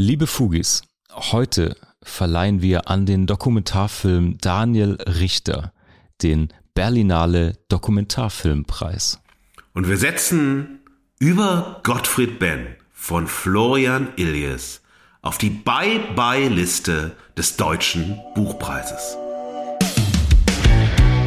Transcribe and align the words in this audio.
Liebe 0.00 0.28
Fugis, 0.28 0.82
heute 1.12 1.76
verleihen 2.04 2.62
wir 2.62 2.88
an 2.88 3.04
den 3.04 3.26
Dokumentarfilm 3.26 4.38
Daniel 4.40 4.96
Richter 5.08 5.72
den 6.22 6.50
Berlinale 6.72 7.58
Dokumentarfilmpreis. 7.68 9.18
Und 9.74 9.88
wir 9.88 9.96
setzen 9.96 10.78
über 11.18 11.80
Gottfried 11.82 12.38
Benn 12.38 12.76
von 12.92 13.26
Florian 13.26 14.12
Illies 14.14 14.82
auf 15.20 15.36
die 15.36 15.50
Bye-Bye-Liste 15.50 17.16
des 17.36 17.56
Deutschen 17.56 18.20
Buchpreises. 18.36 19.16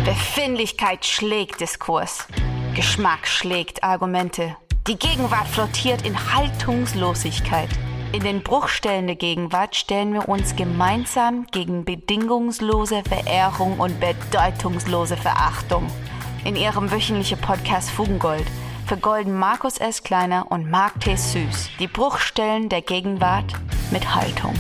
Befindlichkeit 0.06 1.06
schlägt 1.06 1.60
Diskurs. 1.60 2.26
Geschmack 2.74 3.28
schlägt 3.28 3.84
Argumente. 3.84 4.56
Die 4.88 4.96
Gegenwart 4.96 5.50
flottiert 5.50 6.06
in 6.06 6.34
Haltungslosigkeit. 6.34 7.70
In 8.14 8.24
den 8.24 8.44
Bruchstellen 8.44 9.08
der 9.08 9.16
Gegenwart 9.16 9.74
stellen 9.74 10.12
wir 10.14 10.28
uns 10.28 10.58
gemeinsam 10.58 11.48
gegen 11.52 11.86
bedingungslose 11.86 13.04
Verehrung 13.08 13.80
und 13.80 14.02
bedeutungslose 14.02 15.16
Verachtung. 15.16 15.88
In 16.44 16.58
ihrem 16.58 16.92
wöchentlichen 16.92 17.40
Podcast 17.40 17.90
Fugengold 17.90 18.46
vergolden 18.86 19.40
Markus 19.40 19.78
S. 19.78 20.04
Kleiner 20.04 20.52
und 20.52 20.70
Mark 20.70 21.00
T. 21.00 21.16
Süß 21.16 21.70
die 21.80 21.88
Bruchstellen 21.88 22.68
der 22.68 22.82
Gegenwart 22.82 23.54
mit 23.92 24.14
Haltung. 24.14 24.56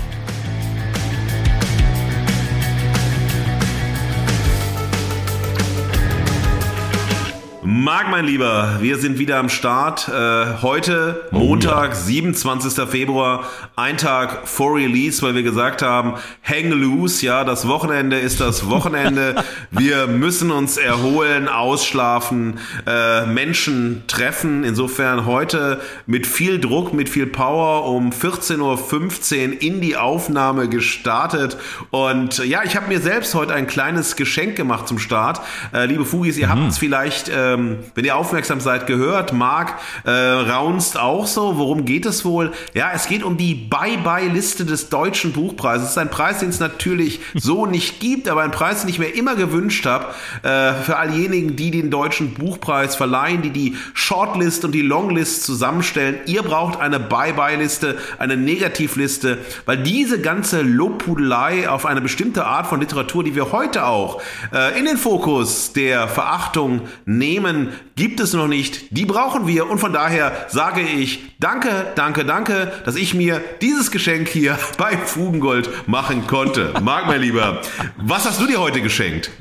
Marc, 7.63 8.09
mein 8.09 8.25
Lieber, 8.25 8.77
wir 8.79 8.97
sind 8.97 9.19
wieder 9.19 9.37
am 9.37 9.47
Start. 9.47 10.07
Äh, 10.07 10.63
heute, 10.63 11.27
Montag, 11.29 11.95
27. 11.95 12.89
Februar, 12.89 13.45
ein 13.75 13.97
Tag 13.97 14.47
vor 14.47 14.77
Release, 14.77 15.21
weil 15.21 15.35
wir 15.35 15.43
gesagt 15.43 15.83
haben, 15.83 16.15
hang 16.41 16.71
loose, 16.71 17.23
ja, 17.23 17.43
das 17.43 17.67
Wochenende 17.67 18.17
ist 18.17 18.41
das 18.41 18.67
Wochenende. 18.67 19.35
wir 19.71 20.07
müssen 20.07 20.49
uns 20.49 20.77
erholen, 20.77 21.47
ausschlafen, 21.47 22.57
äh, 22.87 23.27
Menschen 23.27 24.05
treffen. 24.07 24.63
Insofern 24.63 25.27
heute 25.27 25.81
mit 26.07 26.25
viel 26.25 26.59
Druck, 26.59 26.93
mit 26.93 27.09
viel 27.09 27.27
Power 27.27 27.85
um 27.85 28.09
14.15 28.09 28.57
Uhr 28.57 29.61
in 29.61 29.81
die 29.81 29.97
Aufnahme 29.97 30.67
gestartet. 30.67 31.57
Und 31.91 32.39
ja, 32.39 32.63
ich 32.63 32.75
habe 32.75 32.87
mir 32.87 33.01
selbst 33.01 33.35
heute 33.35 33.53
ein 33.53 33.67
kleines 33.67 34.15
Geschenk 34.15 34.55
gemacht 34.55 34.87
zum 34.87 34.97
Start. 34.97 35.41
Äh, 35.75 35.85
liebe 35.85 36.05
Fugis, 36.05 36.39
ihr 36.39 36.47
mhm. 36.47 36.51
habt 36.51 36.71
es 36.71 36.79
vielleicht... 36.79 37.29
Äh, 37.29 37.50
ähm, 37.51 37.79
wenn 37.95 38.05
ihr 38.05 38.15
aufmerksam 38.15 38.59
seid, 38.59 38.87
gehört. 38.87 39.33
Marc 39.33 39.75
äh, 40.05 40.11
raunst 40.11 40.99
auch 40.99 41.27
so. 41.27 41.57
Worum 41.57 41.85
geht 41.85 42.05
es 42.05 42.25
wohl? 42.25 42.51
Ja, 42.73 42.91
es 42.93 43.07
geht 43.07 43.23
um 43.23 43.37
die 43.37 43.55
Bye-Bye-Liste 43.55 44.65
des 44.65 44.89
Deutschen 44.89 45.33
Buchpreises. 45.33 45.85
Es 45.85 45.91
ist 45.91 45.97
ein 45.97 46.09
Preis, 46.09 46.39
den 46.39 46.49
es 46.49 46.59
natürlich 46.59 47.19
so 47.33 47.65
nicht 47.65 47.99
gibt, 47.99 48.27
aber 48.27 48.41
ein 48.41 48.51
Preis, 48.51 48.81
den 48.81 48.89
ich 48.89 48.99
mir 48.99 49.09
immer 49.09 49.35
gewünscht 49.35 49.85
habe, 49.85 50.07
äh, 50.43 50.73
für 50.83 50.97
all 50.97 51.09
diejenigen, 51.11 51.55
die 51.55 51.71
den 51.71 51.91
Deutschen 51.91 52.33
Buchpreis 52.33 52.95
verleihen, 52.95 53.41
die 53.41 53.49
die 53.49 53.75
Shortlist 53.93 54.65
und 54.65 54.73
die 54.73 54.81
Longlist 54.81 55.43
zusammenstellen. 55.43 56.17
Ihr 56.25 56.43
braucht 56.43 56.79
eine 56.79 56.99
Bye-Bye-Liste, 56.99 57.97
eine 58.17 58.37
Negativliste, 58.37 59.39
weil 59.65 59.77
diese 59.77 60.21
ganze 60.21 60.61
Lobpudelei 60.61 61.69
auf 61.69 61.85
eine 61.85 62.01
bestimmte 62.01 62.45
Art 62.45 62.67
von 62.67 62.79
Literatur, 62.79 63.23
die 63.23 63.35
wir 63.35 63.51
heute 63.51 63.85
auch 63.85 64.21
äh, 64.53 64.77
in 64.77 64.85
den 64.85 64.97
Fokus 64.97 65.73
der 65.73 66.07
Verachtung 66.07 66.81
nehmen, 67.05 67.40
Themen 67.41 67.69
gibt 67.95 68.19
es 68.19 68.33
noch 68.33 68.47
nicht, 68.47 68.95
die 68.95 69.05
brauchen 69.05 69.47
wir 69.47 69.67
und 69.67 69.79
von 69.79 69.93
daher 69.93 70.45
sage 70.49 70.81
ich 70.81 71.19
danke, 71.39 71.87
danke, 71.95 72.23
danke, 72.23 72.71
dass 72.85 72.95
ich 72.95 73.15
mir 73.15 73.41
dieses 73.61 73.89
Geschenk 73.89 74.29
hier 74.29 74.59
bei 74.77 74.95
Fugengold 74.95 75.87
machen 75.87 76.27
konnte. 76.27 76.71
Marc, 76.83 77.07
mein 77.07 77.21
Lieber, 77.21 77.61
was 77.97 78.25
hast 78.25 78.39
du 78.39 78.45
dir 78.45 78.59
heute 78.59 78.81
geschenkt? 78.81 79.31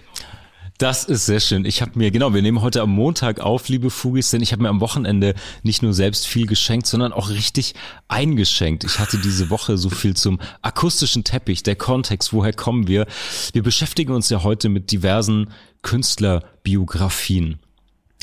Das 0.79 1.05
ist 1.05 1.27
sehr 1.27 1.41
schön. 1.41 1.67
Ich 1.67 1.83
habe 1.83 1.93
mir, 1.97 2.11
genau, 2.11 2.33
wir 2.33 2.41
nehmen 2.41 2.63
heute 2.63 2.81
am 2.81 2.89
Montag 2.89 3.39
auf, 3.39 3.69
liebe 3.69 3.91
Fugis, 3.91 4.31
denn 4.31 4.41
ich 4.41 4.53
habe 4.53 4.63
mir 4.63 4.71
am 4.71 4.81
Wochenende 4.81 5.35
nicht 5.63 5.83
nur 5.83 5.93
selbst 5.93 6.27
viel 6.27 6.47
geschenkt, 6.47 6.87
sondern 6.87 7.13
auch 7.13 7.29
richtig 7.29 7.75
eingeschenkt. 8.09 8.85
Ich 8.85 8.99
hatte 8.99 9.19
diese 9.19 9.51
Woche 9.51 9.77
so 9.77 9.91
viel 9.91 10.17
zum 10.17 10.41
akustischen 10.63 11.23
Teppich, 11.23 11.63
der 11.63 11.77
Kontext, 11.77 12.33
woher 12.33 12.55
kommen 12.55 12.89
wir? 12.89 13.07
Wir 13.53 13.63
beschäftigen 13.63 14.15
uns 14.15 14.31
ja 14.31 14.43
heute 14.43 14.71
mit 14.71 14.91
diversen 14.91 15.51
Künstlerbiografien. 15.83 17.59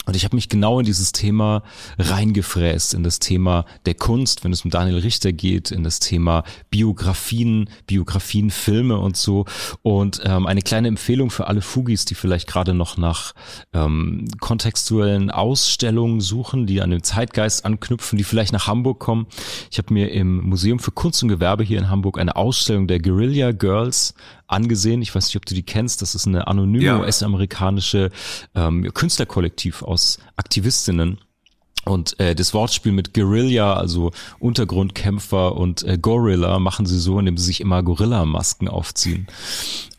Und 0.05 0.15
ich 0.15 0.23
habe 0.23 0.35
mich 0.35 0.47
genau 0.47 0.79
in 0.79 0.85
dieses 0.85 1.11
Thema 1.11 1.63
reingefräst, 1.99 2.93
in 2.93 3.03
das 3.03 3.19
Thema 3.19 3.65
der 3.85 3.93
Kunst, 3.93 4.43
wenn 4.43 4.53
es 4.53 4.63
um 4.63 4.71
Daniel 4.71 4.99
Richter 4.99 5.33
geht, 5.33 5.71
in 5.71 5.83
das 5.83 5.99
Thema 5.99 6.43
Biografien, 6.69 7.69
Biografien, 7.87 8.49
Filme 8.49 8.99
und 8.99 9.17
so. 9.17 9.45
Und 9.81 10.21
ähm, 10.23 10.45
eine 10.45 10.61
kleine 10.61 10.87
Empfehlung 10.87 11.29
für 11.29 11.47
alle 11.47 11.61
Fugis, 11.61 12.05
die 12.05 12.15
vielleicht 12.15 12.47
gerade 12.47 12.73
noch 12.73 12.95
nach 12.97 13.33
ähm, 13.73 14.25
kontextuellen 14.39 15.29
Ausstellungen 15.29 16.21
suchen, 16.21 16.67
die 16.67 16.81
an 16.81 16.91
den 16.91 17.03
Zeitgeist 17.03 17.65
anknüpfen, 17.65 18.17
die 18.17 18.23
vielleicht 18.23 18.53
nach 18.53 18.67
Hamburg 18.67 18.99
kommen. 18.99 19.27
Ich 19.71 19.77
habe 19.77 19.93
mir 19.93 20.11
im 20.11 20.37
Museum 20.37 20.79
für 20.79 20.91
Kunst 20.91 21.21
und 21.23 21.29
Gewerbe 21.29 21.65
hier 21.65 21.79
in 21.79 21.89
Hamburg 21.89 22.17
eine 22.17 22.37
Ausstellung 22.37 22.87
der 22.87 22.99
Guerilla 22.99 23.51
Girls 23.51 24.13
angesehen. 24.47 25.01
Ich 25.01 25.13
weiß 25.13 25.27
nicht, 25.27 25.37
ob 25.37 25.45
du 25.45 25.53
die 25.53 25.63
kennst. 25.63 26.01
Das 26.01 26.15
ist 26.15 26.27
eine 26.27 26.47
anonyme 26.47 26.83
ja. 26.83 26.99
US-amerikanische 26.99 28.11
ähm, 28.55 28.91
Künstlerkollektiv 28.93 29.83
aus 29.83 30.19
Aktivistinnen. 30.35 31.19
Und 31.85 32.19
äh, 32.19 32.35
das 32.35 32.53
Wortspiel 32.53 32.91
mit 32.91 33.13
Guerilla, 33.13 33.75
also 33.75 34.11
Untergrundkämpfer 34.39 35.55
und 35.55 35.83
äh, 35.83 35.97
Gorilla, 35.97 36.59
machen 36.59 36.85
sie 36.85 36.99
so, 36.99 37.17
indem 37.17 37.37
sie 37.37 37.45
sich 37.45 37.61
immer 37.61 37.81
Gorilla-Masken 37.81 38.67
aufziehen. 38.67 39.27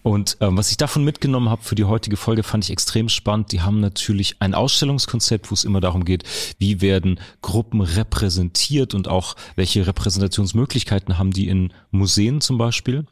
Und 0.02 0.36
ähm, 0.40 0.56
was 0.56 0.70
ich 0.70 0.76
davon 0.76 1.04
mitgenommen 1.04 1.48
habe 1.48 1.62
für 1.62 1.74
die 1.74 1.84
heutige 1.84 2.16
Folge, 2.16 2.42
fand 2.42 2.64
ich 2.64 2.70
extrem 2.70 3.08
spannend. 3.08 3.52
Die 3.52 3.62
haben 3.62 3.80
natürlich 3.80 4.36
ein 4.40 4.54
Ausstellungskonzept, 4.54 5.50
wo 5.50 5.54
es 5.54 5.64
immer 5.64 5.80
darum 5.80 6.04
geht, 6.04 6.24
wie 6.58 6.80
werden 6.80 7.20
Gruppen 7.42 7.80
repräsentiert 7.80 8.94
und 8.94 9.08
auch 9.08 9.34
welche 9.56 9.86
Repräsentationsmöglichkeiten 9.86 11.18
haben 11.18 11.30
die 11.30 11.48
in 11.48 11.72
Museen 11.90 12.40
zum 12.40 12.58
Beispiel. 12.58 13.06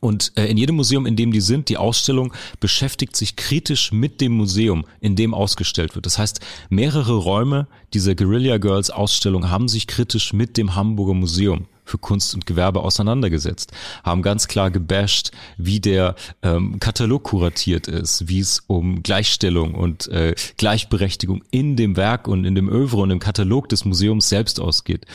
Und 0.00 0.32
äh, 0.36 0.46
in 0.46 0.56
jedem 0.56 0.76
Museum, 0.76 1.06
in 1.06 1.16
dem 1.16 1.32
die 1.32 1.40
sind, 1.40 1.68
die 1.68 1.76
Ausstellung 1.76 2.32
beschäftigt 2.60 3.16
sich 3.16 3.36
kritisch 3.36 3.92
mit 3.92 4.20
dem 4.20 4.32
Museum, 4.32 4.84
in 5.00 5.16
dem 5.16 5.34
ausgestellt 5.34 5.94
wird. 5.94 6.06
Das 6.06 6.18
heißt, 6.18 6.40
mehrere 6.68 7.16
Räume 7.16 7.66
dieser 7.92 8.14
Guerilla 8.14 8.58
Girls 8.58 8.90
Ausstellung 8.90 9.50
haben 9.50 9.68
sich 9.68 9.86
kritisch 9.86 10.32
mit 10.32 10.56
dem 10.56 10.74
Hamburger 10.74 11.14
Museum 11.14 11.66
für 11.84 11.98
Kunst 11.98 12.34
und 12.34 12.46
Gewerbe 12.46 12.80
auseinandergesetzt, 12.80 13.72
haben 14.02 14.22
ganz 14.22 14.48
klar 14.48 14.70
gebasht, 14.70 15.30
wie 15.56 15.80
der 15.80 16.14
ähm, 16.42 16.80
Katalog 16.80 17.24
kuratiert 17.24 17.88
ist, 17.88 18.28
wie 18.28 18.40
es 18.40 18.62
um 18.66 19.02
Gleichstellung 19.02 19.74
und 19.74 20.08
äh, 20.08 20.34
Gleichberechtigung 20.56 21.42
in 21.50 21.76
dem 21.76 21.96
Werk 21.96 22.28
und 22.28 22.44
in 22.44 22.54
dem 22.54 22.68
Övre 22.68 23.02
und 23.02 23.10
im 23.10 23.18
Katalog 23.18 23.68
des 23.68 23.84
Museums 23.84 24.28
selbst 24.28 24.60
ausgeht. 24.60 25.06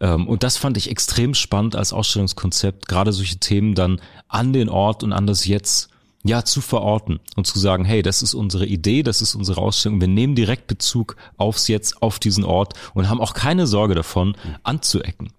Ähm, 0.00 0.26
und 0.26 0.42
das 0.42 0.56
fand 0.56 0.76
ich 0.76 0.90
extrem 0.90 1.34
spannend 1.34 1.76
als 1.76 1.92
Ausstellungskonzept, 1.92 2.88
gerade 2.88 3.12
solche 3.12 3.36
Themen 3.36 3.74
dann 3.74 4.00
an 4.28 4.52
den 4.52 4.68
Ort 4.68 5.02
und 5.02 5.12
an 5.12 5.26
das 5.26 5.46
Jetzt 5.46 5.90
ja, 6.28 6.44
zu 6.44 6.60
verorten 6.60 7.20
und 7.36 7.46
zu 7.46 7.58
sagen, 7.58 7.84
hey, 7.84 8.02
das 8.02 8.22
ist 8.22 8.34
unsere 8.34 8.66
Idee, 8.66 9.02
das 9.02 9.22
ist 9.22 9.34
unsere 9.34 9.60
Ausstellung. 9.60 10.00
Wir 10.00 10.08
nehmen 10.08 10.34
direkt 10.34 10.66
Bezug 10.66 11.16
aufs 11.36 11.68
Jetzt, 11.68 12.02
auf 12.02 12.18
diesen 12.18 12.44
Ort 12.44 12.74
und 12.94 13.08
haben 13.08 13.20
auch 13.20 13.34
keine 13.34 13.66
Sorge 13.66 13.94
davon, 13.94 14.36
anzuecken. 14.62 15.30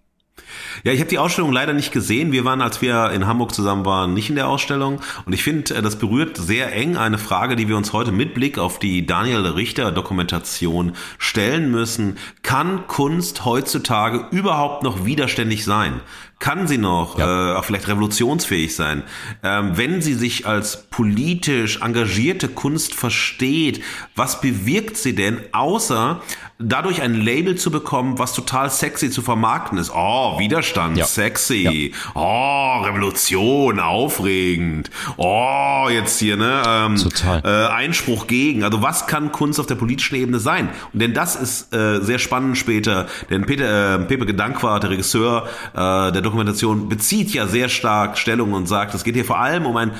Ja, 0.83 0.91
ich 0.91 0.99
habe 0.99 1.09
die 1.09 1.17
Ausstellung 1.17 1.51
leider 1.51 1.73
nicht 1.73 1.91
gesehen. 1.91 2.31
Wir 2.31 2.45
waren, 2.45 2.61
als 2.61 2.81
wir 2.81 3.11
in 3.11 3.27
Hamburg 3.27 3.53
zusammen 3.53 3.85
waren, 3.85 4.13
nicht 4.13 4.29
in 4.29 4.35
der 4.35 4.47
Ausstellung. 4.47 5.01
Und 5.25 5.33
ich 5.33 5.43
finde, 5.43 5.75
äh, 5.75 5.81
das 5.81 5.97
berührt 5.97 6.37
sehr 6.37 6.73
eng 6.73 6.97
eine 6.97 7.17
Frage, 7.17 7.55
die 7.55 7.67
wir 7.67 7.77
uns 7.77 7.93
heute 7.93 8.11
mit 8.11 8.33
Blick 8.33 8.57
auf 8.57 8.79
die 8.79 9.05
Daniel 9.05 9.45
Richter 9.45 9.91
Dokumentation 9.91 10.93
stellen 11.17 11.71
müssen. 11.71 12.17
Kann 12.43 12.87
Kunst 12.87 13.45
heutzutage 13.45 14.27
überhaupt 14.31 14.83
noch 14.83 15.05
widerständig 15.05 15.65
sein? 15.65 16.01
kann 16.39 16.67
sie 16.67 16.77
noch 16.77 17.17
ja. 17.17 17.57
äh, 17.57 17.63
vielleicht 17.63 17.87
revolutionsfähig 17.87 18.75
sein, 18.75 19.03
ähm, 19.43 19.75
wenn 19.75 20.01
sie 20.01 20.13
sich 20.13 20.45
als 20.45 20.86
politisch 20.97 21.79
engagierte 21.81 22.47
Kunst 22.47 22.95
versteht. 22.95 23.83
Was 24.15 24.41
bewirkt 24.41 24.97
sie 24.97 25.13
denn, 25.13 25.37
außer 25.51 26.21
dadurch 26.57 27.03
ein 27.03 27.13
Label 27.13 27.55
zu 27.55 27.69
bekommen, 27.69 28.17
was 28.17 28.33
total 28.33 28.71
sexy 28.71 29.11
zu 29.11 29.21
vermarkten 29.21 29.77
ist? 29.77 29.91
Oh, 29.93 30.39
Widerstand, 30.39 30.97
ja. 30.97 31.05
sexy. 31.05 31.93
Ja. 31.93 32.11
Oh, 32.15 32.81
Revolution, 32.83 33.79
aufregend. 33.79 34.89
Oh, 35.17 35.85
jetzt 35.91 36.17
hier 36.17 36.35
ne 36.35 36.63
ähm, 36.67 36.95
total. 36.95 37.43
Äh, 37.45 37.71
Einspruch 37.71 38.25
gegen. 38.25 38.63
Also 38.63 38.81
was 38.81 39.05
kann 39.05 39.31
Kunst 39.31 39.59
auf 39.59 39.67
der 39.67 39.75
politischen 39.75 40.15
Ebene 40.15 40.39
sein? 40.39 40.67
Und 40.93 40.99
denn 40.99 41.13
das 41.13 41.35
ist 41.35 41.75
äh, 41.75 42.01
sehr 42.01 42.17
spannend 42.17 42.57
später. 42.57 43.05
Denn 43.29 43.45
Peter, 43.45 43.97
äh, 43.97 43.99
Pepe 43.99 44.25
Gedankwart, 44.25 44.81
der 44.81 44.89
Regisseur 44.89 45.47
äh, 45.75 45.77
der 46.11 46.23
Dokumentation 46.23 46.89
bezieht 46.89 47.35
ja 47.35 47.45
sehr 47.45 47.69
stark 47.69 48.17
Stellung 48.17 48.53
und 48.53 48.65
sagt, 48.65 48.95
es 48.95 49.03
geht 49.03 49.13
hier 49.13 49.25
vor 49.25 49.37
allem 49.37 49.67
um 49.67 49.77
ein 49.77 49.91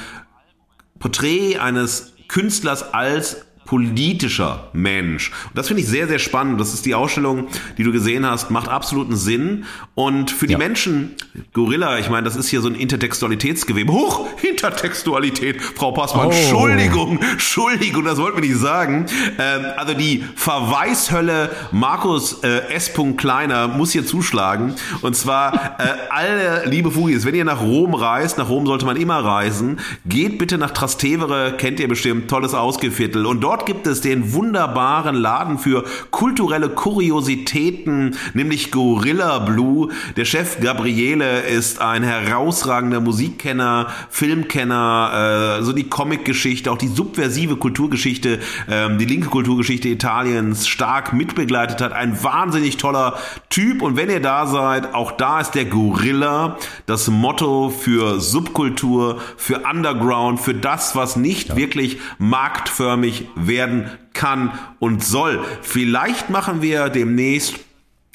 Porträt 0.99 1.57
eines 1.59 2.13
Künstlers 2.27 2.93
als 2.93 3.46
politischer 3.67 4.69
Mensch. 4.73 5.31
Und 5.49 5.57
das 5.57 5.67
finde 5.67 5.83
ich 5.83 5.87
sehr, 5.87 6.07
sehr 6.07 6.19
spannend. 6.19 6.59
Das 6.59 6.73
ist 6.73 6.85
die 6.85 6.95
Ausstellung, 6.95 7.47
die 7.77 7.83
du 7.83 7.91
gesehen 7.91 8.25
hast, 8.25 8.49
macht 8.49 8.69
absoluten 8.69 9.15
Sinn. 9.15 9.65
Und 9.93 10.31
für 10.31 10.47
die 10.47 10.53
ja. 10.53 10.57
Menschen, 10.57 11.15
Gorilla, 11.53 11.99
ich 11.99 12.09
meine, 12.09 12.23
das 12.23 12.35
ist 12.35 12.47
hier 12.47 12.61
so 12.61 12.69
ein 12.69 12.75
Intertextualitätsgewebe. 12.75 13.91
Huch, 13.91 14.25
Intertextualität, 14.41 15.61
Frau 15.61 15.91
Passmann, 15.91 16.27
oh. 16.27 16.31
Entschuldigung, 16.31 17.19
Entschuldigung, 17.21 18.05
das 18.05 18.17
wollten 18.17 18.41
wir 18.41 18.47
nicht 18.47 18.59
sagen. 18.59 19.05
Ähm, 19.37 19.65
also 19.75 19.93
die 19.93 20.23
Verweishölle 20.35 21.51
Markus 21.71 22.41
äh, 22.43 22.73
S. 22.73 22.91
Kleiner 23.17 23.67
muss 23.67 23.91
hier 23.91 24.05
zuschlagen. 24.05 24.75
Und 25.01 25.15
zwar 25.15 25.77
äh, 25.79 25.83
alle 26.09 26.65
liebe 26.65 26.89
Fugis, 26.89 27.25
wenn 27.25 27.35
ihr 27.35 27.45
nach 27.45 27.61
Rom 27.61 27.93
reist, 27.93 28.37
nach 28.37 28.49
Rom 28.49 28.65
sollte 28.65 28.85
man 28.85 28.97
immer 28.97 29.23
reisen, 29.23 29.79
geht 30.05 30.37
bitte 30.37 30.57
nach 30.57 30.71
Trastevere, 30.71 31.55
kennt 31.57 31.79
ihr 31.79 31.87
bestimmt, 31.87 32.29
tolles 32.29 32.53
Ausgeviertel. 32.53 33.25
Und 33.25 33.41
dort 33.41 33.56
gibt 33.65 33.87
es 33.87 34.01
den 34.01 34.33
wunderbaren 34.33 35.15
Laden 35.15 35.57
für 35.57 35.83
kulturelle 36.11 36.69
Kuriositäten, 36.69 38.15
nämlich 38.33 38.71
Gorilla 38.71 39.39
Blue. 39.39 39.89
Der 40.15 40.25
Chef 40.25 40.59
Gabriele 40.59 41.41
ist 41.41 41.81
ein 41.81 42.03
herausragender 42.03 43.01
Musikkenner, 43.01 43.87
Filmkenner, 44.09 45.57
äh, 45.59 45.63
so 45.63 45.73
die 45.73 45.89
Comicgeschichte, 45.89 46.71
auch 46.71 46.77
die 46.77 46.87
subversive 46.87 47.57
Kulturgeschichte, 47.57 48.39
äh, 48.67 48.97
die 48.97 49.05
linke 49.05 49.29
Kulturgeschichte 49.29 49.89
Italiens 49.89 50.67
stark 50.67 51.13
mitbegleitet 51.13 51.81
hat. 51.81 51.93
Ein 51.93 52.21
wahnsinnig 52.23 52.77
toller 52.77 53.17
Typ. 53.49 53.81
Und 53.81 53.95
wenn 53.95 54.09
ihr 54.09 54.21
da 54.21 54.45
seid, 54.45 54.93
auch 54.93 55.11
da 55.11 55.39
ist 55.39 55.51
der 55.51 55.65
Gorilla 55.65 56.57
das 56.85 57.07
Motto 57.09 57.69
für 57.69 58.19
Subkultur, 58.19 59.19
für 59.35 59.61
Underground, 59.69 60.39
für 60.39 60.53
das, 60.53 60.95
was 60.95 61.15
nicht 61.15 61.49
ja. 61.49 61.55
wirklich 61.55 61.99
marktförmig 62.17 63.27
werden 63.47 63.89
kann 64.13 64.57
und 64.79 65.03
soll. 65.03 65.43
Vielleicht 65.61 66.29
machen 66.29 66.61
wir 66.61 66.89
demnächst 66.89 67.55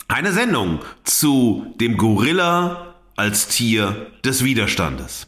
eine 0.08 0.32
Sendung 0.32 0.81
zu 1.05 1.75
dem 1.81 1.96
Gorilla 1.96 2.94
als 3.17 3.49
Tier 3.49 4.08
des 4.25 4.44
Widerstandes. 4.44 5.26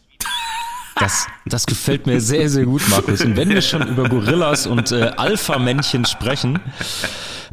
Das, 0.97 1.27
das 1.47 1.67
gefällt 1.67 2.07
mir 2.07 2.21
sehr, 2.21 2.49
sehr 2.49 2.65
gut, 2.65 2.83
Markus. 2.89 3.21
Und 3.23 3.37
wenn 3.37 3.49
wir 3.49 3.63
schon 3.63 3.87
über 3.89 4.09
Gorillas 4.09 4.67
und 4.67 4.93
äh, 4.93 5.13
Alpha-Männchen 5.17 6.05
sprechen, 6.05 6.61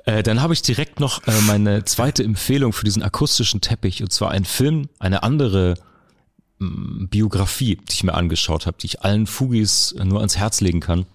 äh, 0.05 0.21
dann 0.23 0.41
habe 0.41 0.53
ich 0.53 0.61
direkt 0.61 0.99
noch 0.99 1.25
äh, 1.27 1.31
meine 1.47 1.83
zweite 1.85 2.23
Empfehlung 2.23 2.71
für 2.71 2.85
diesen 2.85 3.01
akustischen 3.01 3.61
Teppich. 3.61 4.03
Und 4.03 4.11
zwar 4.11 4.31
ein 4.31 4.45
Film, 4.45 4.89
eine 4.99 5.23
andere 5.23 5.75
mh, 6.59 7.07
Biografie, 7.09 7.77
die 7.77 7.93
ich 7.93 8.03
mir 8.03 8.13
angeschaut 8.13 8.67
habe, 8.67 8.77
die 8.79 8.87
ich 8.87 9.01
allen 9.01 9.25
Fugis 9.25 9.95
nur 10.03 10.19
ans 10.19 10.37
Herz 10.37 10.61
legen 10.61 10.79
kann. 10.79 11.05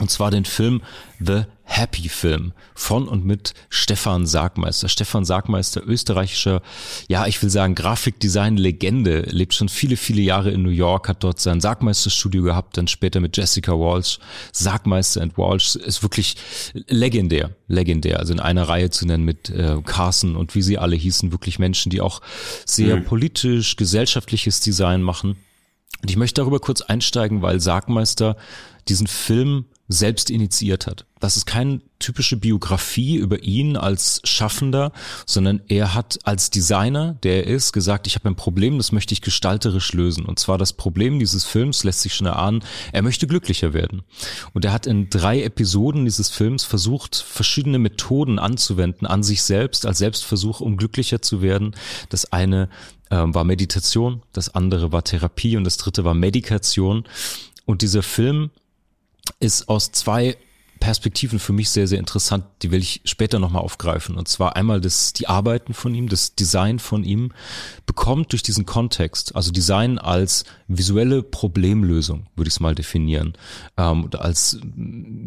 Und 0.00 0.10
zwar 0.10 0.30
den 0.30 0.44
Film 0.44 0.82
The 1.20 1.44
Happy 1.66 2.08
Film 2.08 2.52
von 2.74 3.08
und 3.08 3.24
mit 3.24 3.54
Stefan 3.70 4.26
Sargmeister. 4.26 4.88
Stefan 4.88 5.24
Sargmeister, 5.24 5.82
österreichischer, 5.86 6.62
ja, 7.08 7.26
ich 7.26 7.42
will 7.42 7.48
sagen, 7.48 7.74
Grafikdesign-Legende, 7.74 9.22
lebt 9.30 9.54
schon 9.54 9.68
viele, 9.68 9.96
viele 9.96 10.20
Jahre 10.20 10.50
in 10.50 10.62
New 10.62 10.68
York, 10.68 11.08
hat 11.08 11.24
dort 11.24 11.40
sein 11.40 11.60
Sargmeister-Studio 11.60 12.42
gehabt, 12.42 12.76
dann 12.76 12.86
später 12.86 13.20
mit 13.20 13.36
Jessica 13.36 13.72
Walsh. 13.72 14.18
Sargmeister 14.52 15.22
and 15.22 15.38
Walsh 15.38 15.76
ist 15.76 16.02
wirklich 16.02 16.36
legendär, 16.86 17.50
legendär. 17.66 18.18
Also 18.18 18.34
in 18.34 18.40
einer 18.40 18.68
Reihe 18.68 18.90
zu 18.90 19.06
nennen 19.06 19.24
mit 19.24 19.48
äh, 19.48 19.78
Carson 19.84 20.36
und 20.36 20.54
wie 20.54 20.62
sie 20.62 20.76
alle 20.76 20.96
hießen, 20.96 21.32
wirklich 21.32 21.58
Menschen, 21.58 21.90
die 21.90 22.02
auch 22.02 22.20
sehr 22.66 22.96
mhm. 22.96 23.04
politisch, 23.04 23.76
gesellschaftliches 23.76 24.60
Design 24.60 25.02
machen. 25.02 25.36
Und 26.02 26.10
ich 26.10 26.16
möchte 26.16 26.42
darüber 26.42 26.60
kurz 26.60 26.82
einsteigen, 26.82 27.40
weil 27.40 27.60
Sargmeister 27.60 28.36
diesen 28.88 29.06
Film 29.06 29.64
selbst 29.88 30.30
initiiert 30.30 30.86
hat. 30.86 31.04
Das 31.20 31.36
ist 31.36 31.46
keine 31.46 31.80
typische 31.98 32.36
Biografie 32.36 33.16
über 33.16 33.42
ihn 33.42 33.76
als 33.76 34.20
Schaffender, 34.24 34.92
sondern 35.26 35.62
er 35.68 35.94
hat 35.94 36.18
als 36.24 36.50
Designer, 36.50 37.16
der 37.22 37.46
er 37.46 37.54
ist, 37.54 37.72
gesagt, 37.72 38.06
ich 38.06 38.14
habe 38.14 38.28
ein 38.28 38.36
Problem, 38.36 38.78
das 38.78 38.92
möchte 38.92 39.12
ich 39.12 39.20
gestalterisch 39.20 39.92
lösen. 39.92 40.24
Und 40.24 40.38
zwar 40.38 40.58
das 40.58 40.72
Problem 40.72 41.18
dieses 41.18 41.44
Films 41.44 41.84
lässt 41.84 42.00
sich 42.00 42.14
schon 42.14 42.26
erahnen, 42.26 42.62
er 42.92 43.02
möchte 43.02 43.26
glücklicher 43.26 43.72
werden. 43.72 44.02
Und 44.52 44.64
er 44.64 44.72
hat 44.72 44.86
in 44.86 45.10
drei 45.10 45.42
Episoden 45.42 46.04
dieses 46.04 46.30
Films 46.30 46.64
versucht, 46.64 47.16
verschiedene 47.16 47.78
Methoden 47.78 48.38
anzuwenden 48.38 49.06
an 49.06 49.22
sich 49.22 49.42
selbst, 49.42 49.86
als 49.86 49.98
Selbstversuch, 49.98 50.60
um 50.60 50.76
glücklicher 50.76 51.22
zu 51.22 51.42
werden. 51.42 51.74
Das 52.08 52.32
eine 52.32 52.68
ähm, 53.10 53.34
war 53.34 53.44
Meditation, 53.44 54.22
das 54.32 54.54
andere 54.54 54.92
war 54.92 55.04
Therapie 55.04 55.56
und 55.56 55.64
das 55.64 55.76
dritte 55.76 56.04
war 56.04 56.14
Medikation. 56.14 57.04
Und 57.66 57.80
dieser 57.82 58.02
Film 58.02 58.50
ist 59.40 59.68
aus 59.68 59.92
zwei 59.92 60.36
Perspektiven 60.84 61.38
für 61.38 61.54
mich 61.54 61.70
sehr, 61.70 61.86
sehr 61.86 61.98
interessant. 61.98 62.44
Die 62.60 62.70
will 62.70 62.80
ich 62.80 63.00
später 63.04 63.38
nochmal 63.38 63.62
aufgreifen. 63.62 64.16
Und 64.16 64.28
zwar 64.28 64.54
einmal 64.54 64.82
das, 64.82 65.14
die 65.14 65.28
Arbeiten 65.28 65.72
von 65.72 65.94
ihm, 65.94 66.10
das 66.10 66.34
Design 66.34 66.78
von 66.78 67.04
ihm 67.04 67.32
bekommt 67.86 68.32
durch 68.32 68.42
diesen 68.42 68.66
Kontext, 68.66 69.34
also 69.34 69.50
Design 69.50 69.98
als 69.98 70.44
visuelle 70.68 71.22
Problemlösung, 71.22 72.26
würde 72.36 72.48
ich 72.48 72.54
es 72.54 72.60
mal 72.60 72.74
definieren, 72.74 73.32
ähm, 73.78 74.04
oder 74.04 74.22
als, 74.22 74.58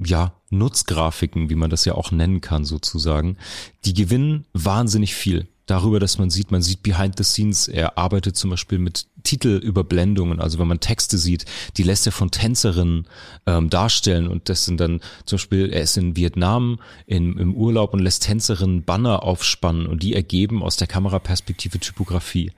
ja, 0.06 0.34
Nutzgrafiken, 0.52 1.50
wie 1.50 1.56
man 1.56 1.72
das 1.72 1.86
ja 1.86 1.96
auch 1.96 2.12
nennen 2.12 2.40
kann, 2.40 2.64
sozusagen. 2.64 3.38
Die 3.84 3.96
gewinnen 3.96 4.46
wahnsinnig 4.54 5.16
viel 5.16 5.48
darüber, 5.68 6.00
dass 6.00 6.18
man 6.18 6.30
sieht, 6.30 6.50
man 6.50 6.62
sieht 6.62 6.82
behind 6.82 7.18
the 7.18 7.24
scenes, 7.24 7.68
er 7.68 7.98
arbeitet 7.98 8.36
zum 8.36 8.50
Beispiel 8.50 8.80
mit 8.80 9.06
Titelüberblendungen, 9.24 10.40
also 10.40 10.58
wenn 10.58 10.68
man 10.68 10.80
Texte 10.80 11.18
sieht, 11.18 11.46
die 11.76 11.84
lässt 11.84 12.06
er 12.06 12.12
von 12.12 12.32
Tänzerinnen 12.32 13.06
ähm, 13.46 13.70
darstellen 13.70 14.28
und 14.28 14.50
das 14.50 14.66
sind 14.66 14.80
dann 14.80 15.02
zum 15.26 15.38
Beispiel, 15.38 15.72
er 15.72 15.82
ist 15.82 15.98
in 15.98 16.16
Vietnam 16.16 16.80
in, 17.06 17.38
im 17.38 17.54
Urlaub 17.54 17.94
und 17.94 18.00
lässt 18.00 18.24
Tänzerinnen 18.24 18.84
Banner 18.84 19.24
aufspannen 19.24 19.86
und 19.86 20.02
die 20.02 20.16
ergeben 20.16 20.64
aus 20.64 20.78
der 20.78 20.88
Kameraperspektive 20.88 21.80
Typografie. 21.80 22.52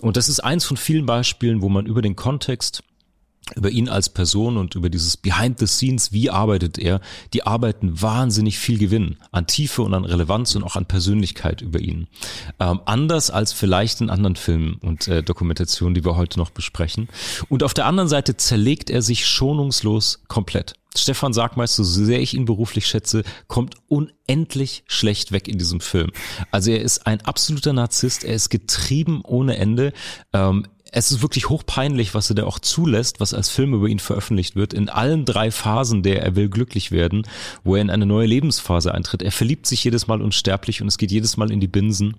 Und 0.00 0.16
das 0.16 0.28
ist 0.28 0.40
eins 0.40 0.64
von 0.64 0.76
vielen 0.76 1.06
Beispielen, 1.06 1.62
wo 1.62 1.68
man 1.68 1.86
über 1.86 2.02
den 2.02 2.16
Kontext 2.16 2.82
über 3.54 3.70
ihn 3.70 3.88
als 3.88 4.08
Person 4.08 4.56
und 4.56 4.74
über 4.74 4.90
dieses 4.90 5.16
Behind 5.16 5.58
the 5.58 5.66
Scenes, 5.66 6.12
wie 6.12 6.30
arbeitet 6.30 6.78
er, 6.78 7.00
die 7.32 7.46
arbeiten 7.46 8.02
wahnsinnig 8.02 8.58
viel 8.58 8.78
gewinnen 8.78 9.18
an 9.30 9.46
Tiefe 9.46 9.82
und 9.82 9.94
an 9.94 10.04
Relevanz 10.04 10.54
und 10.56 10.64
auch 10.64 10.76
an 10.76 10.86
Persönlichkeit 10.86 11.62
über 11.62 11.80
ihn. 11.80 12.08
Ähm, 12.58 12.80
anders 12.86 13.30
als 13.30 13.52
vielleicht 13.52 14.00
in 14.00 14.10
anderen 14.10 14.36
Filmen 14.36 14.74
und 14.82 15.06
äh, 15.08 15.22
Dokumentationen, 15.22 15.94
die 15.94 16.04
wir 16.04 16.16
heute 16.16 16.38
noch 16.38 16.50
besprechen. 16.50 17.08
Und 17.48 17.62
auf 17.62 17.74
der 17.74 17.86
anderen 17.86 18.08
Seite 18.08 18.36
zerlegt 18.36 18.90
er 18.90 19.02
sich 19.02 19.26
schonungslos 19.26 20.20
komplett. 20.28 20.74
Stefan 20.98 21.32
Sagmeister, 21.32 21.84
so 21.84 22.04
sehr 22.04 22.20
ich 22.20 22.34
ihn 22.34 22.46
beruflich 22.46 22.86
schätze, 22.86 23.22
kommt 23.48 23.74
unendlich 23.88 24.82
schlecht 24.86 25.32
weg 25.32 25.48
in 25.48 25.58
diesem 25.58 25.80
Film. 25.80 26.10
Also 26.50 26.70
er 26.70 26.80
ist 26.80 27.06
ein 27.06 27.20
absoluter 27.20 27.72
Narzisst, 27.72 28.24
er 28.24 28.34
ist 28.34 28.48
getrieben 28.48 29.20
ohne 29.22 29.56
Ende. 29.58 29.92
Ähm, 30.32 30.66
es 30.92 31.10
ist 31.10 31.22
wirklich 31.22 31.48
hochpeinlich, 31.48 32.14
was 32.14 32.30
er 32.30 32.36
da 32.36 32.44
auch 32.44 32.58
zulässt, 32.58 33.20
was 33.20 33.34
als 33.34 33.48
Film 33.48 33.74
über 33.74 33.88
ihn 33.88 33.98
veröffentlicht 33.98 34.56
wird, 34.56 34.72
in 34.72 34.88
allen 34.88 35.24
drei 35.24 35.50
Phasen 35.50 36.02
der 36.02 36.22
Er 36.22 36.36
will 36.36 36.48
glücklich 36.48 36.90
werden, 36.90 37.26
wo 37.64 37.74
er 37.76 37.82
in 37.82 37.90
eine 37.90 38.06
neue 38.06 38.26
Lebensphase 38.26 38.94
eintritt. 38.94 39.22
Er 39.22 39.32
verliebt 39.32 39.66
sich 39.66 39.82
jedes 39.84 40.06
Mal 40.06 40.22
unsterblich 40.22 40.82
und 40.82 40.88
es 40.88 40.98
geht 40.98 41.10
jedes 41.10 41.36
Mal 41.36 41.50
in 41.50 41.60
die 41.60 41.68
Binsen. 41.68 42.16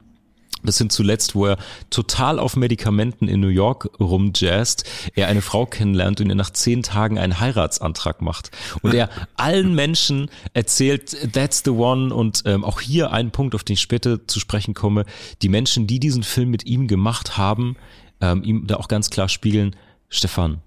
Bis 0.63 0.79
hin 0.79 0.89
zuletzt, 0.89 1.35
wo 1.35 1.45
er 1.45 1.57
total 1.91 2.39
auf 2.39 2.55
Medikamenten 2.55 3.27
in 3.27 3.39
New 3.39 3.47
York 3.47 3.89
rumjazzt, 3.99 4.85
er 5.13 5.27
eine 5.27 5.43
Frau 5.43 5.67
kennenlernt 5.67 6.19
und 6.19 6.29
ihr 6.29 6.35
nach 6.35 6.49
zehn 6.49 6.81
Tagen 6.81 7.19
einen 7.19 7.39
Heiratsantrag 7.39 8.23
macht. 8.23 8.49
Und 8.81 8.95
er 8.95 9.09
allen 9.35 9.75
Menschen 9.75 10.31
erzählt, 10.53 11.31
that's 11.31 11.61
the 11.63 11.69
one. 11.69 12.13
Und 12.13 12.41
ähm, 12.45 12.63
auch 12.63 12.81
hier 12.81 13.11
ein 13.13 13.29
Punkt, 13.29 13.53
auf 13.53 13.63
den 13.63 13.75
ich 13.75 13.81
später 13.81 14.27
zu 14.27 14.39
sprechen 14.39 14.73
komme. 14.73 15.05
Die 15.43 15.49
Menschen, 15.49 15.85
die 15.85 15.99
diesen 15.99 16.23
Film 16.23 16.49
mit 16.49 16.65
ihm 16.65 16.87
gemacht 16.87 17.37
haben, 17.37 17.77
ähm, 18.21 18.43
ihm 18.43 18.67
da 18.67 18.75
auch 18.75 18.87
ganz 18.87 19.09
klar 19.09 19.29
spiegeln, 19.29 19.75
Stefan, 20.09 20.61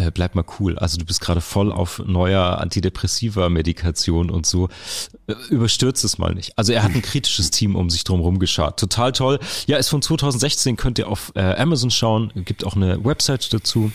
äh, 0.00 0.10
bleib 0.10 0.34
mal 0.34 0.44
cool. 0.58 0.78
Also 0.78 0.96
du 0.96 1.04
bist 1.04 1.20
gerade 1.20 1.40
voll 1.40 1.70
auf 1.70 2.00
neuer 2.06 2.58
antidepressiver 2.58 3.50
Medikation 3.50 4.30
und 4.30 4.46
so. 4.46 4.68
Äh, 5.26 5.34
überstürzt 5.50 6.04
es 6.04 6.18
mal 6.18 6.34
nicht. 6.34 6.56
Also 6.56 6.72
er 6.72 6.82
hat 6.82 6.94
ein 6.94 7.02
kritisches 7.02 7.50
Team 7.50 7.76
um 7.76 7.90
sich 7.90 8.04
drum 8.04 8.38
geschart. 8.38 8.80
Total 8.80 9.12
toll. 9.12 9.38
Ja, 9.66 9.76
ist 9.76 9.88
von 9.88 10.00
2016, 10.00 10.76
könnt 10.76 10.98
ihr 10.98 11.08
auf 11.08 11.32
äh, 11.34 11.40
Amazon 11.40 11.90
schauen. 11.90 12.32
Gibt 12.34 12.64
auch 12.64 12.76
eine 12.76 13.04
Website 13.04 13.52
dazu. 13.52 13.92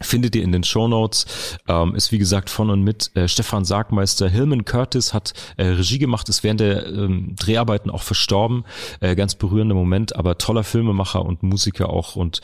Findet 0.00 0.34
ihr 0.34 0.42
in 0.42 0.52
den 0.52 0.64
Show 0.64 0.88
Notes. 0.88 1.26
Ähm, 1.68 1.94
ist 1.94 2.12
wie 2.12 2.18
gesagt 2.18 2.50
von 2.50 2.70
und 2.70 2.82
mit 2.82 3.14
äh, 3.14 3.28
Stefan 3.28 3.64
Sargmeister. 3.64 4.28
Hillman 4.28 4.64
Curtis 4.64 5.14
hat 5.14 5.32
äh, 5.56 5.66
Regie 5.66 5.98
gemacht, 5.98 6.28
ist 6.28 6.42
während 6.42 6.60
der 6.60 6.86
ähm, 6.86 7.34
Dreharbeiten 7.36 7.90
auch 7.90 8.02
verstorben. 8.02 8.64
Äh, 9.00 9.14
ganz 9.14 9.34
berührender 9.34 9.74
Moment, 9.74 10.16
aber 10.16 10.38
toller 10.38 10.64
Filmemacher 10.64 11.24
und 11.24 11.42
Musiker 11.42 11.90
auch. 11.90 12.16
Und 12.16 12.40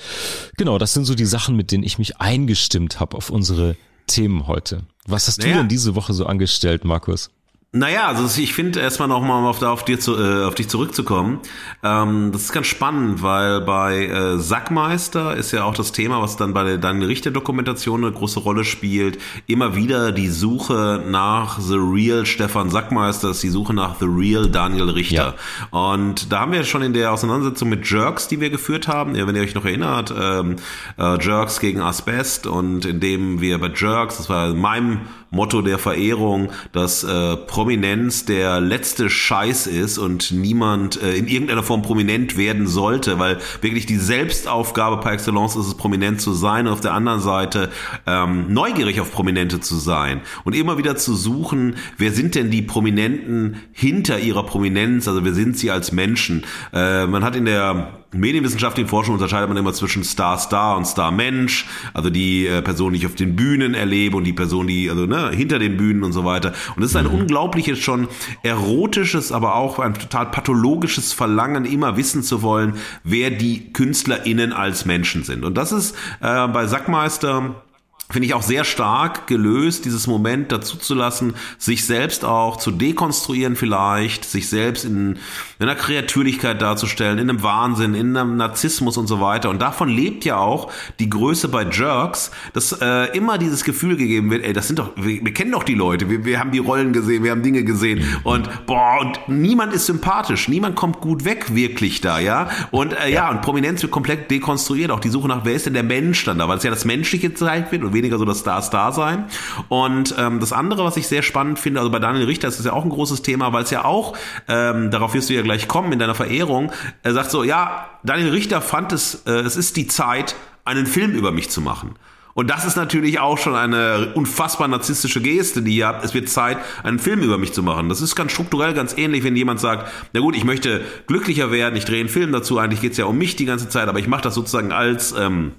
genau, 0.57 0.79
das 0.79 0.95
sind 0.95 1.05
so 1.05 1.15
die 1.15 1.27
Sachen, 1.27 1.57
mit 1.57 1.73
denen 1.73 1.85
ich 1.85 1.99
mich 1.99 2.19
eingestimmt 2.19 3.01
habe 3.01 3.17
auf 3.17 3.31
unsere 3.31 3.77
Themen 4.07 4.47
heute. 4.47 4.83
Was 5.07 5.27
hast 5.27 5.39
naja. 5.39 5.55
du 5.55 5.59
denn 5.61 5.69
diese 5.69 5.95
Woche 5.95 6.15
so 6.15 6.27
angestellt, 6.27 6.85
Markus? 6.85 7.31
Naja, 7.71 8.07
also 8.07 8.41
ich 8.41 8.55
finde 8.55 8.81
erstmal 8.81 9.09
nochmal 9.09 9.45
auf, 9.45 9.61
auf, 9.61 9.85
dir 9.85 10.01
zu, 10.01 10.19
äh, 10.19 10.45
auf 10.45 10.55
dich 10.55 10.71
zurückzukommen. 10.71 11.41
Ähm, 11.83 12.33
das 12.33 12.45
ist 12.45 12.53
ganz 12.53 12.67
spannend, 12.67 13.23
weil 13.23 13.61
bei 13.61 14.07
äh, 14.07 14.39
Sackmeister 14.39 15.37
ist 15.37 15.53
ja 15.53 15.65
auch 15.65 15.75
das 15.75 15.93
Thema, 15.93 16.23
was 16.23 16.39
dann 16.39 16.55
bei 16.55 16.65
der 16.65 16.79
dann 16.79 17.03
Richterdokumentation 17.03 18.05
eine 18.05 18.13
große 18.15 18.41
Rolle 18.41 18.65
spielt, 18.65 19.19
immer 19.47 19.77
wieder 19.77 20.13
die 20.13 20.31
Suche 20.31 21.05
nach 21.07 21.61
The 21.61 21.77
Real 21.77 22.25
Stefan 22.25 22.71
Sackmeister, 22.71 23.33
ist 23.33 23.43
die 23.43 23.51
Suche 23.51 23.75
nach 23.75 23.97
The 24.01 24.07
Real 24.09 24.49
Daniel 24.49 24.89
Richter. 24.89 25.35
Ja. 25.71 25.91
Und 25.93 26.33
da 26.33 26.41
haben 26.41 26.53
wir 26.53 26.65
schon 26.65 26.81
in 26.81 26.95
der 26.95 27.13
Auseinandersetzung 27.13 27.69
mit 27.69 27.87
Jerks, 27.91 28.29
die 28.29 28.41
wir 28.41 28.49
geführt 28.49 28.89
haben, 28.89 29.15
ja, 29.15 29.27
wenn 29.27 29.37
ihr 29.37 29.43
euch 29.43 29.55
noch 29.55 29.67
erinnert, 29.67 30.11
ähm, 30.19 30.57
äh, 30.97 31.23
Jerks 31.23 31.61
gegen 31.61 31.83
Asbest 31.83 32.47
und 32.47 32.87
indem 32.87 33.43
wir 33.43 33.59
bei 33.59 33.71
Jerks, 33.77 34.17
das 34.17 34.31
war 34.31 34.49
in 34.49 34.59
meinem 34.59 35.01
Motto 35.31 35.63
der 35.63 35.79
Verehrung, 35.79 36.51
dass 36.73 37.05
äh, 37.05 37.37
Prominenz 37.37 38.25
der 38.25 38.61
letzte 38.61 39.11
Scheiß 39.11 39.67
ist 39.67 39.99
und 39.99 40.31
niemand 40.31 41.03
äh, 41.03 41.17
in 41.17 41.27
irgendeiner 41.27 41.63
Form 41.63 41.83
prominent 41.83 42.37
werden 42.37 42.67
sollte, 42.67 43.19
weil 43.19 43.39
wirklich 43.61 43.87
die 43.87 43.97
Selbstaufgabe 43.97 44.99
par 44.99 45.13
excellence 45.13 45.57
ist 45.57 45.67
es, 45.67 45.75
prominent 45.75 46.21
zu 46.21 46.33
sein 46.33 46.67
und 46.67 46.73
auf 46.73 46.81
der 46.81 46.95
anderen 46.95 47.21
Seite 47.21 47.71
ähm, 48.07 48.53
neugierig 48.53 49.01
auf 49.01 49.13
Prominente 49.13 49.61
zu 49.61 49.77
sein 49.77 50.23
und 50.45 50.55
immer 50.55 50.79
wieder 50.79 50.97
zu 50.97 51.15
suchen, 51.15 51.77
wer 51.99 52.13
sind 52.13 52.35
denn 52.35 52.51
die 52.51 52.63
Prominenten 52.63 53.57
hinter 53.73 54.19
ihrer 54.19 54.45
Prominenz, 54.45 55.09
also 55.09 55.25
wer 55.25 55.35
sind 55.35 55.59
sie 55.59 55.71
als 55.71 55.93
Menschen. 55.93 56.45
Äh, 56.73 57.07
man 57.07 57.25
hat 57.25 57.37
in 57.37 57.45
der 57.45 57.99
medienwissenschaftlichen 58.13 58.89
Forschung 58.89 59.15
unterscheidet 59.15 59.49
man 59.49 59.59
immer 59.59 59.73
zwischen 59.73 60.03
Star-Star 60.03 60.77
und 60.77 60.87
Star-Mensch, 60.87 61.67
also 61.93 62.09
die 62.11 62.47
äh, 62.47 62.63
Person, 62.63 62.93
die 62.93 63.01
ich 63.01 63.07
auf 63.07 63.15
den 63.15 63.37
Bühnen 63.37 63.75
erlebe 63.75 64.17
und 64.17 64.25
die 64.25 64.33
Person, 64.33 64.67
die 64.67 64.89
also 64.89 65.07
ne, 65.07 65.31
hinter 65.31 65.59
den 65.59 65.77
Bühnen 65.77 66.03
und 66.03 66.13
so 66.13 66.25
weiter. 66.25 66.55
Und 66.77 66.83
es 66.83 66.91
ist 66.91 66.97
ein 66.97 67.07
mhm. 67.07 67.21
unglaubliches, 67.21 67.79
schon 67.79 68.09
erotisches, 68.43 69.31
aber 69.31 69.57
auch 69.57 69.79
ein 69.79 69.95
total 69.95 70.27
pathologisches 70.27 71.13
Verlangen, 71.13 71.65
immer 71.65 71.97
wissen 71.97 72.23
zu 72.23 72.43
wollen, 72.43 72.75
wer 73.05 73.31
die 73.31 73.73
KünstlerInnen 73.73 74.53
als 74.53 74.87
Menschen 74.87 75.23
sind. 75.23 75.45
Und 75.45 75.59
das 75.59 75.73
ist 75.73 75.95
äh, 76.21 76.49
bei 76.49 76.67
Sackmeister 76.67 77.63
finde 78.11 78.27
ich 78.27 78.35
auch 78.35 78.43
sehr 78.43 78.65
stark 78.65 79.27
gelöst, 79.27 79.85
dieses 79.85 80.07
Moment 80.07 80.51
dazu 80.51 80.79
zu 80.79 80.95
lassen, 80.95 81.35
sich 81.59 81.85
selbst 81.85 82.25
auch 82.25 82.57
zu 82.57 82.71
dekonstruieren 82.71 83.55
vielleicht, 83.55 84.25
sich 84.25 84.49
selbst 84.49 84.87
in, 84.87 85.19
in 85.59 85.69
einer 85.69 85.75
Kreatürlichkeit 85.75 86.63
darzustellen, 86.63 87.19
in 87.19 87.29
einem 87.29 87.43
Wahnsinn, 87.43 87.95
in 87.95 88.17
einem 88.17 88.37
Narzissmus 88.37 88.97
und 88.97 89.09
so 89.09 89.21
weiter. 89.21 89.51
Und 89.51 89.61
davon 89.61 89.91
lebt 89.91 90.25
ja 90.25 90.39
auch 90.39 90.73
die 91.01 91.11
Größe 91.11 91.49
bei 91.49 91.65
Jerks, 91.65 92.31
dass 92.55 92.73
äh, 92.81 93.15
immer 93.15 93.37
dieses 93.37 93.63
Gefühl 93.63 93.97
gegeben 93.97 94.31
wird, 94.31 94.43
ey, 94.43 94.55
das 94.55 94.69
sind 94.69 94.79
doch, 94.79 94.93
wir, 94.97 95.23
wir 95.23 95.35
kennen 95.35 95.53
doch 95.53 95.65
die 95.65 95.75
Leute, 95.75 96.09
wir, 96.09 96.25
wir 96.25 96.41
haben 96.41 96.51
die 96.51 96.59
Rollen 96.59 96.95
gesehen, 96.95 97.25
wir 97.25 97.31
haben 97.31 97.43
Dinge 97.43 97.63
gesehen 97.63 98.03
und 98.25 98.49
boah, 98.65 99.01
und 99.03 99.21
niemand 99.29 99.75
ist 99.75 99.85
sympathisch, 99.85 100.49
niemand 100.49 100.77
kommt 100.77 101.01
gut 101.01 101.27
weg 101.27 101.55
wirklich 101.55 102.01
da, 102.01 102.19
ja. 102.21 102.49
Und 102.71 102.95
äh, 102.95 103.13
ja, 103.13 103.29
und 103.29 103.43
Prominenz 103.43 103.83
wird 103.83 103.93
komplett 103.93 104.31
dekonstruiert, 104.31 104.91
auch 104.91 105.01
die 105.01 105.11
Suche 105.11 105.29
nach, 105.29 105.45
wer 105.45 105.53
ist 105.53 105.67
denn 105.67 105.75
der 105.75 105.83
Mensch 105.83 106.25
dann 106.25 106.39
da, 106.39 106.49
weil 106.49 106.57
es 106.57 106.65
ja 106.65 106.71
das 106.71 106.87
Menschliche 106.87 107.29
gezeigt 107.29 107.71
wird 107.71 107.85
und 107.85 107.98
weniger 107.99 108.17
so 108.17 108.25
das 108.25 108.39
Star-Star-Sein. 108.39 109.27
Und 109.69 110.15
ähm, 110.17 110.41
das 110.41 110.53
andere, 110.53 110.85
was 110.85 110.97
ich 110.97 111.07
sehr 111.09 111.23
spannend 111.23 111.59
finde, 111.59 111.81
also 111.81 111.91
bei 111.91 111.99
Daniel 111.99 112.25
Richter 112.25 112.49
ist 112.49 112.59
das 112.59 112.67
ja 112.67 112.73
auch 112.73 112.85
ein 112.85 112.91
großes 112.91 113.23
Thema, 113.23 113.53
weil 113.53 113.65
es 113.65 113.71
ja 113.71 113.85
auch, 113.85 114.17
ähm, 114.49 114.91
darauf 114.91 115.13
wirst 115.13 115.29
du 115.29 115.35
ja 115.35 115.43
gleich 115.43 115.69
kommen 115.69 115.93
in 115.93 115.99
deiner 115.99 116.15
Verehrung, 116.15 116.73
er 117.03 117.13
sagt 117.13 117.31
so, 117.31 117.43
ja, 117.43 117.91
Daniel 118.05 118.31
Richter 118.31 118.61
fand 118.61 118.93
es, 118.93 119.27
äh, 119.27 119.33
es 119.33 119.57
ist 119.57 119.77
die 119.77 119.89
Zeit, 119.89 120.37
einen 120.65 120.87
Film 120.87 121.13
über 121.13 121.33
mich 121.33 121.51
zu 121.51 121.61
machen. 121.61 121.97
Und 122.39 122.51
das 122.51 122.65
ist 122.65 122.77
natürlich 122.77 123.19
auch 123.19 123.37
schon 123.37 123.57
eine 123.57 124.13
unfassbar 124.15 124.69
narzisstische 124.69 125.21
Geste, 125.21 125.61
die 125.61 125.85
habt. 125.85 126.05
Es 126.05 126.15
wird 126.15 126.29
Zeit, 126.29 126.59
einen 126.85 127.01
Film 127.01 127.21
über 127.25 127.37
mich 127.37 127.53
zu 127.53 127.65
machen. 127.65 127.89
Das 127.89 128.01
ist 128.01 128.15
ganz 128.15 128.31
strukturell 128.31 128.75
ganz 128.75 128.97
ähnlich, 128.97 129.25
wenn 129.25 129.35
jemand 129.35 129.59
sagt, 129.59 129.91
na 130.13 130.21
gut, 130.21 130.37
ich 130.37 130.45
möchte 130.45 130.83
glücklicher 131.09 131.51
werden, 131.51 131.75
ich 131.75 131.85
drehe 131.85 131.99
einen 131.99 132.09
Film 132.09 132.31
dazu, 132.31 132.59
eigentlich 132.59 132.81
geht's 132.81 132.97
ja 132.97 133.07
um 133.07 133.19
mich 133.19 133.35
die 133.35 133.45
ganze 133.45 133.69
Zeit, 133.69 133.89
aber 133.89 133.99
ich 133.99 134.07
mache 134.07 134.23
das 134.23 134.37
sozusagen 134.37 134.71
als 134.71 135.13
ähm, 135.19 135.51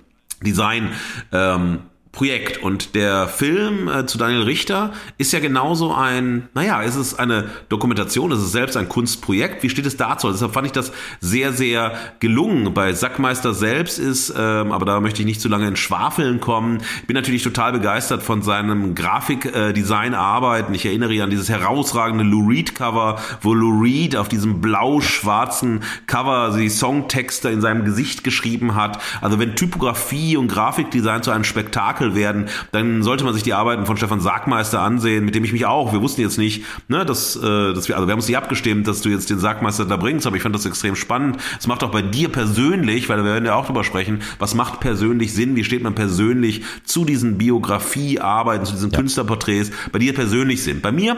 Design. 0.41 0.91
Ähm, 1.33 1.79
Projekt. 2.19 2.61
Und 2.61 2.95
der 2.95 3.29
Film 3.29 3.87
äh, 3.87 4.05
zu 4.05 4.17
Daniel 4.17 4.41
Richter 4.41 4.91
ist 5.17 5.31
ja 5.31 5.39
genauso 5.39 5.93
ein, 5.93 6.49
naja, 6.53 6.81
ist 6.81 6.97
es 6.97 7.17
eine 7.17 7.45
Dokumentation, 7.69 8.33
ist 8.33 8.39
es 8.39 8.51
selbst 8.51 8.75
ein 8.75 8.89
Kunstprojekt. 8.89 9.63
Wie 9.63 9.69
steht 9.69 9.85
es 9.85 9.95
dazu? 9.95 10.27
Also 10.27 10.37
deshalb 10.37 10.53
fand 10.53 10.67
ich 10.67 10.73
das 10.73 10.91
sehr, 11.21 11.53
sehr 11.53 11.93
gelungen. 12.19 12.73
Bei 12.73 12.91
Sackmeister 12.91 13.53
selbst 13.53 13.99
ist, 13.99 14.33
ähm, 14.37 14.73
aber 14.73 14.85
da 14.85 14.99
möchte 14.99 15.21
ich 15.21 15.27
nicht 15.27 15.39
zu 15.39 15.47
lange 15.47 15.69
in 15.69 15.77
Schwafeln 15.77 16.41
kommen. 16.41 16.81
Ich 16.99 17.07
bin 17.07 17.15
natürlich 17.15 17.41
total 17.41 17.71
begeistert 17.71 18.21
von 18.21 18.41
seinem 18.41 18.95
Grafikdesign-Arbeiten. 18.95 20.73
Ich 20.73 20.85
erinnere 20.85 21.23
an 21.23 21.29
dieses 21.29 21.47
herausragende 21.47 22.25
Lou 22.25 22.49
Reed-Cover, 22.49 23.17
wo 23.39 23.53
Lou 23.53 23.81
Reed 23.81 24.17
auf 24.17 24.27
diesem 24.27 24.59
blau-schwarzen 24.59 25.83
Cover 26.05 26.53
die 26.57 26.67
Songtexte 26.67 27.47
in 27.47 27.61
seinem 27.61 27.85
Gesicht 27.85 28.25
geschrieben 28.25 28.75
hat. 28.75 28.99
Also 29.21 29.39
wenn 29.39 29.55
Typografie 29.55 30.35
und 30.35 30.49
Grafikdesign 30.49 31.23
zu 31.23 31.31
einem 31.31 31.45
Spektakel 31.45 32.08
Spektakel 32.09 32.15
werden, 32.15 32.45
dann 32.71 33.03
sollte 33.03 33.23
man 33.23 33.33
sich 33.33 33.43
die 33.43 33.53
Arbeiten 33.53 33.85
von 33.85 33.97
Stefan 33.97 34.19
Sargmeister 34.19 34.81
ansehen, 34.81 35.25
mit 35.25 35.35
dem 35.35 35.43
ich 35.43 35.51
mich 35.51 35.65
auch, 35.65 35.93
wir 35.93 36.01
wussten 36.01 36.21
jetzt 36.21 36.37
nicht, 36.37 36.65
ne, 36.87 37.05
dass, 37.05 37.35
äh, 37.35 37.73
dass 37.73 37.87
wir, 37.87 37.95
also 37.95 38.07
wir 38.07 38.11
haben 38.11 38.19
uns 38.19 38.27
nicht 38.27 38.37
abgestimmt, 38.37 38.87
dass 38.87 39.01
du 39.01 39.09
jetzt 39.09 39.29
den 39.29 39.39
Sargmeister 39.39 39.85
da 39.85 39.97
bringst, 39.97 40.27
aber 40.27 40.35
ich 40.35 40.43
fand 40.43 40.55
das 40.55 40.65
extrem 40.65 40.95
spannend. 40.95 41.37
Es 41.59 41.67
macht 41.67 41.83
auch 41.83 41.91
bei 41.91 42.01
dir 42.01 42.29
persönlich, 42.29 43.09
weil 43.09 43.17
wir 43.17 43.25
werden 43.25 43.45
ja 43.45 43.55
auch 43.55 43.65
drüber 43.65 43.83
sprechen, 43.83 44.21
was 44.39 44.55
macht 44.55 44.79
persönlich 44.79 45.33
Sinn, 45.33 45.55
wie 45.55 45.63
steht 45.63 45.83
man 45.83 45.95
persönlich 45.95 46.63
zu 46.83 47.05
diesen 47.05 47.37
Biografiearbeiten, 47.37 48.65
zu 48.65 48.73
diesen 48.73 48.91
ja. 48.91 48.97
Künstlerporträts, 48.97 49.71
bei 49.91 49.99
dir 49.99 50.13
persönlich 50.13 50.63
Sinn. 50.63 50.81
Bei 50.81 50.91
mir 50.91 51.17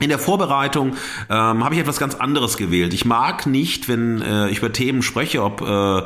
in 0.00 0.08
der 0.08 0.18
Vorbereitung 0.18 0.96
ähm, 1.30 1.64
habe 1.64 1.74
ich 1.74 1.80
etwas 1.80 1.98
ganz 1.98 2.16
anderes 2.16 2.56
gewählt. 2.56 2.92
Ich 2.92 3.04
mag 3.04 3.46
nicht, 3.46 3.88
wenn 3.88 4.22
äh, 4.22 4.48
ich 4.48 4.58
über 4.58 4.72
Themen 4.72 5.02
spreche, 5.02 5.42
ob 5.42 5.60
äh, 5.60 6.02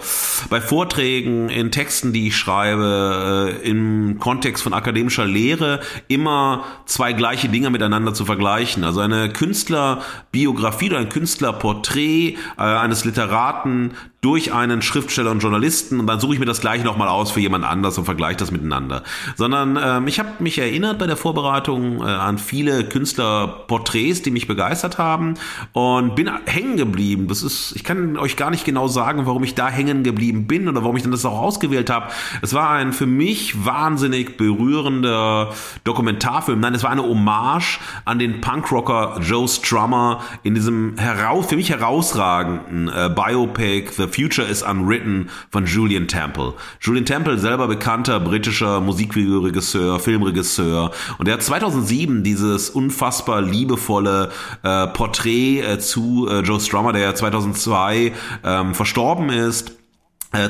bei 0.51 0.61
Vorträgen, 0.61 1.49
in 1.49 1.71
Texten, 1.71 2.13
die 2.13 2.29
ich 2.29 2.37
schreibe, 2.37 3.59
äh, 3.63 3.69
im 3.69 4.19
Kontext 4.19 4.63
von 4.63 4.75
akademischer 4.75 5.25
Lehre, 5.25 5.81
immer 6.07 6.65
zwei 6.85 7.15
gleiche 7.15 7.49
Dinge 7.49 7.71
miteinander 7.71 8.13
zu 8.13 8.27
vergleichen. 8.27 8.85
Also 8.85 9.01
eine 9.01 9.31
Künstlerbiografie 9.31 10.91
oder 10.91 10.99
ein 10.99 11.09
Künstlerporträt 11.09 12.37
äh, 12.59 12.63
eines 12.63 13.07
Literaten 13.07 13.93
durch 14.21 14.53
einen 14.53 14.83
Schriftsteller 14.83 15.31
und 15.31 15.41
Journalisten 15.41 16.01
und 16.01 16.09
dann 16.09 16.19
suche 16.19 16.35
ich 16.35 16.41
mir 16.41 16.47
das 16.47 16.61
gleich 16.61 16.83
nochmal 16.83 17.07
aus 17.07 17.31
für 17.31 17.39
jemand 17.39 17.65
anders 17.65 17.97
und 17.99 18.05
vergleiche 18.05 18.39
das 18.39 18.51
miteinander. 18.51 19.05
Sondern 19.37 19.79
ähm, 19.81 20.09
ich 20.09 20.19
habe 20.19 20.31
mich 20.41 20.59
erinnert 20.59 20.99
bei 20.99 21.07
der 21.07 21.17
Vorbereitung 21.17 22.01
äh, 22.01 22.05
an 22.05 22.39
viele 22.39 22.83
Künstlerporträts, 22.85 24.23
die 24.23 24.33
mich 24.33 24.49
begeistert 24.49 24.99
haben 24.99 25.35
und 25.73 26.17
bin 26.17 26.29
hängen 26.47 26.77
geblieben. 26.77 27.29
Das 27.29 27.45
ist, 27.45 27.77
ich 27.77 27.85
kann 27.85 28.17
euch 28.17 28.37
gar 28.37 28.51
nicht 28.51 28.65
genau 28.65 28.89
sagen, 28.89 29.25
warum 29.27 29.45
ich 29.45 29.55
da 29.55 29.69
hängen 29.69 30.03
geblieben 30.03 30.49
bin 30.49 30.69
oder 30.69 30.83
warum 30.83 30.97
ich 30.97 31.05
dann 31.05 31.13
das 31.13 31.25
auch 31.25 31.39
ausgewählt 31.39 31.89
habe. 31.89 32.09
Es 32.43 32.55
war 32.55 32.71
ein 32.71 32.93
für 32.93 33.07
mich 33.07 33.65
wahnsinnig 33.65 34.37
berührender 34.37 35.55
Dokumentarfilm. 35.85 36.59
Nein, 36.59 36.75
es 36.75 36.83
war 36.83 36.91
eine 36.91 37.05
Hommage 37.05 37.79
an 38.05 38.19
den 38.19 38.41
Punkrocker 38.41 39.21
Joe 39.23 39.47
Strummer 39.47 40.23
in 40.43 40.57
diesem 40.57 40.99
heraus, 40.99 41.47
für 41.47 41.57
mich 41.57 41.71
herausragenden 41.71 42.89
äh, 42.89 43.09
Biopic 43.15 43.93
The 43.93 44.08
Future 44.09 44.47
is 44.47 44.63
Unwritten 44.63 45.31
von 45.51 45.67
Julian 45.67 46.09
Temple. 46.09 46.55
Julian 46.81 47.05
Temple, 47.05 47.39
selber 47.39 47.69
bekannter 47.69 48.21
britischer 48.21 48.81
Musikvideoregisseur, 48.81 50.01
Filmregisseur. 50.01 50.91
Und 51.19 51.29
er 51.29 51.35
hat 51.35 51.43
2007 51.43 52.23
dieses 52.23 52.71
unfassbar 52.71 53.43
liebevolle 53.43 54.31
äh, 54.63 54.87
Porträt 54.89 55.61
äh, 55.61 55.79
zu 55.79 56.29
äh, 56.29 56.41
Joe 56.41 56.61
Strummer, 56.61 56.93
der 56.93 57.15
2002 57.15 58.13
ähm, 58.45 58.75
verstorben 58.75 59.31
ist, 59.31 59.78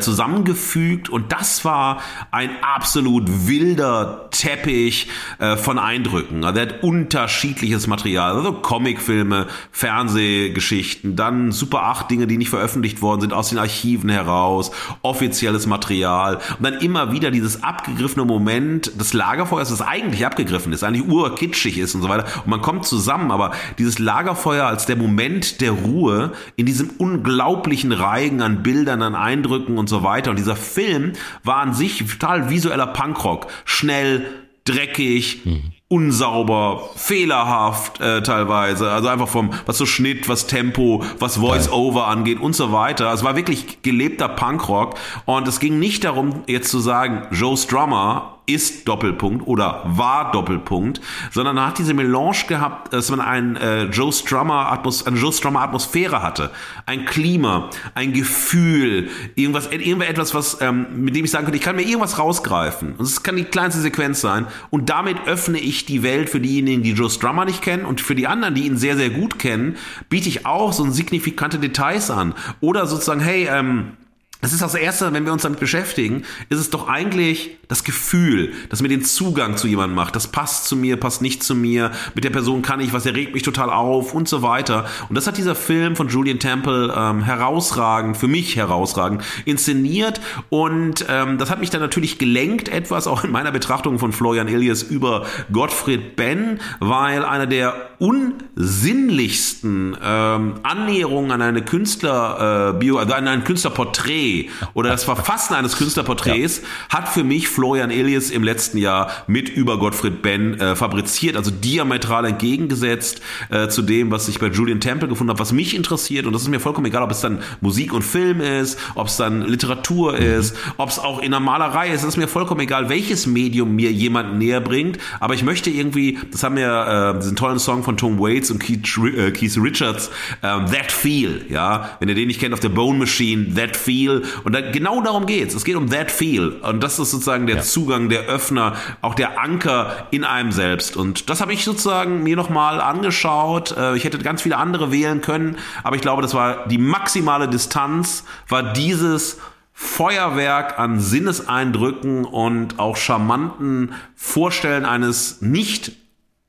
zusammengefügt 0.01 1.09
und 1.09 1.31
das 1.31 1.65
war 1.65 2.03
ein 2.33 2.51
absolut 2.63 3.47
wilder 3.47 4.29
Teppich 4.33 5.09
äh, 5.39 5.57
von 5.57 5.79
Eindrücken. 5.79 6.45
Also 6.45 6.59
er 6.59 6.67
hat 6.67 6.83
unterschiedliches 6.83 7.87
Material, 7.87 8.35
also 8.35 8.55
Comicfilme, 8.55 9.47
Fernsehgeschichten, 9.71 11.15
dann 11.15 11.53
Super 11.53 11.85
8 11.85 12.11
Dinge, 12.11 12.27
die 12.27 12.39
nicht 12.39 12.51
veröffentlicht 12.51 13.03
worden 13.03 13.21
sind, 13.21 13.33
aus 13.33 13.51
den 13.51 13.59
Archiven 13.59 14.11
heraus, 14.11 14.73
offizielles 15.03 15.69
Material. 15.69 16.41
Und 16.59 16.65
dann 16.65 16.75
immer 16.75 17.13
wieder 17.13 17.31
dieses 17.31 17.63
abgegriffene 17.63 18.25
Moment 18.25 18.99
des 19.01 19.13
Lagerfeuers, 19.13 19.71
das 19.71 19.81
eigentlich 19.81 20.27
abgegriffen 20.27 20.73
ist, 20.73 20.83
eigentlich 20.83 21.07
urkitschig 21.07 21.79
ist 21.79 21.95
und 21.95 22.03
so 22.03 22.09
weiter. 22.09 22.25
Und 22.45 22.49
man 22.49 22.63
kommt 22.63 22.85
zusammen, 22.85 23.31
aber 23.31 23.53
dieses 23.79 24.01
Lagerfeuer 24.01 24.67
als 24.67 24.87
der 24.87 24.97
Moment 24.97 25.61
der 25.61 25.71
Ruhe 25.71 26.33
in 26.57 26.67
diesem 26.67 26.91
unglaublichen 26.99 27.93
Reigen 27.93 28.43
an 28.43 28.65
Bildern, 28.65 29.03
an 29.03 29.15
Eindrücken 29.15 29.68
Rücken 29.69 29.79
und 29.79 29.89
so 29.89 30.03
weiter. 30.03 30.31
Und 30.31 30.39
dieser 30.39 30.57
Film 30.57 31.13
war 31.45 31.57
an 31.57 31.75
sich 31.75 31.99
total 31.99 32.51
visueller 32.51 32.87
Punkrock. 32.87 33.47
Schnell, 33.65 34.27
dreckig, 34.65 35.45
mhm. 35.45 35.73
unsauber, 35.89 36.91
fehlerhaft 36.97 38.01
äh, 38.01 38.23
teilweise. 38.23 38.91
Also 38.91 39.09
einfach 39.09 39.29
vom, 39.29 39.51
was 39.67 39.79
so 39.79 39.87
Schnitt, 39.87 40.29
was 40.29 40.47
Tempo, 40.47 41.05
was 41.19 41.37
Voice-Over 41.37 42.07
angeht 42.07 42.41
und 42.41 42.55
so 42.55 42.73
weiter. 42.73 43.13
Es 43.13 43.23
war 43.23 43.37
wirklich 43.37 43.83
gelebter 43.83 44.29
Punkrock. 44.29 44.97
Und 45.27 45.47
es 45.47 45.61
ging 45.61 45.79
nicht 45.79 46.05
darum, 46.05 46.43
jetzt 46.47 46.71
zu 46.71 46.79
sagen, 46.81 47.27
Joe 47.31 47.57
Strummer 47.57 48.38
ist 48.49 48.89
Doppelpunkt 48.89 49.47
oder 49.47 49.83
war 49.85 50.33
Doppelpunkt, 50.33 51.01
sondern 51.31 51.65
hat 51.65 51.79
diese 51.79 51.95
Melange 51.95 52.45
gehabt, 52.49 52.93
dass 52.93 53.11
man 53.11 53.21
ein 53.21 53.57
äh, 53.57 53.85
Joe 53.85 54.13
Strummer 54.13 54.73
Atmos 54.73 55.07
eine 55.07 55.17
Joe 55.17 55.33
Strummer 55.33 55.61
Atmosphäre 55.61 56.23
hatte, 56.23 56.51
ein 56.87 57.05
Klima, 57.05 57.71
ein 57.95 58.13
Gefühl, 58.13 59.11
irgendwas, 59.35 59.71
irgendetwas, 59.71 60.35
was 60.35 60.61
ähm, 60.61 60.87
mit 60.95 61.15
dem 61.15 61.25
ich 61.25 61.31
sagen 61.31 61.45
könnte, 61.45 61.59
ich 61.59 61.65
kann 61.65 61.77
mir 61.77 61.83
irgendwas 61.83 62.19
rausgreifen. 62.19 62.95
Und 62.97 63.05
es 63.05 63.23
kann 63.23 63.37
die 63.37 63.45
kleinste 63.45 63.81
Sequenz 63.81 64.21
sein. 64.21 64.47
Und 64.71 64.89
damit 64.89 65.27
öffne 65.27 65.59
ich 65.59 65.87
die 65.87 66.03
Welt 66.03 66.31
für 66.31 66.41
diejenigen, 66.41 66.83
die 66.83 66.93
Joe 66.93 67.11
Strummer 67.11 67.45
nicht 67.45 67.63
kennen 67.63 67.85
und 67.85 68.01
für 68.01 68.15
die 68.15 68.27
anderen, 68.27 68.55
die 68.55 68.67
ihn 68.67 68.79
sehr 68.79 68.97
sehr 68.97 69.11
gut 69.11 69.39
kennen, 69.39 69.77
biete 70.09 70.29
ich 70.29 70.47
auch 70.47 70.73
so 70.73 70.89
signifikante 70.91 71.59
Details 71.59 72.11
an 72.11 72.35
oder 72.61 72.87
sozusagen, 72.87 73.21
hey 73.21 73.49
ähm, 73.51 73.93
es 74.41 74.53
ist 74.53 74.63
das 74.63 74.75
Erste, 74.75 75.13
wenn 75.13 75.25
wir 75.25 75.33
uns 75.33 75.43
damit 75.43 75.59
beschäftigen, 75.59 76.23
ist 76.49 76.59
es 76.59 76.71
doch 76.71 76.89
eigentlich 76.89 77.58
das 77.69 77.85
Gefühl, 77.85 78.53
das 78.71 78.83
mir 78.83 78.89
den 78.89 79.05
Zugang 79.05 79.57
zu 79.57 79.69
jemandem 79.69 79.95
macht. 79.95 80.17
Das 80.17 80.29
passt 80.29 80.65
zu 80.67 80.75
mir, 80.75 80.97
passt 80.97 81.21
nicht 81.23 81.43
zu 81.43 81.55
mir. 81.55 81.91
Mit 82.15 82.25
der 82.25 82.31
Person 82.31 82.63
kann 82.63 82.81
ich 82.81 82.95
was, 82.95 83.05
er 83.07 83.15
regt 83.15 83.35
mich 83.35 83.43
total 83.43 83.71
auf 83.71 84.15
und 84.15 84.27
so 84.29 84.43
weiter. 84.43 84.87
Und 85.09 85.15
das 85.15 85.27
hat 85.27 85.37
dieser 85.37 85.55
Film 85.55 85.95
von 85.95 86.09
Julian 86.09 86.39
Temple 86.39 86.95
ähm, 86.97 87.23
herausragend, 87.23 88.17
für 88.17 88.29
mich 88.29 88.57
herausragend, 88.57 89.23
inszeniert. 89.45 90.21
Und 90.49 91.05
ähm, 91.09 91.37
das 91.39 91.51
hat 91.51 91.61
mich 91.61 91.69
dann 91.71 91.83
natürlich 91.83 92.19
gelenkt 92.19 92.69
etwas, 92.71 93.07
auch 93.07 93.25
in 93.25 93.31
meiner 93.31 93.53
Betrachtung 93.53 93.99
von 93.99 94.13
Florian 94.13 94.49
Ilias 94.49 94.83
über 94.83 95.27
Gottfried 95.53 96.17
Benn, 96.17 96.61
weil 96.81 97.25
einer 97.25 97.47
der 97.47 97.75
unsinnlichsten 97.99 99.97
ähm, 100.03 100.55
Annäherungen 100.63 101.33
an 101.33 101.43
eine 101.43 101.63
Künstler, 101.63 102.79
äh, 102.81 102.91
also 102.97 103.13
an 103.13 103.29
ein 103.29 103.45
Künstlerporträt 103.45 104.49
oder 104.73 104.89
das 104.91 105.05
Verfassen 105.05 105.55
eines 105.55 105.77
Künstlerporträts 105.77 106.63
ja. 106.63 106.99
hat 106.99 107.09
für 107.09 107.25
mich 107.25 107.49
Florian 107.59 107.91
Elias 107.91 108.31
im 108.31 108.45
letzten 108.45 108.79
Jahr 108.79 109.11
mit 109.27 109.49
über 109.49 109.81
Gottfried 109.81 110.23
Benn 110.23 110.55
äh, 110.61 110.77
fabriziert, 110.77 111.35
also 111.35 111.51
diametral 111.51 112.25
entgegengesetzt 112.25 113.21
äh, 113.51 113.67
zu 113.67 113.83
dem, 113.83 114.13
was 114.13 114.29
ich 114.29 114.39
bei 114.39 114.47
Julian 114.47 114.79
Temple 114.79 115.09
gefunden 115.09 115.31
habe, 115.31 115.41
was 115.41 115.51
mich 115.51 115.75
interessiert 115.75 116.27
und 116.27 116.33
das 116.33 116.43
ist 116.43 116.49
mir 116.49 116.61
vollkommen 116.61 116.87
egal, 116.87 117.03
ob 117.03 117.11
es 117.11 117.21
dann 117.21 117.41
Musik 117.61 117.93
und 117.93 118.03
Film 118.03 118.41
ist, 118.41 118.79
ob 118.95 119.09
es 119.09 119.17
dann 119.17 119.43
Literatur 119.43 120.13
mhm. 120.13 120.19
ist, 120.39 120.55
ob 120.77 120.89
es 120.89 121.01
auch 121.01 121.21
in 121.21 121.33
der 121.33 121.41
Malerei 121.41 121.89
ist, 121.89 122.03
es 122.03 122.11
ist 122.11 122.17
mir 122.17 122.29
vollkommen 122.29 122.61
egal, 122.61 122.89
welches 122.91 123.27
Medium 123.27 123.75
mir 123.75 123.91
jemand 123.91 124.39
näher 124.39 124.61
bringt, 124.61 124.99
aber 125.19 125.35
ich 125.35 125.43
möchte 125.43 125.69
irgendwie, 125.69 126.17
das 126.31 126.45
haben 126.45 126.55
wir 126.55 127.17
äh, 127.17 127.19
diesen 127.19 127.35
tollen 127.35 127.59
Song 127.59 127.83
von 127.83 127.97
Tom 127.97 128.21
Waits 128.21 128.53
und 128.53 128.61
Keith, 128.61 128.87
äh, 129.17 129.33
Keith 129.33 129.59
Richards, 129.61 130.13
ähm, 130.45 130.67
That 130.67 130.93
Feel, 130.93 131.45
ja, 131.49 131.97
wenn 131.99 132.09
ihr 132.09 132.15
den 132.15 132.29
nicht 132.29 132.39
kennt 132.39 132.55
auf 132.55 132.61
der 132.61 132.69
Bone 132.69 133.01
Machine, 133.01 133.53
That 133.57 133.77
Feel 133.77 134.23
und 134.45 134.53
da, 134.53 134.61
genau 134.61 135.03
darum 135.03 135.27
geht's. 135.27 135.57
Es 135.57 135.65
geht 135.65 135.75
um 135.75 135.89
that 135.91 136.11
feel. 136.11 136.51
Und 136.63 136.83
das 136.83 136.99
ist 136.99 137.11
sozusagen 137.11 137.48
der 137.49 137.57
ja. 137.57 137.63
Zugang, 137.63 138.09
der 138.09 138.27
Öffner, 138.27 138.77
auch 139.03 139.15
der 139.15 139.41
Anker 139.41 140.07
in 140.11 140.25
einem 140.25 140.53
selbst. 140.53 140.97
Und 140.97 141.29
das 141.29 141.41
habe 141.41 141.53
ich 141.53 141.65
sozusagen 141.65 142.23
mir 142.23 142.37
nochmal 142.37 142.81
angeschaut. 142.81 143.77
Äh, 143.77 143.97
ich 143.97 144.05
hätte 144.05 144.19
ganz 144.19 144.43
viele 144.43 144.57
andere 144.57 144.93
wählen 144.93 145.21
können, 145.21 145.57
aber 145.83 145.97
ich 145.97 146.03
glaube, 146.03 146.23
das 146.23 146.35
war 146.35 146.69
die 146.69 146.79
maximale 146.79 147.49
Distanz, 147.49 148.25
war 148.49 148.73
dieses 148.73 149.39
Feuerwerk 149.73 150.79
an 150.79 151.01
Sinneseindrücken 151.01 152.25
und 152.25 152.79
auch 152.79 152.97
charmanten 152.97 153.95
Vorstellen 154.17 154.85
eines 154.85 155.41
nicht 155.41 155.93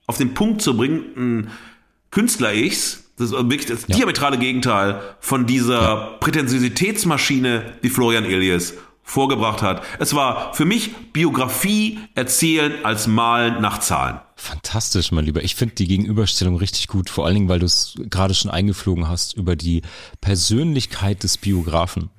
auf 0.07 0.17
den 0.17 0.33
Punkt 0.33 0.61
zu 0.61 0.75
bringenden 0.75 1.51
Künstler-Ichs, 2.09 3.03
das 3.19 3.31
ist 3.31 3.33
wirklich 3.33 3.65
das 3.65 3.85
ja. 3.87 3.97
diametrale 3.97 4.37
Gegenteil 4.37 5.01
von 5.19 5.45
dieser 5.45 5.81
ja. 5.81 5.95
Prätentiositätsmaschine, 6.21 7.73
die 7.83 7.89
Florian 7.89 8.23
Elias 8.23 8.73
vorgebracht 9.09 9.61
hat. 9.61 9.81
Es 9.97 10.13
war 10.13 10.53
für 10.53 10.65
mich 10.65 10.95
Biografie 11.13 11.99
erzählen 12.15 12.73
als 12.83 13.07
Malen 13.07 13.59
nach 13.61 13.79
Zahlen. 13.79 14.19
Fantastisch, 14.35 15.11
mein 15.11 15.25
Lieber. 15.25 15.43
Ich 15.43 15.55
finde 15.55 15.75
die 15.75 15.87
Gegenüberstellung 15.87 16.55
richtig 16.55 16.87
gut, 16.87 17.09
vor 17.09 17.25
allen 17.25 17.35
Dingen, 17.35 17.49
weil 17.49 17.59
du 17.59 17.65
es 17.65 17.95
gerade 18.09 18.33
schon 18.33 18.51
eingeflogen 18.51 19.09
hast 19.09 19.33
über 19.33 19.55
die 19.55 19.81
Persönlichkeit 20.21 21.23
des 21.23 21.37
Biografen 21.37 22.09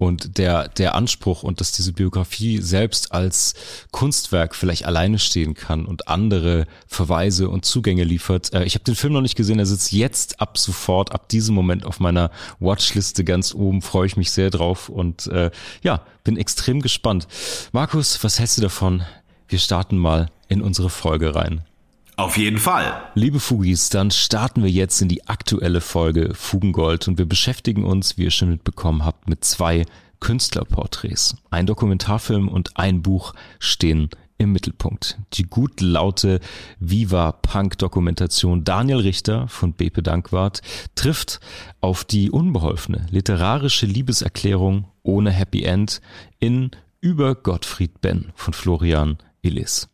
und 0.00 0.38
der, 0.38 0.68
der 0.68 0.94
Anspruch 0.94 1.42
und 1.42 1.60
dass 1.60 1.72
diese 1.72 1.92
Biografie 1.92 2.62
selbst 2.62 3.12
als 3.12 3.52
Kunstwerk 3.90 4.56
vielleicht 4.56 4.86
alleine 4.86 5.18
stehen 5.18 5.52
kann 5.52 5.84
und 5.84 6.08
andere 6.08 6.66
Verweise 6.86 7.50
und 7.50 7.66
Zugänge 7.66 8.02
liefert. 8.04 8.50
Äh, 8.54 8.64
ich 8.64 8.74
habe 8.74 8.84
den 8.84 8.94
Film 8.94 9.12
noch 9.12 9.20
nicht 9.20 9.36
gesehen, 9.36 9.58
er 9.58 9.66
sitzt 9.66 9.92
jetzt 9.92 10.40
ab 10.40 10.56
sofort, 10.56 11.12
ab 11.12 11.28
diesem 11.28 11.54
Moment 11.54 11.84
auf 11.84 12.00
meiner 12.00 12.30
Watchliste 12.60 13.24
ganz 13.24 13.54
oben, 13.54 13.82
freue 13.82 14.06
ich 14.06 14.16
mich 14.16 14.30
sehr 14.30 14.48
drauf 14.48 14.88
und 14.88 15.26
äh, 15.26 15.50
ja, 15.82 16.00
bin 16.24 16.38
extrem 16.38 16.80
gespannt. 16.80 17.28
Markus, 17.72 18.24
was 18.24 18.38
hältst 18.38 18.56
du 18.56 18.62
davon? 18.62 19.02
Wir 19.48 19.58
starten 19.58 19.98
mal 19.98 20.30
in 20.48 20.62
unsere 20.62 20.88
Folge 20.88 21.34
rein. 21.34 21.62
Auf 22.20 22.36
jeden 22.36 22.58
Fall. 22.58 23.00
Liebe 23.14 23.40
Fugis, 23.40 23.88
dann 23.88 24.10
starten 24.10 24.62
wir 24.62 24.68
jetzt 24.68 25.00
in 25.00 25.08
die 25.08 25.26
aktuelle 25.26 25.80
Folge 25.80 26.34
Fugengold 26.34 27.08
und 27.08 27.16
wir 27.16 27.24
beschäftigen 27.24 27.82
uns, 27.82 28.18
wie 28.18 28.24
ihr 28.24 28.30
schon 28.30 28.50
mitbekommen 28.50 29.06
habt, 29.06 29.26
mit 29.26 29.42
zwei 29.42 29.86
Künstlerporträts. 30.20 31.36
Ein 31.50 31.64
Dokumentarfilm 31.64 32.48
und 32.48 32.76
ein 32.76 33.00
Buch 33.00 33.32
stehen 33.58 34.10
im 34.36 34.52
Mittelpunkt. 34.52 35.18
Die 35.32 35.44
gut 35.44 35.80
laute 35.80 36.40
Viva 36.78 37.32
Punk 37.32 37.78
Dokumentation 37.78 38.64
Daniel 38.64 38.98
Richter 38.98 39.48
von 39.48 39.72
Bepe 39.72 40.02
Dankwart 40.02 40.60
trifft 40.96 41.40
auf 41.80 42.04
die 42.04 42.30
unbeholfene 42.30 43.06
literarische 43.10 43.86
Liebeserklärung 43.86 44.88
ohne 45.02 45.30
Happy 45.30 45.62
End 45.62 46.02
in 46.38 46.70
Über 47.00 47.34
Gottfried 47.34 48.02
Benn 48.02 48.30
von 48.34 48.52
Florian 48.52 49.16
Illis. 49.40 49.88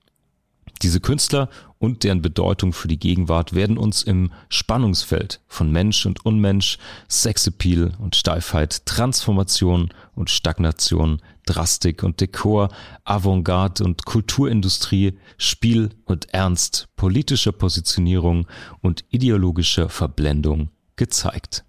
Diese 0.83 1.01
Künstler 1.01 1.49
und 1.79 2.05
deren 2.05 2.23
Bedeutung 2.23 2.73
für 2.73 2.89
die 2.89 2.99
Gegenwart 2.99 3.55
werden 3.55 3.79
uns 3.79 4.03
im 4.03 4.31
Spannungsfeld 4.49 5.41
von 5.47 5.71
Mensch 5.71 6.07
und 6.07 6.25
Unmensch, 6.25 6.79
Sexappeal 7.09 7.93
und 7.99 8.17
Steifheit, 8.17 8.85
Transformation 8.87 9.91
und 10.15 10.31
Stagnation, 10.31 11.21
Drastik 11.47 12.03
und 12.03 12.21
Dekor, 12.21 12.69
Avantgarde 13.05 13.85
und 13.85 14.05
Kulturindustrie, 14.05 15.19
Spiel 15.39 15.91
und 16.05 16.33
Ernst, 16.35 16.89
politischer 16.97 17.53
Positionierung 17.53 18.47
und 18.83 19.05
ideologischer 19.11 19.89
Verblendung 19.89 20.71
gezeigt. 20.97 21.65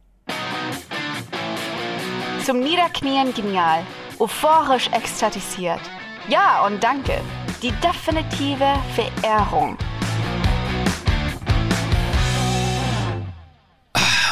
Zum 2.45 2.59
Niederknien 2.59 3.33
genial, 3.33 3.83
euphorisch 4.19 4.87
ekstatisiert. 4.93 5.81
Ja 6.29 6.65
und 6.65 6.83
danke. 6.83 7.21
Die 7.63 7.71
definitive 7.71 8.75
Verehrung. 8.95 9.77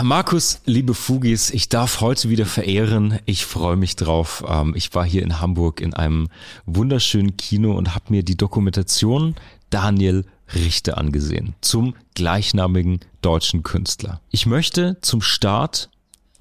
Markus, 0.04 0.60
liebe 0.66 0.94
Fugis, 0.94 1.52
ich 1.52 1.70
darf 1.70 2.02
heute 2.02 2.30
wieder 2.30 2.46
verehren. 2.46 3.20
Ich 3.26 3.46
freue 3.46 3.78
mich 3.78 3.96
drauf. 3.96 4.44
Ähm, 4.46 4.74
ich 4.76 4.94
war 4.94 5.06
hier 5.06 5.24
in 5.24 5.40
Hamburg 5.40 5.80
in 5.80 5.94
einem 5.94 6.28
wunderschönen 6.66 7.38
Kino 7.38 7.72
und 7.72 7.96
habe 7.96 8.06
mir 8.10 8.24
die 8.24 8.36
Dokumentation 8.36 9.36
Daniel 9.70 10.26
Richter 10.54 10.98
angesehen 10.98 11.56
zum 11.62 11.96
gleichnamigen 12.14 13.00
deutschen 13.22 13.64
Künstler. 13.64 14.20
Ich 14.32 14.46
möchte 14.46 14.98
zum 15.00 15.22
Start 15.22 15.90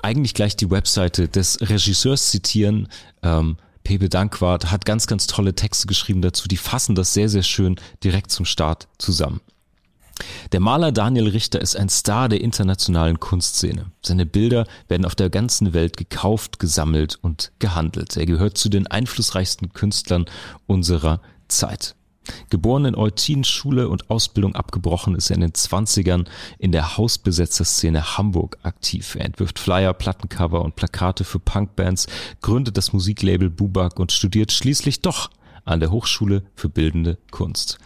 eigentlich 0.02 0.34
gleich 0.34 0.56
die 0.56 0.70
Webseite 0.70 1.28
des 1.28 1.60
Regisseurs 1.60 2.30
zitieren. 2.30 2.88
Ähm, 3.22 3.56
Pepe 3.84 4.08
Dankwart 4.08 4.72
hat 4.72 4.84
ganz, 4.84 5.06
ganz 5.06 5.26
tolle 5.26 5.54
Texte 5.54 5.86
geschrieben 5.86 6.22
dazu. 6.22 6.48
Die 6.48 6.56
fassen 6.56 6.94
das 6.94 7.12
sehr, 7.12 7.28
sehr 7.28 7.42
schön 7.42 7.76
direkt 8.02 8.30
zum 8.30 8.46
Start 8.46 8.88
zusammen. 8.98 9.40
Der 10.52 10.60
Maler 10.60 10.92
Daniel 10.92 11.28
Richter 11.28 11.60
ist 11.60 11.76
ein 11.76 11.88
Star 11.88 12.28
der 12.28 12.40
internationalen 12.40 13.20
Kunstszene. 13.20 13.90
Seine 14.02 14.26
Bilder 14.26 14.66
werden 14.88 15.04
auf 15.04 15.14
der 15.14 15.28
ganzen 15.28 15.74
Welt 15.74 15.96
gekauft, 15.96 16.58
gesammelt 16.58 17.18
und 17.20 17.52
gehandelt. 17.58 18.16
Er 18.16 18.26
gehört 18.26 18.56
zu 18.56 18.68
den 18.68 18.86
einflussreichsten 18.86 19.72
Künstlern 19.72 20.26
unserer 20.66 21.20
Zeit. 21.48 21.96
Geboren 22.50 22.84
in 22.84 22.94
Eutin, 22.94 23.44
Schule 23.44 23.88
und 23.88 24.10
Ausbildung 24.10 24.54
abgebrochen, 24.54 25.14
ist 25.14 25.30
er 25.30 25.36
in 25.36 25.42
den 25.42 25.52
20ern 25.52 26.26
in 26.58 26.72
der 26.72 26.96
Hausbesetzerszene 26.96 28.16
Hamburg 28.16 28.58
aktiv. 28.62 29.14
Er 29.14 29.26
entwirft 29.26 29.58
Flyer, 29.58 29.92
Plattencover 29.92 30.62
und 30.62 30.76
Plakate 30.76 31.24
für 31.24 31.38
Punkbands, 31.38 32.06
gründet 32.40 32.76
das 32.76 32.92
Musiklabel 32.92 33.50
Bubak 33.50 33.98
und 33.98 34.12
studiert 34.12 34.52
schließlich 34.52 35.02
doch 35.02 35.30
an 35.64 35.80
der 35.80 35.90
Hochschule 35.90 36.42
für 36.54 36.68
Bildende 36.68 37.18
Kunst. 37.30 37.78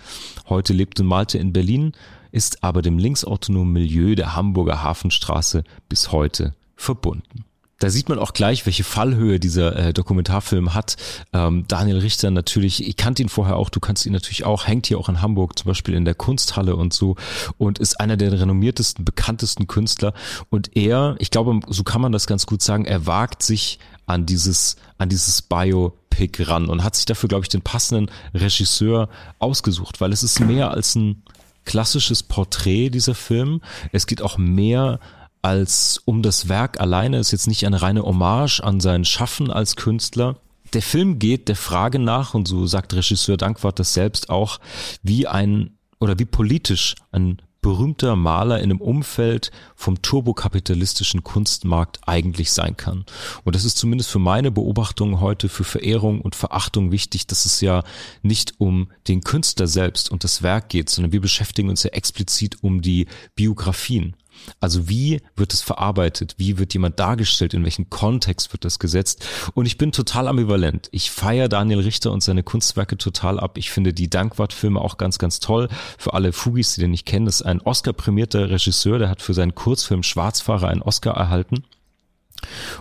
Heute 0.48 0.72
lebt 0.72 1.00
und 1.00 1.06
malte 1.06 1.38
in 1.38 1.52
Berlin, 1.52 1.92
ist 2.32 2.62
aber 2.62 2.82
dem 2.82 2.98
linksautonomen 2.98 3.72
Milieu 3.72 4.14
der 4.14 4.36
Hamburger 4.36 4.82
Hafenstraße 4.82 5.64
bis 5.88 6.12
heute 6.12 6.54
verbunden. 6.76 7.44
Da 7.78 7.90
sieht 7.90 8.08
man 8.08 8.18
auch 8.18 8.32
gleich, 8.32 8.66
welche 8.66 8.84
Fallhöhe 8.84 9.38
dieser 9.38 9.76
äh, 9.76 9.92
Dokumentarfilm 9.92 10.74
hat. 10.74 10.96
Ähm, 11.32 11.64
Daniel 11.68 11.98
Richter 11.98 12.30
natürlich, 12.30 12.86
ich 12.86 12.96
kannte 12.96 13.22
ihn 13.22 13.28
vorher 13.28 13.56
auch, 13.56 13.70
du 13.70 13.80
kannst 13.80 14.04
ihn 14.06 14.12
natürlich 14.12 14.44
auch, 14.44 14.66
hängt 14.66 14.86
hier 14.86 14.98
auch 14.98 15.08
in 15.08 15.22
Hamburg, 15.22 15.58
zum 15.58 15.68
Beispiel 15.68 15.94
in 15.94 16.04
der 16.04 16.14
Kunsthalle 16.14 16.76
und 16.76 16.92
so 16.92 17.16
und 17.56 17.78
ist 17.78 18.00
einer 18.00 18.16
der 18.16 18.32
renommiertesten, 18.32 19.04
bekanntesten 19.04 19.66
Künstler. 19.66 20.12
Und 20.50 20.76
er, 20.76 21.16
ich 21.18 21.30
glaube, 21.30 21.60
so 21.68 21.84
kann 21.84 22.00
man 22.00 22.12
das 22.12 22.26
ganz 22.26 22.46
gut 22.46 22.62
sagen, 22.62 22.84
er 22.84 23.06
wagt 23.06 23.42
sich 23.42 23.78
an 24.06 24.26
dieses, 24.26 24.76
an 24.96 25.08
dieses 25.08 25.42
Bio 25.42 25.92
Biopic 26.18 26.42
ran 26.42 26.68
und 26.68 26.82
hat 26.82 26.96
sich 26.96 27.04
dafür, 27.04 27.28
glaube 27.28 27.44
ich, 27.44 27.48
den 27.48 27.62
passenden 27.62 28.10
Regisseur 28.34 29.08
ausgesucht, 29.38 30.00
weil 30.00 30.12
es 30.12 30.22
ist 30.22 30.40
mehr 30.40 30.70
als 30.70 30.94
ein 30.94 31.22
klassisches 31.64 32.22
Porträt 32.22 32.90
dieser 32.90 33.14
Film. 33.14 33.60
Es 33.92 34.06
geht 34.06 34.22
auch 34.22 34.38
mehr 34.38 35.00
als 35.48 36.02
um 36.04 36.22
das 36.22 36.50
Werk 36.50 36.78
alleine, 36.78 37.18
ist 37.18 37.32
jetzt 37.32 37.46
nicht 37.46 37.64
eine 37.64 37.80
reine 37.80 38.02
Hommage 38.02 38.60
an 38.60 38.80
sein 38.80 39.06
Schaffen 39.06 39.50
als 39.50 39.76
Künstler. 39.76 40.36
Der 40.74 40.82
Film 40.82 41.18
geht 41.18 41.48
der 41.48 41.56
Frage 41.56 41.98
nach, 41.98 42.34
und 42.34 42.46
so 42.46 42.66
sagt 42.66 42.92
Regisseur 42.92 43.38
Dankwart 43.38 43.78
das 43.78 43.94
selbst 43.94 44.28
auch, 44.28 44.60
wie 45.02 45.26
ein 45.26 45.70
oder 46.00 46.18
wie 46.18 46.26
politisch 46.26 46.96
ein 47.12 47.40
berühmter 47.62 48.14
Maler 48.14 48.58
in 48.58 48.64
einem 48.64 48.82
Umfeld 48.82 49.50
vom 49.74 50.02
turbokapitalistischen 50.02 51.24
Kunstmarkt 51.24 51.98
eigentlich 52.06 52.52
sein 52.52 52.76
kann. 52.76 53.06
Und 53.44 53.56
das 53.56 53.64
ist 53.64 53.78
zumindest 53.78 54.10
für 54.10 54.18
meine 54.18 54.50
Beobachtung 54.50 55.20
heute 55.20 55.48
für 55.48 55.64
Verehrung 55.64 56.20
und 56.20 56.36
Verachtung 56.36 56.92
wichtig, 56.92 57.26
dass 57.26 57.46
es 57.46 57.62
ja 57.62 57.84
nicht 58.22 58.54
um 58.58 58.90
den 59.08 59.22
Künstler 59.22 59.66
selbst 59.66 60.10
und 60.10 60.24
das 60.24 60.42
Werk 60.42 60.68
geht, 60.68 60.90
sondern 60.90 61.12
wir 61.12 61.22
beschäftigen 61.22 61.70
uns 61.70 61.84
ja 61.84 61.90
explizit 61.90 62.62
um 62.62 62.82
die 62.82 63.06
Biografien. 63.34 64.14
Also 64.60 64.88
wie 64.88 65.20
wird 65.36 65.52
es 65.52 65.62
verarbeitet? 65.62 66.34
Wie 66.38 66.58
wird 66.58 66.74
jemand 66.74 66.98
dargestellt? 66.98 67.54
In 67.54 67.64
welchen 67.64 67.90
Kontext 67.90 68.52
wird 68.52 68.64
das 68.64 68.78
gesetzt? 68.78 69.24
Und 69.54 69.66
ich 69.66 69.78
bin 69.78 69.92
total 69.92 70.28
ambivalent. 70.28 70.88
Ich 70.92 71.10
feiere 71.10 71.48
Daniel 71.48 71.80
Richter 71.80 72.12
und 72.12 72.22
seine 72.22 72.42
Kunstwerke 72.42 72.96
total 72.96 73.38
ab. 73.38 73.58
Ich 73.58 73.70
finde 73.70 73.92
die 73.92 74.10
Dankwart-Filme 74.10 74.80
auch 74.80 74.98
ganz, 74.98 75.18
ganz 75.18 75.40
toll. 75.40 75.68
Für 75.98 76.14
alle 76.14 76.32
Fugis, 76.32 76.74
die 76.74 76.80
den 76.80 76.90
nicht 76.90 77.06
kennen, 77.06 77.26
ist 77.26 77.42
ein 77.42 77.60
Oscar-prämierter 77.60 78.50
Regisseur, 78.50 78.98
der 78.98 79.08
hat 79.08 79.22
für 79.22 79.34
seinen 79.34 79.54
Kurzfilm 79.54 80.02
Schwarzfahrer 80.02 80.68
einen 80.68 80.82
Oscar 80.82 81.14
erhalten. 81.14 81.64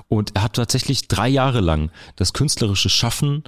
Und 0.07 0.35
er 0.35 0.43
hat 0.43 0.53
tatsächlich 0.53 1.07
drei 1.07 1.27
Jahre 1.27 1.61
lang 1.61 1.91
das 2.15 2.33
künstlerische 2.33 2.89
Schaffen 2.89 3.43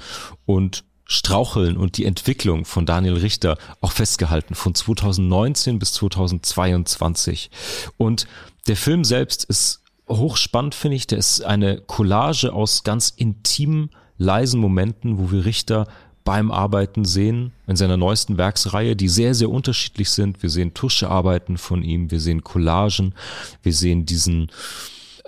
und 0.45 0.83
Straucheln 1.11 1.75
und 1.75 1.97
die 1.97 2.05
Entwicklung 2.05 2.65
von 2.65 2.85
Daniel 2.85 3.15
Richter 3.15 3.57
auch 3.81 3.91
festgehalten, 3.91 4.53
von 4.53 4.75
2019 4.75 5.79
bis 5.79 5.93
2022. 5.93 7.49
Und 7.97 8.27
der 8.67 8.77
Film 8.77 9.03
selbst 9.03 9.43
ist 9.43 9.81
hochspannend, 10.07 10.75
finde 10.75 10.97
ich. 10.97 11.07
Der 11.07 11.17
ist 11.17 11.41
eine 11.41 11.81
Collage 11.81 12.53
aus 12.53 12.83
ganz 12.83 13.09
intimen, 13.09 13.89
leisen 14.17 14.61
Momenten, 14.61 15.17
wo 15.17 15.31
wir 15.31 15.45
Richter 15.45 15.87
beim 16.23 16.51
Arbeiten 16.51 17.05
sehen, 17.05 17.53
in 17.65 17.75
seiner 17.75 17.97
neuesten 17.97 18.37
Werksreihe, 18.37 18.95
die 18.95 19.09
sehr, 19.09 19.33
sehr 19.33 19.49
unterschiedlich 19.49 20.11
sind. 20.11 20.43
Wir 20.43 20.51
sehen 20.51 20.75
Tuschearbeiten 20.75 21.57
von 21.57 21.81
ihm, 21.81 22.11
wir 22.11 22.19
sehen 22.19 22.43
Collagen, 22.43 23.15
wir 23.63 23.73
sehen 23.73 24.05
diesen 24.05 24.51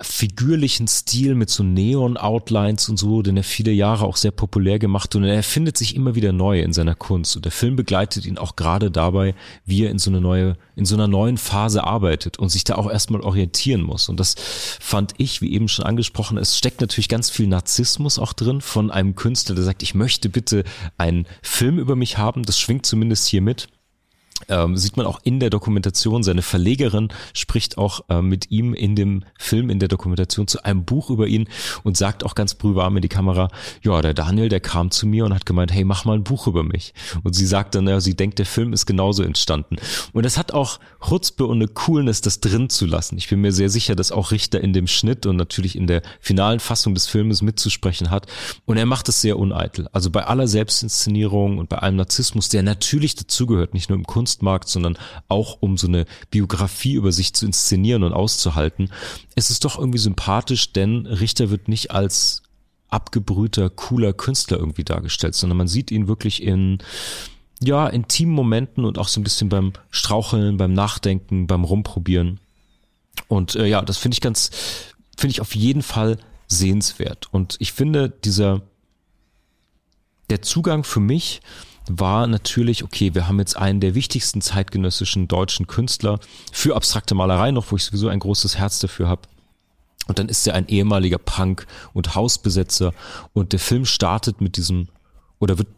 figürlichen 0.02 0.88
Stil 0.88 1.34
mit 1.34 1.50
so 1.50 1.62
Neon-Outlines 1.62 2.88
und 2.88 2.96
so, 2.96 3.22
den 3.22 3.36
er 3.36 3.42
viele 3.42 3.72
Jahre 3.72 4.04
auch 4.04 4.16
sehr 4.16 4.30
populär 4.30 4.78
gemacht 4.78 5.14
und 5.14 5.24
er 5.24 5.42
findet 5.42 5.76
sich 5.78 5.96
immer 5.96 6.14
wieder 6.14 6.32
neu 6.32 6.60
in 6.60 6.72
seiner 6.72 6.94
Kunst. 6.94 7.36
Und 7.36 7.44
der 7.44 7.52
Film 7.52 7.76
begleitet 7.76 8.26
ihn 8.26 8.38
auch 8.38 8.56
gerade 8.56 8.90
dabei, 8.90 9.34
wie 9.64 9.84
er 9.84 9.90
in 9.90 9.98
so 9.98 10.10
eine 10.10 10.20
neue, 10.20 10.56
in 10.76 10.84
so 10.84 10.94
einer 10.94 11.08
neuen 11.08 11.38
Phase 11.38 11.84
arbeitet 11.84 12.38
und 12.38 12.48
sich 12.48 12.64
da 12.64 12.74
auch 12.74 12.90
erstmal 12.90 13.22
orientieren 13.22 13.82
muss. 13.82 14.08
Und 14.08 14.18
das 14.20 14.34
fand 14.80 15.14
ich, 15.18 15.40
wie 15.40 15.52
eben 15.52 15.68
schon 15.68 15.84
angesprochen, 15.84 16.38
es 16.38 16.58
steckt 16.58 16.80
natürlich 16.80 17.08
ganz 17.08 17.30
viel 17.30 17.46
Narzissmus 17.46 18.18
auch 18.18 18.32
drin 18.32 18.60
von 18.60 18.90
einem 18.90 19.14
Künstler, 19.14 19.54
der 19.54 19.64
sagt, 19.64 19.82
ich 19.82 19.94
möchte 19.94 20.28
bitte 20.28 20.64
einen 20.98 21.26
Film 21.42 21.78
über 21.78 21.96
mich 21.96 22.18
haben, 22.18 22.42
das 22.44 22.58
schwingt 22.58 22.86
zumindest 22.86 23.26
hier 23.26 23.42
mit 23.42 23.68
ähm, 24.48 24.76
sieht 24.76 24.96
man 24.96 25.06
auch 25.06 25.20
in 25.24 25.40
der 25.40 25.50
Dokumentation, 25.50 26.22
seine 26.22 26.42
Verlegerin 26.42 27.08
spricht 27.34 27.78
auch 27.78 28.00
äh, 28.08 28.22
mit 28.22 28.50
ihm 28.50 28.74
in 28.74 28.96
dem 28.96 29.24
Film, 29.38 29.70
in 29.70 29.78
der 29.78 29.88
Dokumentation 29.88 30.46
zu 30.46 30.64
einem 30.64 30.84
Buch 30.84 31.10
über 31.10 31.26
ihn 31.26 31.48
und 31.82 31.96
sagt 31.96 32.24
auch 32.24 32.34
ganz 32.34 32.54
brühwarm 32.54 32.96
in 32.96 33.02
die 33.02 33.08
Kamera, 33.08 33.48
ja, 33.82 34.00
der 34.02 34.14
Daniel, 34.14 34.48
der 34.48 34.60
kam 34.60 34.90
zu 34.90 35.06
mir 35.06 35.24
und 35.24 35.34
hat 35.34 35.46
gemeint, 35.46 35.72
hey, 35.72 35.84
mach 35.84 36.04
mal 36.04 36.14
ein 36.14 36.24
Buch 36.24 36.46
über 36.46 36.62
mich. 36.62 36.94
Und 37.22 37.34
sie 37.34 37.46
sagt 37.46 37.74
dann, 37.74 37.86
ja, 37.86 38.00
sie 38.00 38.14
denkt, 38.14 38.38
der 38.38 38.46
Film 38.46 38.72
ist 38.72 38.86
genauso 38.86 39.22
entstanden. 39.22 39.76
Und 40.12 40.24
das 40.24 40.38
hat 40.38 40.52
auch 40.52 40.78
Chutzpe 41.06 41.46
und 41.46 41.56
eine 41.56 41.68
Coolness, 41.68 42.20
das 42.20 42.40
drin 42.40 42.68
zu 42.68 42.86
lassen. 42.86 43.18
Ich 43.18 43.28
bin 43.28 43.40
mir 43.40 43.52
sehr 43.52 43.68
sicher, 43.68 43.94
dass 43.94 44.12
auch 44.12 44.30
Richter 44.30 44.60
in 44.60 44.72
dem 44.72 44.86
Schnitt 44.86 45.26
und 45.26 45.36
natürlich 45.36 45.76
in 45.76 45.86
der 45.86 46.02
finalen 46.20 46.60
Fassung 46.60 46.94
des 46.94 47.06
Filmes 47.06 47.42
mitzusprechen 47.42 48.10
hat. 48.10 48.26
Und 48.64 48.76
er 48.76 48.86
macht 48.86 49.08
es 49.08 49.20
sehr 49.20 49.38
uneitel. 49.38 49.88
Also 49.92 50.10
bei 50.10 50.24
aller 50.24 50.46
Selbstinszenierung 50.46 51.58
und 51.58 51.68
bei 51.68 51.78
allem 51.78 51.96
Narzissmus, 51.96 52.48
der 52.48 52.62
natürlich 52.62 53.14
dazugehört, 53.14 53.74
nicht 53.74 53.88
nur 53.88 53.98
im 53.98 54.06
Kunst 54.06 54.31
Kunstmarkt, 54.32 54.68
sondern 54.68 54.98
auch 55.28 55.58
um 55.60 55.76
so 55.76 55.86
eine 55.86 56.06
Biografie 56.30 56.94
über 56.94 57.12
sich 57.12 57.34
zu 57.34 57.46
inszenieren 57.46 58.02
und 58.02 58.12
auszuhalten. 58.12 58.90
Es 59.34 59.50
ist 59.50 59.64
doch 59.64 59.78
irgendwie 59.78 59.98
sympathisch, 59.98 60.72
denn 60.72 61.06
Richter 61.06 61.50
wird 61.50 61.68
nicht 61.68 61.90
als 61.90 62.42
abgebrühter, 62.88 63.70
cooler 63.70 64.12
Künstler 64.12 64.58
irgendwie 64.58 64.84
dargestellt, 64.84 65.34
sondern 65.34 65.58
man 65.58 65.68
sieht 65.68 65.90
ihn 65.90 66.08
wirklich 66.08 66.42
in 66.42 66.78
ja, 67.60 67.86
intimen 67.86 68.34
Momenten 68.34 68.84
und 68.84 68.98
auch 68.98 69.08
so 69.08 69.20
ein 69.20 69.24
bisschen 69.24 69.48
beim 69.48 69.72
Straucheln, 69.90 70.56
beim 70.56 70.72
Nachdenken, 70.72 71.46
beim 71.46 71.64
Rumprobieren. 71.64 72.40
Und 73.28 73.54
äh, 73.54 73.66
ja, 73.66 73.82
das 73.82 73.98
finde 73.98 74.16
ich 74.16 74.20
ganz, 74.20 74.50
finde 75.16 75.32
ich 75.32 75.40
auf 75.40 75.54
jeden 75.54 75.82
Fall 75.82 76.18
sehenswert. 76.48 77.28
Und 77.30 77.56
ich 77.60 77.72
finde, 77.72 78.10
dieser, 78.10 78.62
der 80.28 80.42
Zugang 80.42 80.82
für 80.82 81.00
mich 81.00 81.40
war 81.88 82.26
natürlich, 82.26 82.84
okay, 82.84 83.14
wir 83.14 83.28
haben 83.28 83.38
jetzt 83.38 83.56
einen 83.56 83.80
der 83.80 83.94
wichtigsten 83.94 84.40
zeitgenössischen 84.40 85.28
deutschen 85.28 85.66
Künstler 85.66 86.20
für 86.52 86.76
abstrakte 86.76 87.14
Malerei 87.14 87.50
noch, 87.50 87.70
wo 87.70 87.76
ich 87.76 87.84
sowieso 87.84 88.08
ein 88.08 88.20
großes 88.20 88.58
Herz 88.58 88.78
dafür 88.78 89.08
habe. 89.08 89.22
Und 90.08 90.18
dann 90.18 90.28
ist 90.28 90.46
er 90.46 90.54
ein 90.54 90.68
ehemaliger 90.68 91.18
Punk- 91.18 91.66
und 91.92 92.14
Hausbesetzer 92.14 92.92
und 93.32 93.52
der 93.52 93.60
Film 93.60 93.84
startet 93.84 94.40
mit 94.40 94.56
diesem 94.56 94.88
oder 95.38 95.58
wird 95.58 95.68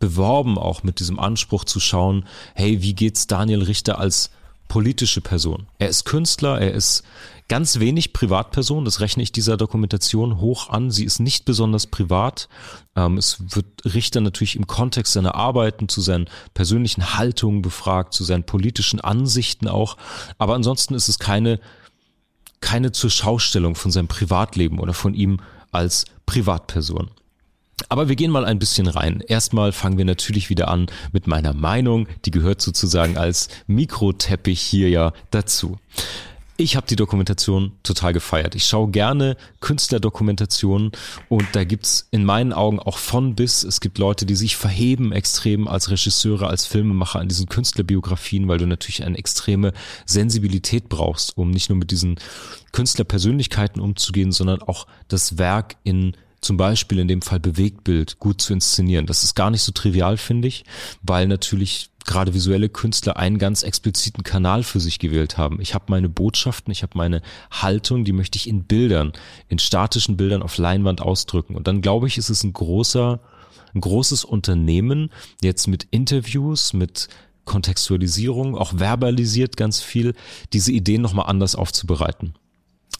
beworben 0.00 0.58
auch 0.58 0.82
mit 0.82 1.00
diesem 1.00 1.18
Anspruch 1.18 1.64
zu 1.64 1.80
schauen, 1.80 2.26
hey, 2.54 2.82
wie 2.82 2.94
geht's 2.94 3.26
Daniel 3.26 3.62
Richter 3.62 3.98
als 3.98 4.30
politische 4.68 5.20
Person? 5.20 5.66
Er 5.78 5.88
ist 5.88 6.04
Künstler, 6.04 6.60
er 6.60 6.72
ist 6.72 7.04
Ganz 7.46 7.78
wenig 7.78 8.14
Privatperson, 8.14 8.86
das 8.86 9.00
rechne 9.00 9.22
ich 9.22 9.30
dieser 9.30 9.58
Dokumentation 9.58 10.40
hoch 10.40 10.70
an. 10.70 10.90
Sie 10.90 11.04
ist 11.04 11.20
nicht 11.20 11.44
besonders 11.44 11.86
privat. 11.86 12.48
Ähm, 12.96 13.18
es 13.18 13.54
wird 13.54 13.66
Richter 13.84 14.22
natürlich 14.22 14.56
im 14.56 14.66
Kontext 14.66 15.12
seiner 15.12 15.34
Arbeiten 15.34 15.90
zu 15.90 16.00
seinen 16.00 16.30
persönlichen 16.54 17.18
Haltungen 17.18 17.60
befragt, 17.60 18.14
zu 18.14 18.24
seinen 18.24 18.44
politischen 18.44 18.98
Ansichten 18.98 19.68
auch. 19.68 19.98
Aber 20.38 20.54
ansonsten 20.54 20.94
ist 20.94 21.10
es 21.10 21.18
keine, 21.18 21.60
keine 22.60 22.92
zur 22.92 23.10
Schaustellung 23.10 23.74
von 23.74 23.90
seinem 23.90 24.08
Privatleben 24.08 24.78
oder 24.78 24.94
von 24.94 25.12
ihm 25.12 25.40
als 25.70 26.06
Privatperson. 26.24 27.10
Aber 27.90 28.08
wir 28.08 28.16
gehen 28.16 28.30
mal 28.30 28.46
ein 28.46 28.58
bisschen 28.58 28.86
rein. 28.86 29.20
Erstmal 29.20 29.72
fangen 29.72 29.98
wir 29.98 30.06
natürlich 30.06 30.48
wieder 30.48 30.68
an 30.68 30.86
mit 31.12 31.26
meiner 31.26 31.52
Meinung. 31.52 32.08
Die 32.24 32.30
gehört 32.30 32.62
sozusagen 32.62 33.18
als 33.18 33.48
Mikroteppich 33.66 34.60
hier 34.62 34.88
ja 34.88 35.12
dazu. 35.30 35.76
Ich 36.56 36.76
habe 36.76 36.86
die 36.86 36.94
Dokumentation 36.94 37.72
total 37.82 38.12
gefeiert. 38.12 38.54
Ich 38.54 38.66
schaue 38.66 38.88
gerne 38.88 39.36
Künstlerdokumentationen 39.58 40.92
und 41.28 41.44
da 41.52 41.64
gibt's 41.64 42.06
in 42.12 42.24
meinen 42.24 42.52
Augen 42.52 42.78
auch 42.78 42.98
von 42.98 43.34
bis. 43.34 43.64
Es 43.64 43.80
gibt 43.80 43.98
Leute, 43.98 44.24
die 44.24 44.36
sich 44.36 44.56
verheben 44.56 45.10
extrem 45.10 45.66
als 45.66 45.90
Regisseure, 45.90 46.46
als 46.46 46.64
Filmemacher 46.64 47.18
an 47.18 47.26
diesen 47.26 47.48
Künstlerbiografien, 47.48 48.46
weil 48.46 48.58
du 48.58 48.66
natürlich 48.66 49.02
eine 49.02 49.18
extreme 49.18 49.72
Sensibilität 50.06 50.88
brauchst, 50.88 51.36
um 51.36 51.50
nicht 51.50 51.70
nur 51.70 51.78
mit 51.78 51.90
diesen 51.90 52.20
Künstlerpersönlichkeiten 52.70 53.82
umzugehen, 53.82 54.30
sondern 54.30 54.62
auch 54.62 54.86
das 55.08 55.38
Werk 55.38 55.74
in 55.82 56.16
zum 56.44 56.56
Beispiel 56.56 56.98
in 56.98 57.08
dem 57.08 57.22
Fall 57.22 57.40
Bewegtbild 57.40 58.18
gut 58.18 58.40
zu 58.40 58.52
inszenieren. 58.52 59.06
Das 59.06 59.24
ist 59.24 59.34
gar 59.34 59.50
nicht 59.50 59.62
so 59.62 59.72
trivial, 59.72 60.16
finde 60.16 60.48
ich, 60.48 60.64
weil 61.02 61.26
natürlich 61.26 61.90
gerade 62.04 62.34
visuelle 62.34 62.68
Künstler 62.68 63.16
einen 63.16 63.38
ganz 63.38 63.62
expliziten 63.62 64.24
Kanal 64.24 64.62
für 64.62 64.78
sich 64.78 64.98
gewählt 64.98 65.38
haben. 65.38 65.60
Ich 65.60 65.74
habe 65.74 65.86
meine 65.88 66.08
Botschaften, 66.08 66.70
ich 66.70 66.82
habe 66.82 66.98
meine 66.98 67.22
Haltung, 67.50 68.04
die 68.04 68.12
möchte 68.12 68.36
ich 68.36 68.48
in 68.48 68.64
Bildern, 68.64 69.12
in 69.48 69.58
statischen 69.58 70.16
Bildern 70.16 70.42
auf 70.42 70.58
Leinwand 70.58 71.00
ausdrücken. 71.00 71.56
Und 71.56 71.66
dann 71.66 71.80
glaube 71.80 72.06
ich, 72.06 72.18
ist 72.18 72.28
es 72.28 72.44
ein 72.44 72.52
großer, 72.52 73.20
ein 73.74 73.80
großes 73.80 74.24
Unternehmen 74.24 75.10
jetzt 75.42 75.66
mit 75.66 75.88
Interviews, 75.90 76.74
mit 76.74 77.08
Kontextualisierung, 77.46 78.56
auch 78.56 78.74
verbalisiert 78.78 79.56
ganz 79.56 79.80
viel, 79.80 80.14
diese 80.52 80.72
Ideen 80.72 81.02
nochmal 81.02 81.26
anders 81.26 81.56
aufzubereiten. 81.56 82.34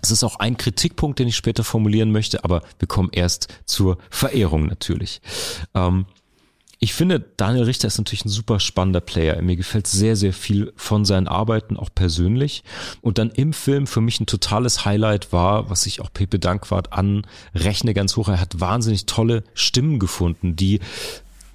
Es 0.03 0.11
ist 0.11 0.25
auch 0.25 0.37
ein 0.37 0.57
Kritikpunkt, 0.57 1.19
den 1.19 1.29
ich 1.29 1.37
später 1.37 1.65
formulieren 1.65 2.13
möchte, 2.13 2.45
aber 2.45 2.63
wir 2.79 2.89
kommen 2.89 3.11
erst 3.13 3.49
zur 3.65 3.99
Verehrung 4.11 4.67
natürlich. 4.67 5.21
Ähm, 5.75 6.07
ich 6.85 6.93
finde, 6.93 7.25
Daniel 7.39 7.65
Richter 7.65 7.89
ist 7.89 7.97
natürlich 7.97 8.27
ein 8.27 8.31
super 8.31 8.61
spannender 8.61 9.01
Player. 9.01 9.41
Mir 9.41 9.57
gefällt 9.57 9.87
sehr, 9.87 10.17
sehr 10.17 10.35
viel 10.35 10.71
von 10.77 11.07
seinen 11.07 11.29
Arbeiten, 11.29 11.79
auch 11.79 11.89
persönlich. 11.95 12.63
Und 13.01 13.17
dann 13.17 13.31
im 13.31 13.55
Film 13.55 13.87
für 13.87 14.03
mich 14.03 14.21
ein 14.21 14.27
totales 14.27 14.85
Highlight 14.85 15.33
war, 15.33 15.71
was 15.71 15.87
ich 15.87 16.03
auch 16.03 16.13
Pepe 16.13 16.39
Dankwart 16.39 16.93
anrechne 16.93 17.95
ganz 17.95 18.17
hoch. 18.17 18.29
Er 18.29 18.39
hat 18.39 18.61
wahnsinnig 18.61 19.07
tolle 19.07 19.45
Stimmen 19.55 19.99
gefunden, 19.99 20.57
die 20.57 20.81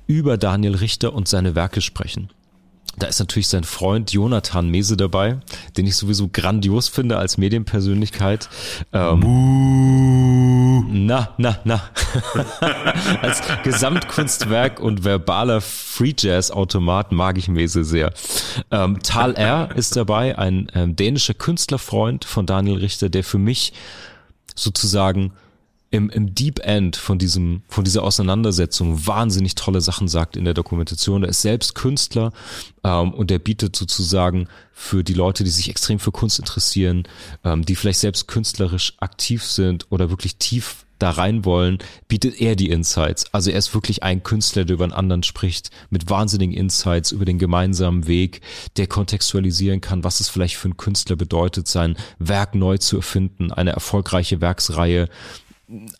über 0.08 0.38
Daniel 0.38 0.74
Richter 0.74 1.14
und 1.14 1.28
seine 1.28 1.54
Werke 1.54 1.82
sprechen. 1.82 2.32
Da 3.00 3.08
ist 3.08 3.20
natürlich 3.20 3.48
sein 3.48 3.64
Freund 3.64 4.12
Jonathan 4.12 4.70
Mese 4.70 4.98
dabei, 4.98 5.40
den 5.78 5.88
ich 5.88 5.96
sowieso 5.96 6.28
grandios 6.28 6.90
finde 6.90 7.18
als 7.18 7.38
Medienpersönlichkeit. 7.38 8.50
Ähm, 8.92 9.22
Na, 10.92 11.30
na, 11.38 11.60
na. 11.64 11.82
Als 13.22 13.42
Gesamtkunstwerk 13.64 14.80
und 14.80 15.04
verbaler 15.04 15.62
Free 15.62 16.14
Jazz 16.18 16.52
Automat 16.52 17.12
mag 17.12 17.38
ich 17.38 17.48
Mese 17.48 17.84
sehr. 17.84 18.12
Ähm, 18.72 19.00
Tal 19.02 19.36
R 19.36 19.70
ist 19.76 19.96
dabei, 19.96 20.38
ein 20.38 20.72
ähm, 20.74 20.96
dänischer 20.96 21.34
Künstlerfreund 21.34 22.26
von 22.26 22.46
Daniel 22.46 22.80
Richter, 22.80 23.10
der 23.10 23.24
für 23.24 23.38
mich 23.38 23.74
sozusagen 24.56 25.32
im, 25.92 26.10
im 26.10 26.36
Deep 26.36 26.60
End 26.60 26.96
von 26.96 27.18
diesem, 27.18 27.64
von 27.68 27.84
dieser 27.84 28.04
Auseinandersetzung 28.04 29.08
wahnsinnig 29.08 29.56
tolle 29.56 29.82
Sachen 29.82 30.08
sagt 30.08 30.38
in 30.38 30.46
der 30.46 30.54
Dokumentation. 30.54 31.24
Er 31.24 31.30
ist 31.30 31.42
selbst 31.42 31.76
Künstler 31.76 32.32
ähm, 32.84 33.14
und 33.14 33.32
er 33.32 33.40
bietet 33.40 33.76
sozusagen 33.76 34.48
für 34.72 35.04
die 35.04 35.14
Leute, 35.14 35.44
die 35.44 35.50
sich 35.50 35.70
extrem 35.70 36.00
für 36.00 36.12
Kunst 36.12 36.40
interessieren, 36.40 37.04
ähm, 37.44 37.66
die 37.66 37.76
vielleicht 37.76 38.00
selbst 38.00 38.28
künstlerisch 38.28 38.94
aktiv 39.00 39.44
sind 39.44 39.88
oder 39.90 40.10
wirklich 40.10 40.36
tief 40.36 40.86
da 41.00 41.12
rein 41.12 41.46
wollen, 41.46 41.80
bietet 42.10 42.40
er 42.42 42.56
die 42.56 42.70
Insights. 42.70 43.34
Also 43.34 43.50
er 43.50 43.58
ist 43.58 43.74
wirklich 43.74 44.04
ein 44.04 44.22
Künstler, 44.22 44.66
der 44.66 44.76
über 44.76 44.84
einen 44.84 44.94
anderen 44.94 45.24
spricht, 45.24 45.72
mit 45.90 46.10
wahnsinnigen 46.10 46.54
Insights 46.54 47.12
über 47.12 47.26
den 47.26 47.40
gemeinsamen 47.40 48.06
Weg, 48.06 48.42
der 48.78 48.88
kontextualisieren 48.88 49.82
kann, 49.82 50.04
was 50.04 50.20
es 50.20 50.28
vielleicht 50.28 50.58
für 50.58 50.66
einen 50.66 50.78
Künstler 50.78 51.16
bedeutet, 51.16 51.68
sein 51.68 51.96
Werk 52.20 52.54
neu 52.54 52.78
zu 52.78 52.98
erfinden, 52.98 53.52
eine 53.52 53.72
erfolgreiche 53.72 54.42
Werksreihe 54.42 55.08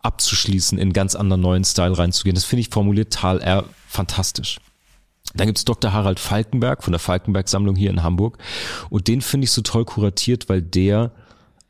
abzuschließen, 0.02 0.78
in 0.78 0.94
ganz 0.94 1.16
anderen 1.16 1.42
neuen 1.42 1.64
Style 1.64 1.98
reinzugehen. 1.98 2.36
Das 2.36 2.46
finde 2.46 2.62
ich 2.62 2.70
formuliert 2.70 3.14
Tal 3.14 3.40
R 3.40 3.66
fantastisch. 3.88 4.60
Dann 5.36 5.48
gibt's 5.48 5.66
Dr. 5.66 5.94
Harald 5.94 6.20
Falkenberg 6.20 6.84
von 6.84 6.92
der 6.92 7.00
Falkenberg-Sammlung 7.00 7.76
hier 7.76 7.92
in 7.92 8.02
Hamburg. 8.02 8.40
Und 8.90 9.08
den 9.08 9.22
finde 9.22 9.46
ich 9.46 9.52
so 9.52 9.62
toll 9.62 9.86
kuratiert, 9.86 10.50
weil 10.50 10.62
der 10.62 11.12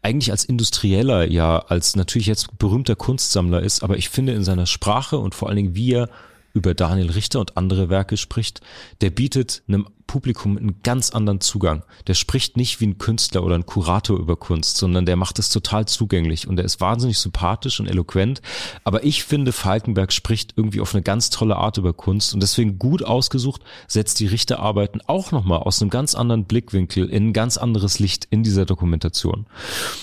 eigentlich 0.02 0.32
als 0.32 0.46
Industrieller 0.46 1.30
ja, 1.30 1.60
als 1.60 1.96
natürlich 1.96 2.28
jetzt 2.28 2.58
berühmter 2.58 2.96
Kunstsammler 2.96 3.62
ist, 3.62 3.84
aber 3.84 3.98
ich 3.98 4.10
finde 4.10 4.34
in 4.34 4.46
seiner 4.46 4.66
Sprache 4.66 5.18
und 5.18 5.36
vor 5.36 5.50
allen 5.50 5.58
Dingen, 5.58 5.76
wie 5.76 5.94
er 5.94 6.10
über 6.54 6.74
Daniel 6.74 7.12
Richter 7.12 7.40
und 7.40 7.58
andere 7.58 7.90
Werke 7.90 8.18
spricht, 8.18 8.62
der 9.02 9.10
bietet 9.10 9.64
einem 9.68 9.88
Publikum 10.10 10.58
einen 10.58 10.82
ganz 10.82 11.12
anderen 11.12 11.40
Zugang. 11.40 11.84
Der 12.08 12.16
spricht 12.16 12.58
nicht 12.58 12.82
wie 12.82 12.88
ein 12.88 12.98
Künstler 12.98 13.44
oder 13.44 13.54
ein 13.54 13.68
Kurator 13.68 14.18
über 14.18 14.38
Kunst, 14.38 14.78
sondern 14.78 15.06
der 15.06 15.16
macht 15.16 15.38
es 15.38 15.50
total 15.50 15.86
zugänglich 15.86 16.48
und 16.48 16.56
der 16.56 16.66
ist 16.66 16.82
wahnsinnig 16.82 17.20
sympathisch 17.20 17.80
und 17.80 17.86
eloquent. 17.86 18.42
Aber 18.84 19.04
ich 19.04 19.24
finde, 19.24 19.52
Falkenberg 19.52 20.12
spricht 20.12 20.54
irgendwie 20.56 20.82
auf 20.82 20.96
eine 20.96 21.04
ganz 21.04 21.30
tolle 21.30 21.58
Art 21.58 21.78
über 21.78 21.94
Kunst 21.94 22.34
und 22.34 22.42
deswegen 22.42 22.80
gut 22.80 23.04
ausgesucht, 23.04 23.62
setzt 23.88 24.20
die 24.20 24.26
Richterarbeiten 24.26 25.02
auch 25.06 25.32
nochmal 25.32 25.60
aus 25.60 25.80
einem 25.80 25.92
ganz 25.92 26.16
anderen 26.16 26.46
Blickwinkel 26.46 27.08
in 27.08 27.28
ein 27.28 27.34
ganz 27.34 27.58
anderes 27.58 28.00
Licht 28.00 28.26
in 28.32 28.42
dieser 28.42 28.66
Dokumentation. 28.66 29.46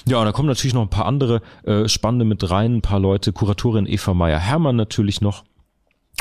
Ja, 0.06 0.20
und 0.20 0.26
da 0.26 0.30
kommen 0.30 0.48
natürlich 0.48 0.74
noch 0.74 0.82
ein 0.82 0.88
paar 0.88 1.06
andere 1.06 1.42
äh, 1.64 1.88
Spannende 1.88 2.24
mit 2.24 2.48
rein, 2.48 2.76
ein 2.76 2.82
paar 2.82 3.00
Leute, 3.00 3.32
Kuratorin 3.32 3.86
Eva 3.86 4.14
Meyer-Hermann 4.14 4.76
natürlich 4.76 5.20
noch. 5.20 5.42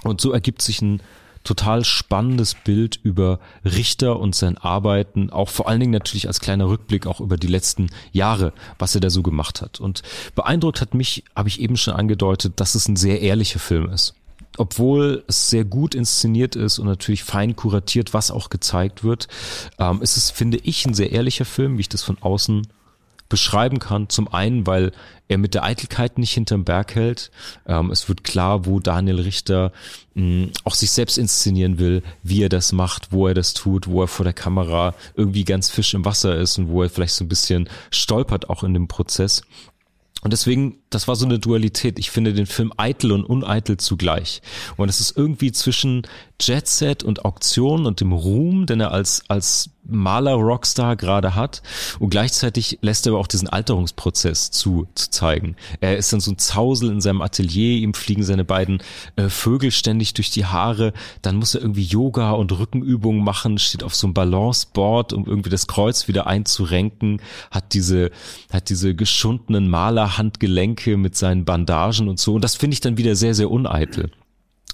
Und 0.06 0.22
so 0.22 0.32
ergibt 0.32 0.62
sich 0.62 0.82
ein 0.82 1.02
total 1.44 1.84
spannendes 1.84 2.56
Bild 2.56 3.00
über 3.02 3.40
Richter 3.64 4.20
und 4.20 4.36
sein 4.36 4.58
Arbeiten, 4.58 5.30
auch 5.30 5.50
vor 5.50 5.68
allen 5.68 5.80
Dingen 5.80 5.92
natürlich 5.92 6.28
als 6.28 6.40
kleiner 6.40 6.68
Rückblick 6.68 7.08
auch 7.08 7.22
über 7.22 7.38
die 7.38 7.48
letzten 7.48 7.90
Jahre, 8.12 8.54
was 8.80 8.96
er 8.96 9.02
da 9.02 9.10
so 9.10 9.24
gemacht 9.24 9.62
hat. 9.62 9.80
Und 9.80 10.02
beeindruckt 10.36 10.82
hat 10.82 10.94
mich, 10.94 11.24
habe 11.36 11.50
ich 11.50 11.62
eben 11.62 11.78
schon 11.78 11.94
angedeutet, 11.94 12.54
dass 12.60 12.76
es 12.76 12.88
ein 12.88 12.96
sehr 12.96 13.22
ehrlicher 13.22 13.60
Film 13.60 13.90
ist. 13.90 14.16
Obwohl 14.58 15.24
es 15.28 15.50
sehr 15.50 15.66
gut 15.66 15.96
inszeniert 15.96 16.56
ist 16.56 16.80
und 16.80 16.88
natürlich 16.88 17.24
fein 17.24 17.56
kuratiert, 17.56 18.14
was 18.14 18.32
auch 18.32 18.50
gezeigt 18.50 19.04
wird, 19.04 19.28
ähm, 19.80 20.02
ist 20.02 20.18
es, 20.18 20.32
finde 20.32 20.58
ich, 20.58 20.86
ein 20.86 20.94
sehr 20.94 21.12
ehrlicher 21.12 21.46
Film, 21.46 21.78
wie 21.78 21.82
ich 21.82 21.90
das 21.90 22.04
von 22.04 22.18
außen 22.22 22.68
beschreiben 23.36 23.80
kann. 23.80 24.08
Zum 24.08 24.30
einen, 24.30 24.66
weil 24.66 24.94
er 25.28 25.38
mit 25.38 25.56
der 25.56 25.66
Eitelkeit 25.66 26.18
nicht 26.18 26.32
hinterm 26.32 26.64
Berg 26.64 26.96
hält. 26.96 27.32
Ähm, 27.68 27.92
es 27.92 28.08
wird 28.08 28.24
klar, 28.24 28.66
wo 28.66 28.80
Daniel 28.80 29.20
Richter 29.20 29.74
mh, 30.14 30.52
auch 30.64 30.74
sich 30.74 30.92
selbst 30.92 31.18
inszenieren 31.18 31.78
will, 31.78 32.02
wie 32.24 32.44
er 32.44 32.48
das 32.48 32.72
macht, 32.72 33.12
wo 33.12 33.28
er 33.28 33.34
das 33.34 33.54
tut, 33.54 33.88
wo 33.88 34.02
er 34.02 34.08
vor 34.08 34.24
der 34.24 34.32
Kamera 34.32 34.96
irgendwie 35.16 35.44
ganz 35.44 35.70
Fisch 35.70 35.94
im 35.96 36.06
Wasser 36.06 36.38
ist 36.38 36.58
und 36.58 36.70
wo 36.70 36.82
er 36.82 36.90
vielleicht 36.90 37.16
so 37.16 37.26
ein 37.26 37.28
bisschen 37.28 37.68
stolpert 37.92 38.50
auch 38.50 38.64
in 38.64 38.74
dem 38.74 38.88
Prozess. 38.88 39.42
Und 40.22 40.32
deswegen, 40.32 40.78
das 40.96 41.08
war 41.08 41.16
so 41.16 41.26
eine 41.26 41.40
Dualität. 41.40 42.00
Ich 42.00 42.10
finde 42.10 42.34
den 42.34 42.46
Film 42.46 42.72
eitel 42.78 43.12
und 43.12 43.26
uneitel 43.26 43.78
zugleich. 43.78 44.42
Und 44.78 44.90
es 44.90 45.02
ist 45.02 45.18
irgendwie 45.18 45.52
zwischen 45.52 46.04
Jet 46.42 46.68
Set 46.68 47.04
und 47.04 47.26
Auktion 47.26 47.86
und 47.86 48.02
dem 48.02 48.12
Ruhm, 48.12 48.66
den 48.66 48.80
er 48.80 48.92
als, 48.92 49.24
als 49.28 49.70
Maler-Rockstar 49.88 50.96
gerade 50.96 51.36
hat. 51.36 51.62
Und 52.00 52.10
gleichzeitig 52.10 52.80
lässt 52.82 53.06
er 53.06 53.14
aber 53.14 53.20
auch 53.20 53.28
diesen 53.28 53.48
Alterungsprozess 53.48 54.52
zu, 54.52 54.88
zu 54.96 55.10
zeigen. 55.12 55.56
Er 55.80 55.98
ist 55.98 56.12
dann 56.12 56.20
so 56.20 56.32
ein 56.32 56.38
Zausel 56.38 56.90
in 56.92 57.02
seinem 57.02 57.22
Atelier, 57.22 57.78
ihm 57.78 57.94
fliegen 57.94 58.24
seine 58.24 58.44
beiden 58.44 58.82
äh, 59.16 59.30
Vögel 59.30 59.72
ständig 59.72 60.14
durch 60.14 60.32
die 60.32 60.46
Haare. 60.46 60.94
Dann 61.22 61.38
muss 61.38 61.56
er 61.56 61.62
irgendwie 61.62 61.84
Yoga 61.84 62.32
und 62.32 62.52
Rückenübungen 62.52 63.24
machen, 63.24 63.58
steht 63.58 63.84
auf 63.84 63.96
so 63.96 64.08
einem 64.08 64.14
Balanceboard, 64.14 65.14
um 65.14 65.26
irgendwie 65.26 65.50
das 65.50 65.68
Kreuz 65.68 66.08
wieder 66.08 66.28
einzurenken, 66.28 67.22
hat 67.52 67.74
diese, 67.74 68.12
hat 68.52 68.70
diese 68.70 68.96
geschundenen 68.96 69.70
Malerhandgelenke 69.70 70.85
mit 70.86 71.16
seinen 71.16 71.46
Bandagen 71.46 72.08
und 72.08 72.20
so. 72.20 72.36
Und 72.36 72.44
das 72.44 72.56
finde 72.56 72.76
ich 72.76 72.82
dann 72.82 72.98
wieder 72.98 73.16
sehr, 73.16 73.34
sehr 73.34 73.52
uneitel 73.52 74.12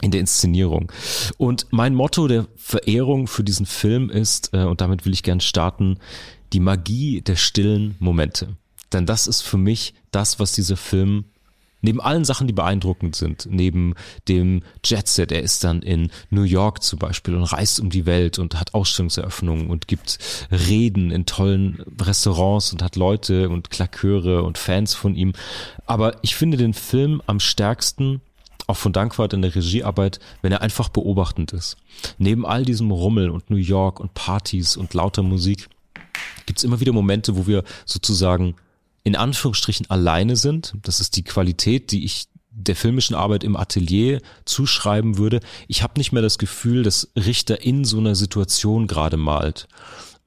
in 0.01 0.11
der 0.11 0.19
Inszenierung. 0.19 0.91
Und 1.37 1.67
mein 1.71 1.95
Motto 1.95 2.27
der 2.27 2.47
Verehrung 2.55 3.27
für 3.27 3.43
diesen 3.43 3.65
Film 3.65 4.09
ist, 4.09 4.53
äh, 4.53 4.63
und 4.63 4.81
damit 4.81 5.05
will 5.05 5.13
ich 5.13 5.23
gern 5.23 5.39
starten, 5.39 5.97
die 6.53 6.59
Magie 6.59 7.21
der 7.21 7.35
stillen 7.35 7.95
Momente. 7.99 8.55
Denn 8.91 9.05
das 9.05 9.27
ist 9.27 9.41
für 9.41 9.57
mich 9.57 9.93
das, 10.11 10.39
was 10.39 10.53
dieser 10.53 10.75
Film 10.75 11.25
neben 11.81 12.01
allen 12.01 12.25
Sachen, 12.25 12.47
die 12.47 12.53
beeindruckend 12.53 13.15
sind, 13.15 13.47
neben 13.49 13.95
dem 14.27 14.63
Jetset, 14.83 15.31
er 15.31 15.41
ist 15.41 15.63
dann 15.63 15.81
in 15.81 16.11
New 16.29 16.43
York 16.43 16.83
zum 16.83 16.99
Beispiel 16.99 17.35
und 17.35 17.43
reist 17.43 17.79
um 17.79 17.89
die 17.89 18.05
Welt 18.05 18.39
und 18.39 18.59
hat 18.59 18.73
Ausstellungseröffnungen 18.73 19.69
und 19.69 19.87
gibt 19.87 20.19
Reden 20.51 21.11
in 21.11 21.25
tollen 21.25 21.83
Restaurants 22.01 22.71
und 22.71 22.81
hat 22.83 22.95
Leute 22.95 23.49
und 23.49 23.69
Klaköre 23.69 24.43
und 24.43 24.57
Fans 24.57 24.93
von 24.93 25.15
ihm. 25.15 25.33
Aber 25.85 26.15
ich 26.21 26.35
finde 26.35 26.57
den 26.57 26.73
Film 26.73 27.21
am 27.27 27.39
stärksten 27.39 28.21
auch 28.67 28.77
von 28.77 28.93
Dankwart 28.93 29.33
in 29.33 29.41
der 29.41 29.53
Regiearbeit, 29.53 30.19
wenn 30.41 30.51
er 30.51 30.61
einfach 30.61 30.89
beobachtend 30.89 31.51
ist. 31.51 31.77
Neben 32.17 32.45
all 32.45 32.63
diesem 32.63 32.91
Rummel 32.91 33.29
und 33.29 33.49
New 33.49 33.57
York 33.57 33.99
und 33.99 34.13
Partys 34.13 34.77
und 34.77 34.93
lauter 34.93 35.23
Musik 35.23 35.67
gibt's 36.45 36.63
immer 36.63 36.79
wieder 36.79 36.93
Momente, 36.93 37.35
wo 37.37 37.47
wir 37.47 37.63
sozusagen 37.85 38.55
in 39.03 39.15
Anführungsstrichen 39.15 39.89
alleine 39.89 40.35
sind. 40.35 40.73
Das 40.81 40.99
ist 40.99 41.15
die 41.15 41.23
Qualität, 41.23 41.91
die 41.91 42.05
ich 42.05 42.27
der 42.51 42.75
filmischen 42.75 43.15
Arbeit 43.15 43.43
im 43.43 43.55
Atelier 43.55 44.21
zuschreiben 44.45 45.17
würde. 45.17 45.39
Ich 45.67 45.83
habe 45.83 45.93
nicht 45.97 46.11
mehr 46.11 46.21
das 46.21 46.37
Gefühl, 46.37 46.83
dass 46.83 47.11
Richter 47.15 47.61
in 47.61 47.85
so 47.85 47.97
einer 47.97 48.15
Situation 48.15 48.87
gerade 48.87 49.17
malt. 49.17 49.67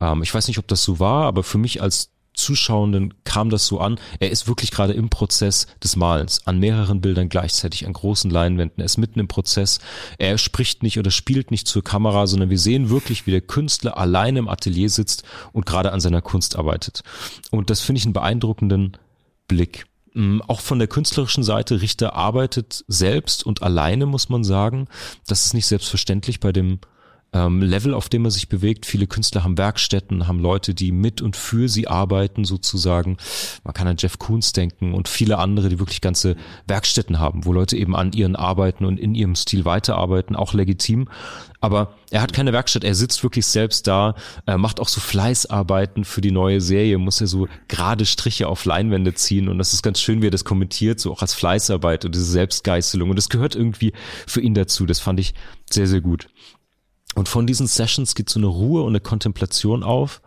Ähm, 0.00 0.22
ich 0.22 0.34
weiß 0.34 0.48
nicht, 0.48 0.58
ob 0.58 0.66
das 0.66 0.82
so 0.82 0.98
war, 0.98 1.26
aber 1.26 1.42
für 1.42 1.58
mich 1.58 1.82
als 1.82 2.13
Zuschauenden 2.34 3.14
kam 3.24 3.50
das 3.50 3.66
so 3.66 3.80
an. 3.80 3.98
Er 4.20 4.30
ist 4.30 4.46
wirklich 4.48 4.70
gerade 4.70 4.92
im 4.92 5.08
Prozess 5.08 5.66
des 5.82 5.96
Malens, 5.96 6.46
an 6.46 6.58
mehreren 6.58 7.00
Bildern 7.00 7.28
gleichzeitig, 7.28 7.86
an 7.86 7.92
großen 7.92 8.30
Leinwänden. 8.30 8.80
Er 8.80 8.86
ist 8.86 8.98
mitten 8.98 9.20
im 9.20 9.28
Prozess. 9.28 9.80
Er 10.18 10.36
spricht 10.38 10.82
nicht 10.82 10.98
oder 10.98 11.10
spielt 11.10 11.50
nicht 11.50 11.66
zur 11.66 11.82
Kamera, 11.82 12.26
sondern 12.26 12.50
wir 12.50 12.58
sehen 12.58 12.90
wirklich, 12.90 13.26
wie 13.26 13.30
der 13.30 13.40
Künstler 13.40 13.96
alleine 13.96 14.40
im 14.40 14.48
Atelier 14.48 14.90
sitzt 14.90 15.24
und 15.52 15.66
gerade 15.66 15.92
an 15.92 16.00
seiner 16.00 16.22
Kunst 16.22 16.56
arbeitet. 16.56 17.02
Und 17.50 17.70
das 17.70 17.80
finde 17.80 17.98
ich 17.98 18.04
einen 18.04 18.12
beeindruckenden 18.12 18.96
Blick. 19.48 19.86
Mm, 20.14 20.40
auch 20.42 20.60
von 20.60 20.78
der 20.78 20.88
künstlerischen 20.88 21.44
Seite, 21.44 21.80
Richter 21.80 22.14
arbeitet 22.14 22.84
selbst 22.88 23.44
und 23.44 23.62
alleine, 23.62 24.06
muss 24.06 24.28
man 24.28 24.44
sagen. 24.44 24.88
Das 25.26 25.46
ist 25.46 25.54
nicht 25.54 25.66
selbstverständlich 25.66 26.40
bei 26.40 26.52
dem 26.52 26.78
ähm, 27.34 27.60
Level, 27.60 27.92
auf 27.92 28.08
dem 28.08 28.24
er 28.24 28.30
sich 28.30 28.48
bewegt. 28.48 28.86
Viele 28.86 29.06
Künstler 29.06 29.44
haben 29.44 29.58
Werkstätten, 29.58 30.28
haben 30.28 30.38
Leute, 30.38 30.72
die 30.72 30.92
mit 30.92 31.20
und 31.20 31.36
für 31.36 31.68
sie 31.68 31.88
arbeiten 31.88 32.44
sozusagen. 32.44 33.18
Man 33.64 33.74
kann 33.74 33.88
an 33.88 33.96
Jeff 33.98 34.18
Koons 34.18 34.52
denken 34.52 34.94
und 34.94 35.08
viele 35.08 35.38
andere, 35.38 35.68
die 35.68 35.78
wirklich 35.80 36.00
ganze 36.00 36.36
Werkstätten 36.66 37.18
haben, 37.18 37.44
wo 37.44 37.52
Leute 37.52 37.76
eben 37.76 37.96
an 37.96 38.12
ihren 38.12 38.36
Arbeiten 38.36 38.84
und 38.84 38.98
in 38.98 39.14
ihrem 39.14 39.34
Stil 39.34 39.64
weiterarbeiten, 39.64 40.36
auch 40.36 40.54
legitim. 40.54 41.08
Aber 41.60 41.94
er 42.10 42.20
hat 42.20 42.32
keine 42.32 42.52
Werkstatt, 42.52 42.84
er 42.84 42.94
sitzt 42.94 43.22
wirklich 43.22 43.46
selbst 43.46 43.86
da, 43.86 44.14
er 44.46 44.58
macht 44.58 44.80
auch 44.80 44.88
so 44.88 45.00
Fleißarbeiten 45.00 46.04
für 46.04 46.20
die 46.20 46.30
neue 46.30 46.60
Serie, 46.60 46.98
muss 46.98 47.20
er 47.20 47.26
so 47.26 47.48
gerade 47.68 48.04
Striche 48.04 48.48
auf 48.48 48.66
Leinwände 48.66 49.14
ziehen 49.14 49.48
und 49.48 49.58
das 49.58 49.72
ist 49.72 49.82
ganz 49.82 49.98
schön, 49.98 50.20
wie 50.20 50.26
er 50.26 50.30
das 50.30 50.44
kommentiert, 50.44 51.00
so 51.00 51.10
auch 51.10 51.22
als 51.22 51.32
Fleißarbeit 51.32 52.04
und 52.04 52.14
diese 52.14 52.26
Selbstgeißelung 52.26 53.08
und 53.08 53.16
das 53.16 53.30
gehört 53.30 53.56
irgendwie 53.56 53.94
für 54.26 54.42
ihn 54.42 54.52
dazu, 54.52 54.84
das 54.84 55.00
fand 55.00 55.18
ich 55.20 55.34
sehr, 55.70 55.86
sehr 55.86 56.02
gut. 56.02 56.28
Und 57.14 57.28
von 57.28 57.46
diesen 57.46 57.66
Sessions 57.66 58.14
geht 58.14 58.28
so 58.28 58.40
eine 58.40 58.46
Ruhe 58.46 58.82
und 58.82 58.90
eine 58.90 59.00
Kontemplation 59.00 59.82
auf. 59.82 60.20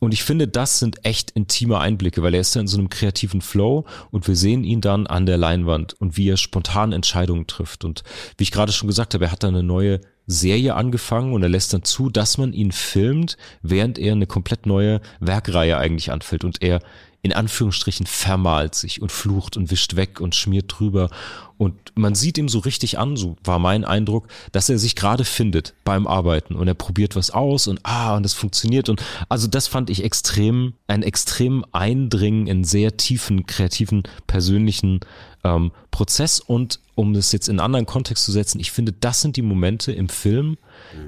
Und 0.00 0.14
ich 0.14 0.24
finde, 0.24 0.48
das 0.48 0.78
sind 0.78 1.04
echt 1.04 1.30
intime 1.32 1.78
Einblicke, 1.78 2.22
weil 2.22 2.34
er 2.34 2.40
ist 2.40 2.54
ja 2.54 2.62
in 2.62 2.66
so 2.66 2.78
einem 2.78 2.88
kreativen 2.88 3.42
Flow 3.42 3.84
und 4.10 4.26
wir 4.26 4.34
sehen 4.34 4.64
ihn 4.64 4.80
dann 4.80 5.06
an 5.06 5.26
der 5.26 5.36
Leinwand 5.36 5.92
und 5.92 6.16
wie 6.16 6.30
er 6.30 6.38
spontan 6.38 6.92
Entscheidungen 6.92 7.46
trifft. 7.46 7.84
Und 7.84 8.02
wie 8.38 8.44
ich 8.44 8.50
gerade 8.50 8.72
schon 8.72 8.86
gesagt 8.86 9.12
habe, 9.12 9.26
er 9.26 9.32
hat 9.32 9.42
da 9.42 9.48
eine 9.48 9.62
neue 9.62 10.00
Serie 10.26 10.74
angefangen 10.74 11.34
und 11.34 11.42
er 11.42 11.50
lässt 11.50 11.74
dann 11.74 11.82
zu, 11.82 12.08
dass 12.08 12.38
man 12.38 12.54
ihn 12.54 12.72
filmt, 12.72 13.36
während 13.60 13.98
er 13.98 14.12
eine 14.12 14.26
komplett 14.26 14.64
neue 14.64 15.02
Werkreihe 15.18 15.76
eigentlich 15.76 16.10
anfällt. 16.10 16.44
Und 16.44 16.62
er 16.62 16.80
in 17.22 17.32
Anführungsstrichen 17.32 18.06
vermalt 18.06 18.74
sich 18.74 19.02
und 19.02 19.12
flucht 19.12 19.56
und 19.56 19.70
wischt 19.70 19.96
weg 19.96 20.20
und 20.20 20.34
schmiert 20.34 20.66
drüber. 20.68 21.10
Und 21.58 21.74
man 21.94 22.14
sieht 22.14 22.38
ihm 22.38 22.48
so 22.48 22.60
richtig 22.60 22.98
an, 22.98 23.16
so 23.16 23.36
war 23.44 23.58
mein 23.58 23.84
Eindruck, 23.84 24.28
dass 24.52 24.70
er 24.70 24.78
sich 24.78 24.96
gerade 24.96 25.26
findet 25.26 25.74
beim 25.84 26.06
Arbeiten 26.06 26.54
und 26.54 26.66
er 26.66 26.74
probiert 26.74 27.16
was 27.16 27.30
aus 27.30 27.66
und 27.66 27.80
ah, 27.82 28.16
und 28.16 28.22
das 28.22 28.32
funktioniert. 28.32 28.88
Und 28.88 29.02
also 29.28 29.46
das 29.46 29.66
fand 29.66 29.90
ich 29.90 30.02
extrem, 30.02 30.72
ein 30.86 31.02
extrem 31.02 31.66
Eindringen 31.72 32.46
in 32.46 32.64
sehr 32.64 32.96
tiefen, 32.96 33.44
kreativen, 33.44 34.04
persönlichen 34.26 35.00
ähm, 35.44 35.72
Prozess. 35.90 36.40
Und 36.40 36.80
um 36.94 37.12
das 37.12 37.32
jetzt 37.32 37.48
in 37.48 37.54
einen 37.58 37.66
anderen 37.66 37.86
Kontext 37.86 38.24
zu 38.24 38.32
setzen, 38.32 38.60
ich 38.60 38.72
finde, 38.72 38.92
das 38.92 39.20
sind 39.20 39.36
die 39.36 39.42
Momente 39.42 39.92
im 39.92 40.08
Film, 40.08 40.56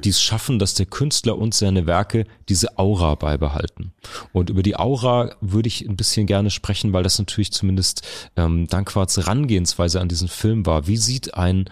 die 0.05 0.11
es 0.11 0.23
schaffen, 0.23 0.59
dass 0.59 0.75
der 0.75 0.87
Künstler 0.87 1.39
und 1.39 1.55
seine 1.55 1.87
Werke 1.87 2.27
diese 2.49 2.79
Aura 2.79 3.15
beibehalten. 3.15 3.93
Und 4.33 4.51
über 4.51 4.63
die 4.63 4.77
Aura 4.77 5.35
würde 5.41 5.69
ich 5.69 5.89
ein 5.89 5.97
bisschen 5.97 6.27
gerne 6.27 6.51
sprechen, 6.51 6.93
weil 6.93 7.03
das 7.03 7.19
natürlich 7.19 7.53
zumindest 7.53 8.07
ähm, 8.37 8.67
Dankwarts 8.67 9.17
Herangehensweise 9.17 10.01
an 10.01 10.09
diesen 10.09 10.29
Film 10.29 10.67
war. 10.67 10.87
Wie 10.87 10.97
sieht 10.97 11.35
ein 11.35 11.69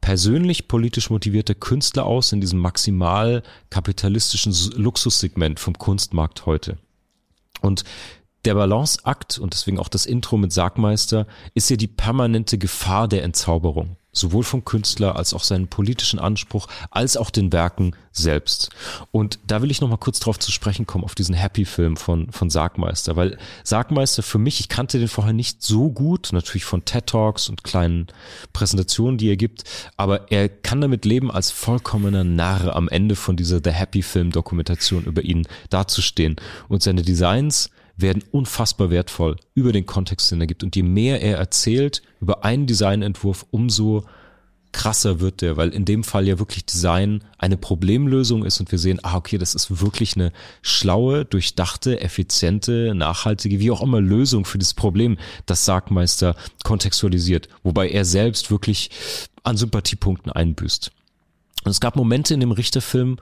persönlich 0.00 0.68
politisch 0.68 1.10
motivierter 1.10 1.54
Künstler 1.54 2.06
aus 2.06 2.32
in 2.32 2.40
diesem 2.40 2.58
maximal 2.58 3.42
kapitalistischen 3.68 4.54
Luxussegment 4.74 5.60
vom 5.60 5.76
Kunstmarkt 5.76 6.46
heute? 6.46 6.78
Und 7.60 7.84
der 8.44 8.54
Balanceakt 8.54 9.38
und 9.38 9.52
deswegen 9.52 9.78
auch 9.78 9.88
das 9.88 10.06
Intro 10.06 10.36
mit 10.36 10.52
Sargmeister 10.52 11.26
ist 11.54 11.70
ja 11.70 11.76
die 11.76 11.88
permanente 11.88 12.58
Gefahr 12.58 13.08
der 13.08 13.22
Entzauberung 13.22 13.96
sowohl 14.12 14.42
vom 14.42 14.64
Künstler 14.64 15.16
als 15.16 15.34
auch 15.34 15.44
seinen 15.44 15.68
politischen 15.68 16.18
Anspruch, 16.18 16.66
als 16.90 17.16
auch 17.16 17.30
den 17.30 17.52
Werken 17.52 17.94
selbst. 18.12 18.70
Und 19.12 19.38
da 19.46 19.62
will 19.62 19.70
ich 19.70 19.80
nochmal 19.80 19.98
kurz 19.98 20.18
drauf 20.18 20.38
zu 20.38 20.50
sprechen 20.50 20.86
kommen, 20.86 21.04
auf 21.04 21.14
diesen 21.14 21.34
Happy-Film 21.34 21.96
von, 21.96 22.30
von 22.32 22.50
Sargmeister, 22.50 23.14
weil 23.14 23.38
Sargmeister 23.62 24.22
für 24.22 24.38
mich, 24.38 24.58
ich 24.58 24.68
kannte 24.68 24.98
den 24.98 25.08
vorher 25.08 25.32
nicht 25.32 25.62
so 25.62 25.90
gut, 25.90 26.30
natürlich 26.32 26.64
von 26.64 26.84
TED 26.84 27.06
Talks 27.06 27.48
und 27.48 27.62
kleinen 27.62 28.08
Präsentationen, 28.52 29.16
die 29.16 29.28
er 29.28 29.36
gibt, 29.36 29.64
aber 29.96 30.30
er 30.32 30.48
kann 30.48 30.80
damit 30.80 31.04
leben, 31.04 31.30
als 31.30 31.52
vollkommener 31.52 32.24
Narr 32.24 32.74
am 32.74 32.88
Ende 32.88 33.14
von 33.14 33.36
dieser 33.36 33.60
The 33.62 33.70
Happy-Film-Dokumentation 33.70 35.04
über 35.04 35.22
ihn 35.22 35.46
dazustehen. 35.70 36.36
Und 36.68 36.82
seine 36.82 37.02
Designs, 37.02 37.70
werden 38.00 38.24
unfassbar 38.30 38.90
wertvoll 38.90 39.36
über 39.54 39.72
den 39.72 39.86
Kontext, 39.86 40.30
den 40.30 40.40
er 40.40 40.46
gibt. 40.46 40.62
Und 40.62 40.76
je 40.76 40.82
mehr 40.82 41.20
er 41.22 41.38
erzählt 41.38 42.02
über 42.20 42.44
einen 42.44 42.66
Designentwurf, 42.66 43.46
umso 43.50 44.04
krasser 44.72 45.20
wird 45.20 45.40
der, 45.40 45.56
weil 45.56 45.70
in 45.70 45.84
dem 45.84 46.04
Fall 46.04 46.28
ja 46.28 46.38
wirklich 46.38 46.64
Design 46.64 47.24
eine 47.38 47.56
Problemlösung 47.56 48.44
ist 48.44 48.60
und 48.60 48.70
wir 48.70 48.78
sehen, 48.78 49.00
ah, 49.02 49.16
okay, 49.16 49.36
das 49.36 49.54
ist 49.54 49.80
wirklich 49.80 50.14
eine 50.14 50.32
schlaue, 50.62 51.24
durchdachte, 51.24 52.00
effiziente, 52.00 52.94
nachhaltige, 52.94 53.58
wie 53.58 53.70
auch 53.70 53.82
immer 53.82 54.00
Lösung 54.00 54.44
für 54.44 54.58
dieses 54.58 54.74
Problem, 54.74 55.18
das 55.46 55.64
Sargmeister 55.64 56.36
kontextualisiert, 56.62 57.48
wobei 57.62 57.90
er 57.90 58.04
selbst 58.04 58.50
wirklich 58.50 58.90
an 59.42 59.56
Sympathiepunkten 59.56 60.30
einbüßt. 60.30 60.92
Und 61.64 61.70
es 61.70 61.80
gab 61.80 61.96
Momente 61.96 62.34
in 62.34 62.40
dem 62.40 62.52
Richterfilm, 62.52 63.18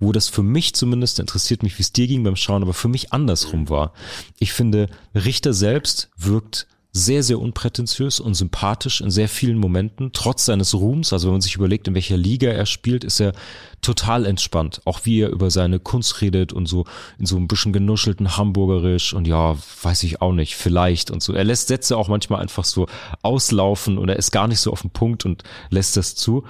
wo 0.00 0.12
das 0.12 0.28
für 0.28 0.42
mich 0.42 0.74
zumindest, 0.74 1.20
interessiert 1.20 1.62
mich, 1.62 1.78
wie 1.78 1.82
es 1.82 1.92
dir 1.92 2.06
ging 2.06 2.24
beim 2.24 2.36
Schauen, 2.36 2.62
aber 2.62 2.74
für 2.74 2.88
mich 2.88 3.12
andersrum 3.12 3.68
war. 3.68 3.92
Ich 4.38 4.52
finde, 4.52 4.88
Richter 5.14 5.52
selbst 5.52 6.10
wirkt 6.16 6.66
sehr, 6.92 7.22
sehr 7.22 7.38
unprätentiös 7.38 8.18
und 8.18 8.34
sympathisch 8.34 9.00
in 9.00 9.10
sehr 9.10 9.28
vielen 9.28 9.58
Momenten, 9.58 10.10
trotz 10.12 10.46
seines 10.46 10.74
Ruhms. 10.74 11.12
Also 11.12 11.28
wenn 11.28 11.34
man 11.34 11.40
sich 11.40 11.54
überlegt, 11.54 11.86
in 11.86 11.94
welcher 11.94 12.16
Liga 12.16 12.50
er 12.50 12.66
spielt, 12.66 13.04
ist 13.04 13.20
er 13.20 13.32
total 13.80 14.26
entspannt. 14.26 14.80
Auch 14.86 15.04
wie 15.04 15.20
er 15.20 15.30
über 15.30 15.50
seine 15.50 15.78
Kunst 15.78 16.20
redet 16.20 16.52
und 16.52 16.66
so 16.66 16.86
in 17.18 17.26
so 17.26 17.36
ein 17.36 17.46
bisschen 17.46 17.72
genuschelten 17.72 18.36
Hamburgerisch 18.36 19.14
und 19.14 19.28
ja, 19.28 19.56
weiß 19.82 20.02
ich 20.02 20.20
auch 20.20 20.32
nicht, 20.32 20.56
vielleicht 20.56 21.12
und 21.12 21.22
so. 21.22 21.32
Er 21.32 21.44
lässt 21.44 21.68
Sätze 21.68 21.96
auch 21.96 22.08
manchmal 22.08 22.40
einfach 22.40 22.64
so 22.64 22.88
auslaufen 23.22 23.96
und 23.96 24.08
er 24.08 24.16
ist 24.16 24.32
gar 24.32 24.48
nicht 24.48 24.60
so 24.60 24.72
auf 24.72 24.80
den 24.82 24.90
Punkt 24.90 25.24
und 25.24 25.44
lässt 25.70 25.96
das 25.96 26.16
zu. 26.16 26.44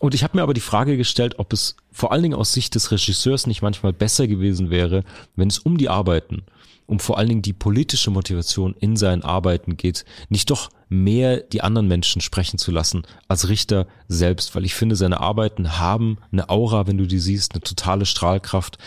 Und 0.00 0.14
ich 0.14 0.22
habe 0.22 0.36
mir 0.36 0.42
aber 0.42 0.54
die 0.54 0.60
Frage 0.60 0.96
gestellt, 0.96 1.38
ob 1.38 1.52
es 1.52 1.76
vor 1.90 2.12
allen 2.12 2.22
Dingen 2.22 2.38
aus 2.38 2.52
Sicht 2.52 2.74
des 2.74 2.90
Regisseurs 2.90 3.46
nicht 3.46 3.62
manchmal 3.62 3.92
besser 3.92 4.26
gewesen 4.28 4.70
wäre, 4.70 5.04
wenn 5.34 5.48
es 5.48 5.58
um 5.58 5.76
die 5.76 5.88
Arbeiten, 5.88 6.44
um 6.86 7.00
vor 7.00 7.18
allen 7.18 7.28
Dingen 7.28 7.42
die 7.42 7.52
politische 7.52 8.10
Motivation 8.10 8.74
in 8.78 8.96
seinen 8.96 9.22
Arbeiten 9.22 9.76
geht, 9.76 10.04
nicht 10.28 10.50
doch 10.50 10.70
mehr 10.88 11.38
die 11.38 11.62
anderen 11.62 11.88
Menschen 11.88 12.22
sprechen 12.22 12.58
zu 12.58 12.70
lassen 12.70 13.02
als 13.26 13.48
Richter 13.48 13.86
selbst, 14.06 14.54
weil 14.54 14.64
ich 14.64 14.74
finde, 14.74 14.96
seine 14.96 15.20
Arbeiten 15.20 15.78
haben 15.78 16.18
eine 16.32 16.48
Aura, 16.48 16.86
wenn 16.86 16.96
du 16.96 17.06
die 17.06 17.18
siehst, 17.18 17.52
eine 17.54 17.60
totale 17.60 18.06
Strahlkraft. 18.06 18.78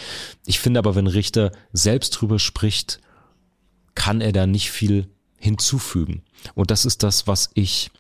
Ich 0.46 0.60
finde 0.60 0.80
aber, 0.80 0.96
wenn 0.96 1.08
Richter 1.08 1.52
selbst 1.74 2.12
drüber 2.12 2.40
spricht, 2.40 3.02
kann 3.94 4.22
er 4.22 4.32
da 4.32 4.48
nicht 4.48 4.72
viel 4.72 5.10
hinzufügen. 5.38 6.24
Und 6.56 6.72
das 6.72 6.86
ist 6.86 7.04
das, 7.04 7.28
was 7.28 7.52
ich 7.54 7.92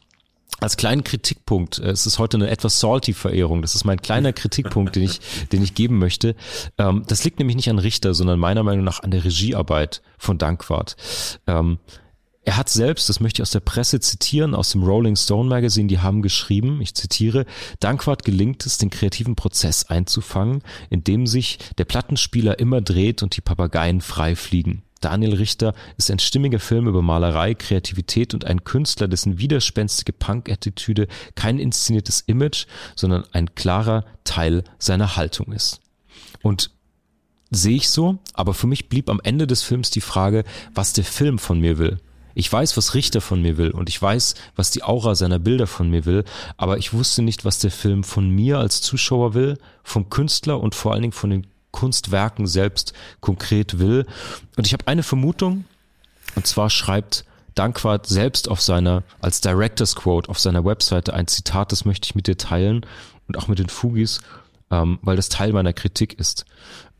als 0.59 0.77
kleinen 0.77 1.03
Kritikpunkt, 1.03 1.79
äh, 1.79 1.89
es 1.89 2.05
ist 2.05 2.19
heute 2.19 2.37
eine 2.37 2.49
etwas 2.49 2.79
salty 2.79 3.13
Verehrung, 3.13 3.61
das 3.61 3.75
ist 3.75 3.85
mein 3.85 4.01
kleiner 4.01 4.33
Kritikpunkt, 4.33 4.95
den 4.95 5.03
ich, 5.03 5.19
den 5.51 5.63
ich 5.63 5.73
geben 5.73 5.97
möchte. 5.97 6.35
Ähm, 6.77 7.03
das 7.07 7.23
liegt 7.23 7.39
nämlich 7.39 7.55
nicht 7.55 7.69
an 7.69 7.79
Richter, 7.79 8.13
sondern 8.13 8.39
meiner 8.39 8.63
Meinung 8.63 8.83
nach 8.83 9.01
an 9.01 9.11
der 9.11 9.23
Regiearbeit 9.23 10.01
von 10.17 10.37
Dankwart. 10.37 10.95
Ähm, 11.47 11.79
er 12.43 12.57
hat 12.57 12.69
selbst, 12.69 13.07
das 13.07 13.19
möchte 13.19 13.41
ich 13.41 13.43
aus 13.43 13.51
der 13.51 13.59
Presse 13.59 13.99
zitieren, 13.99 14.55
aus 14.55 14.71
dem 14.71 14.83
Rolling 14.83 15.15
Stone 15.15 15.47
Magazine, 15.47 15.87
die 15.87 15.99
haben 15.99 16.23
geschrieben, 16.23 16.81
ich 16.81 16.95
zitiere, 16.95 17.45
Dankwart 17.79 18.23
gelingt 18.23 18.65
es, 18.65 18.79
den 18.79 18.89
kreativen 18.89 19.35
Prozess 19.35 19.85
einzufangen, 19.85 20.63
indem 20.89 21.27
sich 21.27 21.59
der 21.77 21.85
Plattenspieler 21.85 22.57
immer 22.57 22.81
dreht 22.81 23.21
und 23.21 23.37
die 23.37 23.41
Papageien 23.41 24.01
frei 24.01 24.35
fliegen. 24.35 24.81
Daniel 25.01 25.35
Richter 25.35 25.73
ist 25.97 26.09
ein 26.09 26.19
stimmiger 26.19 26.59
Film 26.59 26.87
über 26.87 27.01
Malerei, 27.01 27.53
Kreativität 27.55 28.33
und 28.33 28.45
ein 28.45 28.63
Künstler, 28.63 29.07
dessen 29.07 29.39
widerspenstige 29.39 30.13
Punk-Attitüde 30.13 31.07
kein 31.35 31.59
inszeniertes 31.59 32.21
Image, 32.27 32.67
sondern 32.95 33.25
ein 33.33 33.53
klarer 33.55 34.05
Teil 34.23 34.63
seiner 34.77 35.15
Haltung 35.17 35.51
ist. 35.51 35.81
Und 36.41 36.71
sehe 37.49 37.75
ich 37.75 37.89
so, 37.89 38.19
aber 38.33 38.53
für 38.53 38.67
mich 38.67 38.87
blieb 38.87 39.09
am 39.09 39.19
Ende 39.23 39.47
des 39.47 39.63
Films 39.63 39.89
die 39.89 40.01
Frage, 40.01 40.43
was 40.73 40.93
der 40.93 41.03
Film 41.03 41.37
von 41.37 41.59
mir 41.59 41.77
will. 41.77 41.97
Ich 42.33 42.51
weiß, 42.51 42.77
was 42.77 42.93
Richter 42.93 43.19
von 43.19 43.41
mir 43.41 43.57
will 43.57 43.71
und 43.71 43.89
ich 43.89 44.01
weiß, 44.01 44.35
was 44.55 44.71
die 44.71 44.83
Aura 44.83 45.15
seiner 45.15 45.39
Bilder 45.39 45.67
von 45.67 45.89
mir 45.89 46.05
will, 46.05 46.23
aber 46.55 46.77
ich 46.77 46.93
wusste 46.93 47.21
nicht, 47.21 47.43
was 47.43 47.59
der 47.59 47.71
Film 47.71 48.05
von 48.05 48.29
mir 48.29 48.57
als 48.57 48.81
Zuschauer 48.81 49.33
will, 49.33 49.57
vom 49.83 50.09
Künstler 50.09 50.61
und 50.61 50.73
vor 50.73 50.93
allen 50.93 51.01
Dingen 51.01 51.11
von 51.11 51.29
den 51.29 51.47
Kunstwerken 51.71 52.47
selbst 52.47 52.93
konkret 53.19 53.79
will. 53.79 54.05
Und 54.57 54.67
ich 54.67 54.73
habe 54.73 54.87
eine 54.87 55.03
Vermutung, 55.03 55.65
und 56.35 56.47
zwar 56.47 56.69
schreibt 56.69 57.25
Dankwart 57.55 58.07
selbst 58.07 58.49
auf 58.49 58.61
seiner, 58.61 59.03
als 59.19 59.41
Director's 59.41 59.95
Quote 59.95 60.29
auf 60.29 60.39
seiner 60.39 60.63
Webseite 60.63 61.13
ein 61.13 61.27
Zitat, 61.27 61.71
das 61.71 61.85
möchte 61.85 62.05
ich 62.05 62.15
mit 62.15 62.27
dir 62.27 62.37
teilen 62.37 62.85
und 63.27 63.37
auch 63.37 63.47
mit 63.47 63.59
den 63.59 63.69
Fugis, 63.69 64.21
ähm, 64.69 64.99
weil 65.01 65.15
das 65.15 65.29
Teil 65.29 65.51
meiner 65.51 65.73
Kritik 65.73 66.17
ist. 66.19 66.45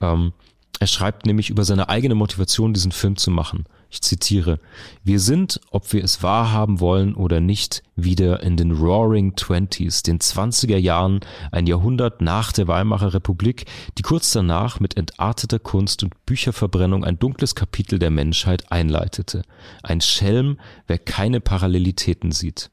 Ähm, 0.02 0.34
er 0.80 0.88
schreibt 0.88 1.26
nämlich 1.26 1.50
über 1.50 1.64
seine 1.64 1.90
eigene 1.90 2.16
Motivation, 2.16 2.74
diesen 2.74 2.92
Film 2.92 3.16
zu 3.16 3.32
machen. 3.32 3.66
Ich 3.94 4.02
zitiere, 4.02 4.62
wir 5.04 5.20
sind, 5.20 5.60
ob 5.70 5.92
wir 5.92 6.02
es 6.02 6.24
wahrhaben 6.24 6.80
wollen 6.80 7.14
oder 7.14 7.42
nicht, 7.42 7.84
wieder 7.98 8.42
in 8.42 8.56
den 8.56 8.72
Roaring 8.72 9.36
Twenties, 9.36 10.02
den 10.02 10.20
20er 10.20 10.78
Jahren, 10.78 11.20
ein 11.52 11.68
Jahrhundert 11.68 12.22
nach 12.22 12.54
der 12.54 12.70
Weimarer 12.70 13.14
Republik, 13.14 13.66
die 13.98 14.02
kurz 14.02 14.32
danach 14.32 14.80
mit 14.80 14.96
entarteter 14.96 15.60
Kunst 15.60 16.04
und 16.04 16.26
Bücherverbrennung 16.26 17.04
ein 17.04 17.20
dunkles 17.20 17.54
Kapitel 17.54 18.00
der 18.00 18.12
Menschheit 18.12 18.72
einleitete. 18.72 19.42
Ein 19.84 20.00
Schelm, 20.00 20.58
wer 20.88 20.98
keine 20.98 21.42
Parallelitäten 21.42 22.32
sieht. 22.32 22.72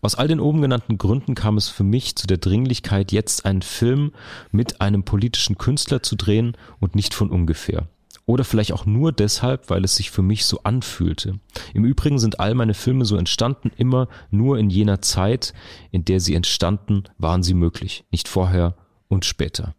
Aus 0.00 0.14
all 0.14 0.28
den 0.28 0.40
oben 0.40 0.62
genannten 0.62 0.96
Gründen 0.96 1.34
kam 1.34 1.58
es 1.58 1.68
für 1.68 1.84
mich 1.84 2.16
zu 2.16 2.26
der 2.26 2.38
Dringlichkeit, 2.38 3.12
jetzt 3.12 3.44
einen 3.44 3.60
Film 3.60 4.12
mit 4.50 4.80
einem 4.80 5.02
politischen 5.02 5.58
Künstler 5.58 6.02
zu 6.02 6.16
drehen 6.16 6.56
und 6.80 6.94
nicht 6.94 7.12
von 7.12 7.28
ungefähr. 7.28 7.86
Oder 8.28 8.44
vielleicht 8.44 8.72
auch 8.72 8.84
nur 8.84 9.10
deshalb, 9.10 9.70
weil 9.70 9.82
es 9.84 9.96
sich 9.96 10.10
für 10.10 10.20
mich 10.20 10.44
so 10.44 10.60
anfühlte. 10.62 11.40
Im 11.72 11.86
Übrigen 11.86 12.18
sind 12.18 12.40
all 12.40 12.54
meine 12.54 12.74
Filme 12.74 13.06
so 13.06 13.16
entstanden, 13.16 13.70
immer 13.78 14.06
nur 14.30 14.58
in 14.58 14.68
jener 14.68 15.00
Zeit, 15.00 15.54
in 15.92 16.04
der 16.04 16.20
sie 16.20 16.34
entstanden, 16.34 17.04
waren 17.16 17.42
sie 17.42 17.54
möglich, 17.54 18.04
nicht 18.10 18.28
vorher 18.28 18.74
und 19.08 19.24
später. 19.24 19.74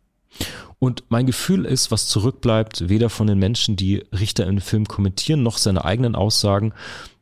Und 0.80 1.04
mein 1.10 1.28
Gefühl 1.28 1.64
ist, 1.64 1.92
was 1.92 2.08
zurückbleibt, 2.08 2.90
weder 2.90 3.12
von 3.12 3.28
den 3.28 3.38
Menschen, 3.38 3.76
die 3.76 3.98
Richter 4.12 4.48
im 4.48 4.62
Film 4.62 4.88
kommentieren, 4.88 5.44
noch 5.44 5.60
seine 5.60 5.86
eigenen 5.86 6.16
Aussagen, 6.16 6.74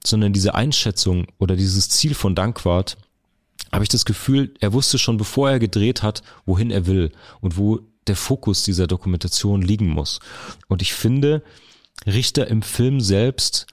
sondern 0.05 0.31
diese 0.31 0.55
Einschätzung 0.55 1.27
oder 1.39 1.57
dieses 1.57 1.89
Ziel 1.89 2.13
von 2.13 2.35
Dankwart, 2.35 2.95
habe 3.73 3.83
ich 3.83 3.89
das 3.89 4.05
Gefühl, 4.05 4.53
er 4.61 4.71
wusste 4.71 4.97
schon, 4.97 5.17
bevor 5.17 5.49
er 5.49 5.59
gedreht 5.59 6.03
hat, 6.03 6.23
wohin 6.45 6.71
er 6.71 6.85
will 6.85 7.11
und 7.41 7.57
wo 7.57 7.81
der 8.07 8.15
Fokus 8.15 8.63
dieser 8.63 8.87
Dokumentation 8.87 9.61
liegen 9.61 9.89
muss. 9.89 10.19
Und 10.67 10.81
ich 10.81 10.93
finde, 10.93 11.43
Richter 12.05 12.47
im 12.47 12.61
Film 12.61 13.01
selbst 13.01 13.67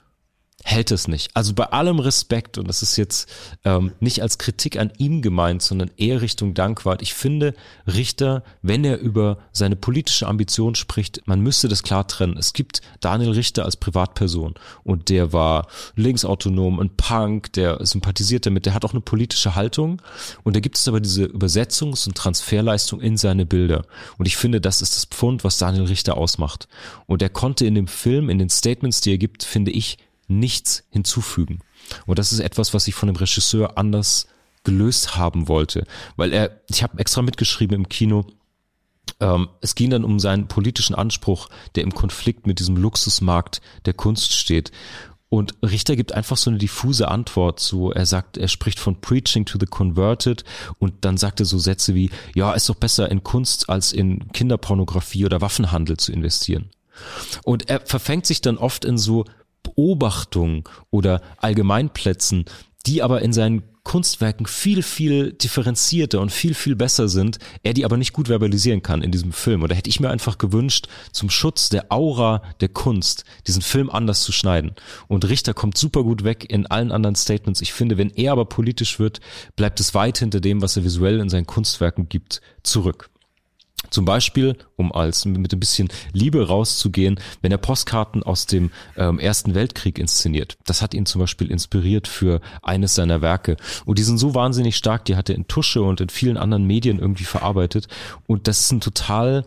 hält 0.67 0.91
es 0.91 1.09
nicht. 1.09 1.31
Also 1.35 1.53
bei 1.53 1.65
allem 1.67 1.99
Respekt, 1.99 2.57
und 2.57 2.67
das 2.67 2.81
ist 2.81 2.97
jetzt 2.97 3.31
ähm, 3.65 3.93
nicht 4.01 4.23
als 4.23 4.39
Kritik 4.39 4.79
an 4.79 4.91
ihm 4.97 5.21
gemeint, 5.21 5.63
sondern 5.63 5.91
eher 5.99 6.23
Richtung 6.23 6.55
Dankwart. 6.55 7.03
Ich 7.03 7.13
finde, 7.13 7.55
Richter, 7.87 8.43
wenn 8.63 8.83
er 8.83 8.99
über 8.99 9.37
seine 9.53 9.77
politische 9.77 10.27
Ambition 10.27 10.75
spricht, 10.75 11.21
man 11.27 11.41
müsste 11.41 11.69
das 11.69 11.83
klar 11.83 12.09
trennen. 12.09 12.39
Es 12.39 12.55
gibt 12.55 12.81
Daniel 13.01 13.33
Richter 13.33 13.67
als 13.67 13.77
Privatperson 13.77 14.55
und 14.85 15.11
der 15.11 15.35
war 15.35 15.69
linksautonom, 15.97 16.81
ein 16.81 16.97
Punk, 16.97 17.53
der 17.53 17.85
sympathisiert 17.85 18.47
damit, 18.47 18.65
der 18.65 18.73
hat 18.73 18.87
auch 18.87 18.93
eine 18.93 19.03
politische 19.03 19.55
Haltung 19.55 20.01
und 20.45 20.57
da 20.57 20.61
gibt 20.61 20.79
es 20.79 20.89
aber 20.89 21.01
diese 21.01 21.27
Übersetzungs- 21.27 22.07
und 22.07 22.17
Transferleistung 22.17 23.03
in 23.03 23.19
seine 23.19 23.45
Bilder. 23.45 23.85
Und 24.17 24.25
ich 24.27 24.39
finde, 24.39 24.63
das 24.63 24.81
ist 24.81 24.97
das 24.97 25.05
Pfund, 25.05 25.45
was 25.45 25.59
Daniel 25.59 25.85
Richter 25.85 26.17
ausmacht. 26.17 26.69
Und 27.05 27.21
er 27.21 27.29
konnte 27.29 27.67
in 27.67 27.75
dem 27.75 27.87
Film, 27.87 28.31
in 28.31 28.39
den 28.39 28.49
Statements, 28.49 29.03
die 29.03 29.13
er 29.13 29.19
gibt, 29.19 29.45
finde 29.45 29.71
ich, 29.71 29.99
nichts 30.29 30.85
hinzufügen. 30.91 31.61
Und 32.07 32.19
das 32.19 32.33
ist 32.33 32.41
etwas, 32.41 32.75
was 32.75 32.89
ich 32.89 32.95
von 32.95 33.09
dem 33.09 33.17
Regisseur 33.17 33.77
anders 33.79 34.27
gelöst 34.65 35.17
haben 35.17 35.49
wollte, 35.49 35.87
weil 36.17 36.33
er, 36.33 36.63
ich 36.69 36.83
habe 36.83 36.99
extra 36.99 37.23
mitgeschrieben 37.23 37.77
im 37.77 37.89
Kino, 37.89 38.27
ähm, 39.21 39.49
es 39.61 39.75
ging 39.75 39.91
dann 39.91 40.05
um 40.05 40.19
seinen 40.19 40.49
politischen 40.49 40.95
Anspruch, 40.95 41.49
der 41.75 41.83
im 41.83 41.93
Konflikt 41.95 42.47
mit 42.47 42.59
diesem 42.59 42.77
Luxusmarkt 42.77 43.61
der 43.85 43.95
Kunst 43.95 44.33
steht. 44.33 44.73
Und 45.29 45.55
Richter 45.63 45.97
gibt 45.97 46.13
einfach 46.13 46.37
so 46.37 46.51
eine 46.51 46.59
diffuse 46.59 47.09
Antwort. 47.09 47.59
So, 47.59 47.91
er 47.91 48.07
sagt, 48.07 48.37
er 48.37 48.49
spricht 48.49 48.79
von 48.79 49.01
Preaching 49.01 49.45
to 49.45 49.59
the 49.59 49.67
Converted 49.67 50.45
und 50.79 51.05
dann 51.05 51.17
sagt 51.17 51.41
er 51.41 51.47
so 51.47 51.59
Sätze 51.59 51.95
wie, 51.95 52.11
ja, 52.35 52.53
ist 52.53 52.69
doch 52.69 52.77
besser 52.77 53.11
in 53.11 53.25
Kunst 53.25 53.69
als 53.69 53.93
in 53.93 54.31
Kinderpornografie 54.33 55.25
oder 55.25 55.41
Waffenhandel 55.41 55.97
zu 55.97 56.13
investieren. 56.13 56.71
Und 57.43 57.69
er 57.69 57.81
verfängt 57.81 58.27
sich 58.27 58.41
dann 58.43 58.59
oft 58.59 58.85
in 58.85 58.97
so 58.97 59.25
Beobachtungen 59.65 60.63
oder 60.91 61.21
Allgemeinplätzen, 61.39 62.45
die 62.87 63.03
aber 63.03 63.23
in 63.23 63.33
seinen 63.33 63.65
Kunstwerken 63.85 64.47
viel, 64.47 64.83
viel 64.83 65.33
differenzierter 65.35 66.21
und 66.21 66.33
viel, 66.33 66.55
viel 66.55 66.75
besser 66.75 67.07
sind, 67.07 67.39
er 67.63 67.75
die 67.75 67.85
aber 67.85 67.99
nicht 67.99 68.15
gut 68.15 68.29
verbalisieren 68.29 68.83
kann 68.83 69.03
in 69.03 69.13
diesem 69.13 69.33
Film. 69.33 69.63
Und 69.63 69.71
da 69.71 69.77
hätte 69.77 69.91
ich 69.91 70.01
mir 70.01 70.09
einfach 70.11 70.39
gewünscht, 70.39 70.89
zum 71.13 71.29
Schutz 71.29 71.69
der 71.69 71.93
Aura 71.93 72.43
der 72.61 72.71
Kunst, 72.71 73.25
diesen 73.47 73.61
Film 73.61 73.91
anders 73.91 74.23
zu 74.23 74.33
schneiden. 74.33 74.73
Und 75.07 75.29
Richter 75.29 75.53
kommt 75.53 75.77
super 75.77 76.03
gut 76.03 76.25
weg 76.25 76.51
in 76.51 76.67
allen 76.67 76.93
anderen 76.93 77.15
Statements. 77.15 77.61
Ich 77.61 77.75
finde, 77.75 77.99
wenn 77.99 78.11
er 78.11 78.33
aber 78.33 78.47
politisch 78.47 78.99
wird, 78.99 79.21
bleibt 79.55 79.79
es 79.81 79.95
weit 79.95 80.19
hinter 80.19 80.41
dem, 80.41 80.63
was 80.63 80.79
er 80.79 80.85
visuell 80.85 81.21
in 81.21 81.29
seinen 81.29 81.47
Kunstwerken 81.47 82.09
gibt, 82.09 82.41
zurück. 82.63 83.11
Zum 83.91 84.05
Beispiel, 84.05 84.57
um 84.77 84.93
als 84.93 85.25
mit 85.25 85.53
ein 85.53 85.61
bisschen 85.61 85.89
Liebe 86.13 86.47
rauszugehen, 86.47 87.21
wenn 87.43 87.53
er 87.53 87.59
Postkarten 87.59 88.23
aus 88.23 88.47
dem 88.47 88.71
ähm, 88.97 89.19
Ersten 89.19 89.55
Weltkrieg 89.55 89.99
inszeniert. 89.99 90.57
Das 90.65 90.83
hat 90.83 90.95
ihn 90.95 91.07
zum 91.07 91.21
Beispiel 91.21 91.51
inspiriert 91.51 92.09
für 92.09 92.41
eines 92.63 92.95
seiner 92.95 93.23
Werke. 93.23 93.57
Und 93.85 93.99
die 93.99 94.03
sind 94.03 94.19
so 94.19 94.35
wahnsinnig 94.35 94.77
stark, 94.77 95.05
die 95.05 95.17
hat 95.17 95.29
er 95.29 95.37
in 95.37 95.49
Tusche 95.49 95.83
und 95.83 96.01
in 96.01 96.09
vielen 96.09 96.37
anderen 96.37 96.65
Medien 96.65 96.99
irgendwie 96.99 97.25
verarbeitet. 97.25 97.89
Und 98.27 98.49
das 98.49 98.61
ist 98.61 98.73
ein 98.73 98.81
total 98.81 99.45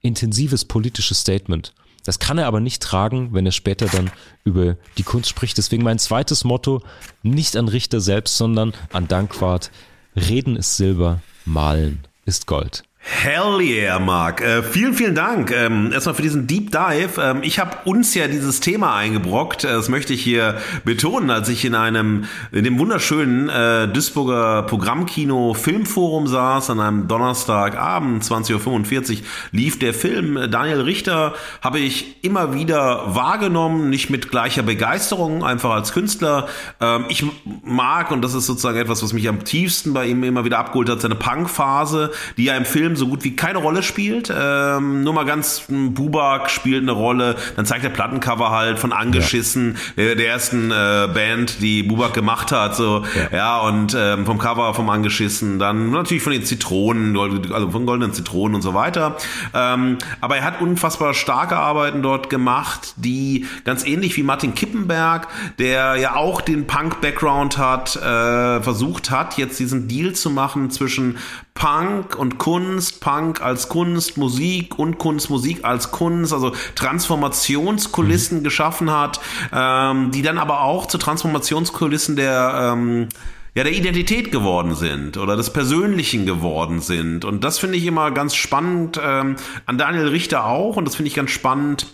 intensives 0.00 0.64
politisches 0.64 1.20
Statement. 1.20 1.72
Das 2.06 2.20
kann 2.20 2.38
er 2.38 2.46
aber 2.46 2.60
nicht 2.60 2.82
tragen, 2.82 3.30
wenn 3.32 3.46
er 3.46 3.52
später 3.52 3.86
dann 3.86 4.12
über 4.44 4.76
die 4.96 5.02
Kunst 5.02 5.28
spricht. 5.28 5.58
Deswegen 5.58 5.82
mein 5.82 5.98
zweites 5.98 6.44
Motto, 6.44 6.82
nicht 7.24 7.56
an 7.56 7.66
Richter 7.66 8.00
selbst, 8.00 8.36
sondern 8.36 8.74
an 8.92 9.08
Dankwart. 9.08 9.72
Reden 10.14 10.54
ist 10.54 10.76
Silber, 10.76 11.20
malen 11.44 12.06
ist 12.24 12.46
Gold. 12.46 12.84
Hell 13.08 13.60
yeah, 13.60 14.00
Marc. 14.00 14.40
Äh, 14.40 14.64
vielen, 14.64 14.92
vielen 14.92 15.14
Dank 15.14 15.52
ähm, 15.52 15.92
erstmal 15.92 16.16
für 16.16 16.22
diesen 16.22 16.48
Deep 16.48 16.72
Dive. 16.72 17.22
Ähm, 17.22 17.38
ich 17.42 17.60
habe 17.60 17.76
uns 17.84 18.12
ja 18.16 18.26
dieses 18.26 18.58
Thema 18.58 18.96
eingebrockt. 18.96 19.62
Äh, 19.62 19.68
das 19.68 19.88
möchte 19.88 20.12
ich 20.12 20.24
hier 20.24 20.56
betonen, 20.84 21.30
als 21.30 21.48
ich 21.48 21.64
in 21.64 21.76
einem, 21.76 22.24
in 22.50 22.64
dem 22.64 22.80
wunderschönen 22.80 23.48
äh, 23.48 23.86
Duisburger 23.86 24.64
Programmkino 24.64 25.54
Filmforum 25.54 26.26
saß, 26.26 26.70
an 26.70 26.80
einem 26.80 27.06
Donnerstagabend, 27.06 28.24
20.45 28.24 29.12
Uhr, 29.12 29.26
lief 29.52 29.78
der 29.78 29.94
Film. 29.94 30.50
Daniel 30.50 30.80
Richter 30.80 31.34
habe 31.60 31.78
ich 31.78 32.24
immer 32.24 32.54
wieder 32.54 33.14
wahrgenommen, 33.14 33.88
nicht 33.88 34.10
mit 34.10 34.32
gleicher 34.32 34.64
Begeisterung, 34.64 35.44
einfach 35.44 35.70
als 35.70 35.92
Künstler. 35.92 36.48
Ähm, 36.80 37.04
ich 37.08 37.24
mag, 37.62 38.10
und 38.10 38.22
das 38.22 38.34
ist 38.34 38.46
sozusagen 38.46 38.78
etwas, 38.78 39.04
was 39.04 39.12
mich 39.12 39.28
am 39.28 39.44
tiefsten 39.44 39.92
bei 39.92 40.06
ihm 40.06 40.24
immer 40.24 40.44
wieder 40.44 40.58
abgeholt 40.58 40.88
hat, 40.88 41.00
seine 41.00 41.14
Punkphase, 41.14 42.10
die 42.36 42.46
ja 42.46 42.56
im 42.56 42.64
Film 42.64 42.95
so 42.96 43.06
gut 43.06 43.24
wie 43.24 43.36
keine 43.36 43.58
Rolle 43.58 43.82
spielt. 43.82 44.32
Ähm, 44.36 45.02
nur 45.02 45.12
mal 45.12 45.24
ganz, 45.24 45.64
Bubak 45.68 46.50
spielt 46.50 46.82
eine 46.82 46.92
Rolle. 46.92 47.36
Dann 47.56 47.66
zeigt 47.66 47.84
der 47.84 47.90
Plattencover 47.90 48.50
halt 48.50 48.78
von 48.78 48.92
Angeschissen, 48.92 49.76
ja. 49.96 50.04
der, 50.04 50.14
der, 50.16 50.28
ersten 50.28 50.70
äh, 50.70 51.08
Band, 51.12 51.60
die 51.60 51.82
Bubak 51.82 52.14
gemacht 52.14 52.52
hat. 52.52 52.76
So, 52.76 53.04
ja, 53.30 53.36
ja 53.36 53.58
und 53.60 53.96
ähm, 53.98 54.26
vom 54.26 54.38
Cover 54.38 54.74
vom 54.74 54.88
Angeschissen. 54.90 55.58
Dann 55.58 55.90
natürlich 55.90 56.22
von 56.22 56.32
den 56.32 56.44
Zitronen, 56.44 57.16
also 57.52 57.70
von 57.70 57.86
goldenen 57.86 58.12
Zitronen 58.12 58.56
und 58.56 58.62
so 58.62 58.74
weiter. 58.74 59.16
Ähm, 59.54 59.98
aber 60.20 60.36
er 60.36 60.44
hat 60.44 60.60
unfassbar 60.60 61.14
starke 61.14 61.56
Arbeiten 61.56 62.02
dort 62.02 62.30
gemacht, 62.30 62.94
die 62.96 63.46
ganz 63.64 63.84
ähnlich 63.86 64.16
wie 64.16 64.22
Martin 64.22 64.54
Kippenberg, 64.54 65.28
der 65.58 65.96
ja 65.96 66.16
auch 66.16 66.40
den 66.40 66.66
Punk-Background 66.66 67.58
hat, 67.58 67.96
äh, 67.96 68.62
versucht 68.62 69.10
hat, 69.10 69.38
jetzt 69.38 69.58
diesen 69.58 69.88
Deal 69.88 70.12
zu 70.12 70.30
machen 70.30 70.70
zwischen 70.70 71.18
Punk 71.56 72.16
und 72.16 72.38
Kunst, 72.38 73.00
Punk 73.00 73.42
als 73.42 73.68
Kunst, 73.68 74.16
Musik 74.16 74.78
und 74.78 74.98
Kunst, 74.98 75.30
Musik 75.30 75.64
als 75.64 75.90
Kunst, 75.90 76.32
also 76.32 76.52
Transformationskulissen 76.76 78.38
mhm. 78.38 78.44
geschaffen 78.44 78.92
hat, 78.92 79.18
ähm, 79.52 80.12
die 80.12 80.22
dann 80.22 80.38
aber 80.38 80.60
auch 80.62 80.86
zu 80.86 80.98
Transformationskulissen 80.98 82.14
der 82.14 82.74
ähm, 82.74 83.08
ja, 83.56 83.64
der 83.64 83.72
Identität 83.72 84.30
geworden 84.30 84.74
sind 84.74 85.16
oder 85.16 85.34
des 85.34 85.50
Persönlichen 85.50 86.26
geworden 86.26 86.80
sind. 86.80 87.24
Und 87.24 87.42
das 87.42 87.58
finde 87.58 87.78
ich 87.78 87.86
immer 87.86 88.10
ganz 88.10 88.34
spannend, 88.36 89.00
ähm, 89.02 89.36
an 89.64 89.78
Daniel 89.78 90.08
Richter 90.08 90.44
auch, 90.44 90.76
und 90.76 90.84
das 90.84 90.94
finde 90.94 91.08
ich 91.08 91.14
ganz 91.14 91.30
spannend 91.30 91.86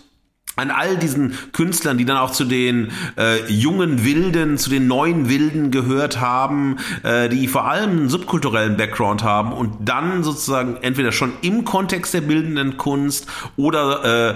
an 0.55 0.71
all 0.71 0.97
diesen 0.97 1.35
Künstlern, 1.51 1.97
die 1.97 2.05
dann 2.05 2.17
auch 2.17 2.31
zu 2.31 2.45
den 2.45 2.91
äh, 3.17 3.43
jungen 3.51 4.05
Wilden, 4.05 4.57
zu 4.57 4.69
den 4.69 4.87
neuen 4.87 5.29
Wilden 5.29 5.71
gehört 5.71 6.19
haben, 6.19 6.77
äh, 7.03 7.29
die 7.29 7.47
vor 7.47 7.65
allem 7.65 7.91
einen 7.91 8.09
subkulturellen 8.09 8.77
Background 8.77 9.23
haben 9.23 9.51
und 9.51 9.73
dann 9.81 10.23
sozusagen 10.23 10.77
entweder 10.81 11.11
schon 11.11 11.33
im 11.41 11.65
Kontext 11.65 12.13
der 12.13 12.21
bildenden 12.21 12.77
Kunst 12.77 13.27
oder 13.57 14.35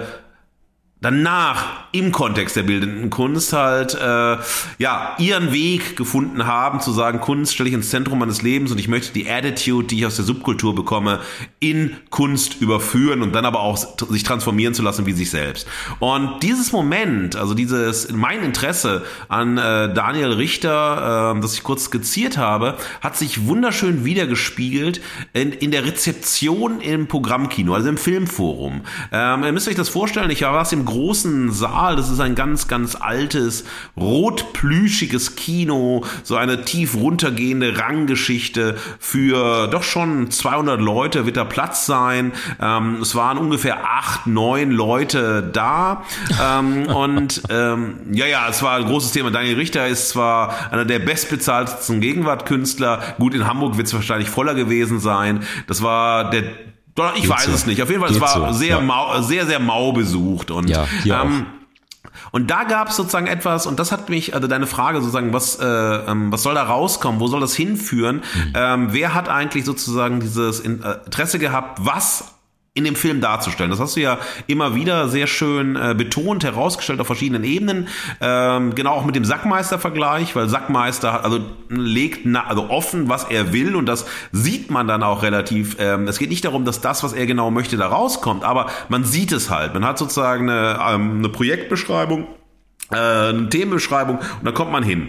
danach 1.00 1.84
im 1.92 2.10
Kontext 2.10 2.56
der 2.56 2.64
bildenden 2.64 3.08
Kunst 3.08 3.52
halt 3.52 3.94
äh, 3.94 4.36
ja 4.78 5.14
ihren 5.18 5.52
Weg 5.52 5.96
gefunden 5.96 6.46
haben 6.46 6.80
zu 6.80 6.90
sagen 6.90 7.20
Kunst 7.20 7.54
stelle 7.54 7.68
ich 7.68 7.74
ins 7.74 7.90
Zentrum 7.90 8.18
meines 8.18 8.42
Lebens 8.42 8.72
und 8.72 8.78
ich 8.78 8.88
möchte 8.88 9.12
die 9.12 9.30
Attitude 9.30 9.86
die 9.86 9.98
ich 9.98 10.06
aus 10.06 10.16
der 10.16 10.24
Subkultur 10.24 10.74
bekomme 10.74 11.20
in 11.60 11.96
Kunst 12.10 12.60
überführen 12.60 13.22
und 13.22 13.32
dann 13.32 13.44
aber 13.44 13.60
auch 13.60 13.76
sich 13.76 14.24
transformieren 14.24 14.74
zu 14.74 14.82
lassen 14.82 15.06
wie 15.06 15.12
sich 15.12 15.30
selbst. 15.30 15.68
Und 16.00 16.42
dieses 16.42 16.72
Moment 16.72 17.36
also 17.36 17.54
dieses 17.54 18.10
mein 18.10 18.42
Interesse 18.42 19.04
an 19.28 19.56
äh, 19.56 19.94
Daniel 19.94 20.32
Richter 20.32 21.34
äh, 21.36 21.40
das 21.40 21.54
ich 21.54 21.62
kurz 21.62 21.84
skizziert 21.84 22.38
habe 22.38 22.76
hat 23.00 23.16
sich 23.16 23.46
wunderschön 23.46 24.04
wiedergespiegelt 24.04 25.00
in, 25.32 25.52
in 25.52 25.70
der 25.70 25.84
Rezeption 25.84 26.80
im 26.80 27.06
Programmkino 27.06 27.72
also 27.74 27.88
im 27.88 27.98
Filmforum. 27.98 28.82
Ähm, 29.12 29.44
ihr 29.44 29.52
müsst 29.52 29.68
euch 29.68 29.76
das 29.76 29.88
vorstellen 29.88 30.30
ich 30.30 30.42
war 30.42 30.62
es 30.62 30.72
im 30.72 30.87
großen 30.88 31.52
Saal. 31.52 31.96
Das 31.96 32.10
ist 32.10 32.20
ein 32.20 32.34
ganz, 32.34 32.66
ganz 32.66 32.96
altes, 32.96 33.64
rotplüschiges 33.96 35.36
Kino. 35.36 36.04
So 36.22 36.36
eine 36.36 36.64
tief 36.64 36.96
runtergehende 36.96 37.78
Ranggeschichte 37.78 38.76
für 38.98 39.68
doch 39.68 39.82
schon 39.82 40.30
200 40.30 40.80
Leute 40.80 41.26
wird 41.26 41.36
da 41.36 41.44
Platz 41.44 41.86
sein. 41.86 42.32
Ähm, 42.60 42.98
es 43.02 43.14
waren 43.14 43.38
ungefähr 43.38 43.84
acht, 43.84 44.26
neun 44.26 44.70
Leute 44.70 45.48
da. 45.52 46.04
Ähm, 46.42 46.86
und 46.94 47.42
ähm, 47.50 47.96
ja, 48.10 48.26
ja, 48.26 48.48
es 48.48 48.62
war 48.62 48.76
ein 48.76 48.84
großes 48.86 49.12
Thema. 49.12 49.30
Daniel 49.30 49.56
Richter 49.56 49.86
ist 49.86 50.08
zwar 50.08 50.72
einer 50.72 50.86
der 50.86 51.00
bestbezahltesten 51.00 52.00
Gegenwartkünstler. 52.00 53.16
Gut, 53.18 53.34
in 53.34 53.46
Hamburg 53.46 53.76
wird 53.76 53.86
es 53.86 53.94
wahrscheinlich 53.94 54.30
voller 54.30 54.54
gewesen 54.54 55.00
sein. 55.00 55.40
Das 55.66 55.82
war 55.82 56.30
der 56.30 56.44
ich 57.14 57.22
Geht 57.22 57.30
weiß 57.30 57.44
so. 57.44 57.52
es 57.52 57.66
nicht. 57.66 57.82
Auf 57.82 57.88
jeden 57.88 58.00
Fall, 58.00 58.10
Geht 58.10 58.22
es 58.22 58.22
war 58.22 58.52
so. 58.52 58.58
sehr, 58.58 58.76
ja. 58.76 58.80
mau, 58.80 59.20
sehr, 59.22 59.46
sehr 59.46 59.60
mau 59.60 59.92
besucht. 59.92 60.50
Und, 60.50 60.68
ja, 60.68 60.86
ähm, 61.04 61.46
und 62.30 62.50
da 62.50 62.64
gab 62.64 62.88
es 62.88 62.96
sozusagen 62.96 63.26
etwas, 63.26 63.66
und 63.66 63.78
das 63.78 63.92
hat 63.92 64.08
mich, 64.08 64.34
also 64.34 64.48
deine 64.48 64.66
Frage 64.66 65.00
sozusagen, 65.00 65.32
was, 65.32 65.58
äh, 65.58 65.64
ähm, 65.64 66.30
was 66.32 66.42
soll 66.42 66.54
da 66.54 66.64
rauskommen, 66.64 67.20
wo 67.20 67.26
soll 67.26 67.40
das 67.40 67.54
hinführen? 67.54 68.16
Mhm. 68.16 68.52
Ähm, 68.54 68.88
wer 68.92 69.14
hat 69.14 69.28
eigentlich 69.28 69.64
sozusagen 69.64 70.20
dieses 70.20 70.60
äh, 70.60 70.68
Interesse 70.68 71.38
gehabt, 71.38 71.78
was 71.82 72.34
in 72.74 72.84
dem 72.84 72.94
Film 72.94 73.20
darzustellen. 73.20 73.70
Das 73.70 73.80
hast 73.80 73.96
du 73.96 74.00
ja 74.00 74.18
immer 74.46 74.74
wieder 74.74 75.08
sehr 75.08 75.26
schön 75.26 75.74
äh, 75.74 75.94
betont, 75.96 76.44
herausgestellt 76.44 77.00
auf 77.00 77.06
verschiedenen 77.06 77.42
Ebenen. 77.42 77.88
Ähm, 78.20 78.74
genau 78.74 78.92
auch 78.92 79.04
mit 79.04 79.16
dem 79.16 79.24
Sackmeister-Vergleich, 79.24 80.36
weil 80.36 80.48
Sackmeister 80.48 81.12
hat, 81.12 81.24
also 81.24 81.40
legt 81.68 82.24
na, 82.24 82.46
also 82.46 82.70
offen, 82.70 83.08
was 83.08 83.24
er 83.24 83.52
will 83.52 83.74
und 83.74 83.86
das 83.86 84.06
sieht 84.30 84.70
man 84.70 84.86
dann 84.86 85.02
auch 85.02 85.22
relativ. 85.22 85.76
Ähm, 85.80 86.06
es 86.06 86.18
geht 86.18 86.30
nicht 86.30 86.44
darum, 86.44 86.64
dass 86.64 86.80
das, 86.80 87.02
was 87.02 87.12
er 87.12 87.26
genau 87.26 87.50
möchte, 87.50 87.76
da 87.76 87.88
rauskommt, 87.88 88.44
aber 88.44 88.66
man 88.88 89.04
sieht 89.04 89.32
es 89.32 89.50
halt. 89.50 89.74
Man 89.74 89.84
hat 89.84 89.98
sozusagen 89.98 90.48
eine, 90.48 90.78
ähm, 90.80 91.18
eine 91.18 91.28
Projektbeschreibung 91.28 92.28
äh, 92.90 92.96
eine 92.96 93.48
Themenbeschreibung 93.48 94.18
und 94.18 94.44
dann 94.44 94.54
kommt 94.54 94.72
man 94.72 94.82
hin. 94.82 95.08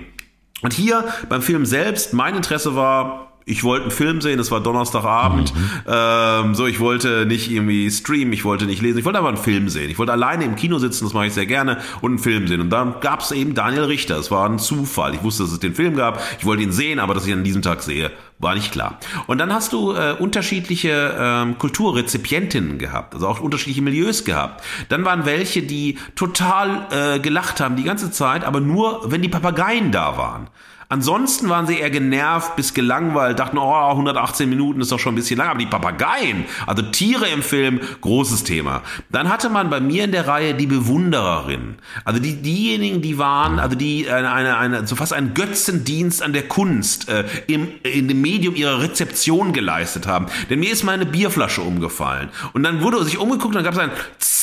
Und 0.61 0.73
hier 0.73 1.05
beim 1.29 1.41
Film 1.41 1.65
selbst, 1.65 2.13
mein 2.13 2.35
Interesse 2.35 2.75
war, 2.75 3.28
ich 3.45 3.63
wollte 3.63 3.85
einen 3.85 3.91
Film 3.91 4.21
sehen, 4.21 4.39
es 4.39 4.51
war 4.51 4.61
Donnerstagabend. 4.61 5.53
Mhm. 5.55 5.69
Ähm, 5.87 6.55
so, 6.55 6.67
ich 6.67 6.79
wollte 6.79 7.25
nicht 7.25 7.49
irgendwie 7.49 7.89
streamen, 7.89 8.31
ich 8.31 8.45
wollte 8.45 8.65
nicht 8.65 8.81
lesen, 8.81 8.99
ich 8.99 9.05
wollte 9.05 9.19
aber 9.19 9.29
einen 9.29 9.37
Film 9.37 9.69
sehen. 9.69 9.89
Ich 9.89 9.97
wollte 9.97 10.11
alleine 10.11 10.45
im 10.45 10.55
Kino 10.55 10.77
sitzen, 10.77 11.05
das 11.05 11.13
mache 11.13 11.27
ich 11.27 11.33
sehr 11.33 11.47
gerne, 11.47 11.79
und 12.01 12.11
einen 12.11 12.19
Film 12.19 12.47
sehen. 12.47 12.61
Und 12.61 12.69
dann 12.69 12.99
gab 13.01 13.21
es 13.21 13.31
eben 13.31 13.55
Daniel 13.55 13.85
Richter. 13.85 14.17
Es 14.17 14.29
war 14.29 14.47
ein 14.47 14.59
Zufall. 14.59 15.15
Ich 15.15 15.23
wusste, 15.23 15.43
dass 15.43 15.51
es 15.51 15.59
den 15.59 15.73
Film 15.73 15.95
gab. 15.95 16.21
Ich 16.37 16.45
wollte 16.45 16.63
ihn 16.63 16.71
sehen, 16.71 16.99
aber 16.99 17.13
dass 17.13 17.25
ich 17.25 17.31
ihn 17.31 17.39
an 17.39 17.43
diesem 17.43 17.61
Tag 17.61 17.81
sehe, 17.81 18.11
war 18.37 18.55
nicht 18.55 18.71
klar. 18.71 18.99
Und 19.27 19.39
dann 19.39 19.53
hast 19.53 19.73
du 19.73 19.93
äh, 19.93 20.15
unterschiedliche 20.17 21.15
ähm, 21.19 21.57
Kulturrezipientinnen 21.57 22.77
gehabt, 22.77 23.13
also 23.13 23.27
auch 23.27 23.39
unterschiedliche 23.39 23.81
Milieus 23.81 24.23
gehabt. 24.25 24.63
Dann 24.89 25.05
waren 25.05 25.25
welche, 25.25 25.63
die 25.63 25.97
total 26.15 26.87
äh, 26.91 27.19
gelacht 27.19 27.59
haben 27.59 27.75
die 27.75 27.83
ganze 27.83 28.11
Zeit, 28.11 28.45
aber 28.45 28.61
nur, 28.61 29.11
wenn 29.11 29.21
die 29.21 29.29
Papageien 29.29 29.91
da 29.91 30.17
waren. 30.17 30.47
Ansonsten 30.91 31.49
waren 31.49 31.67
sie 31.67 31.77
eher 31.77 31.91
genervt 31.91 32.55
bis 32.55 32.73
gelangweilt, 32.73 33.37
dachten, 33.37 33.59
oh, 33.59 33.89
118 33.91 34.49
Minuten 34.49 34.81
ist 34.81 34.91
doch 34.91 34.97
schon 34.97 35.13
ein 35.13 35.17
bisschen 35.17 35.37
lang. 35.37 35.49
Aber 35.49 35.59
die 35.59 35.67
Papageien, 35.67 36.45
also 36.65 36.81
Tiere 36.81 37.27
im 37.27 37.43
Film, 37.43 37.79
großes 38.01 38.43
Thema. 38.43 38.81
Dann 39.11 39.29
hatte 39.29 39.49
man 39.49 39.69
bei 39.69 39.79
mir 39.81 40.05
in 40.05 40.11
der 40.11 40.27
Reihe 40.27 40.55
die 40.55 40.65
Bewundererin. 40.65 41.75
Also 42.05 42.19
die, 42.19 42.41
diejenigen, 42.41 43.03
die 43.03 43.19
waren, 43.19 43.59
also 43.59 43.75
die 43.75 44.09
eine, 44.09 44.31
eine, 44.31 44.57
eine 44.57 44.87
so 44.87 44.95
fast 44.95 45.13
einen 45.13 45.35
Götzendienst 45.35 46.23
an 46.23 46.33
der 46.33 46.47
Kunst 46.47 47.07
äh, 47.07 47.23
im, 47.45 47.67
in 47.83 48.07
dem 48.07 48.21
Medium 48.21 48.55
ihrer 48.55 48.81
Rezeption 48.81 49.53
geleistet 49.53 50.07
haben. 50.07 50.25
Denn 50.49 50.59
mir 50.59 50.71
ist 50.71 50.83
meine 50.83 51.05
Bierflasche 51.05 51.61
umgefallen. 51.61 52.29
Und 52.53 52.63
dann 52.63 52.81
wurde 52.81 53.03
sich 53.03 53.19
umgeguckt 53.19 53.55
und 53.55 53.63
dann 53.63 53.63
gab 53.63 53.75
es 53.75 53.79
ein 53.79 53.91
Tss, 54.19 54.39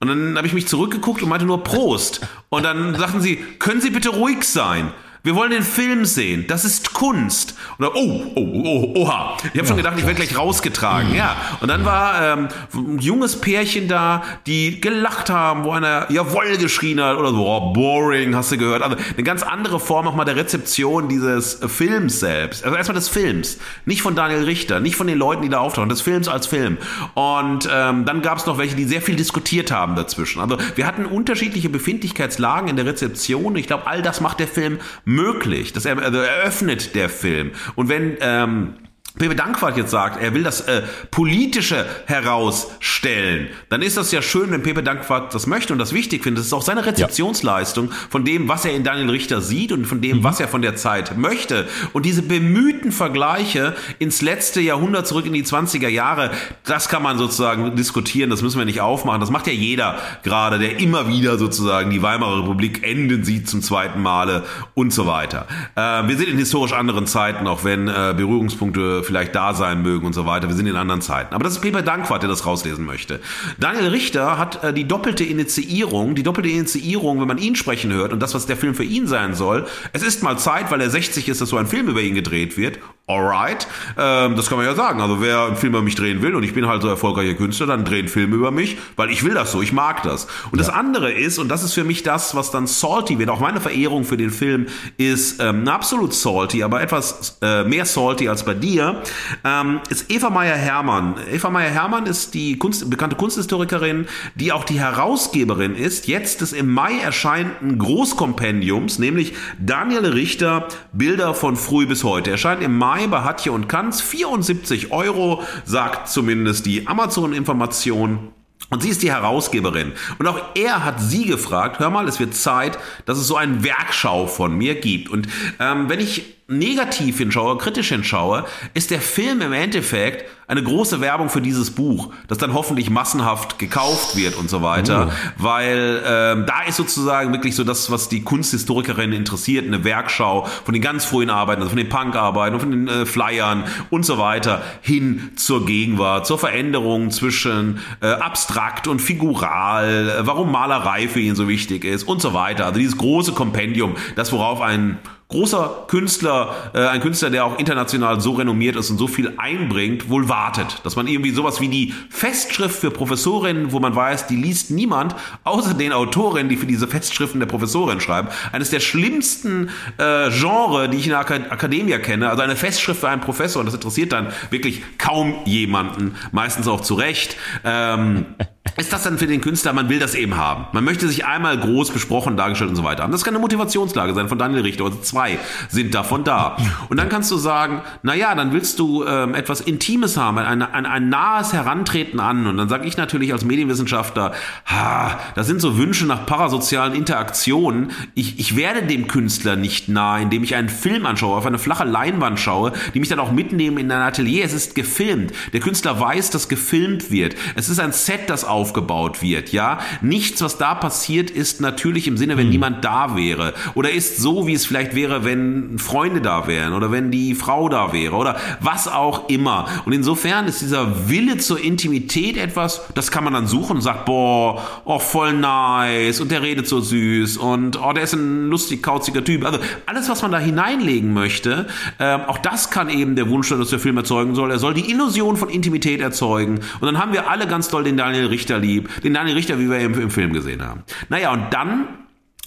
und 0.00 0.08
dann 0.08 0.36
habe 0.36 0.46
ich 0.46 0.52
mich 0.52 0.68
zurückgeguckt 0.68 1.22
und 1.22 1.28
meinte 1.28 1.46
nur 1.46 1.62
Prost. 1.62 2.20
Und 2.48 2.64
dann 2.64 2.94
sagten 2.94 3.20
sie, 3.20 3.36
können 3.58 3.80
Sie 3.80 3.90
bitte 3.90 4.10
ruhig 4.10 4.44
sein? 4.44 4.92
Wir 5.24 5.34
wollen 5.34 5.52
den 5.52 5.62
Film 5.62 6.04
sehen. 6.04 6.44
Das 6.48 6.66
ist 6.66 6.92
Kunst. 6.92 7.54
Und 7.78 7.86
dann, 7.86 7.94
oh, 7.94 8.32
oh, 8.34 8.62
oh, 8.62 8.92
oha. 9.00 9.38
Ich 9.54 9.58
habe 9.58 9.66
schon 9.66 9.78
gedacht, 9.78 9.94
ich 9.96 10.04
werde 10.04 10.16
gleich 10.16 10.36
rausgetragen. 10.36 11.14
Ja. 11.14 11.34
Und 11.62 11.68
dann 11.68 11.86
war 11.86 12.20
ähm, 12.20 12.48
ein 12.74 12.98
junges 12.98 13.40
Pärchen 13.40 13.88
da, 13.88 14.22
die 14.46 14.82
gelacht 14.82 15.30
haben, 15.30 15.64
wo 15.64 15.72
einer 15.72 16.12
jawoll 16.12 16.58
geschrien 16.58 17.02
hat 17.02 17.16
oder 17.16 17.30
so, 17.30 17.46
oh, 17.46 17.72
boring, 17.72 18.36
hast 18.36 18.52
du 18.52 18.58
gehört. 18.58 18.82
Also 18.82 18.98
eine 19.14 19.22
ganz 19.22 19.42
andere 19.42 19.80
Form 19.80 20.06
auch 20.06 20.14
mal 20.14 20.26
der 20.26 20.36
Rezeption 20.36 21.08
dieses 21.08 21.58
Films 21.68 22.20
selbst. 22.20 22.62
Also 22.62 22.76
erstmal 22.76 22.96
des 22.96 23.08
Films. 23.08 23.56
Nicht 23.86 24.02
von 24.02 24.14
Daniel 24.14 24.44
Richter, 24.44 24.78
nicht 24.78 24.96
von 24.96 25.06
den 25.06 25.16
Leuten, 25.16 25.40
die 25.40 25.48
da 25.48 25.60
auftauchen, 25.60 25.88
des 25.88 26.02
Films 26.02 26.28
als 26.28 26.46
Film. 26.46 26.76
Und 27.14 27.66
ähm, 27.72 28.04
dann 28.04 28.20
gab 28.20 28.36
es 28.36 28.44
noch 28.44 28.58
welche, 28.58 28.76
die 28.76 28.84
sehr 28.84 29.00
viel 29.00 29.16
diskutiert 29.16 29.70
haben 29.70 29.96
dazwischen. 29.96 30.42
Also 30.42 30.58
wir 30.74 30.86
hatten 30.86 31.06
unterschiedliche 31.06 31.70
Befindlichkeitslagen 31.70 32.68
in 32.68 32.76
der 32.76 32.84
Rezeption. 32.84 33.56
Ich 33.56 33.66
glaube, 33.66 33.86
all 33.86 34.02
das 34.02 34.20
macht 34.20 34.38
der 34.38 34.48
Film 34.48 34.80
möglich. 35.14 35.72
Das 35.72 35.84
er, 35.84 35.98
also 35.98 36.18
eröffnet 36.18 36.94
der 36.94 37.08
Film. 37.08 37.52
Und 37.74 37.88
wenn 37.88 38.16
ähm, 38.20 38.74
Pepe 39.16 39.36
Dankwart 39.36 39.76
jetzt 39.76 39.92
sagt, 39.92 40.20
er 40.20 40.34
will 40.34 40.42
das 40.42 40.62
äh, 40.62 40.82
Politische 41.12 41.86
herausstellen, 42.06 43.46
dann 43.68 43.80
ist 43.80 43.96
das 43.96 44.10
ja 44.10 44.20
schön, 44.20 44.50
wenn 44.50 44.64
Pepe 44.64 44.82
Dankwart 44.82 45.32
das 45.32 45.46
möchte 45.46 45.72
und 45.72 45.78
das 45.78 45.92
wichtig 45.92 46.24
findet. 46.24 46.40
Das 46.40 46.46
ist 46.48 46.52
auch 46.52 46.62
seine 46.62 46.84
Rezeptionsleistung 46.84 47.92
von 48.10 48.24
dem, 48.24 48.48
was 48.48 48.64
er 48.64 48.74
in 48.74 48.82
Daniel 48.82 49.10
Richter 49.10 49.40
sieht 49.40 49.70
und 49.70 49.86
von 49.86 50.00
dem, 50.00 50.18
mhm. 50.18 50.24
was 50.24 50.40
er 50.40 50.48
von 50.48 50.62
der 50.62 50.74
Zeit 50.74 51.16
möchte. 51.16 51.68
Und 51.92 52.06
diese 52.06 52.22
bemühten 52.22 52.90
Vergleiche 52.90 53.76
ins 54.00 54.20
letzte 54.20 54.60
Jahrhundert 54.60 55.06
zurück 55.06 55.26
in 55.26 55.32
die 55.32 55.44
20er 55.44 55.86
Jahre, 55.86 56.32
das 56.64 56.88
kann 56.88 57.04
man 57.04 57.16
sozusagen 57.16 57.76
diskutieren, 57.76 58.30
das 58.30 58.42
müssen 58.42 58.58
wir 58.58 58.64
nicht 58.64 58.80
aufmachen. 58.80 59.20
Das 59.20 59.30
macht 59.30 59.46
ja 59.46 59.52
jeder 59.52 59.96
gerade, 60.24 60.58
der 60.58 60.80
immer 60.80 61.06
wieder 61.06 61.38
sozusagen 61.38 61.90
die 61.90 62.02
Weimarer 62.02 62.40
Republik 62.40 62.82
enden 62.82 63.22
sieht 63.22 63.48
zum 63.48 63.62
zweiten 63.62 64.02
Male 64.02 64.42
und 64.74 64.92
so 64.92 65.06
weiter. 65.06 65.46
Äh, 65.76 66.08
wir 66.08 66.16
sind 66.16 66.30
in 66.30 66.38
historisch 66.38 66.72
anderen 66.72 67.06
Zeiten, 67.06 67.46
auch 67.46 67.62
wenn 67.62 67.86
äh, 67.86 68.12
Berührungspunkte 68.16 69.03
vielleicht 69.04 69.34
da 69.34 69.54
sein 69.54 69.82
mögen 69.82 70.06
und 70.06 70.12
so 70.12 70.26
weiter. 70.26 70.48
Wir 70.48 70.54
sind 70.54 70.66
in 70.66 70.76
anderen 70.76 71.00
Zeiten. 71.00 71.34
Aber 71.34 71.44
das 71.44 71.54
ist 71.54 71.60
Pepe 71.60 71.82
Dankwart, 71.82 72.22
der 72.22 72.28
das 72.28 72.46
rauslesen 72.46 72.84
möchte. 72.84 73.20
Daniel 73.58 73.88
Richter 73.88 74.38
hat 74.38 74.64
äh, 74.64 74.72
die 74.72 74.86
doppelte 74.86 75.24
Initiierung, 75.24 76.14
die 76.14 76.22
doppelte 76.22 76.48
Initiierung, 76.48 77.20
wenn 77.20 77.28
man 77.28 77.38
ihn 77.38 77.56
sprechen 77.56 77.92
hört 77.92 78.12
und 78.12 78.20
das, 78.20 78.34
was 78.34 78.46
der 78.46 78.56
Film 78.56 78.74
für 78.74 78.84
ihn 78.84 79.06
sein 79.06 79.34
soll. 79.34 79.66
Es 79.92 80.02
ist 80.02 80.22
mal 80.22 80.38
Zeit, 80.38 80.70
weil 80.70 80.80
er 80.80 80.90
60 80.90 81.28
ist, 81.28 81.40
dass 81.40 81.48
so 81.48 81.56
ein 81.56 81.66
Film 81.66 81.88
über 81.88 82.00
ihn 82.00 82.14
gedreht 82.14 82.56
wird 82.56 82.78
alright. 83.06 83.66
Ähm, 83.98 84.34
das 84.34 84.48
kann 84.48 84.56
man 84.56 84.66
ja 84.66 84.74
sagen. 84.74 85.02
Also 85.02 85.20
wer 85.20 85.44
einen 85.44 85.56
Film 85.56 85.74
über 85.74 85.82
mich 85.82 85.94
drehen 85.94 86.22
will 86.22 86.34
und 86.34 86.42
ich 86.42 86.54
bin 86.54 86.66
halt 86.66 86.80
so 86.80 86.88
erfolgreicher 86.88 87.34
Künstler, 87.34 87.66
dann 87.66 87.84
drehen 87.84 88.08
Filme 88.08 88.34
über 88.34 88.50
mich, 88.50 88.78
weil 88.96 89.10
ich 89.10 89.24
will 89.24 89.34
das 89.34 89.52
so, 89.52 89.60
ich 89.60 89.74
mag 89.74 90.02
das. 90.04 90.24
Und 90.50 90.58
ja. 90.58 90.64
das 90.64 90.70
andere 90.70 91.12
ist, 91.12 91.38
und 91.38 91.48
das 91.48 91.62
ist 91.62 91.74
für 91.74 91.84
mich 91.84 92.02
das, 92.02 92.34
was 92.34 92.50
dann 92.50 92.66
salty 92.66 93.18
wird, 93.18 93.28
auch 93.28 93.40
meine 93.40 93.60
Verehrung 93.60 94.04
für 94.04 94.16
den 94.16 94.30
Film 94.30 94.66
ist 94.96 95.42
ähm, 95.42 95.68
absolut 95.68 96.14
salty, 96.14 96.62
aber 96.62 96.80
etwas 96.80 97.36
äh, 97.42 97.64
mehr 97.64 97.84
salty 97.84 98.28
als 98.28 98.42
bei 98.44 98.54
dir, 98.54 99.02
ähm, 99.44 99.80
ist 99.90 100.10
Eva 100.10 100.30
Meyer-Hermann. 100.30 101.16
Eva 101.30 101.50
Meyer-Hermann 101.50 102.06
ist 102.06 102.32
die 102.32 102.58
Kunst, 102.58 102.88
bekannte 102.88 103.16
Kunsthistorikerin, 103.16 104.06
die 104.34 104.50
auch 104.50 104.64
die 104.64 104.80
Herausgeberin 104.80 105.74
ist, 105.74 106.08
jetzt 106.08 106.40
des 106.40 106.54
im 106.54 106.72
Mai 106.72 106.98
erscheinenden 107.00 107.78
Großkompendiums, 107.78 108.98
nämlich 108.98 109.34
Daniel 109.58 110.06
Richter, 110.06 110.68
Bilder 110.94 111.34
von 111.34 111.56
früh 111.56 111.86
bis 111.86 112.02
heute. 112.02 112.30
Erscheint 112.30 112.62
im 112.62 112.78
Mai 112.78 112.93
Mai 112.94 113.08
bei 113.08 113.22
Hatje 113.22 113.50
und 113.50 113.66
Kanz. 113.66 114.00
74 114.00 114.92
Euro, 114.92 115.42
sagt 115.64 116.08
zumindest 116.08 116.64
die 116.64 116.86
Amazon-Information. 116.86 118.28
Und 118.70 118.82
sie 118.84 118.90
ist 118.90 119.02
die 119.02 119.10
Herausgeberin. 119.10 119.94
Und 120.20 120.28
auch 120.28 120.40
er 120.54 120.84
hat 120.84 121.00
sie 121.00 121.24
gefragt, 121.24 121.80
hör 121.80 121.90
mal, 121.90 122.06
es 122.06 122.20
wird 122.20 122.36
Zeit, 122.36 122.78
dass 123.04 123.18
es 123.18 123.26
so 123.26 123.36
ein 123.36 123.64
Werkschau 123.64 124.28
von 124.28 124.56
mir 124.56 124.76
gibt. 124.76 125.08
Und 125.08 125.26
ähm, 125.58 125.88
wenn 125.88 125.98
ich 125.98 126.36
negativ 126.46 127.18
hinschaue, 127.18 127.56
kritisch 127.56 127.88
hinschaue, 127.88 128.44
ist 128.74 128.90
der 128.90 129.00
Film 129.00 129.40
im 129.40 129.54
Endeffekt 129.54 130.28
eine 130.46 130.62
große 130.62 131.00
Werbung 131.00 131.30
für 131.30 131.40
dieses 131.40 131.70
Buch, 131.70 132.12
das 132.28 132.36
dann 132.36 132.52
hoffentlich 132.52 132.90
massenhaft 132.90 133.58
gekauft 133.58 134.14
wird 134.14 134.36
und 134.36 134.50
so 134.50 134.60
weiter, 134.60 135.08
oh. 135.10 135.42
weil 135.42 136.02
ähm, 136.06 136.44
da 136.46 136.64
ist 136.68 136.76
sozusagen 136.76 137.32
wirklich 137.32 137.56
so 137.56 137.64
das, 137.64 137.90
was 137.90 138.10
die 138.10 138.22
Kunsthistorikerin 138.22 139.12
interessiert, 139.12 139.66
eine 139.66 139.84
Werkschau 139.84 140.46
von 140.64 140.74
den 140.74 140.82
ganz 140.82 141.06
frühen 141.06 141.30
Arbeiten, 141.30 141.62
also 141.62 141.70
von 141.70 141.78
den 141.78 141.88
Punk-Arbeiten, 141.88 142.60
von 142.60 142.70
den 142.70 142.88
äh, 142.88 143.06
Flyern 143.06 143.64
und 143.88 144.04
so 144.04 144.18
weiter 144.18 144.62
hin 144.82 145.30
zur 145.36 145.64
Gegenwart, 145.64 146.26
zur 146.26 146.38
Veränderung 146.38 147.10
zwischen 147.10 147.80
äh, 148.02 148.08
abstrakt 148.08 148.86
und 148.86 149.00
figural, 149.00 150.10
äh, 150.10 150.26
warum 150.26 150.52
Malerei 150.52 151.08
für 151.08 151.20
ihn 151.20 151.36
so 151.36 151.48
wichtig 151.48 151.86
ist 151.86 152.02
und 152.02 152.20
so 152.20 152.34
weiter. 152.34 152.66
Also 152.66 152.78
dieses 152.78 152.98
große 152.98 153.32
Kompendium, 153.32 153.96
das 154.14 154.30
worauf 154.30 154.60
ein 154.60 154.98
großer 155.34 155.84
Künstler, 155.88 156.54
äh, 156.74 156.86
ein 156.86 157.00
Künstler, 157.00 157.28
der 157.28 157.44
auch 157.44 157.58
international 157.58 158.20
so 158.20 158.34
renommiert 158.34 158.76
ist 158.76 158.90
und 158.90 158.98
so 158.98 159.08
viel 159.08 159.32
einbringt, 159.36 160.08
wohl 160.08 160.28
wartet. 160.28 160.80
Dass 160.84 160.94
man 160.94 161.08
irgendwie 161.08 161.32
sowas 161.32 161.60
wie 161.60 161.68
die 161.68 161.92
Festschrift 162.08 162.78
für 162.78 162.92
Professorinnen, 162.92 163.72
wo 163.72 163.80
man 163.80 163.96
weiß, 163.96 164.28
die 164.28 164.36
liest 164.36 164.70
niemand, 164.70 165.16
außer 165.42 165.74
den 165.74 165.92
Autorinnen, 165.92 166.48
die 166.48 166.56
für 166.56 166.66
diese 166.66 166.86
Festschriften 166.86 167.40
der 167.40 167.48
Professorin 167.48 168.00
schreiben. 168.00 168.28
Eines 168.52 168.70
der 168.70 168.78
schlimmsten 168.78 169.70
äh, 169.98 170.30
Genre, 170.30 170.88
die 170.88 170.98
ich 170.98 171.06
in 171.06 171.10
der 171.10 171.20
Ak 171.20 171.32
Akademie 171.32 171.98
kenne. 171.98 172.30
Also 172.30 172.42
eine 172.42 172.54
Festschrift 172.54 173.00
für 173.00 173.08
einen 173.08 173.20
Professor, 173.20 173.60
und 173.60 173.66
das 173.66 173.74
interessiert 173.74 174.12
dann 174.12 174.28
wirklich 174.50 174.82
kaum 174.98 175.34
jemanden, 175.46 176.14
meistens 176.30 176.68
auch 176.68 176.80
zu 176.80 176.94
Recht. 176.94 177.36
Ähm, 177.64 178.26
ist 178.76 178.92
das 178.92 179.02
dann 179.02 179.18
für 179.18 179.26
den 179.26 179.40
Künstler, 179.40 179.72
man 179.72 179.88
will 179.88 179.98
das 179.98 180.14
eben 180.14 180.36
haben. 180.36 180.66
Man 180.72 180.84
möchte 180.84 181.06
sich 181.08 181.24
einmal 181.24 181.58
groß 181.58 181.90
besprochen, 181.90 182.36
dargestellt 182.36 182.70
und 182.70 182.76
so 182.76 182.84
weiter 182.84 183.02
haben. 183.02 183.12
Das 183.12 183.24
kann 183.24 183.34
eine 183.34 183.40
Motivationslage 183.40 184.14
sein 184.14 184.28
von 184.28 184.38
Daniel 184.38 184.62
Richter. 184.62 184.84
Also 184.84 184.98
zwei 185.00 185.38
sind 185.68 185.94
davon 185.94 186.24
da. 186.24 186.56
Und 186.88 186.96
dann 186.96 187.08
kannst 187.08 187.30
du 187.30 187.36
sagen, 187.36 187.82
na 188.02 188.14
ja, 188.14 188.34
dann 188.34 188.52
willst 188.52 188.78
du 188.78 189.04
ähm, 189.04 189.34
etwas 189.34 189.60
Intimes 189.60 190.16
haben, 190.16 190.38
ein, 190.38 190.62
ein, 190.62 190.86
ein 190.86 191.08
nahes 191.08 191.52
Herantreten 191.52 192.20
an. 192.20 192.46
Und 192.46 192.56
dann 192.56 192.68
sage 192.68 192.86
ich 192.86 192.96
natürlich 192.96 193.32
als 193.32 193.44
Medienwissenschaftler, 193.44 194.32
ha, 194.66 195.18
das 195.34 195.46
sind 195.46 195.60
so 195.60 195.78
Wünsche 195.78 196.06
nach 196.06 196.26
parasozialen 196.26 196.94
Interaktionen. 196.94 197.92
Ich, 198.14 198.38
ich 198.38 198.56
werde 198.56 198.82
dem 198.82 199.06
Künstler 199.06 199.56
nicht 199.56 199.88
nah, 199.88 200.18
indem 200.18 200.42
ich 200.42 200.54
einen 200.54 200.68
Film 200.68 201.06
anschaue, 201.06 201.36
auf 201.36 201.46
eine 201.46 201.58
flache 201.58 201.84
Leinwand 201.84 202.40
schaue, 202.40 202.72
die 202.94 203.00
mich 203.00 203.08
dann 203.08 203.20
auch 203.20 203.30
mitnehmen 203.30 203.78
in 203.78 203.90
ein 203.92 204.00
Atelier. 204.00 204.44
Es 204.44 204.52
ist 204.52 204.74
gefilmt. 204.74 205.32
Der 205.52 205.60
Künstler 205.60 206.00
weiß, 206.00 206.30
dass 206.30 206.48
gefilmt 206.48 207.10
wird. 207.10 207.36
Es 207.54 207.68
ist 207.68 207.78
ein 207.78 207.92
Set, 207.92 208.30
das 208.30 208.44
auf 208.44 208.63
aufgebaut 208.64 209.20
wird, 209.20 209.52
ja. 209.52 209.78
Nichts, 210.00 210.40
was 210.40 210.56
da 210.56 210.74
passiert, 210.74 211.30
ist 211.30 211.60
natürlich 211.60 212.08
im 212.08 212.16
Sinne, 212.16 212.38
wenn 212.38 212.44
hm. 212.44 212.50
niemand 212.50 212.84
da 212.84 213.14
wäre. 213.14 213.52
Oder 213.74 213.90
ist 213.90 214.16
so, 214.16 214.46
wie 214.46 214.54
es 214.54 214.64
vielleicht 214.64 214.94
wäre, 214.94 215.22
wenn 215.24 215.78
Freunde 215.78 216.22
da 216.22 216.46
wären 216.46 216.72
oder 216.72 216.90
wenn 216.90 217.10
die 217.10 217.34
Frau 217.34 217.68
da 217.68 217.92
wäre 217.92 218.16
oder 218.16 218.36
was 218.60 218.88
auch 218.88 219.28
immer. 219.28 219.66
Und 219.84 219.92
insofern 219.92 220.46
ist 220.46 220.62
dieser 220.62 221.10
Wille 221.10 221.36
zur 221.36 221.62
Intimität 221.62 222.38
etwas, 222.38 222.80
das 222.94 223.10
kann 223.10 223.22
man 223.22 223.34
dann 223.34 223.46
suchen 223.46 223.76
und 223.76 223.82
sagt, 223.82 224.06
boah, 224.06 224.62
oh, 224.86 224.98
voll 224.98 225.34
nice 225.34 226.22
und 226.22 226.30
der 226.30 226.40
redet 226.40 226.66
so 226.66 226.80
süß 226.80 227.36
und 227.36 227.78
oh, 227.82 227.92
der 227.92 228.04
ist 228.04 228.14
ein 228.14 228.48
lustig 228.48 228.82
kauziger 228.82 229.22
Typ. 229.22 229.44
Also 229.44 229.58
alles, 229.84 230.08
was 230.08 230.22
man 230.22 230.32
da 230.32 230.38
hineinlegen 230.38 231.12
möchte, 231.12 231.66
äh, 231.98 232.14
auch 232.14 232.38
das 232.38 232.70
kann 232.70 232.88
eben 232.88 233.14
der 233.14 233.28
Wunsch 233.28 233.48
sein, 233.48 233.58
dass 233.58 233.68
der 233.68 233.78
Film 233.78 233.98
erzeugen 233.98 234.34
soll. 234.34 234.50
Er 234.50 234.58
soll 234.58 234.72
die 234.72 234.90
Illusion 234.90 235.36
von 235.36 235.50
Intimität 235.50 236.00
erzeugen. 236.00 236.60
Und 236.80 236.86
dann 236.86 236.98
haben 236.98 237.12
wir 237.12 237.28
alle 237.28 237.46
ganz 237.46 237.68
doll 237.68 237.84
den 237.84 237.98
Daniel 237.98 238.26
Richter 238.26 238.53
lieb, 238.58 239.02
den 239.02 239.14
Daniel 239.14 239.36
Richter, 239.36 239.58
wie 239.58 239.70
wir 239.70 239.78
im, 239.80 239.94
im 239.94 240.10
Film 240.10 240.32
gesehen 240.32 240.62
haben. 240.62 240.84
Naja, 241.08 241.32
und 241.32 241.52
dann 241.52 241.88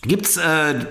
Gibt's 0.01 0.37
äh, 0.37 0.85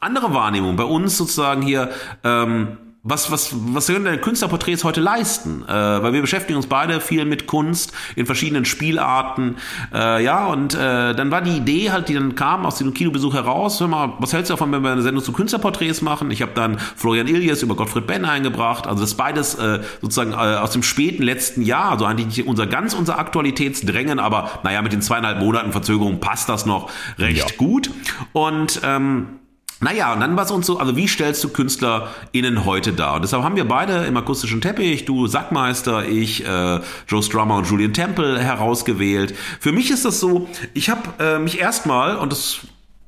andere 0.00 0.34
Wahrnehmungen 0.34 0.76
bei 0.76 0.84
uns 0.84 1.16
sozusagen 1.16 1.62
hier? 1.62 1.90
Ähm, 2.22 2.76
was, 3.02 3.30
was, 3.30 3.54
was 3.54 3.86
können 3.86 4.04
denn 4.04 4.20
Künstlerporträts 4.20 4.84
heute 4.84 5.00
leisten? 5.00 5.64
Äh, 5.66 5.72
weil 5.72 6.12
wir 6.12 6.20
beschäftigen 6.20 6.56
uns 6.56 6.66
beide 6.66 7.00
viel 7.00 7.24
mit 7.24 7.46
Kunst 7.46 7.92
in 8.14 8.26
verschiedenen 8.26 8.66
Spielarten. 8.66 9.56
Äh, 9.94 10.22
ja, 10.22 10.46
und 10.46 10.74
äh, 10.74 11.14
dann 11.14 11.30
war 11.30 11.40
die 11.40 11.56
Idee 11.56 11.90
halt, 11.92 12.10
die 12.10 12.14
dann 12.14 12.34
kam 12.34 12.66
aus 12.66 12.76
dem 12.76 12.92
Kinobesuch 12.92 13.32
heraus, 13.32 13.80
hör 13.80 13.88
mal, 13.88 14.12
was 14.18 14.34
hältst 14.34 14.50
du 14.50 14.52
davon, 14.52 14.70
wenn 14.72 14.82
wir 14.82 14.92
eine 14.92 15.00
Sendung 15.00 15.24
zu 15.24 15.32
Künstlerporträts 15.32 16.02
machen? 16.02 16.30
Ich 16.30 16.42
habe 16.42 16.52
dann 16.54 16.78
Florian 16.78 17.26
Illies 17.26 17.62
über 17.62 17.74
Gottfried 17.74 18.06
Benn 18.06 18.26
eingebracht. 18.26 18.86
Also 18.86 19.00
das 19.00 19.14
beides 19.14 19.54
äh, 19.54 19.80
sozusagen 20.02 20.32
äh, 20.32 20.34
aus 20.34 20.72
dem 20.72 20.82
späten 20.82 21.22
letzten 21.22 21.62
Jahr, 21.62 21.92
also 21.92 22.04
eigentlich 22.04 22.26
nicht 22.26 22.46
unser 22.46 22.66
ganz 22.66 22.92
unser 22.92 23.18
Aktualitätsdrängen, 23.18 24.18
aber 24.18 24.60
naja, 24.62 24.82
mit 24.82 24.92
den 24.92 25.00
zweieinhalb 25.00 25.38
Monaten 25.38 25.72
Verzögerung 25.72 26.20
passt 26.20 26.50
das 26.50 26.66
noch 26.66 26.90
recht 27.18 27.50
ja. 27.50 27.56
gut. 27.56 27.90
Und 28.32 28.82
ähm, 28.84 29.40
naja, 29.80 30.12
und 30.12 30.20
dann 30.20 30.36
war 30.36 30.44
es 30.44 30.50
uns 30.50 30.66
so, 30.66 30.78
also 30.78 30.94
wie 30.94 31.08
stellst 31.08 31.42
du 31.42 31.48
KünstlerInnen 31.48 32.66
heute 32.66 32.92
dar? 32.92 33.14
Und 33.14 33.22
deshalb 33.22 33.42
haben 33.42 33.56
wir 33.56 33.66
beide 33.66 34.04
im 34.04 34.16
akustischen 34.16 34.60
Teppich, 34.60 35.06
du 35.06 35.26
Sackmeister, 35.26 36.06
ich, 36.06 36.44
äh, 36.44 36.80
Joe 37.08 37.22
Strummer 37.22 37.56
und 37.56 37.66
Julian 37.66 37.94
Temple 37.94 38.38
herausgewählt. 38.38 39.34
Für 39.58 39.72
mich 39.72 39.90
ist 39.90 40.04
das 40.04 40.20
so, 40.20 40.48
ich 40.74 40.90
habe 40.90 41.02
äh, 41.18 41.38
mich 41.38 41.58
erstmal, 41.58 42.16
und 42.16 42.30
das 42.30 42.60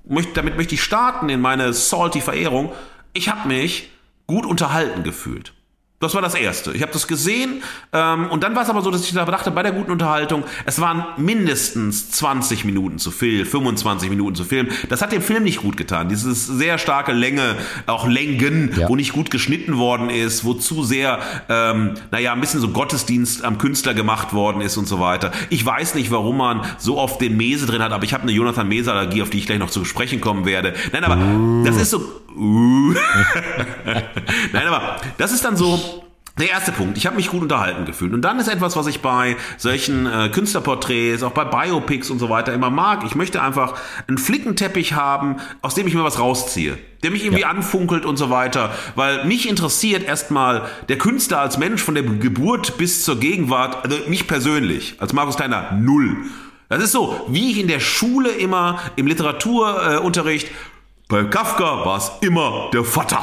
möchte, 0.08 0.32
damit 0.32 0.56
möchte 0.56 0.74
ich 0.74 0.82
starten 0.82 1.28
in 1.28 1.42
meine 1.42 1.74
salty 1.74 2.22
Verehrung, 2.22 2.72
ich 3.12 3.28
habe 3.28 3.48
mich 3.48 3.90
gut 4.26 4.46
unterhalten 4.46 5.02
gefühlt. 5.02 5.52
Das 6.02 6.14
war 6.14 6.20
das 6.20 6.34
Erste. 6.34 6.72
Ich 6.72 6.82
habe 6.82 6.92
das 6.92 7.06
gesehen 7.06 7.62
ähm, 7.92 8.26
und 8.28 8.42
dann 8.42 8.56
war 8.56 8.64
es 8.64 8.68
aber 8.68 8.82
so, 8.82 8.90
dass 8.90 9.04
ich 9.04 9.12
da 9.12 9.24
dachte, 9.24 9.52
bei 9.52 9.62
der 9.62 9.70
guten 9.70 9.92
Unterhaltung, 9.92 10.42
es 10.66 10.80
waren 10.80 11.04
mindestens 11.16 12.10
20 12.10 12.64
Minuten 12.64 12.98
zu 12.98 13.12
Film, 13.12 13.46
25 13.46 14.10
Minuten 14.10 14.34
zu 14.34 14.42
Film. 14.42 14.66
Das 14.88 15.00
hat 15.00 15.12
dem 15.12 15.22
Film 15.22 15.44
nicht 15.44 15.62
gut 15.62 15.76
getan. 15.76 16.08
Dieses 16.08 16.44
sehr 16.44 16.78
starke 16.78 17.12
Länge, 17.12 17.54
auch 17.86 18.08
Längen, 18.08 18.74
ja. 18.76 18.88
wo 18.88 18.96
nicht 18.96 19.12
gut 19.12 19.30
geschnitten 19.30 19.78
worden 19.78 20.10
ist, 20.10 20.44
wo 20.44 20.54
zu 20.54 20.82
sehr, 20.82 21.20
ähm, 21.48 21.94
naja, 22.10 22.32
ein 22.32 22.40
bisschen 22.40 22.60
so 22.60 22.70
Gottesdienst 22.70 23.44
am 23.44 23.58
Künstler 23.58 23.94
gemacht 23.94 24.32
worden 24.32 24.60
ist 24.60 24.76
und 24.76 24.88
so 24.88 24.98
weiter. 24.98 25.30
Ich 25.50 25.64
weiß 25.64 25.94
nicht, 25.94 26.10
warum 26.10 26.38
man 26.38 26.62
so 26.78 26.98
oft 26.98 27.20
den 27.20 27.36
Mese 27.36 27.66
drin 27.66 27.80
hat, 27.80 27.92
aber 27.92 28.02
ich 28.02 28.12
habe 28.12 28.24
eine 28.24 28.32
Jonathan 28.32 28.66
Mese-Allergie, 28.66 29.22
auf 29.22 29.30
die 29.30 29.38
ich 29.38 29.46
gleich 29.46 29.60
noch 29.60 29.70
zu 29.70 29.84
sprechen 29.84 30.20
kommen 30.20 30.46
werde. 30.46 30.74
Nein, 30.92 31.04
aber 31.04 31.16
uh. 31.16 31.64
das 31.64 31.76
ist 31.76 31.90
so... 31.90 32.00
Uh. 32.36 32.94
Nein, 34.52 34.66
aber 34.66 34.96
das 35.18 35.32
ist 35.32 35.44
dann 35.44 35.56
so 35.56 35.91
der 36.38 36.48
erste 36.48 36.72
Punkt, 36.72 36.96
ich 36.96 37.06
habe 37.06 37.16
mich 37.16 37.28
gut 37.28 37.42
unterhalten 37.42 37.84
gefühlt. 37.84 38.14
Und 38.14 38.22
dann 38.22 38.38
ist 38.38 38.48
etwas, 38.48 38.74
was 38.74 38.86
ich 38.86 39.00
bei 39.00 39.36
solchen 39.58 40.06
äh, 40.06 40.30
Künstlerporträts, 40.30 41.22
auch 41.22 41.32
bei 41.32 41.44
Biopics 41.44 42.08
und 42.08 42.18
so 42.18 42.30
weiter 42.30 42.54
immer 42.54 42.70
mag. 42.70 43.04
Ich 43.04 43.14
möchte 43.14 43.42
einfach 43.42 43.74
einen 44.08 44.16
Flickenteppich 44.16 44.94
haben, 44.94 45.36
aus 45.60 45.74
dem 45.74 45.86
ich 45.86 45.94
mir 45.94 46.04
was 46.04 46.18
rausziehe. 46.18 46.78
Der 47.02 47.10
mich 47.10 47.24
irgendwie 47.24 47.42
ja. 47.42 47.48
anfunkelt 47.48 48.06
und 48.06 48.16
so 48.16 48.30
weiter. 48.30 48.72
Weil 48.94 49.26
mich 49.26 49.46
interessiert 49.46 50.04
erstmal 50.04 50.62
der 50.88 50.96
Künstler 50.96 51.40
als 51.40 51.58
Mensch 51.58 51.82
von 51.82 51.94
der 51.94 52.04
Geburt 52.04 52.78
bis 52.78 53.04
zur 53.04 53.20
Gegenwart, 53.20 53.84
also 53.84 53.98
mich 54.08 54.26
persönlich, 54.26 54.96
als 55.00 55.12
Markus 55.12 55.36
Kleiner, 55.36 55.72
null. 55.72 56.16
Das 56.70 56.82
ist 56.82 56.92
so, 56.92 57.26
wie 57.28 57.50
ich 57.50 57.58
in 57.58 57.68
der 57.68 57.80
Schule 57.80 58.30
immer 58.30 58.78
im 58.96 59.06
Literaturunterricht, 59.06 60.48
äh, 60.48 60.52
bei 61.08 61.24
Kafka 61.24 61.84
war 61.84 61.98
es 61.98 62.10
immer 62.22 62.70
der 62.72 62.84
Vater. 62.84 63.20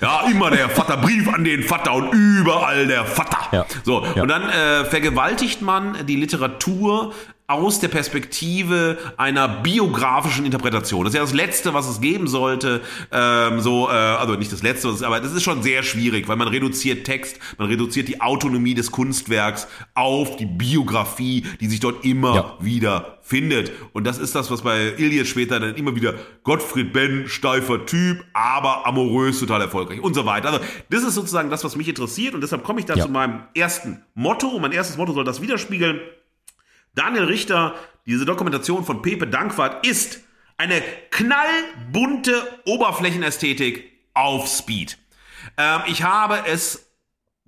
Ja, 0.00 0.26
immer 0.30 0.50
der 0.50 0.68
Vater, 0.68 0.96
Brief 0.96 1.28
an 1.28 1.44
den 1.44 1.62
Vater 1.62 1.94
und 1.94 2.12
überall 2.12 2.86
der 2.86 3.04
Vater. 3.04 3.38
Ja. 3.52 3.66
So, 3.84 4.04
ja. 4.14 4.22
und 4.22 4.28
dann 4.28 4.48
äh, 4.48 4.84
vergewaltigt 4.84 5.62
man 5.62 6.06
die 6.06 6.16
Literatur 6.16 7.12
aus 7.52 7.80
der 7.80 7.88
Perspektive 7.88 8.96
einer 9.16 9.46
biografischen 9.46 10.46
Interpretation. 10.46 11.04
Das 11.04 11.12
ist 11.12 11.16
ja 11.16 11.22
das 11.22 11.34
Letzte, 11.34 11.74
was 11.74 11.88
es 11.88 12.00
geben 12.00 12.26
sollte. 12.26 12.80
Ähm, 13.10 13.60
so, 13.60 13.88
äh, 13.88 13.92
also 13.92 14.34
nicht 14.34 14.52
das 14.52 14.62
Letzte, 14.62 14.88
aber 15.04 15.20
das 15.20 15.32
ist 15.32 15.42
schon 15.42 15.62
sehr 15.62 15.82
schwierig, 15.82 16.28
weil 16.28 16.36
man 16.36 16.48
reduziert 16.48 17.04
Text, 17.04 17.38
man 17.58 17.68
reduziert 17.68 18.08
die 18.08 18.20
Autonomie 18.20 18.74
des 18.74 18.90
Kunstwerks 18.90 19.68
auf 19.94 20.36
die 20.36 20.46
Biografie, 20.46 21.44
die 21.60 21.66
sich 21.66 21.80
dort 21.80 22.04
immer 22.04 22.34
ja. 22.34 22.56
wieder 22.60 23.18
findet. 23.22 23.72
Und 23.92 24.04
das 24.04 24.18
ist 24.18 24.34
das, 24.34 24.50
was 24.50 24.62
bei 24.62 24.94
Ilias 24.96 25.28
später 25.28 25.60
dann 25.60 25.74
immer 25.74 25.94
wieder 25.94 26.14
Gottfried 26.44 26.92
Benn, 26.92 27.28
steifer 27.28 27.86
Typ, 27.86 28.24
aber 28.32 28.86
amorös, 28.86 29.40
total 29.40 29.61
erfolgreich 29.62 30.00
und 30.00 30.14
so 30.14 30.26
weiter. 30.26 30.48
Also 30.48 30.60
das 30.90 31.02
ist 31.02 31.14
sozusagen 31.14 31.50
das, 31.50 31.64
was 31.64 31.76
mich 31.76 31.88
interessiert 31.88 32.34
und 32.34 32.40
deshalb 32.40 32.64
komme 32.64 32.80
ich 32.80 32.86
da 32.86 32.94
ja. 32.94 33.04
zu 33.04 33.10
meinem 33.10 33.44
ersten 33.54 34.04
Motto. 34.14 34.48
Und 34.48 34.62
mein 34.62 34.72
erstes 34.72 34.96
Motto 34.96 35.12
soll 35.12 35.24
das 35.24 35.40
widerspiegeln. 35.40 36.00
Daniel 36.94 37.24
Richter, 37.24 37.74
diese 38.06 38.24
Dokumentation 38.24 38.84
von 38.84 39.02
Pepe 39.02 39.26
Dankwart 39.26 39.86
ist 39.86 40.20
eine 40.58 40.82
knallbunte 41.10 42.34
Oberflächenästhetik 42.66 43.90
auf 44.14 44.46
Speed. 44.46 44.98
Ähm, 45.56 45.80
ich 45.86 46.02
habe 46.02 46.44
es 46.46 46.90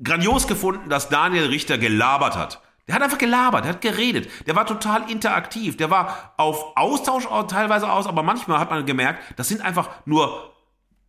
grandios 0.02 0.46
gefunden, 0.46 0.88
dass 0.88 1.08
Daniel 1.08 1.46
Richter 1.46 1.78
gelabert 1.78 2.36
hat. 2.36 2.60
Der 2.86 2.94
hat 2.94 3.02
einfach 3.02 3.18
gelabert, 3.18 3.64
der 3.64 3.72
hat 3.72 3.80
geredet, 3.80 4.28
der 4.46 4.56
war 4.56 4.66
total 4.66 5.10
interaktiv, 5.10 5.78
der 5.78 5.90
war 5.90 6.34
auf 6.36 6.76
Austausch 6.76 7.26
teilweise 7.48 7.90
aus, 7.90 8.06
aber 8.06 8.22
manchmal 8.22 8.58
hat 8.58 8.70
man 8.70 8.84
gemerkt, 8.84 9.22
das 9.36 9.48
sind 9.48 9.62
einfach 9.62 9.88
nur 10.04 10.53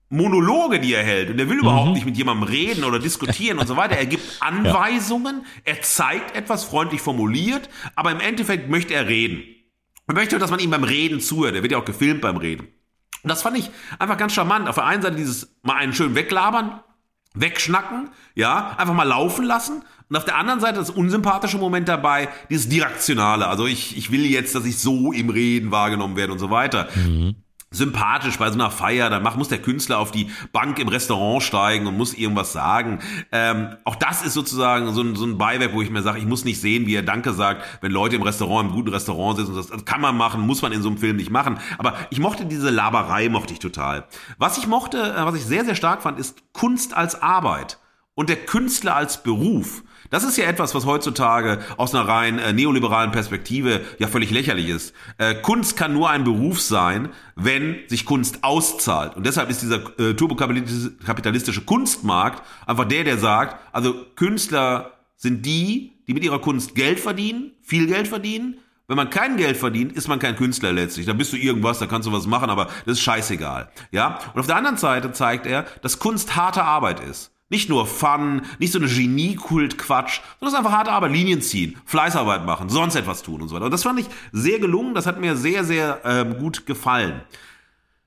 Monologe, 0.10 0.80
die 0.80 0.94
er 0.94 1.04
hält. 1.04 1.30
Und 1.32 1.40
er 1.40 1.50
will 1.50 1.60
überhaupt 1.60 1.88
mhm. 1.88 1.94
nicht 1.94 2.06
mit 2.06 2.18
jemandem 2.18 2.48
reden 2.48 2.84
oder 2.84 3.00
diskutieren 3.00 3.58
und 3.58 3.68
so 3.68 3.76
weiter. 3.76 3.96
Er 3.96 4.06
gibt 4.06 4.24
Anweisungen, 4.40 5.42
ja. 5.44 5.74
er 5.74 5.82
zeigt 5.82 6.36
etwas 6.36 6.64
freundlich 6.64 7.02
formuliert, 7.02 7.70
aber 7.96 8.12
im 8.12 8.20
Endeffekt 8.20 8.70
möchte 8.70 8.94
er 8.94 9.08
reden. 9.08 9.44
Er 10.08 10.14
möchte, 10.14 10.38
dass 10.38 10.52
man 10.52 10.60
ihm 10.60 10.70
beim 10.70 10.84
Reden 10.84 11.20
zuhört. 11.20 11.56
Er 11.56 11.64
wird 11.64 11.72
ja 11.72 11.80
auch 11.80 11.86
gefilmt 11.86 12.22
beim 12.22 12.38
Reden. 12.38 12.68
Und 13.24 13.30
das 13.30 13.42
fand 13.42 13.58
ich 13.58 13.72
einfach 13.98 14.18
ganz 14.18 14.34
charmant. 14.34 14.70
Auf 14.70 14.76
der 14.76 14.86
einen 14.86 15.02
Seite 15.02 15.16
dieses 15.16 15.56
mal 15.64 15.78
einen 15.78 15.94
schön 15.94 16.14
weglabern, 16.14 16.80
wegschnacken, 17.34 18.10
ja, 18.36 18.76
einfach 18.78 18.94
mal 18.94 19.04
laufen 19.04 19.46
lassen. 19.46 19.84
Und 20.08 20.16
auf 20.16 20.26
der 20.26 20.38
anderen 20.38 20.60
Seite 20.60 20.78
das 20.78 20.92
unsympathische 20.92 21.58
Moment 21.58 21.88
dabei, 21.88 22.30
dieses 22.52 22.70
Direktionale. 22.70 23.48
Also 23.48 23.66
ich, 23.66 23.98
ich 23.98 24.12
will 24.12 24.24
jetzt, 24.28 24.54
dass 24.54 24.66
ich 24.66 24.78
so 24.78 25.12
im 25.12 25.32
Reden 25.32 25.72
wahrgenommen 25.72 26.16
werde 26.16 26.34
und 26.34 26.40
so 26.40 26.52
weiter. 26.52 26.88
Mhm 26.94 27.38
sympathisch 27.76 28.38
bei 28.38 28.48
so 28.48 28.56
einer 28.56 28.72
Feier, 28.72 29.10
dann 29.10 29.24
muss 29.38 29.50
der 29.50 29.62
Künstler 29.62 30.00
auf 30.00 30.12
die 30.12 30.30
Bank 30.54 30.80
im 30.80 30.88
Restaurant 30.88 31.44
steigen 31.44 31.88
und 31.88 31.98
muss 31.98 32.14
irgendwas 32.14 32.54
sagen. 32.54 33.00
Ähm, 33.32 33.76
auch 33.84 33.96
das 33.96 34.24
ist 34.24 34.34
sozusagen 34.34 34.94
so 34.94 35.02
ein, 35.02 35.16
so 35.16 35.26
ein 35.26 35.38
Beiwerk, 35.38 35.74
wo 35.74 35.82
ich 35.82 35.90
mir 35.90 36.02
sage, 36.02 36.20
ich 36.20 36.26
muss 36.26 36.46
nicht 36.46 36.62
sehen, 36.62 36.88
wie 36.88 36.96
er 36.96 37.04
Danke 37.04 37.34
sagt, 37.34 37.64
wenn 37.82 37.92
Leute 37.92 38.16
im 38.16 38.22
Restaurant, 38.22 38.70
im 38.70 38.76
guten 38.76 38.90
Restaurant 38.90 39.38
sitzen. 39.38 39.56
Das, 39.56 39.68
das 39.68 39.86
kann 39.86 40.02
man 40.02 40.16
machen, 40.16 40.42
muss 40.42 40.62
man 40.62 40.72
in 40.72 40.82
so 40.82 40.90
einem 40.90 40.98
Film 40.98 41.18
nicht 41.18 41.30
machen. 41.30 41.60
Aber 41.78 41.96
ich 42.10 42.20
mochte 42.20 42.46
diese 42.46 42.70
Laberei, 42.70 43.30
mochte 43.30 43.54
ich 43.54 43.60
total. 43.60 44.06
Was 44.38 44.58
ich 44.58 44.68
mochte, 44.68 44.98
äh, 44.98 45.26
was 45.26 45.36
ich 45.36 45.46
sehr, 45.46 45.66
sehr 45.66 45.76
stark 45.76 46.02
fand, 46.02 46.20
ist 46.20 46.44
Kunst 46.54 46.96
als 46.96 47.22
Arbeit 47.22 47.80
und 48.14 48.30
der 48.30 48.38
Künstler 48.38 48.96
als 48.96 49.22
Beruf. 49.22 49.84
Das 50.10 50.24
ist 50.24 50.38
ja 50.38 50.46
etwas, 50.46 50.76
was 50.76 50.86
heutzutage 50.86 51.60
aus 51.78 51.94
einer 51.94 52.08
rein 52.08 52.40
äh, 52.40 52.54
neoliberalen 52.54 53.12
Perspektive 53.12 53.82
ja 54.00 54.08
völlig 54.08 54.32
lächerlich 54.32 54.70
ist. 54.70 54.94
Äh, 55.18 55.36
Kunst 55.36 55.78
kann 55.78 55.94
nur 55.94 56.10
ein 56.10 56.24
Beruf 56.24 56.62
sein, 56.62 57.10
wenn 57.36 57.78
sich 57.88 58.06
Kunst 58.06 58.44
auszahlt. 58.44 59.16
Und 59.16 59.26
deshalb 59.26 59.50
ist 59.50 59.62
dieser 59.62 60.00
äh, 60.00 60.14
turbokapitalistische 60.14 61.62
Kunstmarkt 61.62 62.44
einfach 62.66 62.86
der, 62.86 63.04
der 63.04 63.18
sagt, 63.18 63.58
also 63.74 63.96
Künstler 64.16 64.92
sind 65.16 65.46
die, 65.46 65.94
die 66.08 66.14
mit 66.14 66.24
ihrer 66.24 66.40
Kunst 66.40 66.76
Geld 66.76 67.00
verdienen, 67.00 67.52
viel 67.62 67.88
Geld 67.88 68.08
verdienen. 68.08 68.58
Wenn 68.88 68.98
man 68.98 69.10
kein 69.10 69.38
Geld 69.38 69.58
verdient, 69.58 69.94
ist 69.94 70.08
man 70.08 70.20
kein 70.20 70.36
Künstler 70.36 70.72
letztlich. 70.72 71.08
Da 71.08 71.14
bist 71.14 71.34
du 71.34 71.38
irgendwas, 71.38 71.80
da 71.80 71.88
kannst 71.88 72.08
du 72.08 72.12
was 72.12 72.28
machen, 72.28 72.52
aber 72.52 72.66
das 72.86 72.98
ist 72.98 73.02
scheißegal. 73.02 73.72
Ja? 73.92 74.20
Und 74.34 74.40
auf 74.40 74.46
der 74.46 74.58
anderen 74.58 74.78
Seite 74.78 75.12
zeigt 75.12 75.48
er, 75.48 75.66
dass 75.82 75.98
Kunst 75.98 76.36
harte 76.36 76.64
Arbeit 76.64 77.00
ist. 77.00 77.32
Nicht 77.56 77.70
nur 77.70 77.86
Fun, 77.86 78.42
nicht 78.60 78.74
so 78.74 78.80
eine 78.80 78.90
Genie-Kult-Quatsch, 78.90 80.20
sondern 80.42 80.58
einfach 80.58 80.74
harte 80.74 80.92
Arbeit, 80.92 81.14
Linien 81.14 81.42
ziehen, 81.42 81.78
Fleißarbeit 81.86 82.46
machen, 82.46 82.68
sonst 82.68 82.96
etwas 82.96 83.24
tun 83.24 83.42
und 83.42 83.48
so 83.48 83.56
weiter. 83.56 83.64
Und 83.64 83.72
das 83.72 83.84
fand 83.84 83.98
ich 83.98 84.08
sehr 84.34 84.60
gelungen, 84.60 84.94
das 84.94 85.06
hat 85.06 85.22
mir 85.22 85.38
sehr, 85.38 85.64
sehr 85.64 86.02
ähm, 86.04 86.38
gut 86.38 86.66
gefallen. 86.66 87.22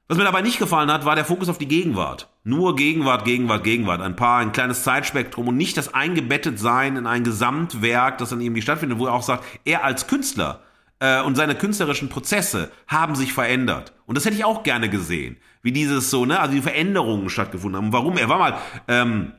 Was 0.07 0.18
mir 0.18 0.24
dabei 0.24 0.42
nicht 0.42 0.59
gefallen 0.59 0.92
hat, 0.92 1.07
war 1.07 1.14
der 1.14 1.24
Fokus 1.24 1.49
auf 1.49 1.57
die 1.57 1.66
Gegenwart. 1.66 2.28
Nur 2.44 2.76
Gegenwart, 2.76 3.24
Gegenwart, 3.24 3.64
Gegenwart. 3.64 4.03
Ein 4.03 4.16
paar, 4.16 4.40
ein 4.40 4.53
kleines 4.53 4.82
Zeitspektrum 4.82 5.49
und 5.49 5.57
nicht 5.57 5.78
das 5.78 5.94
eingebettet 5.94 6.59
sein 6.59 6.96
in 6.96 7.07
ein 7.07 7.24
Gesamtwerk, 7.24 8.18
das 8.18 8.28
dann 8.28 8.42
irgendwie 8.42 8.61
stattfindet, 8.61 8.99
wo 8.99 9.07
er 9.07 9.14
auch 9.14 9.22
sagt, 9.22 9.44
er 9.64 9.82
als 9.82 10.09
Künstler 10.09 10.61
äh, 11.01 11.20
und 11.22 11.36
seine 11.36 11.55
künstlerischen 11.55 12.09
Prozesse 12.09 12.70
haben 12.86 13.14
sich 13.14 13.32
verändert. 13.32 13.92
Und 14.07 14.16
das 14.16 14.24
hätte 14.24 14.36
ich 14.36 14.44
auch 14.44 14.62
gerne 14.62 14.88
gesehen, 14.88 15.36
wie 15.62 15.72
dieses 15.72 16.11
so, 16.11 16.24
ne, 16.24 16.40
also 16.40 16.55
die 16.55 16.62
Veränderungen 16.62 17.28
stattgefunden 17.28 17.80
haben. 17.80 17.92
Warum? 17.92 18.16
Er 18.16 18.28
war 18.28 18.38
mal 18.38 18.59
ähm, 18.88 19.32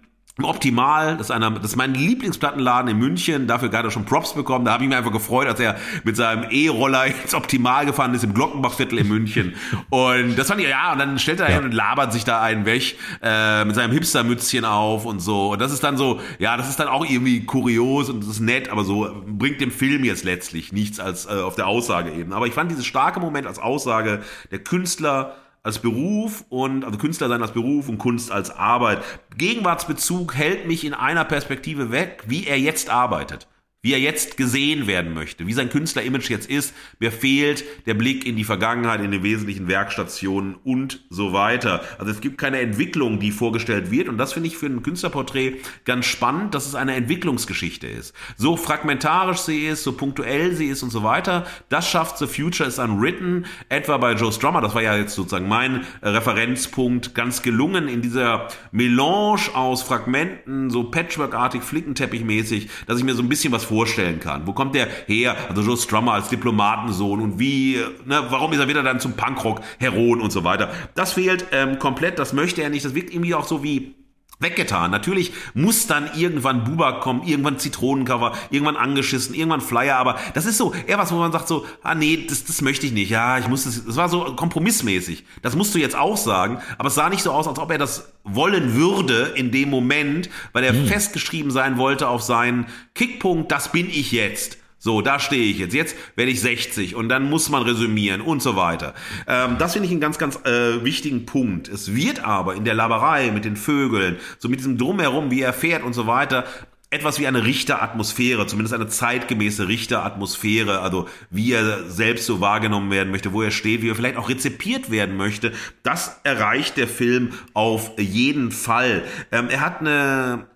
Optimal, 0.46 1.18
das 1.18 1.28
ist, 1.28 1.32
einer, 1.32 1.52
das 1.52 1.72
ist 1.72 1.76
mein 1.76 1.94
Lieblingsplattenladen 1.94 2.90
in 2.92 2.98
München, 2.98 3.48
dafür 3.48 3.70
gerade 3.70 3.92
schon 3.92 4.06
Props 4.06 4.34
bekommen. 4.34 4.66
Da 4.66 4.74
habe 4.74 4.84
ich 4.84 4.90
mich 4.90 4.98
einfach 4.98 5.12
gefreut, 5.12 5.48
als 5.48 5.60
er 5.60 5.76
mit 6.04 6.16
seinem 6.16 6.50
E-Roller 6.50 7.06
ins 7.24 7.34
Optimal 7.34 7.86
gefahren 7.86 8.14
ist 8.14 8.24
im 8.24 8.34
Glockenbachviertel 8.34 9.00
in 9.00 9.08
München. 9.08 9.56
Und 9.90 10.36
das 10.38 10.48
fand 10.48 10.62
ich, 10.62 10.70
ja, 10.70 10.94
und 10.94 11.00
dann 11.00 11.20
stellt 11.20 11.40
er 11.40 11.50
ja. 11.50 11.56
hin 11.56 11.66
und 11.66 11.72
labert 11.74 12.14
sich 12.14 12.24
da 12.24 12.42
einen 12.42 12.66
weg 12.66 12.96
äh, 13.22 13.66
mit 13.66 13.76
seinem 13.76 13.92
Hipster-Mützchen 13.92 14.66
auf 14.66 15.06
und 15.06 15.20
so. 15.20 15.52
Und 15.52 15.62
das 15.62 15.72
ist 15.72 15.84
dann 15.84 15.98
so, 15.98 16.20
ja, 16.40 16.58
das 16.58 16.70
ist 16.70 16.80
dann 16.80 16.88
auch 16.88 17.06
irgendwie 17.06 17.46
kurios 17.46 18.10
und 18.10 18.22
das 18.22 18.30
ist 18.30 18.40
nett, 18.40 18.70
aber 18.70 18.84
so 18.84 19.24
bringt 19.26 19.62
dem 19.62 19.72
Film 19.72 20.04
jetzt 20.04 20.24
letztlich 20.24 20.72
nichts 20.72 21.00
als 21.00 21.26
äh, 21.26 21.42
auf 21.42 21.56
der 21.56 21.68
Aussage 21.68 22.12
eben. 22.12 22.34
Aber 22.34 22.48
ich 22.48 22.54
fand 22.54 22.72
dieses 22.72 22.86
starke 22.86 23.20
Moment 23.20 23.48
als 23.48 23.60
Aussage, 23.60 24.22
der 24.52 24.60
Künstler 24.60 25.36
als 25.64 25.80
Beruf 25.80 26.46
und 26.50 26.86
also 26.86 26.98
Künstler 26.98 27.30
sein 27.30 27.42
als 27.42 27.52
Beruf 27.52 27.90
und 27.90 27.98
Kunst 27.98 28.32
als 28.32 28.50
Arbeit. 28.52 29.04
Gegenwartsbezug 29.38 30.36
hält 30.36 30.68
mich 30.68 30.86
in 30.86 30.94
einer 30.94 31.26
Perspektive 31.26 31.92
weg, 31.92 32.24
wie 32.28 32.48
er 32.48 32.60
jetzt 32.60 32.90
arbeitet 32.90 33.48
wie 33.82 33.94
er 33.94 34.00
jetzt 34.00 34.36
gesehen 34.36 34.88
werden 34.88 35.14
möchte, 35.14 35.48
wie 35.48 35.54
sein 35.54 35.70
Künstlerimage 35.70 36.30
jetzt 36.30 36.50
ist. 36.50 36.74
Mir 37.00 37.14
fehlt 37.14 37.64
der 37.86 37.94
Blick 37.94 38.26
in 38.26 38.36
die 38.36 38.44
Vergangenheit, 38.44 39.00
in 39.02 39.12
den 39.12 39.24
wesentlichen 39.24 39.70
Werkstationen 39.70 40.56
und 40.56 41.06
so 41.10 41.32
weiter. 41.32 41.82
Also 41.98 42.12
es 42.12 42.20
gibt 42.20 42.38
keine 42.38 42.60
Entwicklung, 42.60 43.20
die 43.20 43.32
vorgestellt 43.32 43.90
wird 43.90 44.10
und 44.10 44.18
das 44.18 44.34
finde 44.34 44.48
ich 44.48 44.58
für 44.58 44.66
ein 44.66 44.84
Künstlerporträt 44.84 45.60
ganz 45.86 46.08
spannend, 46.08 46.56
dass 46.56 46.68
es 46.68 46.76
eine 46.76 46.94
Entwicklungsgeschichte 46.96 47.88
ist. 47.88 48.14
So 48.36 48.58
fragmentarisch 48.58 49.40
sie 49.40 49.66
ist, 49.66 49.84
so 49.84 49.94
punktuell 49.94 50.56
sie 50.56 50.68
ist 50.68 50.84
und 50.84 50.90
so 50.90 51.04
weiter, 51.04 51.48
das 51.70 51.90
schafft 51.90 52.18
The 52.18 52.28
Future 52.28 52.68
is 52.68 52.80
Unwritten, 52.80 53.46
etwa 53.70 53.96
bei 53.98 54.14
Joe 54.14 54.34
Strummer, 54.34 54.60
das 54.60 54.76
war 54.76 54.82
ja 54.82 54.98
jetzt 54.98 55.16
sozusagen 55.16 55.48
mein 55.48 55.86
Referenzpunkt, 56.02 57.16
ganz 57.16 57.42
gelungen 57.42 57.88
in 57.88 58.02
dieser 58.02 58.50
Melange 58.74 59.54
aus 59.54 59.84
Fragmenten, 59.84 60.70
so 60.70 60.92
Patchwork-artig, 60.92 61.62
Flickenteppich-mäßig, 61.62 62.68
dass 62.86 62.98
ich 62.98 63.06
mir 63.06 63.14
so 63.14 63.24
ein 63.24 63.30
bisschen 63.30 63.54
was 63.54 63.69
vorstellen 63.70 64.20
kann. 64.20 64.46
Wo 64.46 64.54
kommt 64.54 64.76
der 64.76 64.88
her? 65.06 65.36
Also 65.48 65.62
Joe 65.62 65.78
Strummer 65.78 66.14
als 66.14 66.30
Diplomatensohn 66.30 67.22
und 67.22 67.40
wie, 67.40 67.78
ne, 68.06 68.24
warum 68.30 68.52
ist 68.52 68.60
er 68.60 68.68
wieder 68.68 68.84
dann 68.84 69.00
zum 69.00 69.14
Punkrock-Heron 69.14 70.20
und 70.22 70.32
so 70.32 70.44
weiter. 70.44 70.70
Das 70.96 71.14
fehlt 71.14 71.46
ähm, 71.52 71.80
komplett, 71.80 72.20
das 72.20 72.34
möchte 72.34 72.62
er 72.62 72.70
nicht. 72.70 72.84
Das 72.84 72.96
wirkt 72.96 73.14
irgendwie 73.14 73.36
auch 73.36 73.46
so 73.46 73.64
wie 73.64 73.96
weggetan. 74.40 74.90
Natürlich 74.90 75.34
muss 75.54 75.86
dann 75.86 76.10
irgendwann 76.16 76.64
Buba 76.64 76.94
kommen, 76.94 77.24
irgendwann 77.24 77.60
Zitronencover, 77.60 78.34
irgendwann 78.50 78.78
angeschissen, 78.78 79.36
irgendwann 79.36 79.62
Flyer, 79.62 79.98
aber 79.98 80.18
das 80.34 80.46
ist 80.46 80.58
so 80.58 80.74
eher 80.88 80.98
was, 80.98 81.12
wo 81.12 81.18
man 81.18 81.32
sagt 81.32 81.48
so, 81.48 81.66
ah 81.84 81.94
nee, 81.94 82.26
das, 82.28 82.46
das 82.46 82.62
möchte 82.62 82.86
ich 82.86 82.94
nicht. 82.94 83.10
Ja, 83.10 83.38
ich 83.38 83.48
muss 83.48 83.66
das, 83.66 83.86
das 83.86 83.98
war 83.98 84.08
so 84.08 84.36
kompromissmäßig. 84.36 85.26
Das 85.42 85.56
musst 85.56 85.76
du 85.76 85.80
jetzt 85.80 85.98
auch 85.98 86.18
sagen, 86.18 86.60
aber 86.78 86.88
es 86.88 86.96
sah 86.96 87.10
nicht 87.10 87.22
so 87.22 87.32
aus, 87.32 87.48
als 87.48 87.60
ob 87.60 87.70
er 87.70 87.78
das 87.78 88.14
wollen 88.24 88.76
würde 88.76 89.34
in 89.36 89.52
dem 89.52 89.70
Moment, 89.70 90.30
weil 90.54 90.64
er 90.64 90.74
hm. 90.74 90.88
festgeschrieben 90.88 91.52
sein 91.52 91.78
wollte 91.78 92.08
auf 92.08 92.22
seinen 92.22 92.68
Kickpunkt, 92.96 93.52
das 93.52 93.72
bin 93.72 93.90
ich 93.90 94.12
jetzt. 94.12 94.58
So, 94.80 95.02
da 95.02 95.20
stehe 95.20 95.52
ich 95.52 95.60
jetzt. 95.60 95.74
Jetzt 95.74 95.96
werde 96.16 96.32
ich 96.32 96.40
60 96.40 96.96
und 96.96 97.10
dann 97.10 97.30
muss 97.30 97.50
man 97.50 97.64
resümieren 97.64 98.22
und 98.22 98.42
so 98.42 98.56
weiter. 98.56 98.94
Ähm, 99.28 99.58
das 99.60 99.74
finde 99.74 99.88
ich 99.88 99.92
einen 99.92 100.02
ganz, 100.02 100.18
ganz 100.18 100.38
äh, 100.46 100.84
wichtigen 100.84 101.26
Punkt. 101.26 101.68
Es 101.68 101.94
wird 101.94 102.24
aber 102.24 102.56
in 102.56 102.64
der 102.64 102.74
Laberei 102.74 103.32
mit 103.32 103.44
den 103.44 103.58
Vögeln, 103.58 104.18
so 104.38 104.48
mit 104.48 104.60
diesem 104.60 104.78
Drumherum, 104.78 105.32
wie 105.32 105.42
er 105.42 105.52
fährt 105.52 105.84
und 105.84 105.94
so 105.94 106.08
weiter, 106.08 106.46
etwas 106.92 107.20
wie 107.20 107.28
eine 107.28 107.46
Richteratmosphäre, 107.46 108.48
zumindest 108.48 108.74
eine 108.74 108.88
zeitgemäße 108.88 109.68
Richteratmosphäre, 109.68 110.80
also 110.80 111.08
wie 111.30 111.52
er 111.52 111.88
selbst 111.88 112.26
so 112.26 112.42
wahrgenommen 112.42 112.90
werden 112.90 113.12
möchte, 113.12 113.32
wo 113.32 113.44
er 113.44 113.52
steht, 113.52 113.84
wie 113.84 113.90
er 113.90 113.96
vielleicht 113.96 114.18
auch 114.18 114.30
rezipiert 114.30 114.90
werden 114.90 115.16
möchte. 115.16 115.52
Das 115.84 116.20
erreicht 116.24 116.78
der 116.78 116.88
Film 116.88 117.34
auf 117.54 117.92
jeden 118.00 118.52
Fall. 118.52 119.04
Ähm, 119.32 119.50
er 119.50 119.62
hat 119.62 119.82
eine 119.82 120.48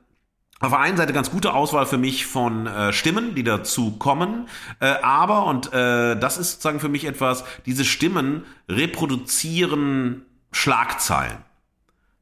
auf 0.64 0.72
der 0.72 0.80
einen 0.80 0.97
Seite 0.97 1.14
ganz 1.14 1.30
gute 1.30 1.53
Auswahl 1.53 1.86
für 1.86 1.97
mich 1.97 2.26
von 2.26 2.68
äh, 2.68 2.93
Stimmen, 2.93 3.36
die 3.36 3.43
dazu 3.43 3.91
kommen, 3.91 4.47
äh, 4.80 4.86
aber, 5.01 5.45
und 5.45 5.74
äh, 5.74 6.16
das 6.16 6.38
ist 6.38 6.51
sozusagen 6.51 6.80
für 6.80 6.89
mich 6.89 7.05
etwas, 7.05 7.43
diese 7.66 7.84
Stimmen 7.84 8.45
reproduzieren 8.70 10.26
Schlagzeilen. 10.51 11.38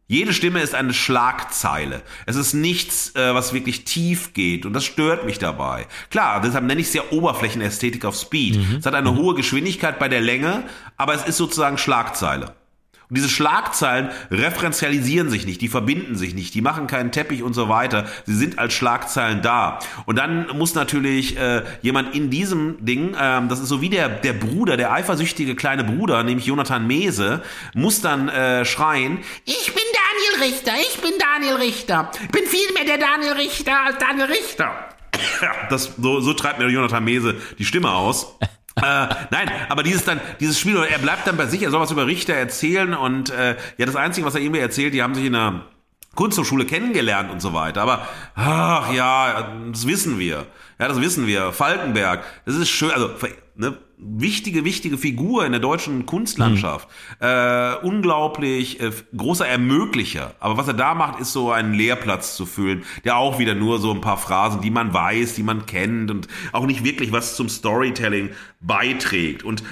Jede 0.08 0.34
Stimme 0.34 0.62
ist 0.62 0.76
eine 0.76 0.94
Schlagzeile. 0.94 2.02
Es 2.26 2.36
ist 2.36 2.54
nichts, 2.54 3.16
äh, 3.16 3.34
was 3.34 3.54
wirklich 3.54 3.86
tief 3.86 4.34
geht 4.34 4.66
und 4.66 4.74
das 4.74 4.84
stört 4.84 5.26
mich 5.26 5.40
dabei. 5.40 5.88
Klar, 6.10 6.42
deshalb 6.42 6.66
nenne 6.66 6.82
ich 6.82 6.88
es 6.88 6.94
ja 6.94 7.04
Oberflächenästhetik 7.12 8.04
auf 8.04 8.16
Speed. 8.16 8.58
Mhm. 8.58 8.76
Es 8.80 8.86
hat 8.86 8.96
eine 8.96 9.12
mhm. 9.12 9.18
hohe 9.18 9.36
Geschwindigkeit 9.36 10.00
bei 10.00 10.10
der 10.10 10.20
Länge, 10.20 10.64
aber 10.98 11.14
es 11.14 11.26
ist 11.26 11.38
sozusagen 11.38 11.78
Schlagzeile. 11.78 12.56
Und 13.12 13.18
diese 13.18 13.28
Schlagzeilen 13.28 14.10
referenzialisieren 14.32 15.30
sich 15.30 15.46
nicht, 15.46 15.60
die 15.60 15.68
verbinden 15.68 16.16
sich 16.16 16.34
nicht, 16.34 16.54
die 16.54 16.62
machen 16.62 16.88
keinen 16.88 17.12
Teppich 17.12 17.44
und 17.44 17.54
so 17.54 17.68
weiter. 17.68 18.06
Sie 18.26 18.34
sind 18.34 18.58
als 18.58 18.74
Schlagzeilen 18.74 19.42
da. 19.42 19.80
Und 20.06 20.18
dann 20.18 20.48
muss 20.58 20.76
natürlich 20.76 21.36
äh, 21.38 21.64
jemand 21.82 22.16
in 22.16 22.30
diesem 22.30 22.78
Ding, 22.86 23.14
ähm, 23.20 23.50
das 23.50 23.60
ist 23.60 23.68
so 23.68 23.82
wie 23.82 23.90
der, 23.90 24.08
der 24.08 24.32
Bruder, 24.32 24.78
der 24.78 24.94
eifersüchtige 24.94 25.56
kleine 25.56 25.84
Bruder, 25.84 26.24
nämlich 26.24 26.46
Jonathan 26.46 26.88
Mese, 26.88 27.42
muss 27.74 28.00
dann 28.00 28.30
äh, 28.30 28.64
schreien, 28.64 29.18
ich 29.44 29.74
bin 29.74 29.84
Daniel 30.32 30.50
Richter, 30.50 30.72
ich 30.80 31.02
bin 31.02 31.12
Daniel 31.20 31.56
Richter, 31.56 32.12
ich 32.24 32.32
bin 32.32 32.46
viel 32.46 32.72
mehr 32.76 32.86
der 32.86 32.98
Daniel 32.98 33.34
Richter 33.34 33.88
als 33.88 33.98
Daniel 33.98 34.28
Richter. 34.28 34.72
Ja, 35.42 35.52
das, 35.70 35.96
so, 35.98 36.22
so 36.22 36.34
treibt 36.34 36.60
mir 36.60 36.70
Jonathan 36.70 37.04
Mese 37.04 37.36
die 37.60 37.66
Stimme 37.66 37.92
aus 37.92 38.38
äh, 38.78 38.82
nein, 39.32 39.52
aber 39.70 39.84
dieses 39.84 40.06
dann, 40.06 40.22
dieses 40.40 40.60
Spiel, 40.60 40.78
er 40.78 41.00
bleibt 41.00 41.28
dann 41.28 41.38
bei 41.38 41.46
sich, 41.46 41.62
er 41.64 41.72
soll 41.72 41.82
was 41.82 41.92
über 41.92 42.08
Richter 42.08 42.34
erzählen 42.34 42.94
und 42.94 43.30
äh, 43.30 43.56
ja, 43.78 43.86
das 43.86 43.96
Einzige, 43.96 44.26
was 44.26 44.36
er 44.36 44.42
irgendwie 44.42 44.62
erzählt, 44.62 44.94
die 44.94 45.04
haben 45.04 45.16
sich 45.16 45.26
in 45.26 45.36
einer 45.36 45.66
Kunsthochschule 46.16 46.66
kennengelernt 46.66 47.32
und 47.32 47.42
so 47.42 47.54
weiter. 47.54 47.82
Aber 47.82 48.08
ach 48.36 48.94
ja, 48.94 49.56
das 49.72 49.88
wissen 49.88 50.20
wir. 50.20 50.46
Ja, 50.80 50.88
das 50.88 51.00
wissen 51.00 51.28
wir. 51.28 51.52
Falkenberg, 51.54 52.24
das 52.46 52.56
ist 52.56 52.70
schön, 52.70 52.92
also 52.92 53.12
ne, 53.56 53.78
wichtige, 53.98 54.66
wichtige 54.66 54.98
Figur 54.98 55.46
in 55.46 55.52
der 55.52 55.62
deutschen 55.62 56.06
Kunstlandschaft. 56.06 56.90
Mhm. 57.20 57.28
Äh, 57.28 57.76
unglaublich 57.84 58.80
äh, 58.82 58.92
großer 59.16 59.48
Ermöglicher. 59.48 60.34
Aber 60.40 60.58
was 60.58 60.68
er 60.68 60.74
da 60.74 60.96
macht, 60.96 61.20
ist 61.20 61.34
so 61.34 61.52
einen 61.52 61.74
Lehrplatz 61.74 62.36
zu 62.36 62.46
füllen, 62.46 62.84
der 63.06 63.18
auch 63.18 63.40
wieder 63.40 63.54
nur 63.54 63.80
so 63.80 63.92
ein 63.92 64.02
paar 64.02 64.18
Phrasen, 64.18 64.62
die 64.62 64.72
man 64.72 64.94
weiß, 64.94 65.36
die 65.36 65.44
man 65.44 65.66
kennt 65.66 66.12
und 66.12 66.28
auch 66.52 66.66
nicht 66.66 66.84
wirklich 66.84 67.12
was 67.12 67.36
zum 67.36 67.48
Storytelling 67.48 68.32
beiträgt. 68.60 69.44
Und 69.44 69.64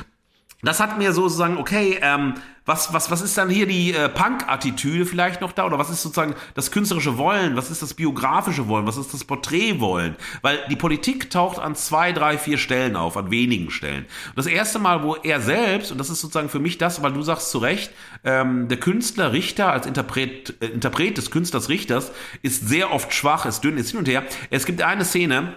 das 0.61 0.79
hat 0.79 0.97
mir 0.97 1.13
sozusagen, 1.13 1.57
okay, 1.57 1.99
ähm, 2.01 2.33
was, 2.65 2.93
was, 2.93 3.09
was 3.09 3.21
ist 3.21 3.37
dann 3.37 3.49
hier 3.49 3.65
die 3.65 3.93
äh, 3.93 4.09
Punk-Attitüde 4.09 5.05
vielleicht 5.05 5.41
noch 5.41 5.53
da? 5.53 5.65
Oder 5.65 5.79
was 5.79 5.89
ist 5.89 6.03
sozusagen 6.03 6.35
das 6.53 6.69
künstlerische 6.69 7.17
Wollen? 7.17 7.55
Was 7.55 7.71
ist 7.71 7.81
das 7.81 7.93
biografische 7.93 8.67
Wollen? 8.67 8.85
Was 8.85 8.97
ist 8.97 9.13
das 9.13 9.23
Porträtwollen? 9.23 10.15
Weil 10.41 10.59
die 10.69 10.75
Politik 10.75 11.29
taucht 11.29 11.59
an 11.59 11.75
zwei, 11.75 12.11
drei, 12.11 12.37
vier 12.37 12.57
Stellen 12.57 12.95
auf, 12.95 13.17
an 13.17 13.31
wenigen 13.31 13.71
Stellen. 13.71 14.03
Und 14.03 14.37
das 14.37 14.45
erste 14.45 14.79
Mal, 14.79 15.01
wo 15.01 15.15
er 15.15 15.41
selbst, 15.41 15.91
und 15.91 15.97
das 15.97 16.09
ist 16.09 16.21
sozusagen 16.21 16.49
für 16.49 16.59
mich 16.59 16.77
das, 16.77 17.01
weil 17.01 17.13
du 17.13 17.23
sagst 17.23 17.49
zu 17.49 17.57
Recht, 17.57 17.91
ähm, 18.23 18.67
der 18.67 18.79
Künstler 18.79 19.31
Richter 19.31 19.71
als 19.71 19.87
Interpret, 19.87 20.61
äh, 20.61 20.67
Interpret 20.67 21.17
des 21.17 21.31
Künstlers 21.31 21.69
Richters 21.69 22.11
ist 22.43 22.67
sehr 22.67 22.91
oft 22.91 23.13
schwach, 23.13 23.45
ist 23.45 23.63
dünn, 23.63 23.77
ist 23.77 23.91
hin 23.91 23.99
und 23.99 24.07
her. 24.07 24.23
Es 24.51 24.65
gibt 24.65 24.81
eine 24.81 25.05
Szene, 25.05 25.53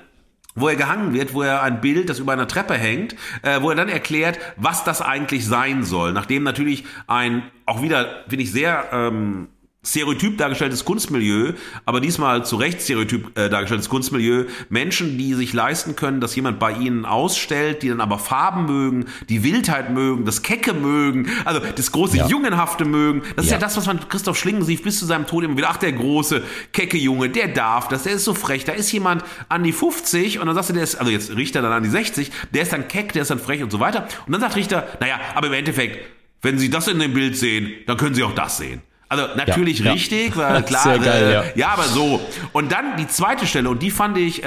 wo 0.55 0.69
er 0.69 0.77
gehangen 0.77 1.15
wird, 1.15 1.35
wo 1.35 1.43
er 1.43 1.63
ein 1.63 1.81
Bild, 1.81 2.09
das 2.09 2.19
über 2.19 2.33
einer 2.33 2.49
Treppe 2.49 2.75
hängt, 2.75 3.17
äh, 3.43 3.61
wo 3.63 3.71
er 3.71 3.77
dann 3.77 3.89
erklärt, 3.89 4.39
was 4.57 4.85
das 4.85 5.01
eigentlich 5.01 5.47
sein 5.47 5.85
soll. 5.85 6.13
Nachdem 6.13 6.43
natürlich 6.43 6.85
ein, 7.07 7.43
auch 7.67 7.83
wieder, 7.83 8.25
finde 8.29 8.45
ich, 8.45 8.53
sehr 8.53 8.85
ähm, 8.93 9.49
stereotyp 9.85 10.39
dargestelltes 10.39 10.85
Kunstmilieu, 10.85 11.55
aber 11.87 12.01
diesmal 12.01 12.47
zu 12.47 12.55
Recht 12.55 12.81
stereotyp 12.81 13.37
äh, 13.37 13.49
dargestelltes 13.49 13.89
Kunstmilieu, 13.89 14.45
Menschen, 14.69 15.19
die 15.19 15.35
sich 15.35 15.53
leisten 15.53 15.97
können, 15.97 16.21
dass 16.21 16.37
jemand 16.37 16.61
bei 16.61 16.71
ihnen 16.71 17.05
ausstellt, 17.05 17.83
die 17.83 17.89
dann 17.89 18.01
aber 18.01 18.21
Farben 18.21 18.67
mögen, 18.67 19.07
die 19.29 19.43
Wildheit 19.43 19.91
mögen, 19.91 20.25
das 20.25 20.43
Kecke 20.43 20.73
mögen, 20.73 21.29
also 21.45 21.61
das 21.75 21.91
große 21.91 22.17
ja. 22.17 22.29
Jungenhafte 22.29 22.85
mögen. 22.85 23.23
Das 23.35 23.47
ja. 23.47 23.51
ist 23.51 23.51
ja 23.51 23.59
das, 23.59 23.77
was 23.77 23.87
man 23.87 24.09
Christoph 24.09 24.39
Schlingensief 24.39 24.85
bis 24.85 25.01
zu 25.01 25.05
seinem 25.05 25.27
Tod 25.27 25.43
immer 25.43 25.57
wieder, 25.57 25.71
ach, 25.71 25.79
der 25.79 25.93
große, 25.93 26.45
kecke 26.73 26.97
Junge, 26.97 27.29
der 27.29 27.49
darf 27.49 27.89
das, 27.89 28.05
der 28.05 28.13
ist 28.13 28.25
so 28.25 28.35
frech, 28.35 28.65
da 28.65 28.73
ist 28.73 28.93
jemand 28.93 29.25
an 29.49 29.65
die 29.65 29.73
50 29.73 30.39
und 30.39 30.47
dann 30.47 30.55
sagst 30.55 30.71
du, 30.71 30.75
der 30.75 30.85
ist, 30.85 30.95
also 30.95 31.11
jetzt 31.11 31.35
Richter 31.35 31.61
dann 31.61 31.73
an 31.73 31.83
die 31.83 31.91
60, 31.91 32.31
der 32.55 32.63
ist 32.63 32.73
dann 32.73 32.87
keck, 32.87 33.13
der 33.15 33.23
ist 33.23 33.33
dann 33.33 33.41
frech 33.41 33.65
und 33.65 33.73
so 33.73 33.81
weiter. 33.81 34.07
Und 34.27 34.33
dann 34.33 34.41
sagt 34.41 34.55
Richter, 34.55 34.87
naja, 35.01 35.19
aber 35.35 35.49
im 35.49 35.55
Endeffekt, 35.55 35.99
wenn 36.41 36.57
Sie 36.57 36.71
das 36.71 36.87
in 36.87 37.01
dem 37.01 37.15
Bild 37.15 37.37
sehen, 37.37 37.73
dann 37.87 37.97
können 37.97 38.15
Sie 38.15 38.23
auch 38.23 38.35
das 38.35 38.59
sehen. 38.59 38.81
Also 39.13 39.27
natürlich 39.37 39.81
ja, 39.81 39.93
richtig, 39.93 40.35
ja. 40.35 40.55
weil 40.55 40.63
klar, 40.63 40.99
geil, 40.99 41.23
äh, 41.23 41.33
ja. 41.35 41.45
ja. 41.55 41.69
aber 41.69 41.83
so. 41.83 42.19
Und 42.53 42.73
dann 42.73 42.97
die 42.97 43.07
zweite 43.07 43.47
Stelle, 43.47 43.69
und 43.69 43.83
die 43.83 43.91
fand 43.91 44.17
ich 44.17 44.43
äh, 44.43 44.47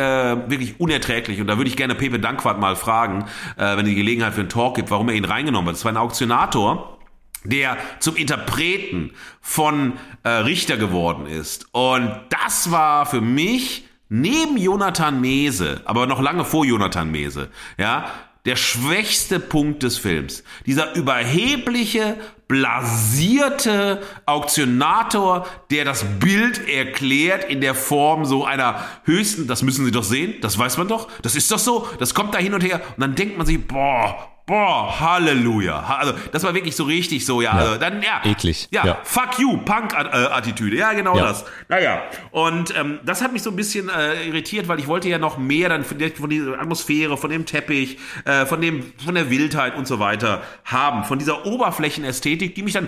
wirklich 0.49 0.79
unerträglich. 0.79 1.39
Und 1.39 1.45
da 1.45 1.57
würde 1.57 1.69
ich 1.69 1.77
gerne 1.77 1.93
Pepe 1.93 2.19
Dankwart 2.19 2.59
mal 2.59 2.75
fragen, 2.75 3.25
äh, 3.57 3.77
wenn 3.77 3.85
die 3.85 3.93
Gelegenheit 3.93 4.33
für 4.33 4.39
einen 4.39 4.49
Talk 4.49 4.75
gibt, 4.75 4.89
warum 4.89 5.07
er 5.09 5.13
ihn 5.13 5.25
reingenommen 5.25 5.67
hat. 5.67 5.75
Das 5.75 5.85
war 5.85 5.91
ein 5.91 5.97
Auktionator, 5.97 6.97
der 7.43 7.77
zum 7.99 8.15
Interpreten 8.15 9.11
von 9.39 9.93
äh, 10.23 10.29
Richter 10.29 10.77
geworden 10.77 11.27
ist. 11.27 11.67
Und 11.71 12.11
das 12.29 12.71
war 12.71 13.05
für 13.05 13.21
mich 13.21 13.85
neben 14.09 14.57
Jonathan 14.57 15.21
Mese, 15.21 15.81
aber 15.85 16.07
noch 16.07 16.21
lange 16.21 16.43
vor 16.43 16.65
Jonathan 16.65 17.11
Mese, 17.11 17.49
ja, 17.77 18.05
der 18.45 18.55
schwächste 18.55 19.39
Punkt 19.39 19.83
des 19.83 19.97
Films. 19.97 20.43
Dieser 20.65 20.95
überhebliche, 20.95 22.17
blasierte 22.47 24.01
Auktionator, 24.25 25.47
der 25.71 25.83
das 25.83 26.05
Bild 26.19 26.67
erklärt 26.67 27.49
in 27.49 27.59
der 27.59 27.73
Form 27.73 28.25
so 28.25 28.45
einer 28.45 28.85
höchsten, 29.03 29.47
das 29.47 29.63
müssen 29.63 29.85
Sie 29.85 29.91
doch 29.91 30.03
sehen, 30.03 30.35
das 30.41 30.57
weiß 30.57 30.77
man 30.77 30.87
doch, 30.87 31.07
das 31.21 31.35
ist 31.35 31.51
doch 31.51 31.59
so, 31.59 31.87
das 31.97 32.13
kommt 32.13 32.35
da 32.35 32.37
hin 32.37 32.53
und 32.53 32.61
her 32.61 32.81
und 32.95 33.01
dann 33.01 33.15
denkt 33.15 33.37
man 33.37 33.47
sich, 33.47 33.65
boah, 33.65 34.34
Boah, 34.45 34.99
Halleluja. 34.99 35.79
Also, 35.79 36.13
das 36.31 36.43
war 36.43 36.53
wirklich 36.53 36.75
so 36.75 36.83
richtig 36.83 37.25
so, 37.25 37.41
ja. 37.41 37.55
ja 37.55 37.59
also, 37.65 37.79
dann, 37.79 38.03
ja. 38.03 38.21
Eklig. 38.23 38.67
Ja, 38.69 38.85
ja. 38.85 38.99
fuck 39.03 39.39
you, 39.39 39.57
Punk-Attitüde. 39.57 40.77
Ja, 40.77 40.93
genau 40.93 41.17
ja. 41.17 41.23
das. 41.23 41.45
Naja. 41.67 42.03
Und 42.29 42.77
ähm, 42.77 42.99
das 43.03 43.23
hat 43.23 43.33
mich 43.33 43.41
so 43.41 43.49
ein 43.49 43.55
bisschen 43.55 43.89
äh, 43.89 44.27
irritiert, 44.27 44.67
weil 44.67 44.79
ich 44.79 44.87
wollte 44.87 45.09
ja 45.09 45.17
noch 45.17 45.39
mehr 45.39 45.69
dann 45.69 45.83
von, 45.83 45.97
der, 45.97 46.11
von 46.11 46.29
dieser 46.29 46.59
Atmosphäre, 46.59 47.17
von 47.17 47.31
dem 47.31 47.47
Teppich, 47.47 47.97
äh, 48.25 48.45
von 48.45 48.61
dem, 48.61 48.93
von 49.03 49.15
der 49.15 49.31
Wildheit 49.31 49.75
und 49.75 49.87
so 49.87 49.99
weiter 49.99 50.43
haben. 50.63 51.05
Von 51.05 51.17
dieser 51.17 51.47
Oberflächenästhetik, 51.47 52.53
die 52.53 52.61
mich 52.61 52.73
dann, 52.73 52.87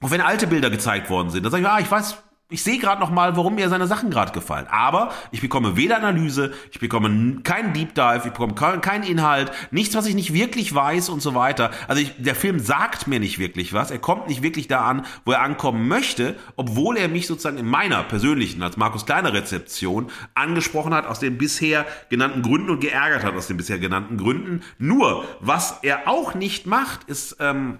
auch 0.00 0.12
wenn 0.12 0.20
alte 0.20 0.46
Bilder 0.46 0.70
gezeigt 0.70 1.10
worden 1.10 1.30
sind, 1.30 1.44
da 1.44 1.50
sage 1.50 1.64
ich, 1.64 1.68
ah, 1.68 1.80
ich 1.80 1.90
weiß, 1.90 2.16
ich 2.50 2.62
sehe 2.62 2.78
gerade 2.78 3.00
noch 3.00 3.10
mal, 3.10 3.36
warum 3.36 3.54
mir 3.54 3.68
seine 3.68 3.86
Sachen 3.86 4.10
gerade 4.10 4.32
gefallen. 4.32 4.66
Aber 4.68 5.12
ich 5.30 5.40
bekomme 5.40 5.76
weder 5.76 5.96
Analyse, 5.96 6.52
ich 6.72 6.80
bekomme 6.80 7.40
keinen 7.42 7.72
Deep 7.72 7.94
Dive, 7.94 8.22
ich 8.26 8.32
bekomme 8.32 8.54
keinen 8.54 9.04
Inhalt, 9.04 9.52
nichts, 9.70 9.94
was 9.94 10.06
ich 10.06 10.14
nicht 10.14 10.34
wirklich 10.34 10.74
weiß 10.74 11.08
und 11.08 11.20
so 11.22 11.34
weiter. 11.34 11.70
Also 11.86 12.02
ich, 12.02 12.12
der 12.18 12.34
Film 12.34 12.58
sagt 12.58 13.06
mir 13.06 13.20
nicht 13.20 13.38
wirklich 13.38 13.72
was. 13.72 13.90
Er 13.90 13.98
kommt 13.98 14.28
nicht 14.28 14.42
wirklich 14.42 14.68
da 14.68 14.82
an, 14.82 15.06
wo 15.24 15.32
er 15.32 15.42
ankommen 15.42 15.88
möchte, 15.88 16.36
obwohl 16.56 16.96
er 16.96 17.08
mich 17.08 17.26
sozusagen 17.26 17.58
in 17.58 17.66
meiner 17.66 18.02
persönlichen, 18.02 18.62
als 18.62 18.76
Markus 18.76 19.06
Kleiner 19.06 19.32
Rezeption 19.32 20.10
angesprochen 20.34 20.92
hat 20.92 21.06
aus 21.06 21.20
den 21.20 21.38
bisher 21.38 21.86
genannten 22.08 22.42
Gründen 22.42 22.70
und 22.70 22.80
geärgert 22.80 23.24
hat 23.24 23.34
aus 23.34 23.46
den 23.46 23.56
bisher 23.56 23.78
genannten 23.78 24.16
Gründen. 24.16 24.62
Nur, 24.78 25.24
was 25.40 25.78
er 25.82 26.08
auch 26.08 26.34
nicht 26.34 26.66
macht, 26.66 27.04
ist, 27.04 27.36
ähm, 27.38 27.78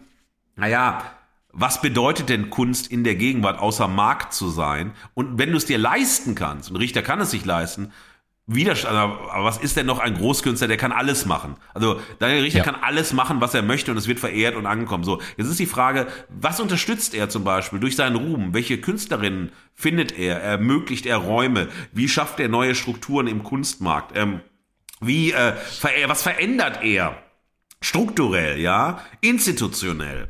naja, 0.57 1.03
was 1.53 1.81
bedeutet 1.81 2.29
denn 2.29 2.51
Kunst 2.51 2.87
in 2.91 3.05
der 3.05 3.17
Gegenwart, 3.17 3.59
außer 3.59 3.89
Markt 3.89 4.33
zu 4.33 4.49
sein? 4.49 4.93
Und 5.15 5.39
wenn 5.39 5.51
du 5.51 5.57
es 5.57 5.67
dir 5.67 5.79
leisten 5.79 6.35
kannst, 6.35 6.71
und 6.71 6.77
Richter 6.77 7.03
kann 7.03 7.21
es 7.21 7.31
sich 7.31 7.45
leisten, 7.45 7.93
Widerstand, 8.53 8.97
aber 8.97 9.45
was 9.45 9.59
ist 9.59 9.77
denn 9.77 9.87
noch 9.87 10.01
ein 10.01 10.15
Großkünstler, 10.15 10.67
der 10.67 10.77
kann 10.77 10.91
alles 10.91 11.25
machen? 11.25 11.57
Also 11.73 12.01
Daniel 12.19 12.43
Richter 12.43 12.59
ja. 12.59 12.65
kann 12.65 12.75
alles 12.83 13.13
machen, 13.13 13.41
was 13.41 13.55
er 13.55 13.63
möchte 13.63 13.93
und 13.93 13.97
es 13.97 14.09
wird 14.09 14.19
verehrt 14.19 14.57
und 14.57 14.67
angekommen. 14.67 15.05
So, 15.05 15.21
jetzt 15.37 15.47
ist 15.47 15.61
die 15.61 15.67
Frage, 15.67 16.09
was 16.29 16.59
unterstützt 16.59 17.15
er 17.15 17.29
zum 17.29 17.45
Beispiel 17.45 17.79
durch 17.79 17.95
seinen 17.95 18.17
Ruhm? 18.17 18.53
Welche 18.53 18.81
Künstlerinnen 18.81 19.53
findet 19.75 20.19
er? 20.19 20.43
Ermöglicht 20.43 21.07
er 21.07 21.19
Räume? 21.19 21.69
Wie 21.93 22.09
schafft 22.09 22.41
er 22.41 22.49
neue 22.49 22.75
Strukturen 22.75 23.29
im 23.29 23.45
Kunstmarkt? 23.45 24.17
Ähm, 24.17 24.41
wie, 25.01 25.31
äh, 25.31 25.55
was 26.07 26.23
verändert 26.23 26.83
er? 26.83 27.23
Strukturell, 27.81 28.59
ja? 28.59 29.01
Institutionell? 29.21 30.29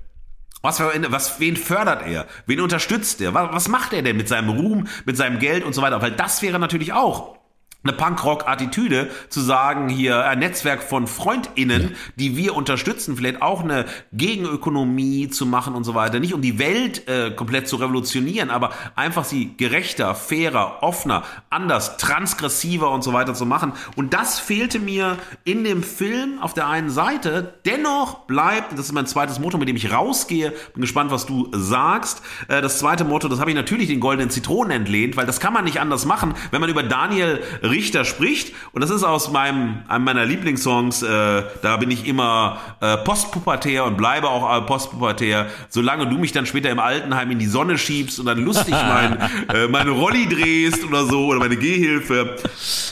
Was, 0.63 0.79
was, 0.81 1.41
wen 1.41 1.57
fördert 1.57 2.07
er? 2.07 2.27
Wen 2.47 2.61
unterstützt 2.61 3.21
er? 3.21 3.33
Was, 3.33 3.53
was 3.53 3.69
macht 3.69 3.93
er 3.93 4.03
denn 4.03 4.17
mit 4.17 4.29
seinem 4.29 4.51
Ruhm, 4.51 4.89
mit 5.07 5.17
seinem 5.17 5.39
Geld 5.39 5.65
und 5.65 5.75
so 5.75 5.81
weiter? 5.83 6.03
Weil 6.03 6.13
das 6.13 6.43
wäre 6.43 6.59
natürlich 6.59 6.93
auch 6.93 7.40
eine 7.83 7.95
Punkrock-Attitüde 7.95 9.11
zu 9.31 9.41
sagen, 9.41 9.89
hier 9.89 10.27
ein 10.27 10.39
Netzwerk 10.39 10.83
von 10.83 11.07
FreundInnen, 11.07 11.97
die 12.17 12.37
wir 12.37 12.55
unterstützen, 12.55 13.17
vielleicht 13.17 13.41
auch 13.41 13.63
eine 13.63 13.87
Gegenökonomie 14.13 15.31
zu 15.31 15.47
machen 15.47 15.75
und 15.75 15.85
so 15.85 15.95
weiter. 15.95 16.21
Nicht 16.21 16.35
um 16.35 16.43
die 16.43 16.59
Welt 16.59 17.09
äh, 17.09 17.31
komplett 17.31 17.69
zu 17.69 17.77
revolutionieren, 17.77 18.51
aber 18.51 18.73
einfach 18.97 19.25
sie 19.25 19.55
gerechter, 19.57 20.15
fairer, 20.15 20.83
offener, 20.83 21.23
anders, 21.49 21.97
transgressiver 21.97 22.91
und 22.91 23.03
so 23.03 23.15
weiter 23.15 23.33
zu 23.33 23.47
machen. 23.47 23.73
Und 23.97 24.13
das 24.13 24.39
fehlte 24.39 24.79
mir 24.79 25.17
in 25.45 25.65
dem 25.65 25.83
Film 25.83 26.39
auf 26.41 26.53
der 26.53 26.69
einen 26.69 26.91
Seite. 26.91 27.55
Dennoch 27.65 28.27
bleibt, 28.27 28.73
das 28.73 28.81
ist 28.81 28.93
mein 28.93 29.07
zweites 29.07 29.39
Motto, 29.39 29.57
mit 29.57 29.69
dem 29.69 29.77
ich 29.77 29.91
rausgehe, 29.91 30.53
bin 30.75 30.83
gespannt, 30.83 31.11
was 31.11 31.25
du 31.25 31.49
sagst. 31.53 32.21
Äh, 32.49 32.61
das 32.61 32.79
zweite 32.79 33.05
Motto, 33.05 33.29
das 33.29 33.41
habe 33.41 33.51
ich 33.51 33.57
natürlich 33.57 33.89
den 33.89 34.01
goldenen 34.01 34.29
Zitronen 34.29 34.71
entlehnt, 34.71 35.17
weil 35.17 35.25
das 35.25 35.41
kann 35.41 35.55
man 35.55 35.65
nicht 35.65 35.81
anders 35.81 36.05
machen, 36.05 36.35
wenn 36.51 36.61
man 36.61 36.69
über 36.69 36.83
Daniel 36.83 37.41
Richter 37.71 38.05
spricht. 38.05 38.53
Und 38.73 38.83
das 38.83 38.91
ist 38.91 39.05
aus 39.05 39.31
meinem, 39.31 39.83
einem 39.89 40.05
meiner 40.05 40.27
Lieblingssongs. 40.27 41.03
Äh, 41.03 41.43
da 41.63 41.77
bin 41.77 41.91
ich 41.91 42.07
immer 42.07 42.61
äh, 42.81 42.97
postpubertär 42.99 43.85
und 43.85 43.97
bleibe 43.97 44.29
auch 44.29 44.57
äh, 44.57 44.61
postpubertär, 44.63 45.47
solange 45.69 46.07
du 46.09 46.19
mich 46.19 46.33
dann 46.33 46.47
später 46.47 46.71
im 46.71 46.79
Altenheim 46.79 47.31
in 47.31 47.39
die 47.39 47.47
Sonne 47.47 47.79
schiebst 47.79 48.21
und 48.21 48.27
dann 48.27 48.45
lustig 48.45 48.75
mein, 48.75 49.19
äh, 49.49 49.69
meine 49.69 49.91
Rolli 49.91 50.29
drehst 50.29 50.85
oder 50.85 51.07
so 51.07 51.27
oder 51.27 51.39
meine 51.39 51.57
Gehhilfe. 51.57 52.37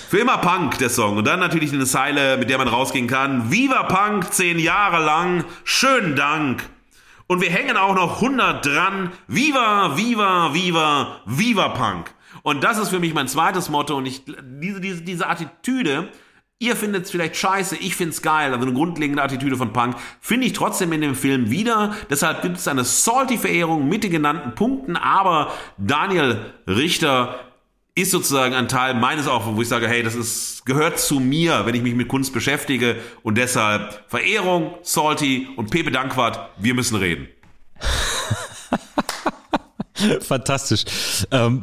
Für 0.09 0.19
immer 0.19 0.39
Punk, 0.39 0.79
der 0.79 0.91
Song. 0.91 1.19
Und 1.19 1.27
dann 1.27 1.41
natürlich 1.41 1.73
eine 1.73 1.85
Zeile, 1.85 2.39
mit 2.39 2.49
der 2.49 2.59
man 2.59 2.69
rausgehen 2.69 3.07
kann. 3.07 3.51
Viva 3.51 3.83
Punk, 3.83 4.33
zehn 4.33 4.59
Jahre 4.59 5.05
lang. 5.05 5.45
Schönen 5.65 6.17
Dank. 6.17 6.63
Und 7.27 7.43
wir 7.43 7.51
hängen 7.51 7.77
auch 7.77 7.95
noch 7.95 8.23
100 8.23 8.65
dran. 8.65 9.13
Viva, 9.27 9.99
viva, 9.99 10.55
viva, 10.55 11.21
viva 11.27 11.69
Punk. 11.69 12.11
Und 12.49 12.65
das 12.65 12.79
ist 12.79 12.89
für 12.89 12.99
mich 12.99 13.13
mein 13.13 13.29
zweites 13.29 13.69
Motto. 13.69 13.95
Und 13.95 14.07
ich, 14.07 14.23
diese, 14.25 14.81
diese, 14.81 15.03
diese 15.03 15.29
Attitüde, 15.29 16.09
ihr 16.59 16.77
findet 16.77 17.05
es 17.05 17.11
vielleicht 17.11 17.37
scheiße, 17.37 17.77
ich 17.77 17.95
find's 17.95 18.23
geil, 18.23 18.55
also 18.55 18.65
eine 18.65 18.75
grundlegende 18.75 19.23
Attitüde 19.23 19.59
von 19.59 19.75
Punk, 19.75 19.97
finde 20.23 20.47
ich 20.47 20.55
trotzdem 20.55 20.91
in 20.95 21.03
dem 21.03 21.15
Film 21.15 21.51
wieder. 21.51 21.95
Deshalb 22.09 22.41
gibt 22.41 22.57
es 22.57 22.67
eine 22.67 22.85
salty-Verehrung 22.85 23.87
mit 23.87 24.03
den 24.03 24.13
genannten 24.13 24.55
Punkten, 24.55 24.97
aber 24.97 25.53
Daniel 25.77 26.39
Richter 26.67 27.39
ist 27.95 28.13
sozusagen 28.13 28.55
ein 28.55 28.69
Teil 28.69 28.95
meines 28.95 29.29
auch, 29.29 29.55
wo 29.55 29.61
ich 29.61 29.69
sage, 29.69 29.87
hey, 29.87 30.03
das 30.03 30.15
ist, 30.15 30.65
gehört 30.65 30.99
zu 30.99 31.21
mir, 31.21 31.67
wenn 31.67 31.75
ich 31.75 31.83
mich 31.83 31.95
mit 31.95 32.09
Kunst 32.09 32.33
beschäftige 32.33 32.97
und 33.23 33.37
deshalb 33.37 34.05
Verehrung, 34.09 34.75
Salty 34.81 35.49
und 35.57 35.71
Pepe 35.71 35.91
Dankwart, 35.91 36.49
wir 36.57 36.73
müssen 36.73 36.97
reden. 36.97 37.29
Fantastisch. 40.21 40.85
Ähm, 41.31 41.63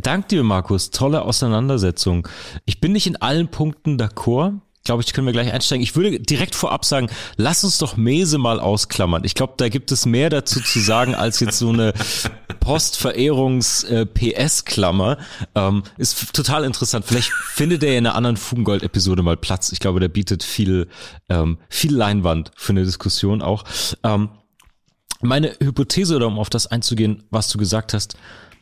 dank 0.00 0.28
dir, 0.28 0.42
Markus. 0.42 0.90
Tolle 0.90 1.20
Auseinandersetzung. 1.22 2.26
Ich 2.64 2.80
bin 2.80 2.92
nicht 2.92 3.06
in 3.06 3.16
allen 3.16 3.48
Punkten 3.48 3.98
d'accord. 3.98 4.54
Glaube 4.84 5.02
ich, 5.02 5.12
können 5.12 5.26
wir 5.26 5.32
gleich 5.32 5.52
einsteigen. 5.52 5.82
Ich 5.82 5.96
würde 5.96 6.20
direkt 6.20 6.54
vorab 6.54 6.84
sagen, 6.84 7.10
lass 7.36 7.64
uns 7.64 7.78
doch 7.78 7.96
Mese 7.96 8.38
mal 8.38 8.60
ausklammern. 8.60 9.24
Ich 9.24 9.34
glaube, 9.34 9.54
da 9.56 9.68
gibt 9.68 9.90
es 9.90 10.06
mehr 10.06 10.30
dazu 10.30 10.60
zu 10.60 10.78
sagen 10.78 11.16
als 11.16 11.40
jetzt 11.40 11.58
so 11.58 11.70
eine 11.70 11.92
Postverehrungs-PS-Klammer. 12.60 15.18
Äh, 15.54 15.60
ähm, 15.60 15.82
ist 15.98 16.32
total 16.32 16.62
interessant. 16.62 17.04
Vielleicht 17.04 17.32
findet 17.32 17.82
er 17.82 17.98
in 17.98 18.06
einer 18.06 18.14
anderen 18.14 18.36
Fugengold-Episode 18.36 19.24
mal 19.24 19.36
Platz. 19.36 19.72
Ich 19.72 19.80
glaube, 19.80 19.98
der 19.98 20.08
bietet 20.08 20.44
viel, 20.44 20.86
ähm, 21.28 21.58
viel 21.68 21.92
Leinwand 21.92 22.52
für 22.54 22.70
eine 22.70 22.84
Diskussion 22.84 23.42
auch. 23.42 23.64
Ähm, 24.04 24.28
meine 25.22 25.56
Hypothese, 25.60 26.16
oder 26.16 26.26
um 26.26 26.38
auf 26.38 26.50
das 26.50 26.66
einzugehen, 26.66 27.24
was 27.30 27.48
du 27.48 27.58
gesagt 27.58 27.94
hast, 27.94 28.16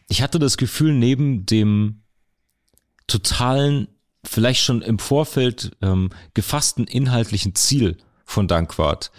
ich 0.08 0.22
hatte 0.22 0.38
das 0.38 0.56
Gefühl, 0.56 0.92
neben 0.92 1.46
dem 1.46 2.02
totalen, 3.06 3.88
vielleicht 4.24 4.62
schon 4.62 4.82
im 4.82 4.98
Vorfeld 4.98 5.76
ähm, 5.82 6.10
gefassten 6.34 6.86
inhaltlichen 6.86 7.54
Ziel 7.54 7.98
von 8.24 8.48
Dankwart, 8.48 9.10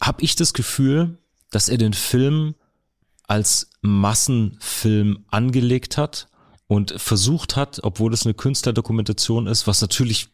habe 0.00 0.22
ich 0.22 0.36
das 0.36 0.52
Gefühl, 0.52 1.18
dass 1.50 1.68
er 1.68 1.78
den 1.78 1.92
Film 1.92 2.54
als 3.26 3.70
Massenfilm 3.82 5.24
angelegt 5.30 5.96
hat 5.96 6.28
und 6.66 6.94
versucht 6.96 7.56
hat, 7.56 7.80
obwohl 7.82 8.14
es 8.14 8.24
eine 8.24 8.34
Künstlerdokumentation 8.34 9.46
ist, 9.46 9.66
was 9.66 9.80
natürlich 9.82 10.28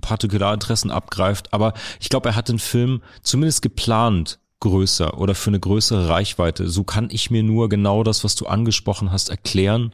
Partikularinteressen 0.00 0.90
abgreift, 0.90 1.52
aber 1.52 1.72
ich 2.00 2.10
glaube, 2.10 2.30
er 2.30 2.36
hat 2.36 2.48
den 2.48 2.58
Film 2.58 3.02
zumindest 3.22 3.62
geplant 3.62 4.38
größer 4.62 5.18
oder 5.18 5.34
für 5.34 5.50
eine 5.50 5.60
größere 5.60 6.08
Reichweite. 6.08 6.68
So 6.68 6.84
kann 6.84 7.08
ich 7.10 7.30
mir 7.30 7.42
nur 7.42 7.68
genau 7.68 8.02
das, 8.02 8.24
was 8.24 8.36
du 8.36 8.46
angesprochen 8.46 9.10
hast, 9.10 9.28
erklären, 9.28 9.92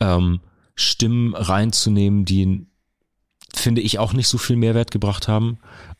ähm, 0.00 0.40
Stimmen 0.74 1.34
reinzunehmen, 1.34 2.24
die 2.24 2.66
finde 3.52 3.80
ich 3.80 3.98
auch 3.98 4.12
nicht 4.12 4.28
so 4.28 4.38
viel 4.38 4.56
Mehrwert 4.56 4.90
gebracht 4.90 5.26
haben 5.26 5.58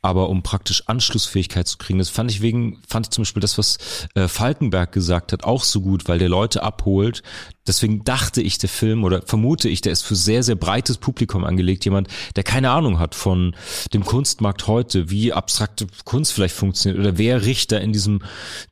aber 0.09 0.30
um 0.30 0.42
praktisch 0.42 0.84
Anschlussfähigkeit 0.86 1.68
zu 1.68 1.76
kriegen. 1.76 1.98
Das 1.98 2.09
fand 2.09 2.30
ich 2.30 2.40
wegen, 2.40 2.80
fand 2.88 3.06
ich 3.06 3.11
zum 3.11 3.24
Beispiel 3.24 3.42
das, 3.42 3.59
was 3.59 3.76
äh, 4.14 4.26
Falkenberg 4.26 4.90
gesagt 4.90 5.34
hat, 5.34 5.44
auch 5.44 5.62
so 5.62 5.82
gut, 5.82 6.09
weil 6.09 6.18
der 6.18 6.30
Leute 6.30 6.62
abholt. 6.62 7.22
Deswegen 7.66 8.04
dachte 8.04 8.40
ich, 8.40 8.56
der 8.56 8.70
Film 8.70 9.04
oder 9.04 9.20
vermute 9.20 9.68
ich, 9.68 9.82
der 9.82 9.92
ist 9.92 10.00
für 10.00 10.16
sehr, 10.16 10.42
sehr 10.42 10.54
breites 10.54 10.96
Publikum 10.96 11.44
angelegt. 11.44 11.84
Jemand, 11.84 12.09
der 12.36 12.42
keine 12.42 12.70
Ahnung 12.70 12.98
hat 12.98 13.14
von 13.14 13.54
dem 13.92 14.02
Kunstmarkt 14.02 14.66
heute, 14.66 15.11
wie 15.11 15.34
abstrakte 15.34 15.86
Kunst 16.06 16.32
vielleicht 16.32 16.54
funktioniert 16.54 16.98
oder 16.98 17.18
wer 17.18 17.44
Richter 17.44 17.82
in 17.82 17.92
diesem 17.92 18.22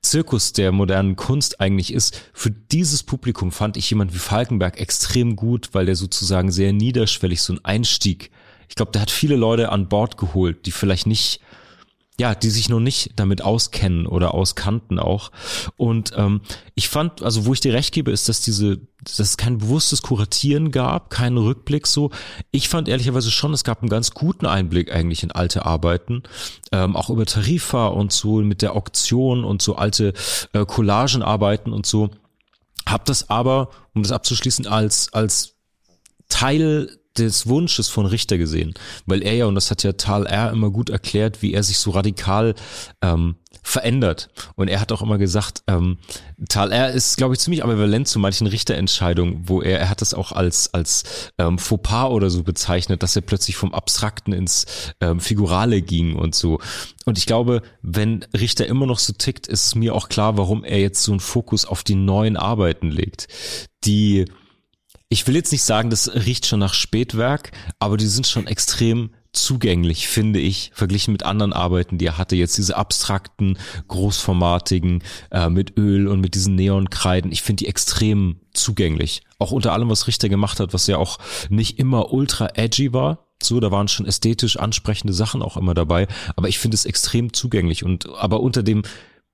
Zirkus 0.00 0.54
der 0.54 0.72
modernen 0.72 1.16
Kunst 1.16 1.60
eigentlich 1.60 1.92
ist. 1.92 2.18
Für 2.32 2.50
dieses 2.50 3.02
Publikum 3.02 3.52
fand 3.52 3.76
ich 3.76 3.90
jemand 3.90 4.14
wie 4.14 4.18
Falkenberg 4.18 4.80
extrem 4.80 5.36
gut, 5.36 5.68
weil 5.72 5.84
der 5.84 5.96
sozusagen 5.96 6.50
sehr 6.50 6.72
niederschwellig 6.72 7.42
so 7.42 7.52
einen 7.52 7.64
Einstieg 7.66 8.30
ich 8.68 8.74
glaube, 8.74 8.92
der 8.92 9.02
hat 9.02 9.10
viele 9.10 9.36
Leute 9.36 9.70
an 9.70 9.88
Bord 9.88 10.16
geholt, 10.16 10.66
die 10.66 10.72
vielleicht 10.72 11.06
nicht 11.06 11.40
ja, 12.18 12.34
die 12.34 12.50
sich 12.50 12.70
noch 12.70 12.80
nicht 12.80 13.10
damit 13.16 13.42
auskennen 13.42 14.06
oder 14.06 14.32
auskannten 14.32 14.98
auch. 14.98 15.30
Und 15.76 16.12
ähm, 16.16 16.40
ich 16.74 16.88
fand, 16.88 17.22
also 17.22 17.44
wo 17.44 17.52
ich 17.52 17.60
dir 17.60 17.74
recht 17.74 17.92
gebe, 17.92 18.10
ist, 18.10 18.28
dass 18.30 18.40
diese, 18.40 18.80
dass 19.04 19.18
es 19.18 19.36
kein 19.36 19.58
bewusstes 19.58 20.00
Kuratieren 20.00 20.70
gab, 20.70 21.10
keinen 21.10 21.36
Rückblick 21.36 21.86
so. 21.86 22.10
Ich 22.52 22.70
fand 22.70 22.88
ehrlicherweise 22.88 23.30
schon, 23.30 23.52
es 23.52 23.64
gab 23.64 23.82
einen 23.82 23.90
ganz 23.90 24.12
guten 24.12 24.46
Einblick 24.46 24.90
eigentlich 24.92 25.22
in 25.24 25.32
alte 25.32 25.66
Arbeiten, 25.66 26.22
ähm, 26.72 26.96
auch 26.96 27.10
über 27.10 27.26
Tarifa 27.26 27.88
und 27.88 28.12
so 28.12 28.36
mit 28.36 28.62
der 28.62 28.74
Auktion 28.74 29.44
und 29.44 29.60
so 29.60 29.76
alte 29.76 30.14
äh, 30.54 30.64
Collagenarbeiten 30.64 31.72
und 31.72 31.84
so. 31.84 32.08
Hab 32.88 33.04
das 33.04 33.28
aber, 33.28 33.68
um 33.94 34.02
das 34.02 34.12
abzuschließen, 34.12 34.66
als 34.66 35.12
als 35.12 35.56
Teil 36.28 36.98
des 37.18 37.46
Wunsches 37.46 37.88
von 37.88 38.06
Richter 38.06 38.38
gesehen, 38.38 38.74
weil 39.06 39.22
er 39.22 39.34
ja, 39.34 39.46
und 39.46 39.54
das 39.54 39.70
hat 39.70 39.82
ja 39.82 39.92
Tal 39.92 40.26
R. 40.26 40.50
immer 40.50 40.70
gut 40.70 40.90
erklärt, 40.90 41.42
wie 41.42 41.52
er 41.54 41.62
sich 41.62 41.78
so 41.78 41.90
radikal 41.90 42.54
ähm, 43.02 43.36
verändert. 43.62 44.28
Und 44.54 44.68
er 44.68 44.80
hat 44.80 44.92
auch 44.92 45.02
immer 45.02 45.18
gesagt, 45.18 45.62
ähm, 45.66 45.98
Tal 46.48 46.70
R. 46.70 46.92
ist, 46.92 47.16
glaube 47.16 47.34
ich, 47.34 47.40
ziemlich 47.40 47.64
ambivalent 47.64 48.06
zu 48.06 48.18
manchen 48.18 48.46
Richterentscheidungen, 48.46 49.48
wo 49.48 49.60
er, 49.60 49.80
er 49.80 49.88
hat 49.90 50.02
das 50.02 50.14
auch 50.14 50.32
als, 50.32 50.72
als 50.72 51.32
ähm, 51.38 51.58
Fauxpas 51.58 52.10
oder 52.10 52.30
so 52.30 52.44
bezeichnet, 52.44 53.02
dass 53.02 53.16
er 53.16 53.22
plötzlich 53.22 53.56
vom 53.56 53.74
Abstrakten 53.74 54.32
ins 54.32 54.66
ähm, 55.00 55.18
Figurale 55.18 55.82
ging 55.82 56.14
und 56.14 56.34
so. 56.34 56.60
Und 57.06 57.18
ich 57.18 57.26
glaube, 57.26 57.62
wenn 57.82 58.24
Richter 58.32 58.66
immer 58.66 58.86
noch 58.86 58.98
so 58.98 59.12
tickt, 59.12 59.46
ist 59.46 59.74
mir 59.74 59.94
auch 59.94 60.08
klar, 60.08 60.36
warum 60.38 60.62
er 60.62 60.80
jetzt 60.80 61.02
so 61.02 61.12
einen 61.12 61.20
Fokus 61.20 61.64
auf 61.64 61.82
die 61.82 61.94
neuen 61.96 62.36
Arbeiten 62.36 62.90
legt, 62.90 63.28
die 63.84 64.26
ich 65.08 65.26
will 65.26 65.36
jetzt 65.36 65.52
nicht 65.52 65.62
sagen, 65.62 65.90
das 65.90 66.12
riecht 66.14 66.46
schon 66.46 66.60
nach 66.60 66.74
Spätwerk, 66.74 67.52
aber 67.78 67.96
die 67.96 68.06
sind 68.06 68.26
schon 68.26 68.46
extrem 68.46 69.10
zugänglich, 69.32 70.08
finde 70.08 70.40
ich, 70.40 70.72
verglichen 70.74 71.12
mit 71.12 71.22
anderen 71.22 71.52
Arbeiten, 71.52 71.98
die 71.98 72.06
er 72.06 72.18
hatte. 72.18 72.36
Jetzt 72.36 72.58
diese 72.58 72.76
abstrakten, 72.76 73.58
großformatigen, 73.86 75.02
äh, 75.30 75.48
mit 75.48 75.76
Öl 75.76 76.08
und 76.08 76.20
mit 76.20 76.34
diesen 76.34 76.54
Neonkreiden. 76.54 77.30
Ich 77.30 77.42
finde 77.42 77.64
die 77.64 77.68
extrem 77.68 78.40
zugänglich. 78.52 79.22
Auch 79.38 79.52
unter 79.52 79.72
allem, 79.72 79.90
was 79.90 80.06
Richter 80.06 80.28
gemacht 80.28 80.58
hat, 80.58 80.72
was 80.72 80.86
ja 80.86 80.96
auch 80.96 81.18
nicht 81.50 81.78
immer 81.78 82.12
ultra 82.12 82.48
edgy 82.54 82.92
war. 82.92 83.26
So, 83.42 83.60
da 83.60 83.70
waren 83.70 83.88
schon 83.88 84.06
ästhetisch 84.06 84.58
ansprechende 84.58 85.12
Sachen 85.12 85.42
auch 85.42 85.58
immer 85.58 85.74
dabei. 85.74 86.08
Aber 86.34 86.48
ich 86.48 86.58
finde 86.58 86.74
es 86.74 86.86
extrem 86.86 87.34
zugänglich 87.34 87.84
und 87.84 88.08
aber 88.08 88.40
unter 88.40 88.62
dem 88.62 88.82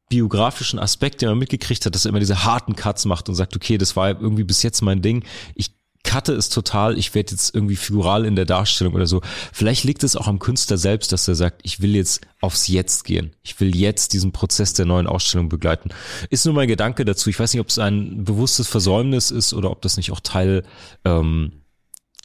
biografischen 0.09 0.79
Aspekt, 0.79 1.23
den 1.23 1.31
man 1.31 1.39
mitgekriegt 1.39 1.87
hat, 1.87 1.95
dass 1.95 2.05
er 2.05 2.11
immer 2.11 2.21
diese 2.21 2.45
harten 2.45 2.77
Cuts 2.77 3.05
macht 3.05 3.29
und 3.29 3.35
sagt, 3.35 3.57
okay, 3.57 3.79
das 3.79 3.97
war 3.97 4.11
irgendwie 4.11 4.45
bis 4.45 4.63
jetzt 4.63 4.83
mein 4.83 5.01
Ding. 5.03 5.25
Ich 5.55 5.71
cutte 6.05 6.33
es 6.35 6.49
total, 6.49 6.99
ich 6.99 7.15
werde 7.15 7.33
jetzt 7.33 7.55
irgendwie 7.55 7.77
figural 7.77 8.25
in 8.25 8.37
der 8.37 8.45
Darstellung 8.45 8.95
oder 8.95 9.07
so. 9.07 9.21
Vielleicht 9.53 9.85
liegt 9.85 10.03
es 10.05 10.17
auch 10.17 10.27
am 10.27 10.39
Künstler 10.39 10.77
selbst, 10.77 11.13
dass 11.13 11.29
er 11.29 11.35
sagt, 11.35 11.61
ich 11.63 11.81
will 11.81 11.95
jetzt 11.95 12.23
aufs 12.41 12.69
Jetzt 12.69 13.05
gehen. 13.05 13.35
Ich 13.43 13.59
will 13.61 13.75
jetzt 13.77 14.13
diesen 14.13 14.33
Prozess 14.33 14.73
der 14.75 14.87
neuen 14.87 15.07
Ausstellung 15.07 15.49
begleiten. 15.49 15.91
Ist 16.29 16.45
nur 16.45 16.55
mein 16.55 16.69
Gedanke 16.69 17.05
dazu. 17.05 17.31
Ich 17.31 17.39
weiß 17.39 17.53
nicht, 17.53 17.61
ob 17.61 17.69
es 17.69 17.79
ein 17.79 18.25
bewusstes 18.25 18.69
Versäumnis 18.69 19.31
ist 19.31 19.55
oder 19.55 19.71
ob 19.71 19.81
das 19.83 19.97
nicht 19.97 20.11
auch 20.11 20.21
Teil 20.21 20.65
ähm, 21.05 21.62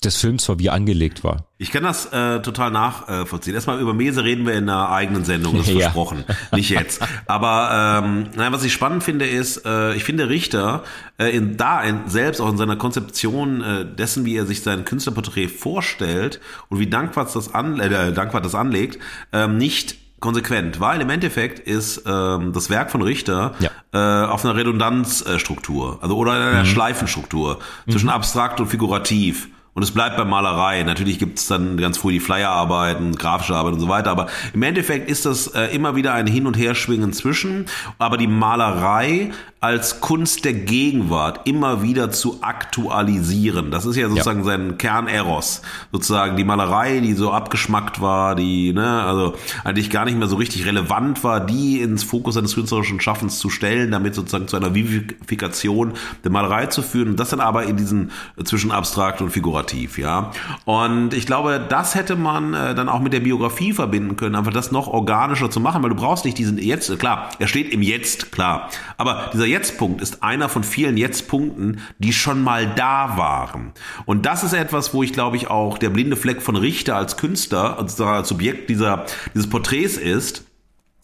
des 0.08 0.18
Films 0.18 0.48
war, 0.50 0.60
wie 0.60 0.68
er 0.68 0.74
angelegt 0.74 1.24
war. 1.24 1.46
Ich 1.60 1.72
kann 1.72 1.84
das 1.84 2.08
äh, 2.08 2.42
total 2.42 2.72
nachvollziehen. 2.72 3.56
Erstmal 3.56 3.80
über 3.80 3.94
Mese 3.94 4.24
reden 4.24 4.46
wir 4.46 4.54
in 4.54 4.70
einer 4.70 4.90
eigenen 4.90 5.26
Sendung, 5.26 5.58
das 5.58 5.68
ist 5.68 5.74
ja. 5.74 5.82
versprochen, 5.82 6.24
nicht 6.52 6.70
jetzt. 6.70 7.02
Aber 7.26 8.04
ähm, 8.04 8.30
nein, 8.36 8.52
was 8.52 8.64
ich 8.64 8.74
spannend 8.74 9.04
finde, 9.04 9.26
ist, 9.26 9.66
äh, 9.66 9.94
ich 9.96 10.04
finde 10.04 10.30
Richter 10.30 10.84
äh, 11.18 11.36
in, 11.36 11.58
da 11.58 11.82
in, 11.82 12.08
selbst 12.08 12.42
auch 12.42 12.50
in 12.50 12.58
seiner 12.58 12.76
Konzeption 12.76 13.62
äh, 13.62 13.86
dessen, 13.86 14.26
wie 14.26 14.36
er 14.36 14.46
sich 14.46 14.62
sein 14.62 14.86
Künstlerporträt 14.86 15.48
vorstellt 15.48 16.40
und 16.70 16.80
wie 16.80 16.88
dankbar 16.88 17.28
das, 17.32 17.54
an, 17.54 17.80
äh, 17.80 18.14
dankbar 18.14 18.42
das 18.42 18.56
anlegt, 18.56 19.00
äh, 19.32 19.48
nicht 19.48 19.98
konsequent, 20.20 20.80
weil 20.80 21.02
im 21.02 21.10
Endeffekt 21.10 21.60
ist 21.60 22.04
ähm, 22.06 22.52
das 22.54 22.70
Werk 22.70 22.92
von 22.92 23.02
Richter 23.02 23.54
ja. 23.60 23.70
äh, 23.94 24.28
auf 24.28 24.44
einer 24.44 24.56
Redundanzstruktur, 24.56 26.00
also 26.02 26.18
oder 26.18 26.36
in 26.36 26.42
einer 26.42 26.64
mhm. 26.64 26.68
Schleifenstruktur 26.68 27.60
zwischen 27.90 28.08
mhm. 28.08 28.14
abstrakt 28.14 28.60
und 28.60 28.68
figurativ. 28.68 29.50
Und 29.78 29.84
es 29.84 29.92
bleibt 29.92 30.18
bei 30.18 30.26
Malerei. 30.26 30.82
Natürlich 30.82 31.20
gibt 31.20 31.38
es 31.38 31.46
dann 31.46 31.78
ganz 31.78 32.00
früh 32.00 32.14
die 32.14 32.20
Flyerarbeiten, 32.20 33.16
grafische 33.16 33.56
Arbeit 33.56 33.74
und 33.74 33.80
so 33.80 33.88
weiter. 33.88 34.10
Aber 34.10 34.26
im 34.52 34.64
Endeffekt 34.64 35.08
ist 35.08 35.28
das 35.28 35.46
äh, 35.50 35.66
immer 35.66 35.96
wieder 35.96 36.16
ein 36.16 36.26
Hin- 36.26 36.48
und 36.48 36.58
Herschwingen 36.58 37.14
zwischen. 37.14 37.68
Aber 38.00 38.18
die 38.18 38.26
Malerei 38.26 39.30
als 39.60 40.02
Kunst 40.02 40.46
der 40.46 40.54
Gegenwart 40.54 41.48
immer 41.48 41.82
wieder 41.82 42.12
zu 42.12 42.44
aktualisieren. 42.44 43.72
Das 43.72 43.86
ist 43.88 43.96
ja 43.96 44.08
sozusagen 44.08 44.40
ja. 44.40 44.46
sein 44.46 44.78
Kerneros. 44.78 45.64
Sozusagen 45.92 46.38
die 46.38 46.44
Malerei, 46.44 47.00
die 47.00 47.14
so 47.14 47.32
abgeschmackt 47.32 48.00
war, 48.00 48.36
die, 48.36 48.72
ne, 48.72 49.04
also 49.04 49.34
eigentlich 49.64 49.90
gar 49.90 50.06
nicht 50.06 50.18
mehr 50.18 50.28
so 50.28 50.36
richtig 50.36 50.68
relevant 50.68 51.24
war, 51.24 51.40
die 51.40 51.82
ins 51.82 52.04
Fokus 52.04 52.36
seines 52.36 52.54
künstlerischen 52.54 53.02
Schaffens 53.02 53.40
zu 53.40 53.50
stellen, 53.50 53.90
damit 53.90 54.14
sozusagen 54.14 54.48
zu 54.48 54.58
einer 54.58 54.76
Vivifikation 54.76 55.94
der 56.24 56.32
Malerei 56.32 56.68
zu 56.68 56.84
führen. 56.84 57.10
Und 57.10 57.20
das 57.20 57.32
dann 57.32 57.40
aber 57.40 57.64
in 57.64 57.78
diesen 57.78 58.12
äh, 58.38 58.44
zwischen 58.44 58.72
abstrakt 58.72 59.22
und 59.22 59.32
figurativ, 59.32 59.98
ja. 59.98 60.32
Und 60.66 61.16
ich 61.16 61.26
glaube, 61.26 61.60
das 61.68 61.96
hätte 61.96 62.16
man 62.16 62.54
äh, 62.54 62.76
dann 62.76 62.90
auch 62.90 63.00
mit 63.00 63.12
der 63.12 63.22
Biografie 63.22 63.74
verbinden 63.74 64.18
können, 64.18 64.36
einfach 64.36 64.54
das 64.54 64.72
noch 64.72 64.88
organischer 64.88 65.50
zu 65.50 65.60
machen, 65.60 65.82
weil 65.82 65.90
du 65.90 65.96
brauchst 65.96 66.26
nicht 66.26 66.38
diesen 66.38 66.60
jetzt, 66.60 67.00
klar, 67.00 67.32
er 67.40 67.48
steht 67.48 67.74
im 67.74 67.82
Jetzt, 67.82 68.32
klar. 68.32 68.70
Aber 68.98 69.32
dieser 69.34 69.47
Jetzt-Punkt 69.48 70.02
ist 70.02 70.24
einer 70.24 70.50
von 70.50 70.64
vielen 70.64 70.98
Jetzt-Punkten, 70.98 71.82
die 71.98 72.14
schon 72.14 72.44
mal 72.44 72.68
da 72.76 73.18
waren. 73.18 73.74
Und 74.06 74.26
das 74.26 74.44
ist 74.44 74.54
etwas, 74.54 74.94
wo 74.94 75.04
ich 75.04 75.14
glaube 75.14 75.38
ich 75.38 75.50
auch 75.50 75.78
der 75.78 75.90
blinde 75.90 76.16
Fleck 76.16 76.42
von 76.42 76.56
Richter 76.56 76.96
als 76.96 77.18
Künstler, 77.18 77.78
als 77.78 77.98
Subjekt 78.28 78.70
dieser, 78.70 79.06
dieses 79.34 79.50
Porträts 79.50 79.98
ist. 79.98 80.46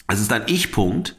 Es 0.07 0.19
ist 0.19 0.31
ein 0.33 0.43
Ich-Punkt, 0.47 1.15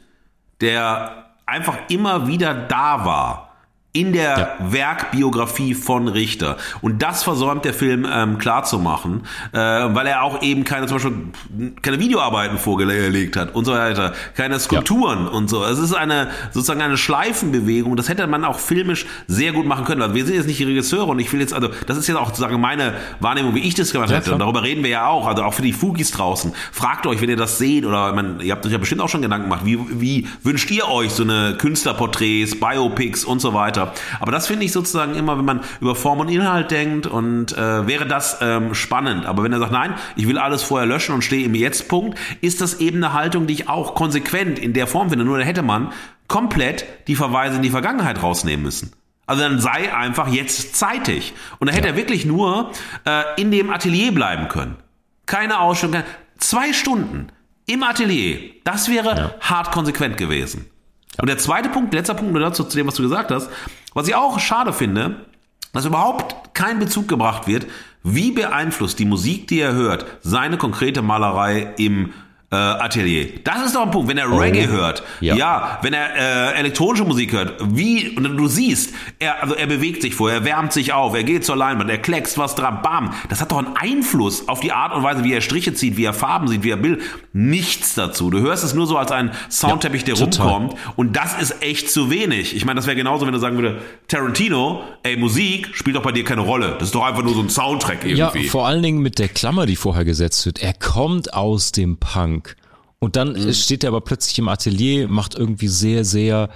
der 0.61 1.33
einfach 1.45 1.77
immer 1.89 2.27
wieder 2.27 2.53
da 2.53 3.05
war 3.05 3.54
in 3.95 4.11
der 4.11 4.57
ja. 4.59 4.71
Werkbiografie 4.71 5.73
von 5.73 6.09
Richter. 6.09 6.57
Und 6.81 7.01
das 7.01 7.23
versäumt 7.23 7.63
der 7.63 7.73
Film 7.73 8.05
ähm, 8.11 8.37
klarzumachen, 8.37 9.21
äh, 9.53 9.57
weil 9.57 10.05
er 10.05 10.23
auch 10.23 10.41
eben 10.41 10.65
keine, 10.65 10.87
zum 10.87 10.97
Beispiel, 10.97 11.73
keine 11.81 11.99
Videoarbeiten 11.99 12.57
vorgelegt 12.57 13.37
hat 13.37 13.55
und 13.55 13.63
so 13.63 13.71
weiter, 13.71 14.13
keine 14.35 14.59
Skulpturen 14.59 15.25
ja. 15.25 15.31
und 15.31 15.49
so. 15.49 15.63
Es 15.63 15.79
ist 15.79 15.93
eine, 15.93 16.29
sozusagen 16.51 16.81
eine 16.81 16.97
Schleifenbewegung. 16.97 17.95
Das 17.95 18.09
hätte 18.09 18.27
man 18.27 18.43
auch 18.43 18.59
filmisch 18.59 19.05
sehr 19.27 19.53
gut 19.53 19.65
machen 19.65 19.85
können. 19.85 20.01
Also 20.01 20.13
wir 20.13 20.25
sind 20.25 20.35
jetzt 20.35 20.47
nicht 20.47 20.59
die 20.59 20.65
Regisseure 20.65 21.11
und 21.11 21.19
ich 21.19 21.31
will 21.31 21.39
jetzt, 21.39 21.53
also, 21.53 21.69
das 21.87 21.97
ist 21.97 22.07
jetzt 22.07 22.17
auch 22.17 22.27
sozusagen 22.27 22.59
meine 22.59 22.95
Wahrnehmung, 23.21 23.55
wie 23.55 23.61
ich 23.61 23.75
das 23.75 23.93
gemacht 23.93 24.09
ja, 24.09 24.17
hätte. 24.17 24.33
Und 24.33 24.39
darüber 24.39 24.63
reden 24.63 24.83
wir 24.83 24.89
ja 24.89 25.07
auch, 25.07 25.25
also 25.25 25.43
auch 25.43 25.53
für 25.53 25.61
die 25.61 25.73
Fugis 25.73 26.11
draußen. 26.11 26.53
Fragt 26.73 27.07
euch, 27.07 27.21
wenn 27.21 27.29
ihr 27.29 27.37
das 27.37 27.59
seht 27.59 27.85
oder, 27.85 28.11
man, 28.11 28.41
ihr 28.41 28.51
habt 28.51 28.65
euch 28.65 28.73
ja 28.73 28.77
bestimmt 28.77 28.99
auch 28.99 29.09
schon 29.09 29.21
Gedanken 29.21 29.49
gemacht, 29.49 29.65
wie, 29.65 29.79
wie 29.89 30.27
wünscht 30.43 30.69
ihr 30.69 30.89
euch 30.89 31.11
so 31.11 31.23
eine 31.23 31.55
Künstlerporträts, 31.57 32.59
Biopics 32.59 33.23
und 33.23 33.39
so 33.39 33.53
weiter? 33.53 33.84
Aber 34.19 34.31
das 34.31 34.47
finde 34.47 34.65
ich 34.65 34.71
sozusagen 34.71 35.15
immer, 35.15 35.37
wenn 35.37 35.45
man 35.45 35.61
über 35.81 35.95
Form 35.95 36.19
und 36.19 36.29
Inhalt 36.29 36.71
denkt 36.71 37.07
und 37.07 37.57
äh, 37.57 37.87
wäre 37.87 38.05
das 38.05 38.39
ähm, 38.41 38.73
spannend. 38.73 39.25
Aber 39.25 39.43
wenn 39.43 39.53
er 39.53 39.59
sagt, 39.59 39.71
nein, 39.71 39.95
ich 40.15 40.27
will 40.27 40.37
alles 40.37 40.63
vorher 40.63 40.87
löschen 40.87 41.15
und 41.15 41.23
stehe 41.23 41.45
im 41.45 41.55
Jetzt-Punkt, 41.55 42.17
ist 42.41 42.61
das 42.61 42.79
eben 42.79 42.97
eine 42.97 43.13
Haltung, 43.13 43.47
die 43.47 43.53
ich 43.53 43.69
auch 43.69 43.95
konsequent 43.95 44.59
in 44.59 44.73
der 44.73 44.87
Form 44.87 45.09
finde. 45.09 45.25
Nur 45.25 45.37
da 45.37 45.43
hätte 45.43 45.61
man 45.61 45.91
komplett 46.27 46.85
die 47.07 47.15
Verweise 47.15 47.57
in 47.57 47.61
die 47.61 47.69
Vergangenheit 47.69 48.21
rausnehmen 48.21 48.63
müssen. 48.63 48.91
Also 49.27 49.41
dann 49.41 49.59
sei 49.59 49.93
einfach 49.93 50.27
jetzt 50.27 50.75
zeitig. 50.75 51.33
Und 51.59 51.69
da 51.69 51.73
hätte 51.73 51.87
ja. 51.87 51.93
er 51.93 51.97
wirklich 51.97 52.25
nur 52.25 52.71
äh, 53.05 53.41
in 53.41 53.51
dem 53.51 53.69
Atelier 53.69 54.11
bleiben 54.11 54.47
können. 54.47 54.75
Keine 55.25 55.59
Ausstellung. 55.59 56.03
Zwei 56.37 56.73
Stunden 56.73 57.31
im 57.65 57.83
Atelier. 57.83 58.51
Das 58.63 58.89
wäre 58.89 59.15
ja. 59.17 59.35
hart 59.41 59.71
konsequent 59.71 60.17
gewesen. 60.17 60.69
Und 61.19 61.27
der 61.27 61.37
zweite 61.37 61.69
Punkt, 61.69 61.93
letzter 61.93 62.13
Punkt 62.13 62.33
nur 62.33 62.41
dazu, 62.41 62.63
zu 62.63 62.77
dem, 62.77 62.87
was 62.87 62.95
du 62.95 63.03
gesagt 63.03 63.31
hast, 63.31 63.49
was 63.93 64.07
ich 64.07 64.15
auch 64.15 64.39
schade 64.39 64.73
finde, 64.73 65.25
dass 65.73 65.85
überhaupt 65.85 66.53
kein 66.53 66.79
Bezug 66.79 67.07
gebracht 67.07 67.47
wird, 67.47 67.67
wie 68.03 68.31
beeinflusst 68.31 68.99
die 68.99 69.05
Musik, 69.05 69.47
die 69.47 69.59
er 69.59 69.73
hört, 69.73 70.05
seine 70.21 70.57
konkrete 70.57 71.01
Malerei 71.01 71.73
im 71.77 72.13
äh, 72.51 72.55
Atelier. 72.55 73.27
Das 73.43 73.65
ist 73.65 73.75
doch 73.75 73.83
ein 73.83 73.91
Punkt. 73.91 74.07
Wenn 74.07 74.17
er 74.17 74.31
oh. 74.31 74.37
Reggae 74.37 74.67
hört, 74.67 75.03
ja. 75.19 75.35
ja, 75.35 75.79
wenn 75.81 75.93
er 75.93 76.53
äh, 76.53 76.59
elektronische 76.59 77.03
Musik 77.03 77.33
hört, 77.33 77.53
wie, 77.63 78.09
und 78.09 78.23
du 78.23 78.47
siehst, 78.47 78.93
er, 79.19 79.41
also 79.41 79.55
er 79.55 79.67
bewegt 79.67 80.01
sich 80.01 80.15
vor, 80.15 80.31
er 80.31 80.45
wärmt 80.45 80.73
sich 80.73 80.93
auf, 80.93 81.15
er 81.15 81.23
geht 81.23 81.45
zur 81.45 81.55
Leinwand, 81.55 81.89
er 81.89 81.97
kleckst 81.97 82.37
was 82.37 82.55
dran, 82.55 82.81
bam. 82.81 83.13
Das 83.29 83.41
hat 83.41 83.51
doch 83.51 83.57
einen 83.57 83.75
Einfluss 83.75 84.47
auf 84.47 84.59
die 84.59 84.71
Art 84.71 84.93
und 84.93 85.03
Weise, 85.03 85.23
wie 85.23 85.33
er 85.33 85.41
Striche 85.41 85.73
zieht, 85.73 85.97
wie 85.97 86.05
er 86.05 86.13
Farben 86.13 86.47
sieht, 86.47 86.63
wie 86.63 86.69
er 86.69 86.77
Bild. 86.77 87.01
Nichts 87.33 87.95
dazu. 87.95 88.29
Du 88.29 88.39
hörst 88.39 88.63
es 88.63 88.73
nur 88.73 88.87
so 88.87 88.97
als 88.97 89.11
ein 89.11 89.31
Soundteppich, 89.49 90.03
der 90.03 90.15
total. 90.15 90.47
rumkommt. 90.47 90.79
Und 90.95 91.15
das 91.15 91.39
ist 91.41 91.61
echt 91.61 91.89
zu 91.89 92.09
wenig. 92.09 92.55
Ich 92.55 92.65
meine, 92.65 92.77
das 92.77 92.85
wäre 92.85 92.95
genauso, 92.95 93.25
wenn 93.25 93.33
du 93.33 93.39
sagen 93.39 93.57
würde, 93.57 93.81
Tarantino, 94.07 94.83
ey, 95.03 95.17
Musik 95.17 95.69
spielt 95.73 95.95
doch 95.95 96.03
bei 96.03 96.11
dir 96.11 96.23
keine 96.23 96.41
Rolle. 96.41 96.75
Das 96.79 96.89
ist 96.89 96.95
doch 96.95 97.03
einfach 97.03 97.23
nur 97.23 97.33
so 97.33 97.41
ein 97.41 97.49
Soundtrack 97.49 98.05
irgendwie. 98.05 98.45
Ja, 98.45 98.49
vor 98.49 98.67
allen 98.67 98.83
Dingen 98.83 99.01
mit 99.01 99.19
der 99.19 99.27
Klammer, 99.27 99.65
die 99.65 99.75
vorher 99.75 100.05
gesetzt 100.05 100.45
wird. 100.45 100.61
Er 100.61 100.73
kommt 100.73 101.33
aus 101.33 101.71
dem 101.71 101.97
Punk. 101.97 102.44
Und 102.99 103.15
dann 103.15 103.33
mhm. 103.33 103.53
steht 103.53 103.83
er 103.83 103.89
aber 103.89 104.01
plötzlich 104.01 104.39
im 104.39 104.47
Atelier, 104.47 105.07
macht 105.07 105.35
irgendwie 105.35 105.67
sehr, 105.67 106.05
sehr 106.05 106.49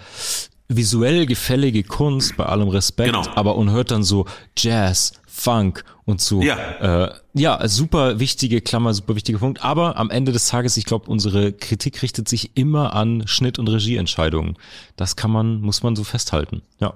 visuell 0.68 1.26
gefällige 1.26 1.84
Kunst, 1.84 2.38
bei 2.38 2.46
allem 2.46 2.70
Respekt, 2.70 3.14
genau. 3.14 3.28
aber 3.36 3.56
und 3.56 3.72
hört 3.72 3.92
dann 3.92 4.04
so 4.04 4.26
Jazz, 4.56 5.14
Funk 5.26 5.84
und 6.06 6.22
so. 6.22 6.42
Ja. 6.42 7.06
Äh, 7.06 7.14
ja, 7.34 7.68
super 7.68 8.20
wichtige 8.20 8.62
Klammer, 8.62 8.94
super 8.94 9.16
wichtiger 9.16 9.40
Punkt. 9.40 9.64
Aber 9.64 9.98
am 9.98 10.10
Ende 10.10 10.32
des 10.32 10.48
Tages, 10.48 10.78
ich 10.78 10.86
glaube, 10.86 11.10
unsere 11.10 11.54
Kritik 11.54 12.02
richtet 12.02 12.28
sich 12.28 12.56
immer 12.56 12.94
an 12.94 13.24
Schnitt- 13.26 13.58
und 13.58 13.68
Regieentscheidungen. 13.68 14.58
Das 14.96 15.16
kann 15.16 15.32
man, 15.32 15.62
muss 15.62 15.82
man 15.82 15.96
so 15.96 16.04
festhalten. 16.04 16.62
Ja. 16.80 16.94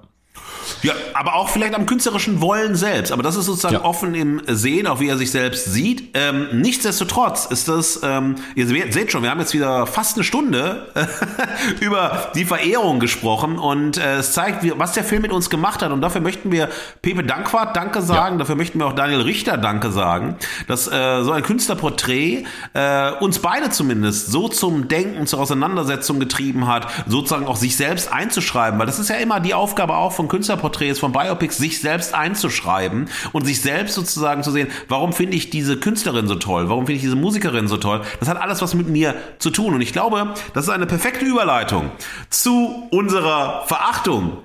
Ja, 0.82 0.92
aber 1.14 1.34
auch 1.34 1.48
vielleicht 1.48 1.74
am 1.74 1.86
künstlerischen 1.86 2.40
Wollen 2.40 2.74
selbst. 2.74 3.12
Aber 3.12 3.22
das 3.22 3.36
ist 3.36 3.46
sozusagen 3.46 3.76
ja. 3.76 3.84
offen 3.84 4.14
im 4.14 4.42
Sehen, 4.46 4.86
auch 4.86 5.00
wie 5.00 5.08
er 5.08 5.16
sich 5.16 5.30
selbst 5.30 5.72
sieht. 5.72 6.10
Ähm, 6.14 6.48
nichtsdestotrotz 6.52 7.46
ist 7.46 7.68
das, 7.68 8.00
ähm, 8.02 8.36
ihr 8.54 8.66
seht 8.66 9.12
schon, 9.12 9.22
wir 9.22 9.30
haben 9.30 9.40
jetzt 9.40 9.54
wieder 9.54 9.86
fast 9.86 10.16
eine 10.16 10.24
Stunde 10.24 10.88
über 11.80 12.30
die 12.34 12.44
Verehrung 12.44 13.00
gesprochen 13.00 13.58
und 13.58 13.96
äh, 13.96 14.16
es 14.16 14.32
zeigt, 14.32 14.62
wie, 14.62 14.72
was 14.76 14.92
der 14.92 15.04
Film 15.04 15.22
mit 15.22 15.32
uns 15.32 15.50
gemacht 15.50 15.82
hat. 15.82 15.92
Und 15.92 16.00
dafür 16.02 16.20
möchten 16.20 16.52
wir 16.52 16.68
Pepe 17.02 17.24
Dankwart 17.24 17.76
Danke 17.76 18.02
sagen, 18.02 18.34
ja. 18.34 18.38
dafür 18.40 18.56
möchten 18.56 18.78
wir 18.78 18.86
auch 18.86 18.94
Daniel 18.94 19.22
Richter 19.22 19.56
Danke 19.56 19.90
sagen, 19.90 20.36
dass 20.66 20.86
äh, 20.86 21.22
so 21.22 21.32
ein 21.32 21.42
Künstlerporträt 21.42 22.44
äh, 22.74 23.12
uns 23.20 23.38
beide 23.38 23.70
zumindest 23.70 24.30
so 24.30 24.48
zum 24.48 24.88
Denken, 24.88 25.26
zur 25.26 25.40
Auseinandersetzung 25.40 26.20
getrieben 26.20 26.66
hat, 26.66 26.88
sozusagen 27.06 27.46
auch 27.46 27.56
sich 27.56 27.76
selbst 27.76 28.12
einzuschreiben, 28.12 28.78
weil 28.78 28.86
das 28.86 28.98
ist 28.98 29.08
ja 29.08 29.16
immer 29.16 29.40
die 29.40 29.54
Aufgabe 29.54 29.96
auch 29.96 30.12
von 30.12 30.23
Künstlerporträts, 30.28 30.98
von 30.98 31.12
Biopics, 31.12 31.56
sich 31.56 31.80
selbst 31.80 32.14
einzuschreiben 32.14 33.08
und 33.32 33.44
sich 33.44 33.60
selbst 33.60 33.94
sozusagen 33.94 34.42
zu 34.42 34.50
sehen, 34.50 34.68
warum 34.88 35.12
finde 35.12 35.36
ich 35.36 35.50
diese 35.50 35.78
Künstlerin 35.78 36.26
so 36.26 36.36
toll, 36.36 36.68
warum 36.68 36.86
finde 36.86 36.96
ich 36.96 37.02
diese 37.02 37.16
Musikerin 37.16 37.68
so 37.68 37.76
toll. 37.76 38.02
Das 38.20 38.28
hat 38.28 38.40
alles 38.40 38.62
was 38.62 38.74
mit 38.74 38.88
mir 38.88 39.14
zu 39.38 39.50
tun. 39.50 39.74
Und 39.74 39.80
ich 39.80 39.92
glaube, 39.92 40.34
das 40.52 40.64
ist 40.64 40.70
eine 40.70 40.86
perfekte 40.86 41.24
Überleitung 41.24 41.90
zu 42.30 42.88
unserer 42.90 43.64
Verachtung. 43.66 44.38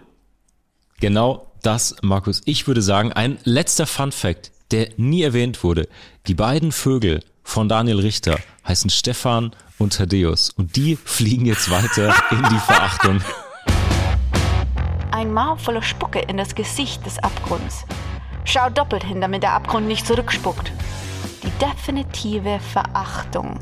Genau 1.00 1.52
das, 1.64 1.96
Markus. 2.02 2.42
Ich 2.46 2.68
würde 2.68 2.82
sagen, 2.82 3.14
ein 3.14 3.38
letzter 3.44 3.88
Fun 3.88 4.12
Fact, 4.12 4.52
der 4.72 4.90
nie 4.98 5.24
erwähnt 5.24 5.64
wurde. 5.64 5.88
Die 6.28 6.34
beiden 6.34 6.72
Vögel 6.72 7.24
von 7.44 7.68
Daniel 7.70 8.00
Richter 8.00 8.38
heißen 8.68 8.90
Stefan 8.90 9.56
und 9.78 9.94
Thaddeus. 9.98 10.52
Und 10.52 10.76
die 10.76 10.96
fliegen 10.96 11.46
jetzt 11.46 11.70
weiter 11.72 12.14
in 12.32 12.44
die 12.50 12.60
Verachtung 12.60 13.22
ein 15.20 15.34
Maul 15.34 15.58
voller 15.58 15.82
Spucke 15.82 16.20
in 16.20 16.38
das 16.38 16.56
Gesicht 16.56 17.06
des 17.06 17.20
Abgrunds. 17.20 17.86
Schau 18.46 18.70
doppelt 18.70 19.04
hin, 19.04 19.20
damit 19.20 19.44
der 19.44 19.52
Abgrund 19.52 19.86
nicht 19.86 20.08
zurückspuckt. 20.08 20.72
Die 21.44 21.52
definitive 21.60 22.60
Verachtung. 22.72 23.60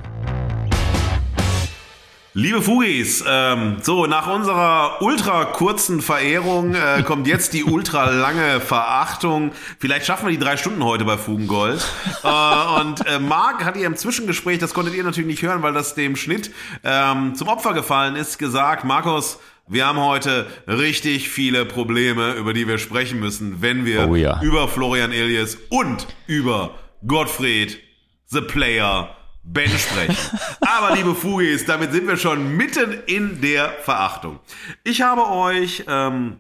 Liebe 2.36 2.62
Fugis, 2.62 3.24
ähm, 3.28 3.78
so 3.82 4.06
nach 4.06 4.28
unserer 4.28 5.02
ultra 5.02 5.46
kurzen 5.46 6.04
Verehrung 6.04 6.76
äh, 6.76 7.02
kommt 7.08 7.26
jetzt 7.26 7.54
die 7.54 7.64
ultra 7.64 8.12
lange 8.12 8.60
Verachtung. 8.60 9.52
Vielleicht 9.80 10.06
schaffen 10.06 10.28
wir 10.28 10.34
die 10.34 10.38
drei 10.38 10.58
Stunden 10.58 10.84
heute 10.84 11.06
bei 11.06 11.18
Fugengold. 11.18 11.84
Äh, 12.24 12.82
und 12.82 13.04
äh, 13.08 13.18
Marc 13.18 13.66
hat 13.66 13.76
ihr 13.78 13.88
im 13.88 13.96
Zwischengespräch, 13.96 14.60
das 14.60 14.76
konntet 14.76 14.94
ihr 14.94 15.04
natürlich 15.04 15.28
nicht 15.28 15.42
hören, 15.42 15.64
weil 15.64 15.74
das 15.74 15.96
dem 15.96 16.16
Schnitt 16.16 16.52
ähm, 16.84 17.34
zum 17.34 17.48
Opfer 17.48 17.74
gefallen 17.74 18.16
ist, 18.16 18.38
gesagt, 18.38 18.84
Markus, 18.84 19.40
wir 19.68 19.86
haben 19.86 20.00
heute 20.00 20.48
richtig 20.68 21.30
viele 21.30 21.66
Probleme, 21.66 22.34
über 22.34 22.54
die 22.54 22.68
wir 22.68 22.78
sprechen 22.78 23.20
müssen, 23.20 23.62
wenn 23.62 23.86
wir 23.86 24.10
oh 24.10 24.16
ja. 24.16 24.42
über 24.42 24.68
Florian 24.68 25.12
Elias 25.12 25.58
und 25.70 26.08
über 26.26 26.76
Gottfried, 27.06 27.80
The 28.28 28.42
Player, 28.42 29.16
Ben 29.44 29.70
sprechen. 29.70 30.16
Aber 30.62 30.96
liebe 30.96 31.16
Fugis, 31.16 31.66
damit 31.66 31.92
sind 31.92 32.08
wir 32.08 32.18
schon 32.18 32.56
mitten 32.56 32.94
in 33.08 33.42
der 33.42 33.70
Verachtung. 33.84 34.40
Ich 34.84 35.02
habe 35.02 35.30
euch 35.30 35.84
ähm, 35.88 36.38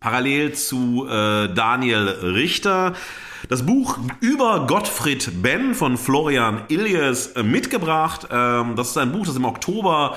parallel 0.00 0.52
zu 0.52 1.06
äh, 1.08 1.52
Daniel 1.54 2.08
Richter 2.08 2.94
das 3.48 3.64
Buch 3.64 3.98
über 4.20 4.66
Gottfried 4.66 5.42
Ben 5.42 5.74
von 5.74 5.96
Florian 5.96 6.62
Ilias 6.68 7.28
äh, 7.28 7.42
mitgebracht. 7.42 8.26
Ähm, 8.30 8.74
das 8.74 8.90
ist 8.90 8.98
ein 8.98 9.12
Buch, 9.12 9.26
das 9.26 9.36
im 9.36 9.44
Oktober 9.44 10.16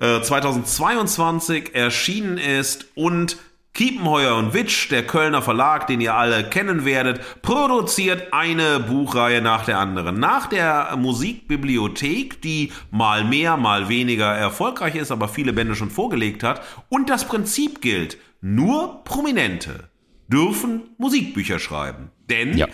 2022 0.00 1.74
äh, 1.74 1.78
erschienen 1.78 2.38
ist 2.38 2.86
und 2.94 3.36
Kiepenheuer 3.72 4.36
und 4.36 4.52
Witsch, 4.52 4.90
der 4.90 5.06
Kölner 5.06 5.42
Verlag, 5.42 5.86
den 5.86 6.00
ihr 6.00 6.14
alle 6.14 6.42
kennen 6.42 6.84
werdet, 6.84 7.40
produziert 7.40 8.32
eine 8.32 8.80
Buchreihe 8.80 9.40
nach 9.40 9.64
der 9.64 9.78
anderen. 9.78 10.18
Nach 10.18 10.48
der 10.48 10.96
Musikbibliothek, 10.96 12.42
die 12.42 12.72
mal 12.90 13.24
mehr, 13.24 13.56
mal 13.56 13.88
weniger 13.88 14.26
erfolgreich 14.26 14.96
ist, 14.96 15.12
aber 15.12 15.28
viele 15.28 15.52
Bände 15.52 15.76
schon 15.76 15.90
vorgelegt 15.90 16.42
hat. 16.42 16.62
Und 16.88 17.10
das 17.10 17.26
Prinzip 17.26 17.80
gilt, 17.80 18.18
nur 18.40 19.04
Prominente 19.04 19.88
dürfen 20.28 20.82
Musikbücher 20.98 21.58
schreiben. 21.58 22.10
Denn 22.28 22.56
ja. 22.56 22.66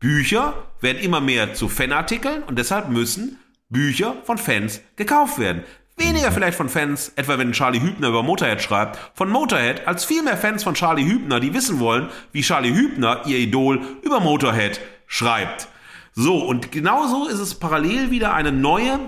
Bücher 0.00 0.54
werden 0.80 1.00
immer 1.00 1.20
mehr 1.20 1.54
zu 1.54 1.68
Fanartikeln 1.68 2.42
und 2.42 2.58
deshalb 2.58 2.88
müssen 2.88 3.38
Bücher 3.68 4.16
von 4.24 4.38
Fans 4.38 4.80
gekauft 4.96 5.38
werden. 5.38 5.62
Weniger 5.96 6.32
vielleicht 6.32 6.56
von 6.56 6.68
Fans, 6.68 7.12
etwa 7.16 7.38
wenn 7.38 7.52
Charlie 7.52 7.80
Hübner 7.80 8.08
über 8.08 8.22
Motorhead 8.22 8.62
schreibt, 8.62 8.98
von 9.14 9.30
Motorhead, 9.30 9.86
als 9.86 10.04
viel 10.04 10.22
mehr 10.22 10.36
Fans 10.36 10.64
von 10.64 10.74
Charlie 10.74 11.04
Hübner, 11.04 11.38
die 11.38 11.52
wissen 11.52 11.80
wollen, 11.80 12.08
wie 12.32 12.42
Charlie 12.42 12.74
Hübner, 12.74 13.22
ihr 13.26 13.38
Idol, 13.38 13.80
über 14.02 14.20
Motorhead 14.20 14.80
schreibt. 15.06 15.68
So, 16.14 16.38
und 16.38 16.72
genauso 16.72 17.28
ist 17.28 17.38
es 17.38 17.54
parallel 17.54 18.10
wieder 18.10 18.34
eine 18.34 18.52
neue 18.52 18.98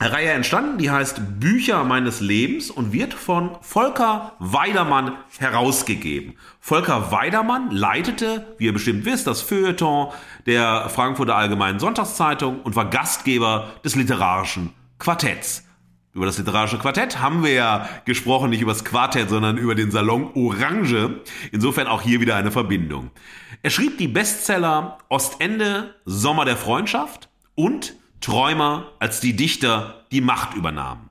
Reihe 0.00 0.30
entstanden, 0.30 0.78
die 0.78 0.90
heißt 0.90 1.40
Bücher 1.40 1.82
meines 1.84 2.20
Lebens 2.20 2.70
und 2.70 2.92
wird 2.92 3.14
von 3.14 3.56
Volker 3.62 4.32
Weidermann 4.38 5.16
herausgegeben. 5.38 6.34
Volker 6.60 7.10
Weidermann 7.12 7.70
leitete, 7.70 8.54
wie 8.58 8.66
ihr 8.66 8.72
bestimmt 8.74 9.06
wisst, 9.06 9.26
das 9.26 9.40
Feuilleton 9.40 10.12
der 10.44 10.90
Frankfurter 10.90 11.36
Allgemeinen 11.36 11.78
Sonntagszeitung 11.78 12.60
und 12.60 12.76
war 12.76 12.90
Gastgeber 12.90 13.70
des 13.84 13.94
literarischen 13.94 14.74
Quartetts. 14.98 15.65
Über 16.16 16.24
das 16.24 16.38
literarische 16.38 16.78
Quartett 16.78 17.20
haben 17.20 17.44
wir 17.44 17.52
ja 17.52 17.90
gesprochen, 18.06 18.48
nicht 18.48 18.62
über 18.62 18.72
das 18.72 18.86
Quartett, 18.86 19.28
sondern 19.28 19.58
über 19.58 19.74
den 19.74 19.90
Salon 19.90 20.30
Orange. 20.34 21.20
Insofern 21.52 21.88
auch 21.88 22.00
hier 22.00 22.22
wieder 22.22 22.36
eine 22.36 22.50
Verbindung. 22.50 23.10
Er 23.62 23.68
schrieb 23.68 23.98
die 23.98 24.08
Bestseller 24.08 24.96
Ostende, 25.10 25.94
Sommer 26.06 26.46
der 26.46 26.56
Freundschaft 26.56 27.28
und 27.54 27.96
Träumer, 28.22 28.92
als 28.98 29.20
die 29.20 29.36
Dichter 29.36 30.06
die 30.10 30.22
Macht 30.22 30.54
übernahmen. 30.54 31.10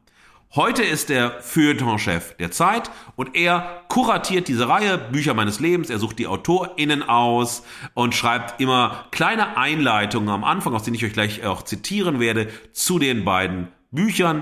Heute 0.55 0.81
ist 0.81 1.11
er 1.11 1.39
Feuilleton-Chef 1.39 2.37
der 2.37 2.49
Zeit 2.49 2.89
und 3.15 3.35
er 3.35 3.83
kuratiert 3.89 4.47
diese 4.47 4.67
Reihe 4.67 4.97
Bücher 4.97 5.35
meines 5.35 5.59
Lebens. 5.59 5.91
Er 5.91 5.99
sucht 5.99 6.17
die 6.17 6.25
AutorInnen 6.25 7.03
aus 7.03 7.61
und 7.93 8.15
schreibt 8.15 8.59
immer 8.59 9.05
kleine 9.11 9.55
Einleitungen 9.55 10.29
am 10.29 10.43
Anfang, 10.43 10.73
aus 10.73 10.81
denen 10.81 10.95
ich 10.95 11.05
euch 11.05 11.13
gleich 11.13 11.45
auch 11.45 11.61
zitieren 11.61 12.19
werde, 12.19 12.47
zu 12.73 12.97
den 12.97 13.23
beiden 13.23 13.67
Büchern. 13.91 14.41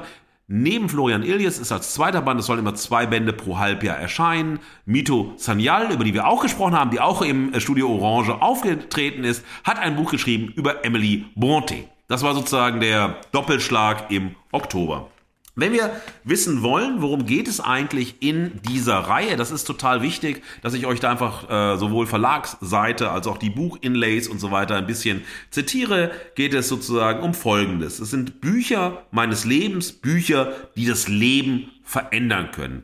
Neben 0.56 0.88
Florian 0.88 1.24
Ilias 1.24 1.58
ist 1.58 1.72
als 1.72 1.96
zweiter 1.96 2.22
Band, 2.22 2.40
es 2.40 2.46
sollen 2.46 2.60
immer 2.60 2.76
zwei 2.76 3.08
Bände 3.08 3.34
pro 3.34 3.58
Halbjahr 3.58 3.98
erscheinen, 3.98 4.60
Mito 4.86 5.34
Sanyal, 5.36 5.92
über 5.92 6.04
die 6.04 6.14
wir 6.14 6.28
auch 6.28 6.44
gesprochen 6.44 6.76
haben, 6.76 6.92
die 6.92 7.00
auch 7.00 7.24
im 7.24 7.60
Studio 7.60 7.90
Orange 7.90 8.40
aufgetreten 8.40 9.24
ist, 9.24 9.44
hat 9.64 9.80
ein 9.80 9.96
Buch 9.96 10.12
geschrieben 10.12 10.54
über 10.56 10.86
Emily 10.86 11.26
Bronte. 11.36 11.86
Das 12.08 12.22
war 12.22 12.36
sozusagen 12.36 12.82
der 12.82 13.16
Doppelschlag 13.32 14.12
im 14.12 14.36
Oktober. 14.52 15.10
Wenn 15.56 15.72
wir 15.72 15.92
wissen 16.24 16.64
wollen, 16.64 17.04
worum 17.04 17.28
geht 17.28 17.48
es 17.48 17.60
eigentlich 17.60 18.16
in 18.22 18.60
dieser 18.68 18.98
Reihe, 18.98 19.38
das 19.38 19.52
ist 19.52 19.66
total 19.66 20.02
wichtig, 20.02 20.42
dass 20.64 20.74
ich 20.74 20.88
euch 20.88 21.00
da 21.00 21.12
einfach 21.12 21.48
äh, 21.48 21.78
sowohl 21.78 22.08
Verlagsseite 22.08 23.12
als 23.12 23.28
auch 23.28 23.38
die 23.38 23.52
Buchinlays 23.52 24.28
und 24.28 24.40
so 24.40 24.50
weiter 24.50 24.76
ein 24.78 24.88
bisschen 24.88 25.22
zitiere, 25.52 26.10
geht 26.34 26.56
es 26.56 26.70
sozusagen 26.70 27.22
um 27.22 27.36
Folgendes. 27.36 28.00
Es 28.00 28.10
sind 28.10 28.42
Bücher 28.42 29.04
meines 29.12 29.46
Lebens, 29.46 29.92
Bücher, 29.94 30.54
die 30.76 30.88
das 30.88 31.08
Leben 31.08 31.70
verändern 31.84 32.50
können. 32.52 32.84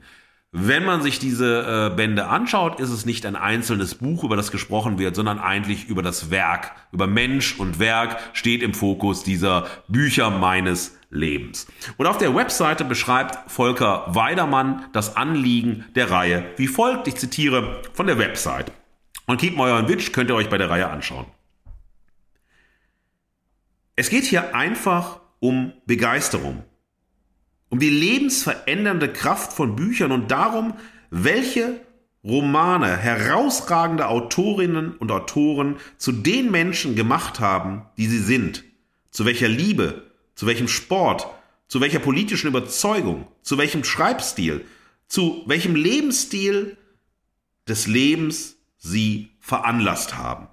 Wenn 0.51 0.86
man 0.86 1.01
sich 1.01 1.17
diese 1.17 1.91
äh, 1.91 1.95
Bände 1.95 2.28
anschaut, 2.28 2.80
ist 2.80 2.89
es 2.89 3.03
nicht 3.03 3.26
ein 3.26 3.36
einzelnes 3.36 3.95
Buch, 3.95 4.24
über 4.24 4.36
das 4.36 4.51
gesprochen 4.51 4.99
wird, 4.99 5.15
sondern 5.15 5.39
eigentlich 5.39 5.88
über 5.88 6.03
das 6.03 6.30
Werk. 6.30 6.72
Über 6.91 7.07
Mensch 7.07 7.59
und 7.59 7.80
Werk 7.80 8.20
steht 8.34 8.61
im 8.61 8.76
Fokus 8.76 9.24
dieser 9.24 9.65
Bücher 9.88 10.30
meines 10.30 10.99
Lebens. 11.10 11.68
Und 11.97 12.07
auf 12.07 12.18
der 12.18 12.36
Webseite 12.36 12.86
beschreibt 12.86 13.51
Volker 13.51 14.05
Weidermann 14.07 14.86
das 14.93 15.16
Anliegen 15.16 15.86
der 15.95 16.12
Reihe 16.12 16.45
wie 16.57 16.68
folgt. 16.68 17.07
Ich 17.07 17.16
zitiere 17.16 17.82
von 17.93 18.07
der 18.07 18.18
Website. 18.18 18.72
Und 19.26 19.39
Keep 19.39 19.57
My 19.57 19.88
Witch 19.88 20.12
könnt 20.12 20.30
ihr 20.30 20.36
euch 20.36 20.49
bei 20.49 20.57
der 20.57 20.70
Reihe 20.70 20.89
anschauen. 20.89 21.26
Es 23.95 24.10
geht 24.10 24.24
hier 24.24 24.55
einfach 24.55 25.20
um 25.39 25.74
Begeisterung 25.86 26.64
um 27.70 27.80
die 27.80 27.89
lebensverändernde 27.89 29.14
Kraft 29.14 29.53
von 29.53 29.76
Büchern 29.76 30.12
und 30.12 30.32
darum, 30.32 30.74
welche 31.12 31.82
Romane 32.24 32.97
herausragende 32.97 34.07
Autorinnen 34.07 34.95
und 34.97 35.12
Autoren 35.12 35.78
zu 35.97 36.12
den 36.12 36.51
Menschen 36.51 36.95
gemacht 36.95 37.39
haben, 37.39 37.84
die 37.97 38.07
sie 38.07 38.20
sind, 38.20 38.66
zu 39.12 39.26
welcher 39.26 39.47
Liebe, 39.47 40.09
zu 40.39 40.45
welchem 40.45 40.69
Sport, 40.69 41.27
zu 41.67 41.81
welcher 41.81 41.99
politischen 41.99 42.47
Überzeugung, 42.47 43.27
zu 43.41 43.57
welchem 43.57 43.83
Schreibstil, 43.83 44.63
zu 45.09 45.43
welchem 45.47 45.75
Lebensstil 45.75 46.77
des 47.67 47.87
Lebens 47.87 48.55
sie 48.77 49.31
veranlasst 49.41 50.15
haben. 50.15 50.47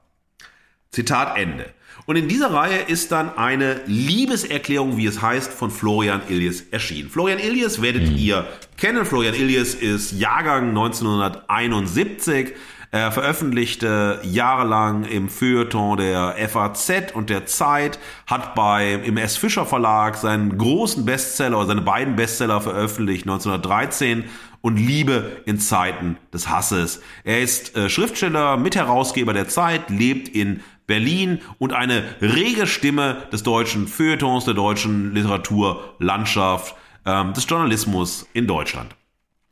Zitat 0.91 1.39
Ende. 1.39 1.72
Und 2.05 2.16
in 2.16 2.26
dieser 2.26 2.53
Reihe 2.53 2.80
ist 2.80 3.12
dann 3.12 3.38
eine 3.38 3.80
Liebeserklärung, 3.87 4.96
wie 4.96 5.07
es 5.07 5.22
heißt, 5.22 5.53
von 5.53 5.71
Florian 5.71 6.22
Illies 6.29 6.64
erschienen. 6.72 7.08
Florian 7.08 7.38
Illies 7.38 7.80
werdet 7.80 8.11
mhm. 8.11 8.17
ihr 8.17 8.45
kennen. 8.76 9.07
Florian 9.07 9.37
Illies 9.37 9.75
ist 9.75 10.11
Jahrgang 10.18 10.71
1971. 10.71 12.54
Er 12.97 13.13
veröffentlichte 13.13 14.21
jahrelang 14.23 15.05
im 15.05 15.29
Feuilleton 15.29 15.99
der 15.99 16.35
FAZ 16.49 17.13
und 17.13 17.29
der 17.29 17.45
Zeit, 17.45 17.99
hat 18.27 18.55
bei 18.55 18.95
im 18.95 19.18
S. 19.18 19.37
Fischer 19.37 19.67
Verlag 19.67 20.17
seinen 20.17 20.57
großen 20.57 21.05
Bestseller 21.05 21.67
seine 21.67 21.83
beiden 21.83 22.17
Bestseller 22.17 22.63
veröffentlicht 22.63 23.25
1913 23.25 24.25
und 24.63 24.79
Liebe 24.79 25.43
in 25.45 25.61
Zeiten 25.61 26.17
des 26.33 26.49
Hasses. 26.49 27.03
Er 27.23 27.43
ist 27.43 27.77
äh, 27.77 27.91
Schriftsteller, 27.91 28.57
Mitherausgeber 28.57 29.35
der 29.35 29.47
Zeit, 29.47 29.91
lebt 29.91 30.31
in 30.31 30.63
Berlin 30.87 31.41
und 31.59 31.75
eine 31.75 32.03
rege 32.23 32.67
Stimme 32.67 33.25
des 33.31 33.43
deutschen 33.43 33.89
Feuilletons, 33.89 34.47
der 34.47 34.55
deutschen 34.55 35.14
Literaturlandschaft, 35.14 36.75
ähm, 37.05 37.35
des 37.35 37.47
Journalismus 37.47 38.27
in 38.33 38.47
Deutschland. 38.47 38.97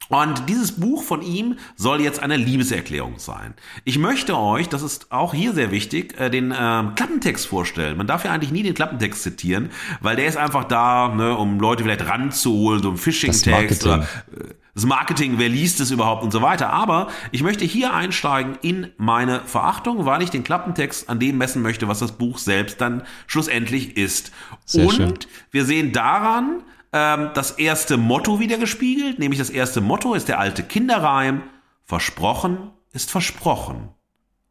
Und 0.08 0.48
dieses 0.48 0.72
Buch 0.72 1.02
von 1.02 1.22
ihm 1.22 1.56
soll 1.76 2.00
jetzt 2.00 2.20
eine 2.20 2.36
Liebeserklärung 2.36 3.18
sein. 3.18 3.54
Ich 3.84 3.98
möchte 3.98 4.36
euch, 4.36 4.68
das 4.68 4.82
ist 4.82 5.10
auch 5.10 5.32
hier 5.34 5.52
sehr 5.52 5.70
wichtig, 5.70 6.18
äh, 6.20 6.30
den 6.30 6.54
ähm, 6.56 6.94
Klappentext 6.94 7.46
vorstellen. 7.46 7.96
Man 7.96 8.06
darf 8.06 8.24
ja 8.24 8.32
eigentlich 8.32 8.52
nie 8.52 8.62
den 8.62 8.74
Klappentext 8.74 9.22
zitieren, 9.22 9.70
weil 10.00 10.16
der 10.16 10.26
ist 10.26 10.36
einfach 10.36 10.64
da, 10.64 11.08
ne, 11.08 11.36
um 11.36 11.58
Leute 11.58 11.82
vielleicht 11.82 12.06
ranzuholen, 12.06 12.82
so 12.82 12.90
ein 12.90 12.96
Phishing-Text 12.96 13.84
oder 13.86 14.02
äh, 14.02 14.54
das 14.74 14.86
Marketing, 14.86 15.38
wer 15.38 15.48
liest 15.48 15.80
es 15.80 15.92
überhaupt 15.92 16.24
und 16.24 16.32
so 16.32 16.42
weiter. 16.42 16.70
Aber 16.70 17.08
ich 17.30 17.42
möchte 17.42 17.64
hier 17.64 17.94
einsteigen 17.94 18.58
in 18.60 18.90
meine 18.96 19.40
Verachtung, 19.40 20.04
weil 20.04 20.20
ich 20.22 20.30
den 20.30 20.42
Klappentext 20.42 21.08
an 21.08 21.20
dem 21.20 21.38
messen 21.38 21.62
möchte, 21.62 21.86
was 21.86 22.00
das 22.00 22.12
Buch 22.12 22.38
selbst 22.38 22.80
dann 22.80 23.04
schlussendlich 23.28 23.96
ist. 23.96 24.32
Sehr 24.64 24.86
und 24.86 24.94
schön. 24.94 25.14
wir 25.52 25.64
sehen 25.64 25.92
daran 25.92 26.64
ähm, 26.94 27.30
das 27.34 27.50
erste 27.50 27.98
Motto 27.98 28.40
wieder 28.40 28.56
gespiegelt, 28.56 29.18
nämlich 29.18 29.38
das 29.38 29.50
erste 29.50 29.82
Motto 29.82 30.14
ist 30.14 30.28
der 30.28 30.38
alte 30.38 30.62
Kinderreim, 30.62 31.42
versprochen 31.84 32.70
ist 32.94 33.10
versprochen 33.10 33.88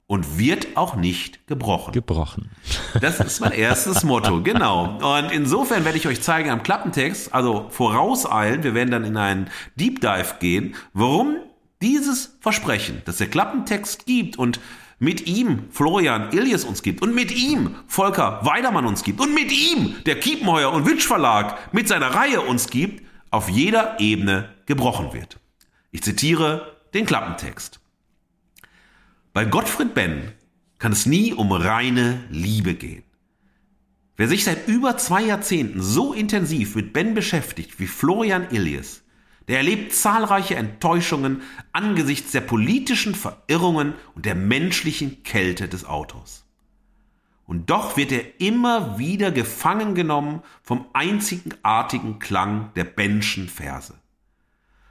und 0.06 0.38
wird 0.38 0.76
auch 0.76 0.96
nicht 0.96 1.48
gebrochen. 1.48 1.94
Gebrochen. 1.94 2.52
Das 3.02 3.20
ist 3.20 3.40
mein 3.40 3.54
erstes 3.54 4.04
Motto, 4.04 4.44
genau. 4.44 4.98
Und 4.98 5.32
insofern 5.32 5.84
werde 5.84 5.98
ich 5.98 6.08
euch 6.08 6.22
zeigen 6.22 6.52
am 6.52 6.62
Klappentext, 6.62 7.34
also 7.34 7.68
vorauseilen, 7.70 8.62
wir 8.64 8.76
werden 8.76 8.92
dann 8.92 9.04
in 9.04 9.18
einen 9.18 9.50
Deep 9.76 10.02
Dive 10.02 10.36
gehen, 10.40 10.76
warum 10.94 11.38
dieses 11.82 12.38
Versprechen, 12.40 13.02
das 13.06 13.18
der 13.18 13.28
Klappentext 13.28 14.06
gibt 14.06 14.38
und 14.38 14.60
mit 15.04 15.28
ihm 15.28 15.66
Florian 15.70 16.32
Illies 16.32 16.64
uns 16.64 16.82
gibt 16.82 17.02
und 17.02 17.14
mit 17.14 17.32
ihm 17.32 17.76
Volker 17.88 18.40
Weidermann 18.44 18.86
uns 18.86 19.04
gibt 19.04 19.20
und 19.20 19.34
mit 19.34 19.52
ihm 19.52 19.96
der 20.06 20.20
Kiepenheuer 20.20 20.72
und 20.72 20.86
Witsch 20.86 21.06
Verlag 21.06 21.74
mit 21.74 21.88
seiner 21.88 22.16
Reihe 22.16 22.42
uns 22.42 22.70
gibt, 22.70 23.06
auf 23.30 23.50
jeder 23.50 24.00
Ebene 24.00 24.50
gebrochen 24.66 25.14
wird. 25.14 25.40
Ich 25.92 26.04
zitiere 26.04 26.78
den 26.94 27.06
Klappentext. 27.06 27.80
Bei 29.34 29.46
Gottfried 29.46 29.94
Benn 29.94 30.32
kann 30.80 30.94
es 30.94 31.06
nie 31.06 31.34
um 31.34 31.52
reine 31.52 32.24
Liebe 32.30 32.74
gehen. 32.74 33.04
Wer 34.16 34.28
sich 34.28 34.44
seit 34.44 34.68
über 34.68 34.98
zwei 34.98 35.24
Jahrzehnten 35.24 35.82
so 35.82 36.14
intensiv 36.14 36.76
mit 36.76 36.94
Ben 36.94 37.14
beschäftigt 37.14 37.80
wie 37.80 37.88
Florian 37.88 38.48
Illies, 38.52 39.03
der 39.48 39.58
erlebt 39.58 39.94
zahlreiche 39.94 40.56
Enttäuschungen 40.56 41.42
angesichts 41.72 42.32
der 42.32 42.42
politischen 42.42 43.16
Verirrungen 43.16 43.94
und 44.16 44.26
der 44.26 44.36
menschlichen 44.36 45.24
Kälte 45.24 45.68
des 45.68 45.86
Autors. 45.86 46.46
Und 47.46 47.70
doch 47.70 47.98
wird 47.98 48.12
er 48.12 48.40
immer 48.40 48.98
wieder 48.98 49.32
gefangen 49.32 49.96
genommen 49.96 50.42
vom 50.62 50.86
einzigartigen 50.94 52.20
Klang 52.20 52.72
der 52.76 52.86
Benschen 52.86 53.50
Verse. 53.50 53.94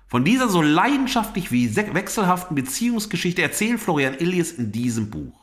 Von 0.06 0.24
dieser 0.24 0.48
so 0.48 0.60
leidenschaftlich 0.60 1.50
wie 1.50 1.74
wechselhaften 1.74 2.54
Beziehungsgeschichte 2.54 3.40
erzählt 3.40 3.80
Florian 3.80 4.18
Illies 4.18 4.52
in 4.52 4.70
diesem 4.70 5.08
Buch. 5.08 5.41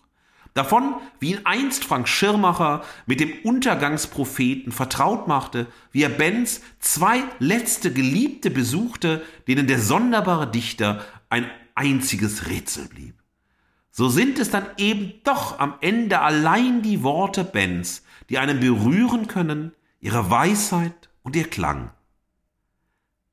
Davon, 0.53 0.95
wie 1.19 1.31
ihn 1.31 1.45
einst 1.45 1.85
Frank 1.85 2.07
Schirmacher 2.07 2.83
mit 3.05 3.19
dem 3.19 3.31
Untergangspropheten 3.43 4.71
vertraut 4.71 5.27
machte, 5.27 5.67
wie 5.91 6.03
er 6.03 6.09
Benz 6.09 6.61
zwei 6.79 7.23
letzte 7.39 7.93
Geliebte 7.93 8.49
besuchte, 8.49 9.23
denen 9.47 9.67
der 9.67 9.79
sonderbare 9.79 10.49
Dichter 10.49 11.05
ein 11.29 11.49
einziges 11.75 12.47
Rätsel 12.47 12.87
blieb. 12.87 13.15
So 13.91 14.09
sind 14.09 14.39
es 14.39 14.49
dann 14.49 14.65
eben 14.77 15.13
doch 15.23 15.59
am 15.59 15.75
Ende 15.81 16.19
allein 16.19 16.81
die 16.81 17.03
Worte 17.03 17.43
Benz, 17.43 18.03
die 18.29 18.37
einen 18.37 18.59
berühren 18.59 19.27
können, 19.27 19.73
ihre 19.99 20.29
Weisheit 20.29 21.09
und 21.23 21.35
ihr 21.35 21.49
Klang. 21.49 21.91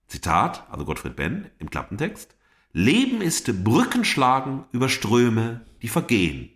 Zitat, 0.09 0.67
also 0.71 0.85
Gottfried 0.85 1.17
Benn 1.17 1.51
im 1.59 1.71
Klappentext. 1.71 2.37
Leben 2.73 3.21
ist 3.21 3.65
Brückenschlagen 3.65 4.65
über 4.71 4.89
Ströme, 4.89 5.63
die 5.83 5.89
vergehen. 5.89 6.51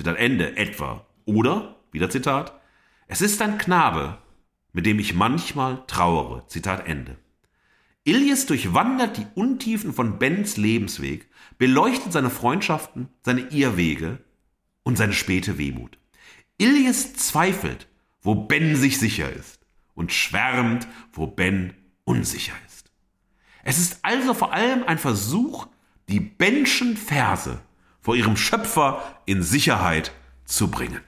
Zitat 0.00 0.16
Ende, 0.16 0.56
etwa. 0.56 1.04
Oder, 1.26 1.76
wieder 1.92 2.08
Zitat, 2.08 2.58
es 3.06 3.20
ist 3.20 3.42
ein 3.42 3.58
Knabe, 3.58 4.16
mit 4.72 4.86
dem 4.86 4.98
ich 4.98 5.12
manchmal 5.12 5.84
trauere. 5.86 6.46
Zitat 6.46 6.88
Ende. 6.88 7.18
Ilias 8.04 8.46
durchwandert 8.46 9.18
die 9.18 9.26
Untiefen 9.34 9.92
von 9.92 10.18
Bens 10.18 10.56
Lebensweg, 10.56 11.28
beleuchtet 11.58 12.14
seine 12.14 12.30
Freundschaften, 12.30 13.10
seine 13.20 13.42
Irrwege 13.50 14.24
und 14.84 14.96
seine 14.96 15.12
späte 15.12 15.58
Wehmut. 15.58 15.98
Ilias 16.56 17.12
zweifelt, 17.12 17.86
wo 18.22 18.34
Ben 18.34 18.76
sich 18.76 18.98
sicher 18.98 19.30
ist 19.30 19.60
und 19.94 20.14
schwärmt, 20.14 20.88
wo 21.12 21.26
Ben 21.26 21.74
unsicher 22.04 22.54
ist. 22.66 22.90
Es 23.64 23.76
ist 23.78 23.98
also 24.00 24.32
vor 24.32 24.54
allem 24.54 24.82
ein 24.84 24.96
Versuch, 24.96 25.66
die 26.08 26.20
Benschen 26.20 26.96
Verse 26.96 27.60
vor 28.00 28.16
ihrem 28.16 28.36
Schöpfer 28.36 29.02
in 29.26 29.42
Sicherheit 29.42 30.12
zu 30.44 30.68
bringen. 30.68 31.00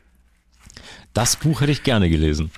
Das 1.14 1.36
Buch 1.36 1.60
hätte 1.60 1.73
ich 1.73 1.82
gerne 1.82 2.09
gelesen. 2.09 2.51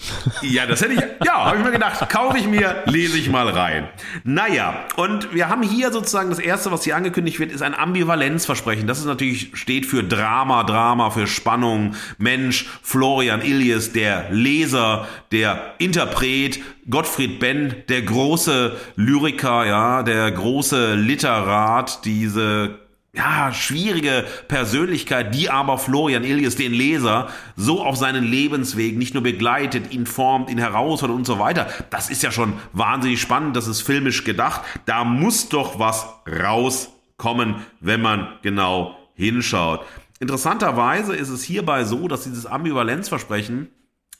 Ja, 0.42 0.64
das 0.66 0.80
hätte 0.80 0.92
ich, 0.92 1.00
ja, 1.26 1.44
habe 1.46 1.58
ich 1.58 1.64
mir 1.64 1.72
gedacht, 1.72 2.08
kaufe 2.08 2.38
ich 2.38 2.46
mir, 2.46 2.84
lese 2.86 3.18
ich 3.18 3.28
mal 3.28 3.48
rein. 3.48 3.88
Naja, 4.22 4.84
und 4.96 5.34
wir 5.34 5.48
haben 5.48 5.62
hier 5.64 5.90
sozusagen 5.90 6.30
das 6.30 6.38
erste, 6.38 6.70
was 6.70 6.84
hier 6.84 6.94
angekündigt 6.94 7.40
wird, 7.40 7.50
ist 7.50 7.62
ein 7.62 7.74
Ambivalenzversprechen. 7.74 8.86
Das 8.86 9.00
ist 9.00 9.06
natürlich, 9.06 9.50
steht 9.54 9.86
für 9.86 10.04
Drama, 10.04 10.62
Drama, 10.62 11.10
für 11.10 11.26
Spannung. 11.26 11.96
Mensch, 12.18 12.66
Florian 12.82 13.42
Illies, 13.42 13.92
der 13.92 14.30
Leser, 14.30 15.08
der 15.32 15.74
Interpret, 15.78 16.60
Gottfried 16.88 17.40
Benn, 17.40 17.74
der 17.88 18.02
große 18.02 18.76
Lyriker, 18.94 19.66
ja, 19.66 20.04
der 20.04 20.30
große 20.30 20.94
Literat, 20.94 22.04
diese 22.04 22.83
ja, 23.14 23.52
schwierige 23.52 24.24
Persönlichkeit, 24.48 25.34
die 25.34 25.48
aber 25.48 25.78
Florian 25.78 26.24
Ilias, 26.24 26.56
den 26.56 26.72
Leser, 26.72 27.28
so 27.56 27.82
auf 27.82 27.96
seinen 27.96 28.24
Lebensweg 28.24 28.98
nicht 28.98 29.14
nur 29.14 29.22
begleitet, 29.22 29.92
ihn 29.92 30.06
formt, 30.06 30.50
ihn 30.50 30.58
herausfordert 30.58 31.16
und 31.16 31.26
so 31.26 31.38
weiter. 31.38 31.68
Das 31.90 32.10
ist 32.10 32.22
ja 32.22 32.32
schon 32.32 32.54
wahnsinnig 32.72 33.20
spannend, 33.20 33.56
das 33.56 33.68
ist 33.68 33.82
filmisch 33.82 34.24
gedacht. 34.24 34.62
Da 34.86 35.04
muss 35.04 35.48
doch 35.48 35.78
was 35.78 36.06
rauskommen, 36.28 37.56
wenn 37.80 38.02
man 38.02 38.28
genau 38.42 38.96
hinschaut. 39.14 39.84
Interessanterweise 40.18 41.14
ist 41.14 41.28
es 41.28 41.42
hierbei 41.44 41.84
so, 41.84 42.08
dass 42.08 42.24
dieses 42.24 42.46
Ambivalenzversprechen 42.46 43.68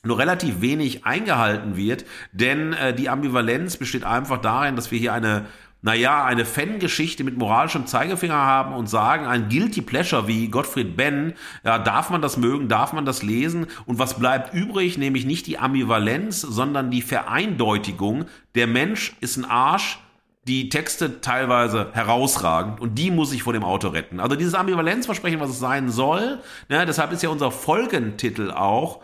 nur 0.03 0.19
relativ 0.19 0.61
wenig 0.61 1.05
eingehalten 1.05 1.75
wird, 1.75 2.05
denn 2.31 2.73
äh, 2.73 2.93
die 2.93 3.09
Ambivalenz 3.09 3.77
besteht 3.77 4.03
einfach 4.03 4.39
darin, 4.39 4.75
dass 4.75 4.91
wir 4.91 4.99
hier 4.99 5.13
eine 5.13 5.45
naja, 5.85 6.25
eine 6.25 6.45
Fangeschichte 6.45 7.23
mit 7.23 7.37
moralischem 7.37 7.85
Zeigefinger 7.85 8.33
haben 8.33 8.73
und 8.73 8.89
sagen, 8.89 9.27
ein 9.27 9.49
Guilty 9.49 9.83
Pleasure 9.83 10.27
wie 10.27 10.47
Gottfried 10.47 10.97
Benn, 10.97 11.35
ja, 11.63 11.77
darf 11.77 12.09
man 12.09 12.23
das 12.23 12.37
mögen, 12.37 12.67
darf 12.67 12.91
man 12.91 13.05
das 13.05 13.21
lesen 13.21 13.67
und 13.85 13.99
was 13.99 14.17
bleibt 14.17 14.55
übrig, 14.55 14.97
nämlich 14.97 15.27
nicht 15.27 15.45
die 15.45 15.59
Ambivalenz, 15.59 16.41
sondern 16.41 16.89
die 16.89 17.03
Vereindeutigung, 17.03 18.25
der 18.55 18.65
Mensch 18.65 19.15
ist 19.21 19.37
ein 19.37 19.45
Arsch, 19.45 19.99
die 20.47 20.69
Texte 20.69 21.21
teilweise 21.21 21.91
herausragend 21.93 22.81
und 22.81 22.95
die 22.95 23.11
muss 23.11 23.31
ich 23.31 23.43
vor 23.43 23.53
dem 23.53 23.63
Auto 23.63 23.89
retten. 23.89 24.19
Also 24.19 24.35
dieses 24.35 24.55
Ambivalenzversprechen, 24.55 25.39
was 25.39 25.51
es 25.51 25.59
sein 25.59 25.89
soll, 25.89 26.39
ne, 26.67 26.87
deshalb 26.87 27.11
ist 27.11 27.21
ja 27.21 27.29
unser 27.29 27.51
Folgentitel 27.51 28.49
auch, 28.49 29.03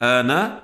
äh, 0.00 0.22
ne, 0.22 0.62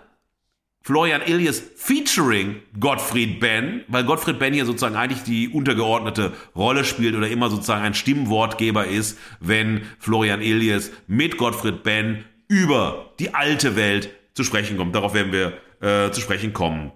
Florian 0.86 1.20
Ilias 1.20 1.60
featuring 1.74 2.62
Gottfried 2.78 3.40
Benn, 3.40 3.80
weil 3.88 4.04
Gottfried 4.04 4.38
Benn 4.38 4.54
hier 4.54 4.66
sozusagen 4.66 4.94
eigentlich 4.94 5.24
die 5.24 5.48
untergeordnete 5.48 6.32
Rolle 6.54 6.84
spielt 6.84 7.16
oder 7.16 7.26
immer 7.26 7.50
sozusagen 7.50 7.82
ein 7.82 7.94
Stimmwortgeber 7.94 8.86
ist, 8.86 9.18
wenn 9.40 9.82
Florian 9.98 10.40
Ilias 10.40 10.92
mit 11.08 11.38
Gottfried 11.38 11.82
Benn 11.82 12.24
über 12.46 13.10
die 13.18 13.34
alte 13.34 13.74
Welt 13.74 14.10
zu 14.34 14.44
sprechen 14.44 14.76
kommt. 14.76 14.94
Darauf 14.94 15.12
werden 15.12 15.32
wir 15.32 15.54
äh, 15.80 16.12
zu 16.12 16.20
sprechen 16.20 16.52
kommen. 16.52 16.92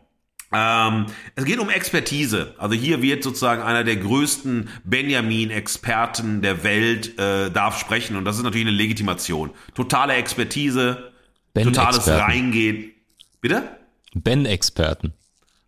Ähm, 0.53 1.07
es 1.35 1.45
geht 1.45 1.59
um 1.59 1.69
Expertise. 1.69 2.55
Also 2.59 2.77
hier 2.77 3.03
wird 3.03 3.25
sozusagen 3.25 3.61
einer 3.61 3.83
der 3.83 3.97
größten 3.97 4.69
Benjamin-Experten 4.85 6.43
der 6.43 6.63
Welt 6.63 7.19
äh, 7.19 7.51
darf 7.51 7.81
sprechen 7.81 8.15
und 8.15 8.25
das 8.25 8.37
ist 8.37 8.45
natürlich 8.45 8.69
eine 8.69 8.77
Legitimation. 8.77 9.51
Totale 9.75 10.13
Expertise, 10.13 11.11
ben 11.55 11.65
totales 11.65 11.97
Experten. 11.97 12.23
Reingehen. 12.23 12.93
Bitte? 13.41 13.80
Ben-Experten. 14.15 15.13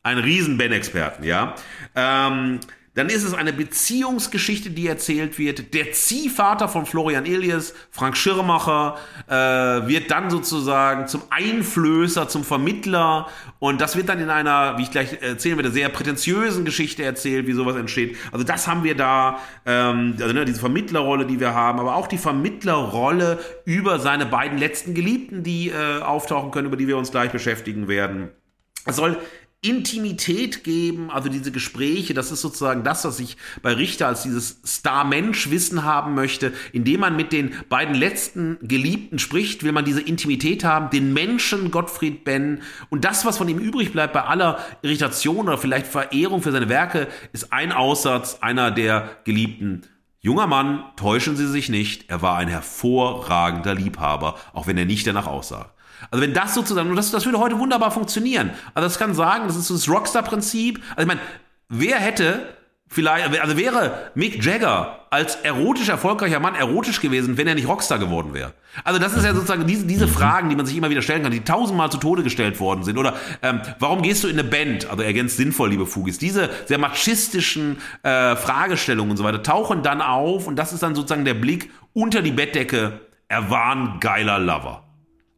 Ein 0.02 0.19
riesen 0.19 0.59
Ben-Experten, 0.59 1.24
ja. 1.24 1.55
Ähm, 1.94 2.59
dann 2.94 3.09
ist 3.09 3.24
es 3.24 3.32
eine 3.32 3.55
Beziehungsgeschichte, 3.55 4.70
die 4.70 4.86
erzählt 4.86 5.39
wird. 5.39 5.73
Der 5.73 5.93
Ziehvater 5.93 6.69
von 6.69 6.85
Florian 6.85 7.24
Elias, 7.24 7.74
Frank 7.90 8.19
Schirmacher, 8.19 8.98
äh, 9.28 9.35
wird 9.35 10.10
dann 10.10 10.28
sozusagen 10.28 11.06
zum 11.06 11.23
Einflößer, 11.31 12.28
zum 12.28 12.44
Vermittler. 12.44 13.28
Und 13.59 13.81
das 13.81 13.97
wird 13.97 14.10
dann 14.10 14.20
in 14.20 14.28
einer, 14.28 14.77
wie 14.77 14.82
ich 14.82 14.90
gleich 14.90 15.23
erzählen 15.23 15.56
werde, 15.56 15.70
sehr 15.70 15.89
prätentiösen 15.89 16.66
Geschichte 16.66 17.02
erzählt, 17.02 17.47
wie 17.47 17.55
sowas 17.55 17.77
entsteht. 17.77 18.16
Also 18.31 18.44
das 18.44 18.69
haben 18.69 18.85
wir 18.85 18.94
da, 18.94 19.39
ähm, 19.64 20.16
also 20.20 20.35
ne, 20.35 20.44
diese 20.44 20.60
Vermittlerrolle, 20.60 21.24
die 21.24 21.40
wir 21.40 21.55
haben, 21.55 21.81
aber 21.81 21.97
auch 21.97 22.09
die 22.09 22.19
Vermittlerrolle 22.19 23.39
über 23.64 24.01
seine 24.01 24.27
beiden 24.27 24.59
letzten 24.59 24.93
Geliebten, 24.93 25.43
die 25.43 25.70
äh, 25.70 26.02
auftauchen 26.02 26.51
können, 26.51 26.66
über 26.66 26.77
die 26.77 26.89
wir 26.89 26.98
uns 26.98 27.10
gleich 27.10 27.32
beschäftigen 27.32 27.89
werden. 27.89 28.28
Es 28.85 28.97
soll 28.97 29.16
Intimität 29.65 30.65
geben, 30.65 31.09
also 31.13 31.29
diese 31.29 31.53
Gespräche, 31.53 32.15
das 32.15 32.33
ist 32.33 32.41
sozusagen 32.41 32.83
das, 32.83 33.05
was 33.05 33.21
ich 33.21 33.37
bei 33.63 33.73
Richter 33.73 34.09
als 34.09 34.25
dieses 34.25 34.61
Star-Mensch-Wissen 34.67 35.85
haben 35.85 36.15
möchte. 36.15 36.53
Indem 36.73 36.99
man 36.99 37.15
mit 37.15 37.33
den 37.33 37.55
beiden 37.69 37.95
letzten 37.95 38.59
Geliebten 38.61 39.21
spricht, 39.21 39.63
will 39.63 39.71
man 39.71 39.85
diese 39.85 40.01
Intimität 40.01 40.65
haben, 40.65 40.91
den 40.91 41.13
Menschen 41.13 41.71
Gottfried 41.71 42.25
Benn 42.25 42.63
und 42.91 43.05
das, 43.05 43.25
was 43.25 43.39
von 43.39 43.49
ihm 43.49 43.59
übrig 43.59 43.93
bleibt 43.93 44.15
bei 44.15 44.25
aller 44.25 44.59
Irritation 44.83 45.47
oder 45.47 45.59
vielleicht 45.59 45.87
Verehrung 45.87 46.43
für 46.43 46.51
seine 46.51 46.69
Werke, 46.69 47.07
ist 47.33 47.53
ein 47.53 47.71
Aussatz 47.71 48.39
einer 48.41 48.73
der 48.73 49.19
Geliebten. 49.23 49.83
Junger 50.19 50.49
Mann, 50.49 50.83
täuschen 50.97 51.37
Sie 51.37 51.47
sich 51.47 51.69
nicht, 51.69 52.11
er 52.11 52.21
war 52.21 52.37
ein 52.37 52.49
hervorragender 52.49 53.77
Liebhaber, 53.77 54.35
auch 54.55 54.67
wenn 54.67 54.77
er 54.77 54.87
nicht 54.87 55.07
danach 55.07 55.29
aussah. 55.29 55.73
Also 56.11 56.23
wenn 56.23 56.35
das 56.35 56.55
sozusagen, 56.55 56.91
und 56.91 56.97
das, 56.97 57.11
das 57.11 57.24
würde 57.24 57.39
heute 57.39 57.59
wunderbar 57.59 57.91
funktionieren. 57.91 58.51
Also 58.74 58.89
das 58.89 58.99
kann 58.99 59.15
sagen, 59.15 59.47
das 59.47 59.57
ist 59.57 59.69
so 59.69 59.74
das 59.74 59.89
Rockstar-Prinzip. 59.89 60.83
Also 60.91 61.03
ich 61.03 61.07
meine, 61.07 61.20
wer 61.69 61.97
hätte 61.97 62.57
vielleicht, 62.93 63.41
also 63.41 63.57
wäre 63.57 64.11
Mick 64.15 64.45
Jagger 64.45 65.07
als 65.11 65.37
erotisch 65.37 65.89
erfolgreicher 65.89 66.41
Mann 66.41 66.55
erotisch 66.55 67.01
gewesen, 67.01 67.37
wenn 67.37 67.47
er 67.47 67.55
nicht 67.55 67.66
Rockstar 67.66 67.99
geworden 67.99 68.35
wäre? 68.35 68.53
Also 68.85 68.99
das 68.99 69.15
ist 69.15 69.24
ja 69.24 69.35
sozusagen 69.35 69.66
diese, 69.66 69.87
diese 69.87 70.09
Fragen, 70.09 70.49
die 70.51 70.57
man 70.57 70.66
sich 70.66 70.77
immer 70.77 70.91
wieder 70.91 71.03
stellen 71.03 71.23
kann, 71.23 71.33
die 71.33 71.41
tausendmal 71.41 71.91
zu 71.91 71.99
Tode 71.99 72.23
gestellt 72.23 72.61
worden 72.61 72.85
sind. 72.85 72.99
Oder 72.99 73.15
ähm, 73.43 73.61
warum 73.79 74.03
gehst 74.03 74.24
du 74.24 74.29
in 74.29 74.39
eine 74.39 74.49
Band? 74.49 74.89
Also 74.91 75.03
ergänzt 75.03 75.37
sinnvoll, 75.37 75.70
liebe 75.70 75.87
Fugis. 75.87 76.19
Diese 76.19 76.51
sehr 76.66 76.79
machistischen 76.79 77.79
äh, 78.03 78.37
Fragestellungen 78.37 79.11
und 79.11 79.16
so 79.16 79.24
weiter 79.24 79.43
tauchen 79.43 79.83
dann 79.83 80.01
auf 80.03 80.47
und 80.47 80.57
das 80.57 80.73
ist 80.73 80.83
dann 80.83 80.95
sozusagen 80.95 81.24
der 81.24 81.35
Blick 81.35 81.70
unter 81.95 82.23
die 82.23 82.33
Bettdecke. 82.33 83.01
Er 83.29 83.51
war 83.51 83.74
ein 83.74 84.01
geiler 84.01 84.39
Lover. 84.39 84.85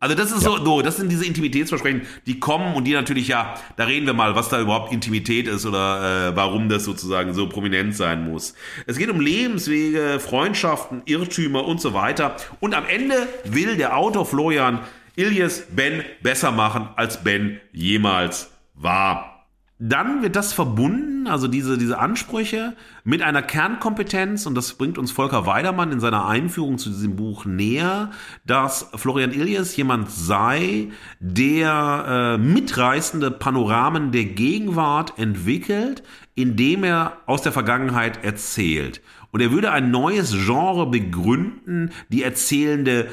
Also 0.05 0.17
das 0.17 0.33
ist 0.33 0.43
ja. 0.43 0.51
so, 0.51 0.63
so, 0.63 0.83
das 0.83 0.99
sind 0.99 1.11
diese 1.11 1.25
Intimitätsversprechen, 1.25 2.03
die 2.27 2.39
kommen 2.39 2.75
und 2.75 2.85
die 2.85 2.93
natürlich 2.93 3.27
ja, 3.27 3.55
da 3.77 3.85
reden 3.85 4.05
wir 4.05 4.13
mal, 4.13 4.35
was 4.35 4.51
da 4.51 4.61
überhaupt 4.61 4.93
Intimität 4.93 5.49
ist 5.49 5.65
oder 5.65 6.29
äh, 6.29 6.37
warum 6.37 6.69
das 6.69 6.85
sozusagen 6.85 7.33
so 7.33 7.49
prominent 7.49 7.97
sein 7.97 8.31
muss. 8.31 8.55
Es 8.87 8.99
geht 8.99 9.09
um 9.09 9.19
Lebenswege, 9.19 10.21
Freundschaften, 10.21 11.01
Irrtümer 11.07 11.65
und 11.65 11.81
so 11.81 11.95
weiter. 11.95 12.37
Und 12.61 12.75
am 12.75 12.85
Ende 12.85 13.15
will 13.45 13.79
der 13.79 13.97
Autor 13.97 14.27
Florian 14.27 14.81
Ilias 15.17 15.69
Ben 15.75 16.05
besser 16.23 16.53
machen, 16.53 16.91
als 16.97 17.25
Ben 17.25 17.59
jemals 17.73 18.51
war. 18.75 19.34
Dann 19.81 20.23
wird 20.23 20.37
das 20.37 20.53
verbunden, 20.53 21.27
also 21.27 21.49
diese, 21.49 21.77
diese 21.77 21.99
Ansprüche, 21.99 22.77
mit 23.03 23.23
einer 23.23 23.43
Kernkompetenz, 23.43 24.47
und 24.47 24.55
das 24.55 24.75
bringt 24.75 24.99
uns 24.99 25.11
Volker 25.11 25.47
Weidermann 25.47 25.91
in 25.91 25.99
seiner 25.99 26.27
Einführung 26.27 26.79
zu 26.79 26.91
diesem 26.91 27.17
Buch 27.17 27.45
näher, 27.45 28.13
dass 28.47 28.89
Florian 28.95 29.33
Ilias 29.33 29.77
jemand 29.77 30.13
sei, 30.13 30.91
der 31.19 32.37
äh, 32.37 32.39
mitreißende 32.39 33.33
Panoramen 33.33 34.13
der 34.13 34.27
Gegenwart 34.27 35.19
entwickelt, 35.19 36.05
indem 36.37 36.85
er 36.85 37.19
aus 37.27 37.43
der 37.43 37.53
Vergangenheit 37.53 38.25
erzählt. 38.25 39.03
Und 39.33 39.41
er 39.41 39.51
würde 39.51 39.73
ein 39.73 39.91
neues 39.91 40.31
Genre 40.31 40.89
begründen, 40.89 41.91
die 42.11 42.23
erzählende 42.23 43.09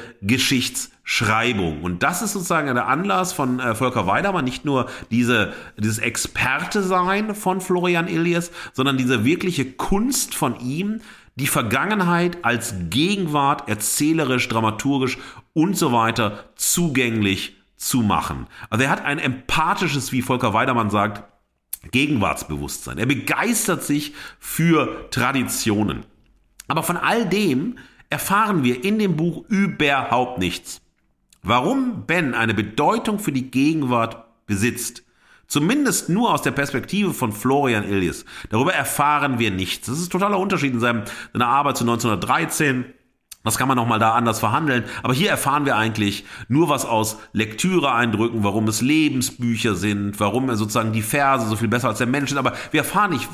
Geschichtsschreibung. 1.04 1.82
Und 1.82 2.02
das 2.02 2.22
ist 2.22 2.32
sozusagen 2.32 2.72
der 2.74 2.86
Anlass 2.86 3.32
von 3.32 3.60
äh, 3.60 3.74
Volker 3.74 4.06
Weidermann, 4.06 4.44
nicht 4.44 4.64
nur 4.64 4.88
diese, 5.10 5.52
dieses 5.76 5.98
Experte-Sein 5.98 7.34
von 7.34 7.60
Florian 7.60 8.08
Ilias, 8.08 8.50
sondern 8.72 8.96
diese 8.96 9.24
wirkliche 9.24 9.72
Kunst 9.72 10.34
von 10.34 10.58
ihm, 10.60 11.00
die 11.34 11.46
Vergangenheit 11.46 12.38
als 12.44 12.74
Gegenwart 12.90 13.68
erzählerisch, 13.68 14.48
dramaturgisch 14.48 15.18
und 15.54 15.76
so 15.76 15.92
weiter 15.92 16.44
zugänglich 16.56 17.56
zu 17.76 18.02
machen. 18.02 18.46
Also 18.70 18.84
er 18.84 18.90
hat 18.90 19.04
ein 19.04 19.18
empathisches, 19.18 20.12
wie 20.12 20.22
Volker 20.22 20.52
Weidermann 20.52 20.90
sagt, 20.90 21.24
Gegenwartsbewusstsein. 21.90 22.98
Er 22.98 23.06
begeistert 23.06 23.82
sich 23.82 24.14
für 24.38 25.08
Traditionen. 25.10 26.04
Aber 26.68 26.84
von 26.84 26.96
all 26.96 27.28
dem 27.28 27.76
erfahren 28.08 28.62
wir 28.62 28.84
in 28.84 29.00
dem 29.00 29.16
Buch 29.16 29.44
überhaupt 29.48 30.38
nichts. 30.38 30.82
Warum 31.42 32.06
Ben 32.06 32.34
eine 32.34 32.54
Bedeutung 32.54 33.18
für 33.18 33.32
die 33.32 33.50
Gegenwart 33.50 34.46
besitzt, 34.46 35.02
zumindest 35.48 36.08
nur 36.08 36.32
aus 36.32 36.42
der 36.42 36.52
Perspektive 36.52 37.12
von 37.12 37.32
Florian 37.32 37.82
Illies, 37.82 38.24
darüber 38.50 38.72
erfahren 38.72 39.40
wir 39.40 39.50
nichts. 39.50 39.88
Das 39.88 39.98
ist 39.98 40.06
ein 40.06 40.10
totaler 40.10 40.38
Unterschied 40.38 40.72
in 40.72 40.78
seinem, 40.78 41.02
seiner 41.32 41.48
Arbeit 41.48 41.76
zu 41.76 41.84
1913. 41.84 42.84
Das 43.42 43.58
kann 43.58 43.66
man 43.66 43.76
nochmal 43.76 43.98
da 43.98 44.12
anders 44.12 44.38
verhandeln. 44.38 44.84
Aber 45.02 45.14
hier 45.14 45.30
erfahren 45.30 45.66
wir 45.66 45.76
eigentlich 45.76 46.24
nur 46.46 46.68
was 46.68 46.84
aus 46.84 47.18
Lektüre-Eindrücken, 47.32 48.44
warum 48.44 48.68
es 48.68 48.80
Lebensbücher 48.80 49.74
sind, 49.74 50.20
warum 50.20 50.48
er 50.48 50.54
sozusagen 50.54 50.92
die 50.92 51.02
Verse 51.02 51.48
so 51.48 51.56
viel 51.56 51.66
besser 51.66 51.88
als 51.88 51.98
der 51.98 52.06
Mensch 52.06 52.28
sind. 52.28 52.38
Aber 52.38 52.52
wir 52.70 52.82
erfahren 52.82 53.10
nicht, 53.10 53.28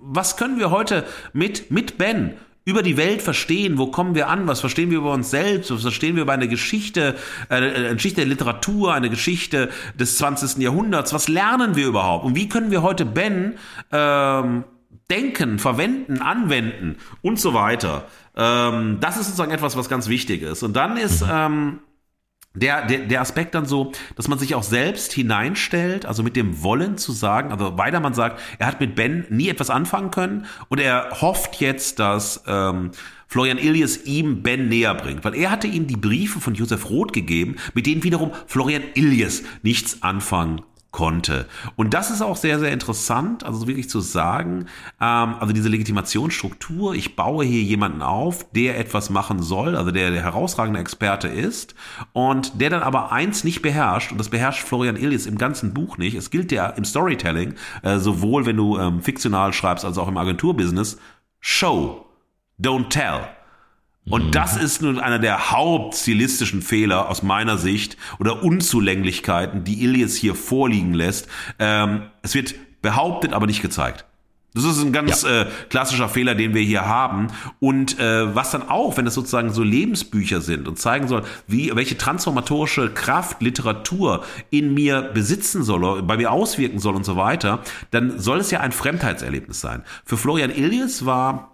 was 0.00 0.36
können 0.36 0.60
wir 0.60 0.70
heute 0.70 1.04
mit, 1.32 1.72
mit 1.72 1.98
Ben 1.98 2.34
über 2.64 2.82
die 2.82 2.96
Welt 2.96 3.22
verstehen, 3.22 3.78
wo 3.78 3.88
kommen 3.88 4.14
wir 4.14 4.28
an, 4.28 4.46
was 4.46 4.60
verstehen 4.60 4.90
wir 4.90 4.98
über 4.98 5.12
uns 5.12 5.30
selbst, 5.30 5.70
was 5.70 5.82
verstehen 5.82 6.14
wir 6.14 6.22
über 6.22 6.32
eine 6.32 6.48
Geschichte, 6.48 7.16
äh, 7.48 7.56
eine 7.56 7.94
Geschichte 7.94 8.20
der 8.20 8.28
Literatur, 8.28 8.94
eine 8.94 9.10
Geschichte 9.10 9.70
des 9.98 10.18
20. 10.18 10.58
Jahrhunderts, 10.58 11.12
was 11.12 11.28
lernen 11.28 11.74
wir 11.76 11.86
überhaupt 11.86 12.24
und 12.24 12.36
wie 12.36 12.48
können 12.48 12.70
wir 12.70 12.82
heute 12.82 13.04
Ben 13.04 13.58
ähm, 13.90 14.64
denken, 15.10 15.58
verwenden, 15.58 16.22
anwenden 16.22 16.96
und 17.20 17.40
so 17.40 17.52
weiter. 17.52 18.06
Ähm, 18.36 18.98
das 19.00 19.16
ist 19.16 19.26
sozusagen 19.26 19.50
etwas, 19.52 19.76
was 19.76 19.88
ganz 19.88 20.08
wichtig 20.08 20.42
ist. 20.42 20.62
Und 20.62 20.74
dann 20.74 20.96
ist... 20.96 21.22
Mhm. 21.22 21.30
Ähm, 21.32 21.78
der, 22.54 22.86
der, 22.86 23.06
der 23.06 23.20
Aspekt 23.20 23.54
dann 23.54 23.66
so, 23.66 23.92
dass 24.16 24.28
man 24.28 24.38
sich 24.38 24.54
auch 24.54 24.62
selbst 24.62 25.12
hineinstellt, 25.12 26.06
also 26.06 26.22
mit 26.22 26.36
dem 26.36 26.62
Wollen 26.62 26.98
zu 26.98 27.12
sagen, 27.12 27.50
also 27.50 27.78
Weidermann 27.78 28.14
sagt, 28.14 28.40
er 28.58 28.66
hat 28.66 28.80
mit 28.80 28.94
Ben 28.94 29.24
nie 29.30 29.48
etwas 29.48 29.70
anfangen 29.70 30.10
können 30.10 30.46
und 30.68 30.78
er 30.78 31.10
hofft 31.20 31.60
jetzt, 31.60 31.98
dass 31.98 32.42
ähm, 32.46 32.90
Florian 33.26 33.58
Ilias 33.58 34.04
ihm 34.04 34.42
Ben 34.42 34.68
näher 34.68 34.94
bringt, 34.94 35.24
weil 35.24 35.34
er 35.34 35.50
hatte 35.50 35.66
ihm 35.66 35.86
die 35.86 35.96
Briefe 35.96 36.40
von 36.40 36.54
Josef 36.54 36.90
Roth 36.90 37.12
gegeben, 37.12 37.56
mit 37.72 37.86
denen 37.86 38.02
wiederum 38.02 38.32
Florian 38.46 38.82
Ilias 38.94 39.42
nichts 39.62 40.02
anfangen 40.02 40.60
konnte. 40.92 41.46
Und 41.74 41.94
das 41.94 42.10
ist 42.10 42.22
auch 42.22 42.36
sehr, 42.36 42.60
sehr 42.60 42.70
interessant, 42.70 43.44
also 43.44 43.66
wirklich 43.66 43.88
zu 43.88 44.00
sagen, 44.00 44.66
ähm, 45.00 45.34
also 45.40 45.52
diese 45.52 45.68
Legitimationsstruktur, 45.68 46.94
ich 46.94 47.16
baue 47.16 47.44
hier 47.44 47.62
jemanden 47.62 48.02
auf, 48.02 48.50
der 48.52 48.78
etwas 48.78 49.10
machen 49.10 49.42
soll, 49.42 49.74
also 49.74 49.90
der 49.90 50.10
der 50.10 50.22
herausragende 50.22 50.78
Experte 50.78 51.28
ist 51.28 51.74
und 52.12 52.60
der 52.60 52.70
dann 52.70 52.82
aber 52.82 53.10
eins 53.10 53.42
nicht 53.42 53.62
beherrscht, 53.62 54.12
und 54.12 54.18
das 54.18 54.28
beherrscht 54.28 54.62
Florian 54.62 54.96
Illis 54.96 55.26
im 55.26 55.38
ganzen 55.38 55.74
Buch 55.74 55.96
nicht, 55.96 56.14
es 56.14 56.30
gilt 56.30 56.52
ja 56.52 56.66
im 56.66 56.84
Storytelling, 56.84 57.54
äh, 57.82 57.98
sowohl 57.98 58.46
wenn 58.46 58.56
du 58.56 58.78
ähm, 58.78 59.02
fiktional 59.02 59.52
schreibst, 59.52 59.84
als 59.84 59.98
auch 59.98 60.08
im 60.08 60.18
Agenturbusiness, 60.18 60.98
Show, 61.40 62.06
don't 62.60 62.90
tell. 62.90 63.22
Und 64.04 64.26
mhm. 64.26 64.30
das 64.32 64.56
ist 64.56 64.82
nun 64.82 64.98
einer 64.98 65.18
der 65.18 65.52
hauptstilistischen 65.52 66.62
Fehler 66.62 67.08
aus 67.08 67.22
meiner 67.22 67.56
Sicht 67.56 67.96
oder 68.18 68.42
Unzulänglichkeiten, 68.42 69.64
die 69.64 69.82
Ilias 69.82 70.14
hier 70.16 70.34
vorliegen 70.34 70.94
lässt. 70.94 71.28
Ähm, 71.58 72.02
es 72.22 72.34
wird 72.34 72.54
behauptet, 72.82 73.32
aber 73.32 73.46
nicht 73.46 73.62
gezeigt. 73.62 74.04
Das 74.54 74.64
ist 74.64 74.82
ein 74.82 74.92
ganz 74.92 75.22
ja. 75.22 75.42
äh, 75.42 75.46
klassischer 75.70 76.10
Fehler, 76.10 76.34
den 76.34 76.52
wir 76.52 76.60
hier 76.60 76.84
haben. 76.84 77.28
Und 77.58 77.98
äh, 77.98 78.34
was 78.34 78.50
dann 78.50 78.68
auch, 78.68 78.96
wenn 78.98 79.06
es 79.06 79.14
sozusagen 79.14 79.50
so 79.50 79.62
Lebensbücher 79.62 80.42
sind 80.42 80.68
und 80.68 80.78
zeigen 80.78 81.08
soll, 81.08 81.22
wie 81.46 81.74
welche 81.74 81.96
transformatorische 81.96 82.90
Kraft 82.90 83.40
Literatur 83.40 84.24
in 84.50 84.74
mir 84.74 85.00
besitzen 85.14 85.62
soll, 85.62 85.84
oder 85.84 86.02
bei 86.02 86.18
mir 86.18 86.30
auswirken 86.30 86.80
soll 86.80 86.96
und 86.96 87.04
so 87.04 87.16
weiter, 87.16 87.60
dann 87.92 88.18
soll 88.18 88.40
es 88.40 88.50
ja 88.50 88.60
ein 88.60 88.72
Fremdheitserlebnis 88.72 89.60
sein. 89.60 89.84
Für 90.04 90.18
Florian 90.18 90.50
Ilias 90.50 91.06
war 91.06 91.51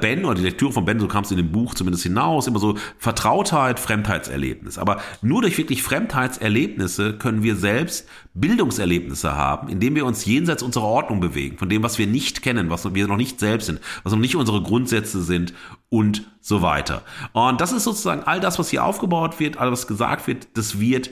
Ben 0.00 0.24
oder 0.24 0.34
die 0.34 0.42
Lektüre 0.42 0.72
von 0.72 0.86
Ben, 0.86 0.98
so 0.98 1.06
kam 1.06 1.24
es 1.24 1.30
in 1.30 1.36
dem 1.36 1.52
Buch 1.52 1.74
zumindest 1.74 2.02
hinaus, 2.02 2.46
immer 2.46 2.58
so 2.58 2.76
Vertrautheit, 2.98 3.78
Fremdheitserlebnis. 3.78 4.78
Aber 4.78 5.00
nur 5.20 5.42
durch 5.42 5.58
wirklich 5.58 5.82
Fremdheitserlebnisse 5.82 7.18
können 7.18 7.42
wir 7.42 7.56
selbst 7.56 8.08
Bildungserlebnisse 8.32 9.36
haben, 9.36 9.68
indem 9.68 9.94
wir 9.94 10.06
uns 10.06 10.24
jenseits 10.24 10.62
unserer 10.62 10.84
Ordnung 10.86 11.20
bewegen, 11.20 11.58
von 11.58 11.68
dem, 11.68 11.82
was 11.82 11.98
wir 11.98 12.06
nicht 12.06 12.40
kennen, 12.42 12.70
was 12.70 12.94
wir 12.94 13.06
noch 13.06 13.18
nicht 13.18 13.38
selbst 13.38 13.66
sind, 13.66 13.80
was 14.02 14.12
noch 14.12 14.18
nicht 14.18 14.36
unsere 14.36 14.62
Grundsätze 14.62 15.22
sind 15.22 15.52
und 15.90 16.30
so 16.40 16.62
weiter. 16.62 17.02
Und 17.32 17.60
das 17.60 17.72
ist 17.72 17.84
sozusagen 17.84 18.22
all 18.22 18.40
das, 18.40 18.58
was 18.58 18.70
hier 18.70 18.82
aufgebaut 18.82 19.40
wird, 19.40 19.58
all 19.58 19.70
was 19.70 19.86
gesagt 19.86 20.26
wird, 20.26 20.48
das 20.54 20.80
wird 20.80 21.10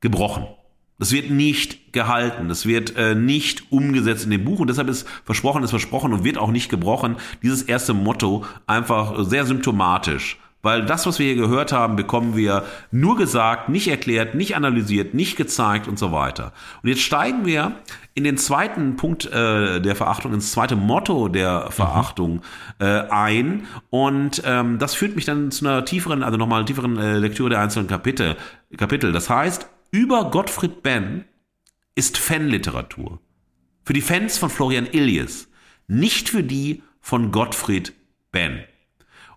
gebrochen. 0.00 0.46
Das 0.98 1.10
wird 1.10 1.30
nicht 1.30 1.92
gehalten, 1.92 2.48
das 2.48 2.66
wird 2.66 2.96
äh, 2.96 3.16
nicht 3.16 3.72
umgesetzt 3.72 4.24
in 4.24 4.30
dem 4.30 4.44
Buch 4.44 4.60
und 4.60 4.68
deshalb 4.68 4.88
ist 4.88 5.08
versprochen 5.24 5.64
ist 5.64 5.70
versprochen 5.70 6.12
und 6.12 6.22
wird 6.22 6.38
auch 6.38 6.52
nicht 6.52 6.68
gebrochen. 6.68 7.16
Dieses 7.42 7.62
erste 7.62 7.94
Motto 7.94 8.44
einfach 8.66 9.24
sehr 9.24 9.44
symptomatisch, 9.44 10.38
weil 10.62 10.86
das, 10.86 11.04
was 11.04 11.18
wir 11.18 11.26
hier 11.26 11.34
gehört 11.34 11.72
haben, 11.72 11.96
bekommen 11.96 12.36
wir 12.36 12.64
nur 12.92 13.16
gesagt, 13.16 13.68
nicht 13.68 13.88
erklärt, 13.88 14.36
nicht 14.36 14.54
analysiert, 14.54 15.14
nicht 15.14 15.36
gezeigt 15.36 15.88
und 15.88 15.98
so 15.98 16.12
weiter. 16.12 16.52
Und 16.82 16.88
jetzt 16.88 17.02
steigen 17.02 17.44
wir 17.44 17.72
in 18.14 18.22
den 18.22 18.36
zweiten 18.36 18.94
Punkt 18.94 19.26
äh, 19.26 19.80
der 19.80 19.96
Verachtung, 19.96 20.32
ins 20.32 20.52
zweite 20.52 20.76
Motto 20.76 21.26
der 21.26 21.72
Verachtung 21.72 22.40
äh, 22.78 22.84
ein 22.84 23.66
und 23.90 24.42
ähm, 24.46 24.78
das 24.78 24.94
führt 24.94 25.16
mich 25.16 25.24
dann 25.24 25.50
zu 25.50 25.66
einer 25.66 25.84
tieferen, 25.84 26.22
also 26.22 26.38
nochmal 26.38 26.64
tieferen 26.64 26.96
äh, 26.98 27.18
Lektüre 27.18 27.50
der 27.50 27.60
einzelnen 27.60 27.88
Kapitel. 27.88 28.36
Kapitel. 28.76 29.12
Das 29.12 29.28
heißt, 29.28 29.68
über 29.94 30.28
Gottfried 30.28 30.82
Benn 30.82 31.24
ist 31.94 32.18
Fanliteratur. 32.18 33.20
Für 33.84 33.92
die 33.92 34.00
Fans 34.00 34.38
von 34.38 34.50
Florian 34.50 34.88
Illies, 34.90 35.48
nicht 35.86 36.28
für 36.28 36.42
die 36.42 36.82
von 37.00 37.30
Gottfried 37.30 37.92
Benn. 38.32 38.64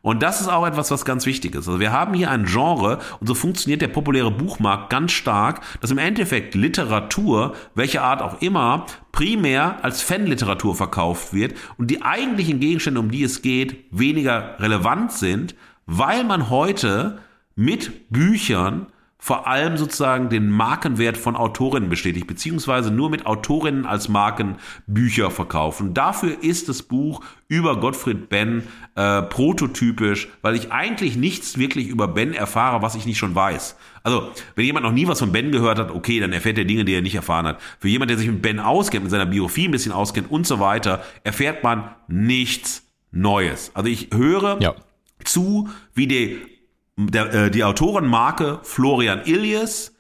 Und 0.02 0.24
das 0.24 0.42
ist 0.42 0.48
auch 0.48 0.66
etwas, 0.66 0.90
was 0.90 1.06
ganz 1.06 1.28
wichtig 1.28 1.54
ist. 1.54 1.68
Also 1.68 1.80
wir 1.80 1.92
haben 1.92 2.16
hier 2.16 2.32
ein 2.32 2.46
Genre 2.46 2.98
und 3.20 3.28
so 3.28 3.36
funktioniert 3.36 3.84
der 3.84 3.90
populäre 3.90 4.32
Buchmarkt 4.32 4.90
ganz 4.90 5.12
stark, 5.12 5.62
dass 5.80 5.92
im 5.92 6.00
Endeffekt 6.00 6.56
Literatur, 6.56 7.54
welche 7.76 8.02
Art 8.02 8.24
auch 8.24 8.42
immer, 8.42 8.88
primär 9.12 9.84
als 9.86 10.02
Fanliteratur 10.02 10.74
verkauft 10.74 11.36
wird 11.36 11.56
und 11.78 11.92
die 11.92 12.02
eigentlichen 12.02 12.60
Gegenstände, 12.60 13.00
um 13.00 13.12
die 13.12 13.22
es 13.22 13.44
geht, 13.44 13.86
weniger 13.92 14.60
relevant 14.60 15.12
sind, 15.12 15.54
weil 15.86 16.24
man 16.24 16.50
heute 16.50 17.20
mit 17.56 18.10
Büchern 18.10 18.88
vor 19.20 19.48
allem 19.48 19.78
sozusagen 19.78 20.30
den 20.30 20.50
Markenwert 20.50 21.18
von 21.18 21.36
Autorinnen 21.36 21.90
bestätigt, 21.90 22.28
beziehungsweise 22.28 22.92
nur 22.92 23.10
mit 23.10 23.26
Autorinnen 23.26 23.86
als 23.86 24.10
Marken 24.10 24.58
Bücher 24.86 25.32
verkaufen. 25.32 25.94
Dafür 25.96 26.44
ist 26.44 26.70
das 26.70 26.84
Buch 26.84 27.22
über 27.48 27.80
Gottfried 27.80 28.30
Benn 28.30 28.64
äh, 28.96 29.24
prototypisch, 29.24 30.30
weil 30.44 30.56
ich 30.56 30.72
eigentlich 30.72 31.18
nichts 31.18 31.58
wirklich 31.58 31.88
über 31.88 32.08
Ben 32.08 32.34
erfahre, 32.34 32.84
was 32.84 32.96
ich 32.96 33.06
nicht 33.08 33.18
schon 33.18 33.34
weiß. 33.34 33.76
Also, 34.04 34.32
wenn 34.56 34.66
jemand 34.66 34.86
noch 34.86 34.92
nie 34.92 35.08
was 35.08 35.20
von 35.20 35.32
Ben 35.32 35.52
gehört 35.52 35.80
hat, 35.80 35.92
okay, 35.92 36.20
dann 36.20 36.32
erfährt 36.32 36.60
er 36.60 36.66
Dinge, 36.66 36.86
die 36.86 36.94
er 36.94 37.02
nicht 37.02 37.16
erfahren 37.16 37.48
hat. 37.48 37.60
Für 37.80 37.88
jemand, 37.88 38.12
der 38.12 38.18
sich 38.18 38.28
mit 38.28 38.42
Ben 38.44 38.60
auskennt, 38.60 39.04
mit 39.04 39.12
seiner 39.12 39.26
Biografie 39.26 39.68
ein 39.68 39.72
bisschen 39.72 39.92
auskennt 39.92 40.30
und 40.30 40.46
so 40.46 40.60
weiter, 40.60 41.04
erfährt 41.24 41.64
man 41.64 41.90
nichts 42.08 42.84
Neues. 43.12 43.72
Also 43.74 43.90
ich 43.90 44.10
höre 44.14 44.62
ja. 44.62 44.76
zu, 45.24 45.70
wie 45.94 46.08
die 46.08 46.57
der, 46.98 47.34
äh, 47.34 47.52
die 47.52 47.64
Autorenmarke 47.64 48.60
Florian 48.64 49.22
Ilias 49.26 49.94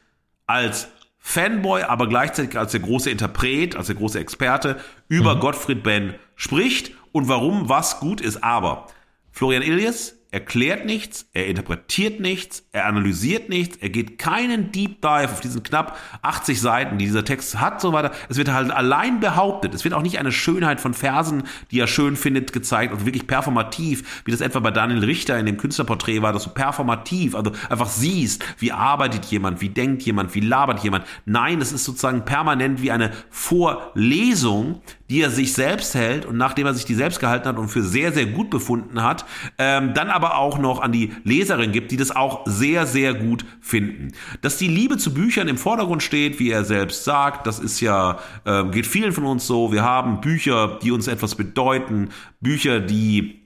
als 0.47 0.89
Fanboy, 1.19 1.83
aber 1.83 2.07
gleichzeitig 2.07 2.57
als 2.57 2.71
der 2.71 2.81
große 2.81 3.09
Interpret, 3.09 3.75
als 3.75 3.87
der 3.87 3.95
große 3.95 4.19
Experte 4.19 4.79
über 5.07 5.35
mhm. 5.35 5.39
Gottfried 5.39 5.83
Benn 5.83 6.15
spricht 6.35 6.91
und 7.11 7.27
warum 7.27 7.69
was 7.69 7.99
gut 7.99 8.21
ist. 8.21 8.43
Aber 8.43 8.87
Florian 9.31 9.61
Ilias 9.61 10.16
erklärt 10.37 10.85
nichts, 10.85 11.27
er 11.33 11.47
interpretiert 11.47 12.19
nichts, 12.19 12.63
er 12.71 12.85
analysiert 12.85 13.49
nichts, 13.49 13.77
er 13.77 13.89
geht 13.89 14.19
keinen 14.19 14.71
Deep 14.71 15.01
Dive 15.01 15.31
auf 15.31 15.39
diesen 15.39 15.63
knapp 15.63 15.97
80 16.21 16.61
Seiten, 16.61 16.99
die 16.99 17.05
dieser 17.05 17.25
Text 17.25 17.59
hat, 17.59 17.81
so 17.81 17.91
weiter. 17.91 18.11
Es 18.29 18.37
wird 18.37 18.53
halt 18.53 18.69
allein 18.69 19.19
behauptet. 19.19 19.73
Es 19.73 19.83
wird 19.83 19.95
auch 19.95 20.03
nicht 20.03 20.19
eine 20.19 20.31
Schönheit 20.31 20.79
von 20.79 20.93
Versen, 20.93 21.43
die 21.71 21.79
er 21.79 21.87
schön 21.87 22.15
findet, 22.15 22.53
gezeigt 22.53 22.93
und 22.93 23.07
wirklich 23.07 23.25
performativ, 23.25 24.21
wie 24.25 24.31
das 24.31 24.41
etwa 24.41 24.59
bei 24.59 24.69
Daniel 24.69 25.03
Richter 25.03 25.39
in 25.39 25.47
dem 25.47 25.57
Künstlerporträt 25.57 26.21
war, 26.21 26.33
dass 26.33 26.43
du 26.43 26.51
performativ, 26.51 27.33
also 27.33 27.51
einfach 27.67 27.89
siehst, 27.89 28.45
wie 28.59 28.71
arbeitet 28.71 29.25
jemand, 29.25 29.59
wie 29.61 29.69
denkt 29.69 30.03
jemand, 30.03 30.35
wie 30.35 30.41
labert 30.41 30.83
jemand. 30.83 31.05
Nein, 31.25 31.61
es 31.61 31.71
ist 31.71 31.83
sozusagen 31.83 32.25
permanent 32.25 32.83
wie 32.83 32.91
eine 32.91 33.11
Vorlesung, 33.31 34.83
die 35.09 35.21
er 35.21 35.29
sich 35.29 35.53
selbst 35.53 35.95
hält 35.95 36.25
und 36.25 36.37
nachdem 36.37 36.67
er 36.67 36.73
sich 36.73 36.85
die 36.85 36.95
selbst 36.95 37.19
gehalten 37.19 37.47
hat 37.47 37.57
und 37.57 37.69
für 37.69 37.83
sehr, 37.83 38.11
sehr 38.11 38.25
gut 38.25 38.49
befunden 38.49 39.01
hat, 39.03 39.25
ähm, 39.57 39.93
dann 39.93 40.09
aber 40.09 40.37
auch 40.37 40.57
noch 40.57 40.81
an 40.81 40.91
die 40.91 41.13
Leserin 41.23 41.71
gibt, 41.71 41.91
die 41.91 41.97
das 41.97 42.15
auch 42.15 42.41
sehr, 42.45 42.85
sehr 42.85 43.13
gut 43.13 43.45
finden. 43.61 44.13
Dass 44.41 44.57
die 44.57 44.67
Liebe 44.67 44.97
zu 44.97 45.13
Büchern 45.13 45.47
im 45.47 45.57
Vordergrund 45.57 46.03
steht, 46.03 46.39
wie 46.39 46.51
er 46.51 46.65
selbst 46.65 47.03
sagt, 47.03 47.47
das 47.47 47.59
ist 47.59 47.79
ja, 47.79 48.19
äh, 48.45 48.65
geht 48.65 48.87
vielen 48.87 49.13
von 49.13 49.25
uns 49.25 49.47
so. 49.47 49.71
Wir 49.71 49.83
haben 49.83 50.21
Bücher, 50.21 50.79
die 50.81 50.91
uns 50.91 51.07
etwas 51.07 51.35
bedeuten, 51.35 52.09
Bücher, 52.41 52.79
die 52.79 53.36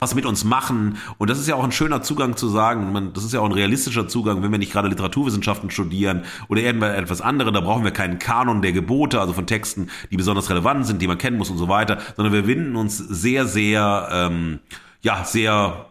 was 0.00 0.14
mit 0.14 0.26
uns 0.26 0.44
machen. 0.44 0.98
Und 1.18 1.30
das 1.30 1.38
ist 1.38 1.48
ja 1.48 1.54
auch 1.54 1.64
ein 1.64 1.72
schöner 1.72 2.02
Zugang 2.02 2.36
zu 2.36 2.48
sagen, 2.48 2.92
man, 2.92 3.12
das 3.12 3.24
ist 3.24 3.32
ja 3.32 3.40
auch 3.40 3.46
ein 3.46 3.52
realistischer 3.52 4.08
Zugang, 4.08 4.42
wenn 4.42 4.50
wir 4.50 4.58
nicht 4.58 4.72
gerade 4.72 4.88
Literaturwissenschaften 4.88 5.70
studieren 5.70 6.24
oder 6.48 6.60
irgendetwas 6.60 7.20
anderes, 7.20 7.52
da 7.52 7.60
brauchen 7.60 7.84
wir 7.84 7.90
keinen 7.90 8.18
Kanon 8.18 8.62
der 8.62 8.72
Gebote, 8.72 9.20
also 9.20 9.32
von 9.32 9.46
Texten, 9.46 9.90
die 10.10 10.16
besonders 10.16 10.50
relevant 10.50 10.86
sind, 10.86 11.02
die 11.02 11.06
man 11.06 11.18
kennen 11.18 11.38
muss 11.38 11.50
und 11.50 11.58
so 11.58 11.68
weiter, 11.68 11.98
sondern 12.16 12.32
wir 12.32 12.46
winden 12.46 12.76
uns 12.76 12.98
sehr, 12.98 13.46
sehr, 13.46 14.08
ähm, 14.12 14.60
ja, 15.02 15.24
sehr 15.24 15.86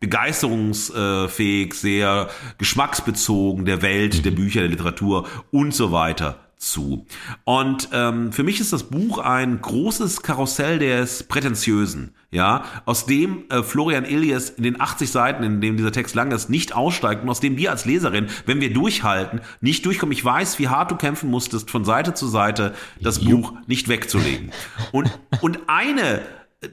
begeisterungsfähig, 0.00 1.74
sehr 1.74 2.28
geschmacksbezogen 2.58 3.64
der 3.64 3.82
Welt, 3.82 4.24
der 4.24 4.32
Bücher, 4.32 4.60
der 4.60 4.68
Literatur 4.68 5.28
und 5.52 5.72
so 5.72 5.92
weiter 5.92 6.40
zu. 6.62 7.06
Und 7.44 7.88
ähm, 7.92 8.32
für 8.32 8.44
mich 8.44 8.60
ist 8.60 8.72
das 8.72 8.84
Buch 8.84 9.18
ein 9.18 9.60
großes 9.60 10.22
Karussell 10.22 10.78
des 10.78 11.24
Prätentiösen, 11.24 12.14
ja, 12.30 12.64
aus 12.86 13.04
dem 13.04 13.44
äh, 13.50 13.62
Florian 13.62 14.04
Ilias 14.04 14.50
in 14.50 14.62
den 14.62 14.80
80 14.80 15.10
Seiten, 15.10 15.42
in 15.42 15.60
dem 15.60 15.76
dieser 15.76 15.92
Text 15.92 16.14
lang 16.14 16.30
ist, 16.30 16.48
nicht 16.48 16.74
aussteigt 16.74 17.24
und 17.24 17.30
aus 17.30 17.40
dem 17.40 17.56
wir 17.56 17.70
als 17.70 17.84
Leserin, 17.84 18.28
wenn 18.46 18.60
wir 18.60 18.72
durchhalten, 18.72 19.40
nicht 19.60 19.84
durchkommen. 19.84 20.12
Ich 20.12 20.24
weiß, 20.24 20.58
wie 20.58 20.68
hart 20.68 20.90
du 20.90 20.96
kämpfen 20.96 21.30
musstest, 21.30 21.70
von 21.70 21.84
Seite 21.84 22.14
zu 22.14 22.28
Seite 22.28 22.74
das 23.00 23.20
Jupp. 23.20 23.30
Buch 23.30 23.52
nicht 23.66 23.88
wegzulegen. 23.88 24.52
Und, 24.92 25.10
und 25.40 25.60
eine 25.66 26.22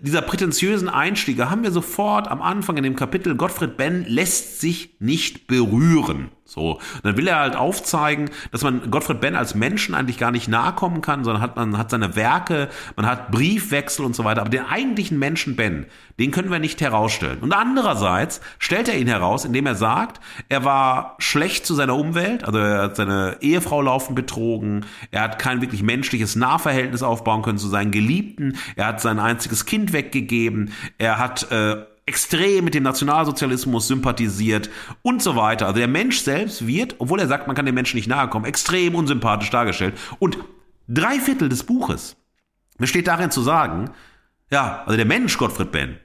dieser 0.02 0.22
prätentiösen 0.22 0.88
Einstiege 0.88 1.50
haben 1.50 1.64
wir 1.64 1.72
sofort 1.72 2.28
am 2.28 2.44
Anfang 2.44 2.78
in 2.78 2.84
dem 2.84 2.96
Kapitel, 2.96 3.36
Gottfried 3.36 3.76
Benn 3.76 4.06
lässt 4.08 4.62
sich 4.62 4.96
nicht 5.00 5.48
berühren. 5.48 6.30
So, 6.50 6.74
und 6.74 7.06
dann 7.06 7.16
will 7.16 7.28
er 7.28 7.38
halt 7.38 7.56
aufzeigen, 7.56 8.32
dass 8.52 8.64
man 8.64 8.90
Gottfried 8.90 9.22
Benn 9.22 9.36
als 9.36 9.54
Menschen 9.54 9.94
eigentlich 9.94 10.18
gar 10.18 10.32
nicht 10.32 10.48
nahe 10.48 10.74
kommen 10.74 11.02
kann, 11.02 11.24
sondern 11.24 11.44
hat 11.44 11.56
man 11.56 11.78
hat 11.78 11.92
seine 11.92 12.16
Werke, 12.16 12.70
man 12.96 13.06
hat 13.06 13.30
Briefwechsel 13.30 14.04
und 14.04 14.16
so 14.16 14.24
weiter, 14.24 14.42
aber 14.42 14.50
den 14.50 14.66
eigentlichen 14.66 15.20
Menschen 15.20 15.56
Ben, 15.56 15.86
den 16.18 16.32
können 16.32 16.50
wir 16.50 16.58
nicht 16.58 16.82
herausstellen. 16.82 17.38
Und 17.42 17.54
andererseits 17.54 18.42
stellt 18.58 18.90
er 18.90 18.98
ihn 18.98 19.08
heraus, 19.08 19.46
indem 19.46 19.68
er 19.68 19.76
sagt, 19.76 20.20
er 20.50 20.66
war 20.66 21.16
schlecht 21.20 21.68
zu 21.68 21.76
seiner 21.76 21.96
Umwelt, 21.96 22.44
also 22.44 22.58
er 22.58 22.82
hat 22.82 22.96
seine 22.96 23.38
Ehefrau 23.42 23.84
laufend 23.84 24.16
betrogen, 24.16 24.88
er 25.12 25.22
hat 25.22 25.38
kein 25.38 25.62
wirklich 25.62 25.84
menschliches 25.84 26.36
Nahverhältnis 26.36 27.04
aufbauen 27.04 27.44
können 27.44 27.60
zu 27.60 27.68
seinen 27.68 27.92
Geliebten, 27.92 28.58
er 28.76 28.88
hat 28.88 29.02
sein 29.02 29.20
einziges 29.20 29.66
Kind 29.66 29.94
weggegeben, 29.94 30.74
er 30.98 31.20
hat 31.20 31.52
äh, 31.52 31.86
extrem 32.10 32.66
mit 32.66 32.74
dem 32.74 32.84
Nationalsozialismus 32.84 33.88
sympathisiert 33.88 34.72
und 35.04 35.22
so 35.22 35.36
weiter. 35.36 35.68
Also 35.68 35.78
der 35.78 35.88
Mensch 35.88 36.20
selbst 36.22 36.66
wird, 36.66 36.96
obwohl 36.98 37.20
er 37.20 37.28
sagt, 37.28 37.46
man 37.46 37.56
kann 37.56 37.68
dem 37.68 37.76
Menschen 37.76 37.98
nicht 37.98 38.08
nahe 38.08 38.28
kommen, 38.28 38.46
extrem 38.46 38.96
unsympathisch 38.96 39.52
dargestellt. 39.52 39.94
Und 40.18 40.40
drei 40.88 41.20
Viertel 41.20 41.50
des 41.50 41.64
Buches 41.64 42.18
besteht 42.80 43.08
darin 43.08 43.30
zu 43.30 43.42
sagen, 43.42 43.92
ja, 44.50 44.82
also 44.86 44.98
der 44.98 45.06
Mensch 45.06 45.38
Gottfried 45.38 45.72
Benn, 45.72 46.00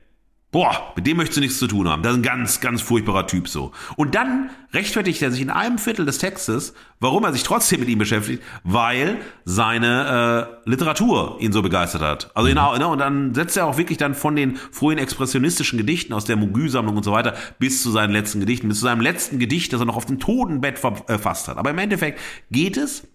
boah, 0.54 0.92
mit 0.94 1.04
dem 1.04 1.16
möchtest 1.16 1.38
du 1.38 1.40
nichts 1.40 1.58
zu 1.58 1.66
tun 1.66 1.88
haben. 1.88 2.04
Das 2.04 2.12
ist 2.12 2.18
ein 2.18 2.22
ganz, 2.22 2.60
ganz 2.60 2.80
furchtbarer 2.80 3.26
Typ 3.26 3.48
so. 3.48 3.72
Und 3.96 4.14
dann 4.14 4.50
rechtfertigt 4.72 5.20
er 5.20 5.32
sich 5.32 5.40
in 5.40 5.50
einem 5.50 5.78
Viertel 5.78 6.06
des 6.06 6.18
Textes, 6.18 6.74
warum 7.00 7.24
er 7.24 7.32
sich 7.32 7.42
trotzdem 7.42 7.80
mit 7.80 7.88
ihm 7.88 7.98
beschäftigt, 7.98 8.40
weil 8.62 9.18
seine 9.44 10.54
äh, 10.64 10.70
Literatur 10.70 11.38
ihn 11.40 11.52
so 11.52 11.60
begeistert 11.60 12.02
hat. 12.02 12.30
Also 12.36 12.48
genau, 12.48 12.78
ne, 12.78 12.86
und 12.86 12.98
dann 13.00 13.34
setzt 13.34 13.56
er 13.56 13.66
auch 13.66 13.78
wirklich 13.78 13.98
dann 13.98 14.14
von 14.14 14.36
den 14.36 14.54
frühen 14.54 14.98
expressionistischen 14.98 15.76
Gedichten 15.76 16.12
aus 16.12 16.24
der 16.24 16.36
Mogü-Sammlung 16.36 16.98
und 16.98 17.02
so 17.02 17.10
weiter 17.10 17.34
bis 17.58 17.82
zu 17.82 17.90
seinen 17.90 18.12
letzten 18.12 18.38
Gedichten, 18.38 18.68
bis 18.68 18.78
zu 18.78 18.84
seinem 18.84 19.00
letzten 19.00 19.40
Gedicht, 19.40 19.72
das 19.72 19.80
er 19.80 19.86
noch 19.86 19.96
auf 19.96 20.06
dem 20.06 20.20
Totenbett 20.20 20.78
verfasst 20.78 21.48
hat. 21.48 21.58
Aber 21.58 21.70
im 21.70 21.78
Endeffekt 21.78 22.20
geht 22.52 22.76
es 22.76 23.08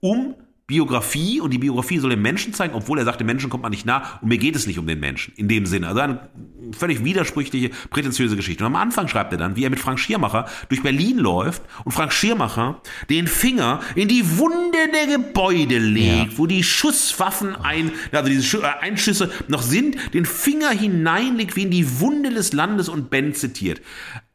um 0.00 0.34
Biografie 0.66 1.40
und 1.40 1.52
die 1.52 1.58
Biografie 1.58 1.98
soll 1.98 2.10
den 2.10 2.22
Menschen 2.22 2.52
zeigen, 2.52 2.74
obwohl 2.74 2.98
er 2.98 3.04
sagt, 3.04 3.20
dem 3.20 3.28
Menschen 3.28 3.48
kommt 3.50 3.62
man 3.62 3.70
nicht 3.70 3.86
nah 3.86 4.18
und 4.20 4.28
mir 4.28 4.38
geht 4.38 4.56
es 4.56 4.66
nicht 4.66 4.80
um 4.80 4.86
den 4.88 4.98
Menschen 4.98 5.32
in 5.36 5.46
dem 5.46 5.64
Sinne. 5.64 5.86
Also 5.86 6.00
eine 6.00 6.28
völlig 6.76 7.04
widersprüchliche, 7.04 7.70
prätentiöse 7.90 8.34
Geschichte. 8.34 8.64
Und 8.64 8.74
am 8.74 8.76
Anfang 8.76 9.06
schreibt 9.06 9.30
er 9.30 9.38
dann, 9.38 9.54
wie 9.54 9.62
er 9.62 9.70
mit 9.70 9.78
Frank 9.78 10.00
Schiermacher 10.00 10.46
durch 10.68 10.82
Berlin 10.82 11.18
läuft 11.18 11.62
und 11.84 11.92
Frank 11.92 12.12
Schiermacher 12.12 12.80
den 13.08 13.28
Finger 13.28 13.80
in 13.94 14.08
die 14.08 14.38
Wunde 14.38 14.78
der 14.92 15.18
Gebäude 15.18 15.78
legt, 15.78 16.32
ja. 16.32 16.38
wo 16.38 16.46
die 16.46 16.64
Schusswaffen 16.64 17.54
ein, 17.54 17.92
also 18.10 18.28
diese 18.28 18.58
äh, 18.58 18.66
Einschüsse 18.80 19.30
noch 19.46 19.62
sind, 19.62 19.96
den 20.14 20.24
Finger 20.24 20.70
hineinlegt 20.70 21.54
wie 21.54 21.62
in 21.62 21.70
die 21.70 22.00
Wunde 22.00 22.30
des 22.30 22.52
Landes 22.52 22.88
und 22.88 23.08
Ben 23.08 23.34
zitiert. 23.34 23.80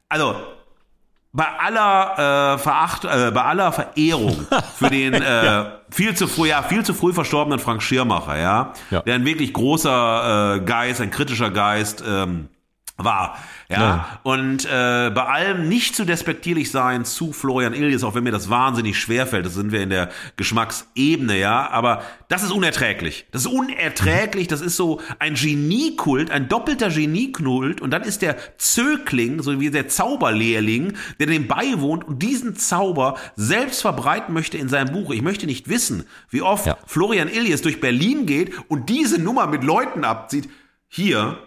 Also 0.08 0.36
bei 1.34 1.46
aller 1.48 2.56
äh, 2.56 2.58
Veracht, 2.58 3.06
äh, 3.06 3.32
bei 3.34 3.44
aller 3.44 3.72
Verehrung 3.72 4.46
für 4.76 4.90
den 4.90 5.14
äh, 5.22 5.46
ja. 5.46 5.80
viel 5.90 6.16
zu 6.16 6.28
früh, 6.28 6.50
ja, 6.50 6.62
viel 6.62 6.84
zu 6.84 6.94
früh 6.94 7.14
verstorbenen 7.14 7.60
Frank 7.60 7.82
Schirmacher, 7.82 8.38
ja, 8.38 8.74
ja. 8.90 9.02
der 9.02 9.16
ein 9.16 9.26
wirklich 9.26 9.54
großer 9.54 10.56
äh, 10.56 10.60
Geist, 10.62 11.00
ein 11.00 11.12
kritischer 11.12 11.52
Geist 11.52 12.04
ähm, 12.06 12.50
war. 12.98 13.38
Ja, 13.72 13.80
ja. 13.80 14.20
und 14.24 14.66
äh, 14.66 15.10
bei 15.10 15.24
allem 15.24 15.70
nicht 15.70 15.96
zu 15.96 16.06
despektierlich 16.06 16.72
sein 16.72 17.06
zu 17.06 17.32
Florian 17.32 17.74
Illies, 17.74 18.04
auch 18.04 18.16
wenn 18.16 18.24
mir 18.24 18.32
das 18.32 18.50
wahnsinnig 18.50 19.00
schwerfällt, 19.00 19.46
das 19.46 19.54
sind 19.54 19.72
wir 19.72 19.82
in 19.82 19.90
der 19.90 20.10
Geschmacksebene, 20.36 21.38
ja, 21.38 21.70
aber 21.70 22.04
das 22.28 22.44
ist 22.44 22.52
unerträglich. 22.52 23.26
Das 23.32 23.46
ist 23.46 23.52
unerträglich, 23.52 24.48
das 24.48 24.62
ist 24.62 24.76
so 24.76 25.00
ein 25.20 25.36
Geniekult, 25.36 26.32
ein 26.32 26.50
doppelter 26.50 26.90
Geniekult 26.90 27.82
und 27.82 27.92
dann 27.92 28.04
ist 28.04 28.22
der 28.22 28.36
Zögling, 28.58 29.42
so 29.42 29.60
wie 29.60 29.72
der 29.72 29.88
Zauberlehrling, 29.88 30.94
der 31.20 31.28
dem 31.28 31.48
beiwohnt 31.48 32.04
und 32.04 32.22
diesen 32.22 32.56
Zauber 32.56 33.18
selbst 33.36 33.82
verbreiten 33.82 34.34
möchte 34.34 34.58
in 34.58 34.70
seinem 34.70 34.94
Buch. 34.94 35.12
Ich 35.12 35.22
möchte 35.22 35.46
nicht 35.46 35.70
wissen, 35.70 36.06
wie 36.30 36.42
oft 36.42 36.66
ja. 36.66 36.78
Florian 36.86 37.30
Illies 37.30 37.62
durch 37.62 37.80
Berlin 37.80 38.26
geht 38.26 38.52
und 38.70 38.90
diese 38.90 39.22
Nummer 39.22 39.48
mit 39.48 39.64
Leuten 39.64 40.04
abzieht. 40.04 40.50
Hier 40.88 41.38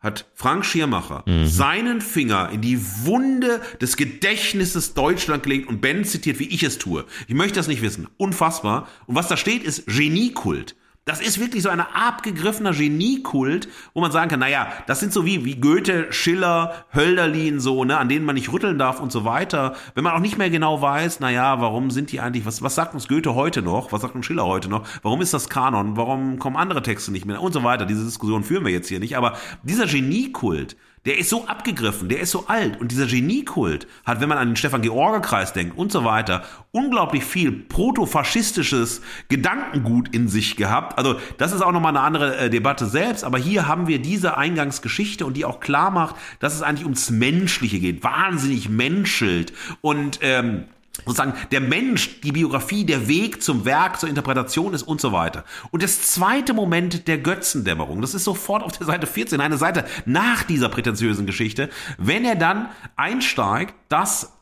hat 0.00 0.26
Frank 0.34 0.64
Schirmacher 0.64 1.22
mhm. 1.26 1.46
seinen 1.46 2.00
Finger 2.00 2.50
in 2.50 2.62
die 2.62 2.80
Wunde 3.04 3.60
des 3.80 3.96
Gedächtnisses 3.96 4.94
Deutschland 4.94 5.42
gelegt 5.42 5.68
und 5.68 5.80
Ben 5.80 6.04
zitiert, 6.04 6.38
wie 6.38 6.48
ich 6.48 6.62
es 6.62 6.78
tue. 6.78 7.04
Ich 7.28 7.34
möchte 7.34 7.56
das 7.56 7.68
nicht 7.68 7.82
wissen. 7.82 8.08
Unfassbar. 8.16 8.88
Und 9.06 9.14
was 9.14 9.28
da 9.28 9.36
steht, 9.36 9.62
ist 9.62 9.86
Geniekult. 9.86 10.74
Das 11.10 11.20
ist 11.20 11.40
wirklich 11.40 11.64
so 11.64 11.70
ein 11.70 11.80
abgegriffener 11.80 12.70
Geniekult, 12.70 13.66
wo 13.94 14.00
man 14.00 14.12
sagen 14.12 14.30
kann, 14.30 14.38
naja, 14.38 14.68
das 14.86 15.00
sind 15.00 15.12
so 15.12 15.26
wie, 15.26 15.44
wie 15.44 15.56
Goethe, 15.56 16.12
Schiller, 16.12 16.84
Hölderlin, 16.94 17.58
so, 17.58 17.82
ne, 17.82 17.98
an 17.98 18.08
denen 18.08 18.24
man 18.24 18.36
nicht 18.36 18.52
rütteln 18.52 18.78
darf 18.78 19.00
und 19.00 19.10
so 19.10 19.24
weiter. 19.24 19.74
Wenn 19.96 20.04
man 20.04 20.12
auch 20.12 20.20
nicht 20.20 20.38
mehr 20.38 20.50
genau 20.50 20.80
weiß, 20.80 21.18
naja, 21.18 21.60
warum 21.60 21.90
sind 21.90 22.12
die 22.12 22.20
eigentlich, 22.20 22.46
was, 22.46 22.62
was 22.62 22.76
sagt 22.76 22.94
uns 22.94 23.08
Goethe 23.08 23.34
heute 23.34 23.60
noch? 23.60 23.90
Was 23.90 24.02
sagt 24.02 24.14
uns 24.14 24.24
Schiller 24.24 24.46
heute 24.46 24.68
noch? 24.68 24.86
Warum 25.02 25.20
ist 25.20 25.34
das 25.34 25.48
Kanon? 25.48 25.96
Warum 25.96 26.38
kommen 26.38 26.54
andere 26.54 26.80
Texte 26.80 27.10
nicht 27.10 27.26
mehr? 27.26 27.42
Und 27.42 27.54
so 27.54 27.64
weiter. 27.64 27.86
Diese 27.86 28.04
Diskussion 28.04 28.44
führen 28.44 28.64
wir 28.64 28.70
jetzt 28.70 28.86
hier 28.86 29.00
nicht. 29.00 29.16
Aber 29.16 29.36
dieser 29.64 29.86
Geniekult, 29.86 30.76
der 31.06 31.18
ist 31.18 31.30
so 31.30 31.46
abgegriffen, 31.46 32.08
der 32.08 32.20
ist 32.20 32.30
so 32.30 32.46
alt. 32.48 32.78
Und 32.80 32.92
dieser 32.92 33.06
Geniekult 33.06 33.86
hat, 34.04 34.20
wenn 34.20 34.28
man 34.28 34.36
an 34.36 34.48
den 34.48 34.56
Stefan-George-Kreis 34.56 35.54
denkt 35.54 35.78
und 35.78 35.90
so 35.90 36.04
weiter, 36.04 36.44
unglaublich 36.72 37.24
viel 37.24 37.52
protofaschistisches 37.52 39.00
Gedankengut 39.28 40.14
in 40.14 40.28
sich 40.28 40.56
gehabt. 40.56 40.98
Also 40.98 41.18
das 41.38 41.52
ist 41.52 41.62
auch 41.62 41.72
nochmal 41.72 41.96
eine 41.96 42.04
andere 42.04 42.36
äh, 42.36 42.50
Debatte 42.50 42.86
selbst, 42.86 43.24
aber 43.24 43.38
hier 43.38 43.66
haben 43.66 43.86
wir 43.86 44.00
diese 44.00 44.36
Eingangsgeschichte 44.36 45.24
und 45.24 45.36
die 45.36 45.46
auch 45.46 45.60
klar 45.60 45.90
macht, 45.90 46.16
dass 46.38 46.54
es 46.54 46.62
eigentlich 46.62 46.84
ums 46.84 47.10
Menschliche 47.10 47.80
geht, 47.80 48.04
wahnsinnig 48.04 48.68
menschelt. 48.68 49.54
Und 49.80 50.18
ähm, 50.22 50.64
sozusagen 51.06 51.34
der 51.50 51.60
Mensch, 51.60 52.20
die 52.20 52.32
Biografie, 52.32 52.84
der 52.84 53.08
Weg 53.08 53.42
zum 53.42 53.64
Werk, 53.64 54.00
zur 54.00 54.08
Interpretation 54.08 54.74
ist 54.74 54.82
und 54.82 55.00
so 55.00 55.12
weiter. 55.12 55.44
Und 55.70 55.82
das 55.82 56.02
zweite 56.02 56.52
Moment 56.52 57.08
der 57.08 57.18
Götzendämmerung, 57.18 58.00
das 58.00 58.14
ist 58.14 58.24
sofort 58.24 58.62
auf 58.62 58.76
der 58.76 58.86
Seite 58.86 59.06
14, 59.06 59.40
eine 59.40 59.56
Seite 59.56 59.84
nach 60.06 60.42
dieser 60.42 60.68
prätentiösen 60.68 61.26
Geschichte, 61.26 61.70
wenn 61.98 62.24
er 62.24 62.36
dann 62.36 62.68
einsteigt, 62.96 63.74
dass 63.88 64.39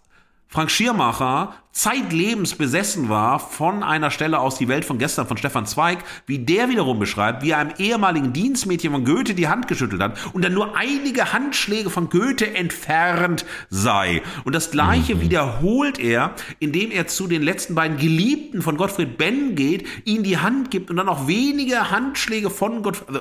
Frank 0.51 0.71
Schirmacher 0.71 1.53
zeitlebens 1.73 2.55
besessen 2.55 3.11
war 3.11 3.39
von 3.39 3.83
einer 3.83 4.11
Stelle 4.11 4.39
aus 4.39 4.57
Die 4.57 4.67
Welt 4.67 4.87
von 4.87 4.97
gestern 4.97 5.27
von 5.27 5.37
Stefan 5.37 5.67
Zweig, 5.67 5.99
wie 6.25 6.39
der 6.39 6.71
wiederum 6.71 6.99
beschreibt, 6.99 7.43
wie 7.43 7.51
er 7.51 7.59
einem 7.59 7.75
ehemaligen 7.77 8.33
Dienstmädchen 8.33 8.93
von 8.93 9.05
Goethe 9.05 9.35
die 9.35 9.49
Hand 9.49 9.69
geschüttelt 9.69 10.01
hat 10.01 10.19
und 10.33 10.43
dann 10.43 10.55
nur 10.55 10.75
einige 10.75 11.35
Handschläge 11.35 11.91
von 11.91 12.09
Goethe 12.09 12.55
entfernt 12.55 13.45
sei. 13.69 14.23
Und 14.45 14.55
das 14.55 14.71
gleiche 14.71 15.17
mhm. 15.17 15.21
wiederholt 15.21 15.99
er, 15.99 16.35
indem 16.61 16.93
er 16.93 17.07
zu 17.09 17.27
den 17.27 17.43
letzten 17.43 17.75
beiden 17.75 17.99
Geliebten 17.99 18.63
von 18.63 18.79
Gottfried 18.79 19.19
Benn 19.19 19.55
geht, 19.55 19.87
ihnen 20.07 20.25
die 20.25 20.39
Hand 20.39 20.71
gibt 20.71 20.89
und 20.89 20.97
dann 20.97 21.11
auch 21.11 21.29
wenige 21.29 21.91
Handschläge 21.91 22.49
von 22.49 22.83
Gottfried. 22.83 23.09
Also, 23.09 23.21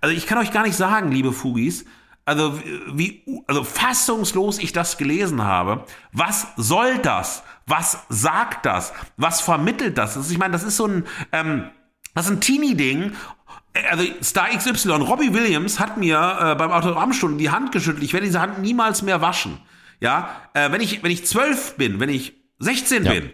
also 0.00 0.16
ich 0.16 0.26
kann 0.26 0.38
euch 0.38 0.52
gar 0.52 0.62
nicht 0.62 0.76
sagen, 0.76 1.12
liebe 1.12 1.32
Fugis, 1.32 1.84
also 2.24 2.60
wie 2.92 3.22
also 3.46 3.64
fassungslos 3.64 4.58
ich 4.58 4.72
das 4.72 4.98
gelesen 4.98 5.42
habe. 5.42 5.84
Was 6.12 6.46
soll 6.56 6.98
das? 6.98 7.42
Was 7.66 7.98
sagt 8.08 8.66
das? 8.66 8.92
Was 9.16 9.40
vermittelt 9.40 9.98
das? 9.98 10.16
Also 10.16 10.32
ich 10.32 10.38
meine, 10.38 10.52
das 10.52 10.62
ist 10.62 10.76
so 10.76 10.86
ein 10.86 11.04
ähm, 11.32 11.70
das 12.14 12.26
ist 12.26 12.32
ein 12.32 12.40
Teenie-Ding 12.40 13.12
also 13.90 14.04
Star 14.22 14.48
XY, 14.50 14.90
Robbie 14.90 15.32
Williams 15.32 15.80
hat 15.80 15.96
mir 15.96 16.16
äh, 16.16 16.54
beim 16.54 16.70
Autogrammstunden 16.70 17.38
die 17.38 17.50
Hand 17.50 17.72
geschüttelt. 17.72 18.04
Ich 18.04 18.12
werde 18.12 18.26
diese 18.26 18.40
Hand 18.40 18.60
niemals 18.60 19.02
mehr 19.02 19.20
waschen. 19.20 19.58
Ja, 20.00 20.30
äh, 20.54 20.70
wenn 20.72 20.80
ich 20.80 21.02
wenn 21.02 21.10
ich 21.10 21.26
zwölf 21.26 21.76
bin, 21.76 22.00
wenn 22.00 22.08
ich 22.08 22.34
16 22.58 23.04
ja. 23.04 23.12
bin, 23.12 23.30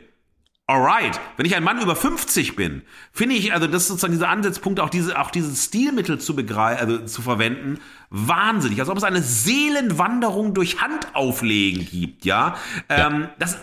Alright, 0.70 1.18
wenn 1.38 1.46
ich 1.46 1.56
ein 1.56 1.64
Mann 1.64 1.80
über 1.80 1.96
50 1.96 2.54
bin, 2.54 2.82
finde 3.10 3.36
ich, 3.36 3.54
also 3.54 3.66
das 3.66 3.84
ist 3.84 3.88
sozusagen 3.88 4.12
dieser 4.12 4.28
Ansatzpunkt, 4.28 4.80
auch 4.80 4.90
diese, 4.90 5.18
auch 5.18 5.30
dieses 5.30 5.64
Stilmittel 5.64 6.20
zu 6.20 6.36
begreifen, 6.36 6.78
also 6.78 7.06
zu 7.06 7.22
verwenden, 7.22 7.80
wahnsinnig. 8.10 8.78
Als 8.78 8.90
ob 8.90 8.98
es 8.98 9.02
eine 9.02 9.22
Seelenwanderung 9.22 10.52
durch 10.52 10.82
Handauflegen 10.82 11.86
gibt, 11.86 12.26
ja. 12.26 12.56
ja. 12.90 13.06
Ähm, 13.06 13.28
das, 13.38 13.54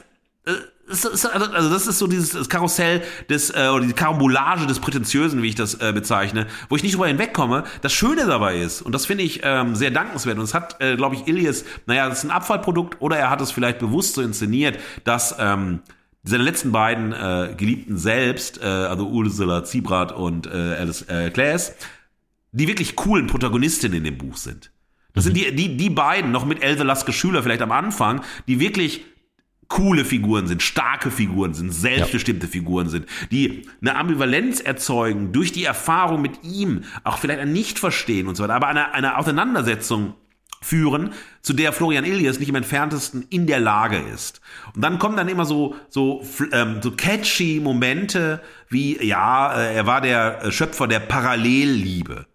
äh, 0.45 0.53
also 0.87 1.69
das 1.69 1.85
ist 1.85 1.99
so 1.99 2.07
dieses 2.07 2.49
Karussell 2.49 3.03
des 3.29 3.51
äh, 3.51 3.69
oder 3.71 3.85
die 3.85 3.93
Karambolage 3.93 4.65
des 4.65 4.79
Prätentiösen, 4.79 5.43
wie 5.43 5.49
ich 5.49 5.55
das 5.55 5.75
äh, 5.75 5.93
bezeichne, 5.93 6.47
wo 6.69 6.75
ich 6.75 6.81
nicht 6.81 6.95
drüber 6.95 7.07
hinwegkomme. 7.07 7.65
Das 7.83 7.93
Schöne 7.93 8.25
dabei 8.25 8.57
ist, 8.57 8.81
und 8.81 8.95
das 8.95 9.05
finde 9.05 9.25
ich 9.25 9.41
ähm, 9.43 9.75
sehr 9.75 9.91
dankenswert, 9.91 10.39
und 10.39 10.43
es 10.43 10.55
hat, 10.55 10.81
äh, 10.81 10.95
glaube 10.95 11.13
ich, 11.13 11.27
Ilias, 11.27 11.65
naja, 11.85 12.09
das 12.09 12.19
ist 12.19 12.23
ein 12.23 12.31
Abfallprodukt, 12.31 12.99
oder 12.99 13.15
er 13.15 13.29
hat 13.29 13.41
es 13.41 13.51
vielleicht 13.51 13.77
bewusst 13.77 14.15
so 14.15 14.23
inszeniert, 14.23 14.79
dass 15.03 15.35
ähm, 15.37 15.81
seine 16.25 16.43
letzten 16.43 16.71
beiden 16.71 17.13
äh, 17.13 17.53
Geliebten 17.55 17.97
selbst, 17.97 18.61
äh, 18.61 18.65
also 18.65 19.07
Ursula 19.07 19.63
Ziebrat 19.63 20.11
und 20.11 20.47
äh, 20.47 20.49
Alice 20.49 21.03
äh, 21.03 21.29
Claes, 21.29 21.75
die 22.51 22.67
wirklich 22.67 22.95
coolen 22.95 23.27
Protagonistinnen 23.27 23.99
in 23.99 24.03
dem 24.03 24.17
Buch 24.17 24.37
sind. 24.37 24.71
Das 25.13 25.25
mhm. 25.25 25.27
sind 25.27 25.37
die, 25.37 25.55
die, 25.55 25.77
die 25.77 25.89
beiden, 25.89 26.31
noch 26.31 26.45
mit 26.45 26.63
Else 26.63 26.83
Laske 26.83 27.13
Schüler 27.13 27.43
vielleicht 27.43 27.61
am 27.61 27.71
Anfang, 27.71 28.21
die 28.47 28.59
wirklich 28.59 29.05
coole 29.67 30.05
Figuren 30.05 30.47
sind, 30.47 30.61
starke 30.61 31.09
Figuren 31.09 31.53
sind, 31.53 31.73
selbstbestimmte 31.73 32.45
ja. 32.45 32.51
Figuren 32.51 32.89
sind, 32.89 33.07
die 33.31 33.67
eine 33.81 33.95
Ambivalenz 33.95 34.61
erzeugen 34.61 35.31
durch 35.31 35.51
die 35.51 35.63
Erfahrung 35.63 36.21
mit 36.21 36.43
ihm, 36.43 36.83
auch 37.03 37.17
vielleicht 37.17 37.39
ein 37.39 37.53
Nicht-Verstehen 37.53 38.27
und 38.27 38.35
so 38.35 38.43
weiter, 38.43 38.55
aber 38.55 38.67
eine, 38.67 38.93
eine 38.93 39.17
Auseinandersetzung 39.17 40.13
führen, 40.61 41.13
zu 41.41 41.53
der 41.53 41.73
Florian 41.73 42.05
Ilias 42.05 42.39
nicht 42.39 42.49
im 42.49 42.55
entferntesten 42.55 43.25
in 43.29 43.47
der 43.47 43.59
Lage 43.59 43.97
ist. 43.97 44.41
Und 44.75 44.81
dann 44.81 44.99
kommen 44.99 45.15
dann 45.15 45.27
immer 45.27 45.45
so 45.45 45.75
so 45.89 46.25
ähm, 46.51 46.79
so 46.81 46.91
catchy 46.91 47.59
Momente 47.61 48.41
wie 48.69 49.03
ja, 49.05 49.53
äh, 49.55 49.75
er 49.75 49.85
war 49.85 50.01
der 50.01 50.43
äh, 50.43 50.51
Schöpfer 50.51 50.87
der 50.87 50.99
Parallelliebe. 50.99 52.25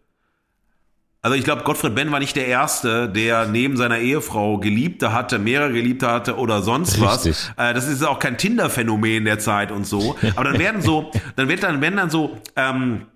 Also 1.22 1.36
ich 1.36 1.44
glaube, 1.44 1.64
Gottfried 1.64 1.94
Benn 1.94 2.10
war 2.12 2.18
nicht 2.18 2.34
der 2.34 2.46
Erste, 2.46 3.06
der 3.06 3.46
neben 3.46 3.76
seiner 3.76 3.98
Ehefrau 3.98 4.56
Geliebte 4.56 5.12
hatte, 5.12 5.38
mehrere 5.38 5.70
Geliebte 5.72 6.10
hatte 6.10 6.36
oder 6.38 6.62
sonst 6.62 6.92
Richtig. 6.94 7.36
was. 7.56 7.70
Äh, 7.70 7.74
das 7.74 7.88
ist 7.88 8.02
auch 8.02 8.18
kein 8.18 8.38
Tinder-Phänomen 8.38 9.26
der 9.26 9.38
Zeit 9.38 9.70
und 9.70 9.86
so. 9.86 10.16
Aber 10.36 10.44
dann 10.44 10.58
werden 10.58 10.80
so, 10.80 11.10
dann 11.36 11.48
wird 11.48 11.62
dann 11.62 11.82
werden 11.82 11.96
dann 11.96 12.08
so 12.08 12.38
ähm, 12.56 13.06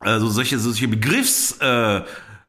also 0.00 0.28
solche 0.28 0.58
solche 0.58 0.86
Begriffs 0.86 1.56
äh, 1.60 2.02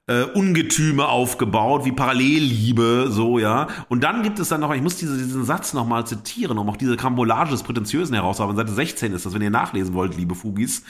äh, 0.08 0.24
Ungetüme 0.24 1.08
aufgebaut, 1.08 1.86
wie 1.86 1.92
Parallelliebe, 1.92 3.08
so, 3.10 3.40
ja. 3.40 3.68
Und 3.90 4.04
dann 4.04 4.24
gibt 4.24 4.40
es 4.40 4.50
dann 4.50 4.62
noch, 4.62 4.74
ich 4.74 4.82
muss 4.82 4.96
diese, 4.96 5.18
diesen 5.18 5.44
Satz 5.44 5.74
nochmal 5.74 6.08
zitieren, 6.08 6.58
um 6.58 6.70
auch 6.70 6.78
diese 6.78 6.96
Karambolage 6.96 7.52
des 7.52 7.64
Prätentiösen 7.64 8.16
herauszuhaben. 8.16 8.56
Seite 8.56 8.72
16 8.72 9.14
ist 9.14 9.26
das, 9.26 9.34
wenn 9.34 9.42
ihr 9.42 9.50
nachlesen 9.50 9.94
wollt, 9.94 10.16
liebe 10.16 10.34
Fugis. 10.34 10.84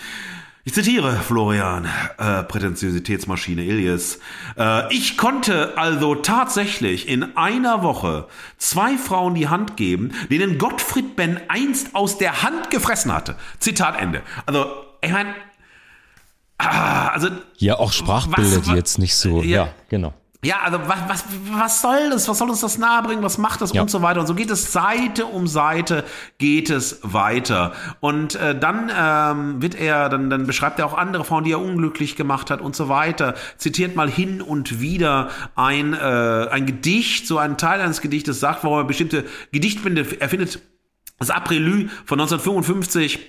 Ich 0.67 0.73
zitiere 0.73 1.13
Florian, 1.13 1.87
äh, 2.17 2.43
Prätentiositätsmaschine 2.43 3.63
Ilias. 3.63 4.19
Äh, 4.57 4.93
ich 4.93 5.17
konnte 5.17 5.77
also 5.77 6.13
tatsächlich 6.13 7.07
in 7.07 7.37
einer 7.37 7.83
Woche 7.83 8.27
zwei 8.57 8.97
Frauen 8.97 9.33
die 9.33 9.47
Hand 9.47 9.77
geben, 9.77 10.11
denen 10.29 10.57
Gottfried 10.57 11.15
Ben 11.15 11.39
einst 11.47 11.95
aus 11.95 12.17
der 12.17 12.43
Hand 12.43 12.69
gefressen 12.69 13.13
hatte. 13.13 13.35
Zitat 13.59 13.97
Ende. 13.97 14.21
Also, 14.45 14.65
ich 15.01 15.13
meine, 15.13 15.33
Ah, 16.59 17.09
also 17.09 17.29
ja, 17.57 17.77
auch 17.77 17.91
Sprachbilder, 17.91 18.57
was, 18.57 18.67
die 18.67 18.73
jetzt 18.73 18.97
nicht 18.97 19.15
so. 19.15 19.41
Ja, 19.43 19.65
ja 19.65 19.69
genau. 19.89 20.13
ja, 20.43 20.55
also 20.63 20.79
was, 20.87 20.97
was, 21.07 21.25
was 21.51 21.81
soll 21.81 22.09
das? 22.09 22.27
Was 22.27 22.39
soll 22.39 22.49
uns 22.49 22.61
das 22.61 22.79
nahebringen? 22.79 23.23
Was 23.23 23.37
macht 23.37 23.61
das 23.61 23.73
Ja. 23.73 23.81
und 23.83 23.91
so 23.91 24.01
weiter? 24.01 24.21
Und 24.21 24.27
so 24.27 24.33
geht 24.33 24.49
es 24.49 24.71
Seite 24.73 25.27
um 25.27 25.45
Seite, 25.45 26.03
geht 26.39 26.71
es 26.71 26.99
weiter. 27.03 27.73
Und 27.99 28.35
äh, 28.35 28.57
dann 28.57 28.91
ähm, 28.95 29.61
wird 29.61 29.75
er, 29.75 30.09
dann, 30.09 30.31
dann 30.31 30.47
beschreibt 30.47 30.79
er 30.79 30.87
auch 30.87 30.97
andere 30.97 31.25
Frauen, 31.25 31.43
die 31.43 31.51
er 31.51 31.61
unglücklich 31.61 32.15
gemacht 32.15 32.49
hat 32.49 32.59
und 32.59 32.75
so 32.75 32.89
weiter. 32.89 33.35
Zitiert 33.57 33.95
mal 33.95 34.09
hin 34.09 34.41
und 34.41 34.79
wieder 34.81 35.29
ein, 35.55 35.93
äh, 35.93 35.97
ein 36.49 36.65
Gedicht, 36.65 37.27
so 37.27 37.37
einen 37.37 37.57
Teil 37.57 37.81
eines 37.81 38.01
Gedichtes 38.01 38.39
sagt, 38.39 38.63
warum 38.63 38.79
er 38.79 38.83
bestimmte 38.85 39.25
Gedichtbände 39.51 40.19
erfindet. 40.19 40.59
Das 41.19 41.29
Aprelü 41.29 41.89
von 42.05 42.19
1955 42.19 43.19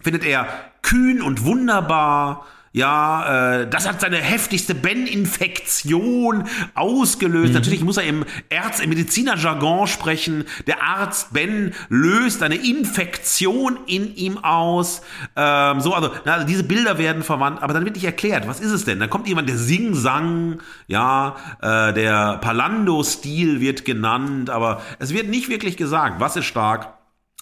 findet 0.00 0.24
er 0.24 0.48
kühn 0.82 1.22
und 1.22 1.44
wunderbar. 1.44 2.46
Ja, 2.76 3.60
äh, 3.60 3.70
das 3.70 3.86
hat 3.88 4.00
seine 4.00 4.16
heftigste 4.16 4.74
Ben-Infektion 4.74 6.42
ausgelöst. 6.74 7.54
Natürlich 7.54 7.84
muss 7.84 7.98
er 7.98 8.02
im 8.02 8.24
Ärz-, 8.48 8.80
im 8.80 8.88
Medizinerjargon 8.88 9.86
sprechen. 9.86 10.44
Der 10.66 10.82
Arzt 10.82 11.32
Ben 11.32 11.72
löst 11.88 12.42
eine 12.42 12.56
Infektion 12.56 13.78
in 13.86 14.16
ihm 14.16 14.38
aus. 14.38 15.02
Ähm, 15.36 15.80
so, 15.80 15.94
also, 15.94 16.10
na, 16.24 16.34
also 16.34 16.46
diese 16.48 16.64
Bilder 16.64 16.98
werden 16.98 17.22
verwandt, 17.22 17.62
aber 17.62 17.74
dann 17.74 17.84
wird 17.84 17.94
nicht 17.94 18.06
erklärt, 18.06 18.48
was 18.48 18.58
ist 18.58 18.72
es 18.72 18.84
denn? 18.84 18.98
Dann 18.98 19.08
kommt 19.08 19.28
jemand, 19.28 19.48
der 19.48 19.56
Sing-Sang, 19.56 20.58
ja, 20.88 21.36
äh, 21.62 21.92
der 21.92 22.38
Palando-Stil 22.38 23.60
wird 23.60 23.84
genannt, 23.84 24.50
aber 24.50 24.82
es 24.98 25.14
wird 25.14 25.28
nicht 25.28 25.48
wirklich 25.48 25.76
gesagt, 25.76 26.18
was 26.18 26.34
ist 26.34 26.46
stark, 26.46 26.92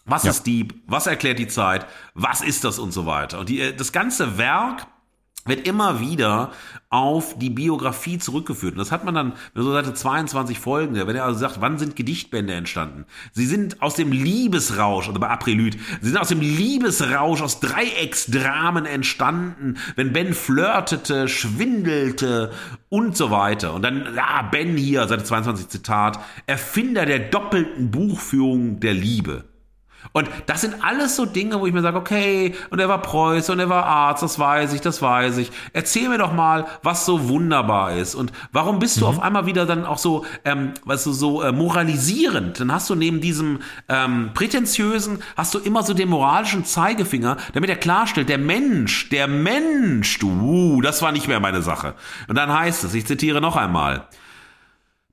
was 0.05 0.25
Ja. 0.25 0.31
ist 0.33 0.43
Dieb? 0.47 0.75
Was 0.87 1.07
erklärt 1.07 1.39
die 1.39 1.49
Zeit? 1.49 1.87
Was 2.13 2.43
ist 2.43 2.65
das 2.65 2.79
und 2.79 2.93
so 2.93 3.07
weiter? 3.07 3.39
Und 3.39 3.49
die, 3.49 3.61
äh, 3.63 3.73
das 3.75 3.93
ganze 3.93 4.37
Werk 4.37 4.87
wird 5.45 5.67
immer 5.67 6.01
wieder 6.01 6.53
auf 6.89 7.39
die 7.39 7.51
Biografie 7.51 8.19
zurückgeführt. 8.19 8.75
Und 8.75 8.79
das 8.79 8.93
hat 8.93 9.05
man 9.05 9.15
dann, 9.15 9.33
wenn 9.55 9.65
so 9.65 9.73
Seite 9.73 9.95
22 9.95 10.59
folgende, 10.59 11.07
wenn 11.07 11.17
er 11.17 11.25
also 11.25 11.39
sagt, 11.39 11.61
wann 11.61 11.79
sind 11.79 11.97
Gedichtbände 11.97 12.55
entstanden? 12.55 13.07
Sie 13.33 13.47
sind 13.47 13.83
aus 13.83 13.95
dem 13.95 14.13
Liebesrausch, 14.13 15.09
oder 15.09 15.19
bei 15.19 15.29
Aprelyt, 15.29 15.79
sie 16.01 16.09
sind 16.09 16.19
aus 16.19 16.29
dem 16.29 16.41
Liebesrausch, 16.41 17.43
aus 17.43 17.61
Dreiecksdramen 17.61 18.87
entstanden, 18.87 19.79
wenn 19.97 20.13
Ben 20.13 20.35
flirtete, 20.35 21.29
schwindelte 21.29 22.53
und 22.89 23.17
so 23.17 23.31
weiter. 23.31 23.75
Und 23.75 23.83
dann, 23.83 24.15
ja, 24.15 24.43
Ben 24.43 24.77
hier, 24.77 25.09
Seite 25.09 25.25
22 25.25 25.69
Zitat, 25.69 26.21
Erfinder 26.47 27.07
der 27.07 27.19
doppelten 27.19 27.91
Buchführung 27.91 28.81
der 28.81 28.95
Liebe. 28.95 29.45
Und 30.11 30.29
das 30.47 30.61
sind 30.61 30.85
alles 30.85 31.17
so 31.17 31.25
Dinge, 31.25 31.61
wo 31.61 31.67
ich 31.67 31.73
mir 31.73 31.81
sage, 31.81 31.97
okay, 31.97 32.55
und 32.71 32.81
er 32.81 32.89
war 32.89 33.01
Preuße 33.01 33.53
und 33.53 33.61
er 33.61 33.69
war 33.69 33.87
Arzt, 33.87 34.23
das 34.23 34.39
weiß 34.39 34.73
ich, 34.73 34.81
das 34.81 35.01
weiß 35.01 35.39
ich. 35.39 35.53
Erzähl 35.73 36.09
mir 36.09 36.19
doch 36.19 36.33
mal, 36.33 36.67
was 36.83 37.07
so 37.07 37.29
wunderbar 37.29 37.97
ist. 37.97 38.15
Und 38.15 38.33
warum 38.53 38.79
bist 38.79 39.01
du 39.01 39.07
auf 39.07 39.23
einmal 39.23 39.47
wieder 39.47 39.65
dann 39.65 39.85
auch 39.85 39.99
so, 39.99 40.27
ähm, 40.45 40.75
weißt 40.85 41.07
du, 41.07 41.13
so 41.13 41.43
äh, 41.43 41.53
moralisierend? 41.53 42.61
Dann 42.61 42.73
hast 42.73 42.91
du 42.91 42.95
neben 42.95 43.21
diesem 43.21 43.61
ähm, 43.89 44.31
prätentiösen, 44.35 45.23
hast 45.37 45.55
du 45.55 45.59
immer 45.59 45.83
so 45.83 45.95
den 45.95 46.09
moralischen 46.09 46.65
Zeigefinger, 46.65 47.37
damit 47.55 47.71
er 47.71 47.77
klarstellt, 47.77 48.29
der 48.29 48.39
Mensch, 48.39 49.09
der 49.11 49.29
Mensch, 49.29 50.19
du, 50.19 50.29
uh, 50.29 50.83
das 50.83 51.01
war 51.03 51.13
nicht 51.13 51.29
mehr 51.29 51.41
meine 51.41 51.63
Sache. 51.63 51.95
Und 52.29 52.37
dann 52.37 52.53
heißt 52.53 52.85
es, 52.85 52.95
ich 52.95 53.07
zitiere 53.07 53.41
noch 53.41 53.57
einmal, 53.57 54.09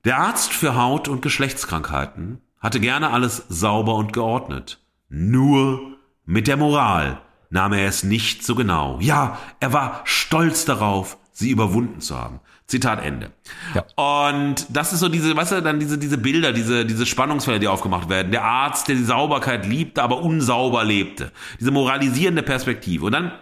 der 0.04 0.18
Arzt 0.18 0.52
für 0.52 0.76
Haut- 0.76 1.08
und 1.08 1.22
Geschlechtskrankheiten 1.22 2.40
hatte 2.60 2.80
gerne 2.80 3.10
alles 3.10 3.44
sauber 3.48 3.94
und 3.94 4.12
geordnet. 4.12 4.78
Nur 5.08 5.96
mit 6.24 6.46
der 6.46 6.56
Moral 6.56 7.20
nahm 7.50 7.72
er 7.72 7.88
es 7.88 8.04
nicht 8.04 8.44
so 8.44 8.54
genau. 8.54 8.98
Ja, 9.00 9.38
er 9.58 9.72
war 9.72 10.02
stolz 10.04 10.64
darauf, 10.64 11.18
sie 11.32 11.50
überwunden 11.50 12.00
zu 12.00 12.16
haben. 12.16 12.40
Zitat 12.66 13.04
Ende. 13.04 13.32
Ja. 13.74 13.84
Und 13.96 14.66
das 14.68 14.92
ist 14.92 15.00
so 15.00 15.08
diese, 15.08 15.36
weißt 15.36 15.52
du, 15.52 15.62
dann 15.62 15.80
diese, 15.80 15.98
diese 15.98 16.18
Bilder, 16.18 16.52
diese, 16.52 16.86
diese 16.86 17.04
Spannungsfelder, 17.04 17.58
die 17.58 17.66
aufgemacht 17.66 18.08
werden. 18.08 18.30
Der 18.30 18.44
Arzt, 18.44 18.86
der 18.86 18.94
die 18.94 19.04
Sauberkeit 19.04 19.66
liebte, 19.66 20.02
aber 20.04 20.22
unsauber 20.22 20.84
lebte. 20.84 21.32
Diese 21.58 21.72
moralisierende 21.72 22.44
Perspektive. 22.44 23.06
Und 23.06 23.12
dann 23.12 23.32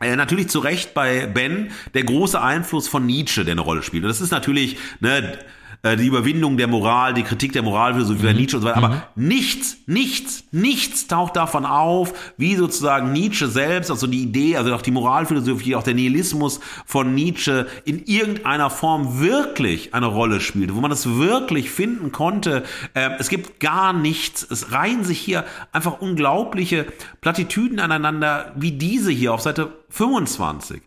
äh, 0.00 0.16
natürlich 0.16 0.48
zu 0.48 0.58
Recht 0.58 0.92
bei 0.92 1.26
Ben 1.26 1.70
der 1.94 2.04
große 2.04 2.38
Einfluss 2.38 2.86
von 2.86 3.06
Nietzsche, 3.06 3.44
der 3.44 3.52
eine 3.52 3.62
Rolle 3.62 3.82
spielt. 3.82 4.04
Und 4.04 4.08
das 4.08 4.20
ist 4.20 4.32
natürlich 4.32 4.76
ne, 5.00 5.38
äh, 5.84 5.96
die 5.96 6.06
Überwindung 6.06 6.56
der 6.56 6.66
Moral, 6.66 7.14
die 7.14 7.22
Kritik 7.22 7.52
der 7.52 7.62
Moralphilosophie 7.62 8.22
Mhm. 8.22 8.26
bei 8.26 8.32
Nietzsche 8.32 8.56
und 8.56 8.62
so 8.62 8.68
weiter. 8.68 8.78
Aber 8.78 9.02
nichts, 9.14 9.76
nichts, 9.86 10.44
nichts 10.50 11.06
taucht 11.06 11.36
davon 11.36 11.64
auf, 11.64 12.12
wie 12.36 12.56
sozusagen 12.56 13.12
Nietzsche 13.12 13.46
selbst, 13.46 13.90
also 13.90 14.06
die 14.08 14.22
Idee, 14.22 14.56
also 14.56 14.74
auch 14.74 14.82
die 14.82 14.90
Moralphilosophie, 14.90 15.76
auch 15.76 15.82
der 15.84 15.94
Nihilismus 15.94 16.58
von 16.86 17.14
Nietzsche 17.14 17.66
in 17.84 18.04
irgendeiner 18.04 18.70
Form 18.70 19.20
wirklich 19.20 19.94
eine 19.94 20.06
Rolle 20.06 20.40
spielte, 20.40 20.74
wo 20.74 20.80
man 20.80 20.90
das 20.90 21.06
wirklich 21.18 21.70
finden 21.70 22.10
konnte. 22.10 22.64
Ähm, 22.94 23.12
es 23.18 23.28
gibt 23.28 23.60
gar 23.60 23.92
nichts. 23.92 24.42
Es 24.50 24.72
reihen 24.72 25.04
sich 25.04 25.18
hier 25.20 25.44
einfach 25.72 26.00
unglaubliche 26.00 26.86
Plattitüden 27.20 27.78
aneinander, 27.78 28.52
wie 28.56 28.72
diese 28.72 29.12
hier 29.12 29.34
auf 29.34 29.42
Seite 29.42 29.70
25. 29.90 30.82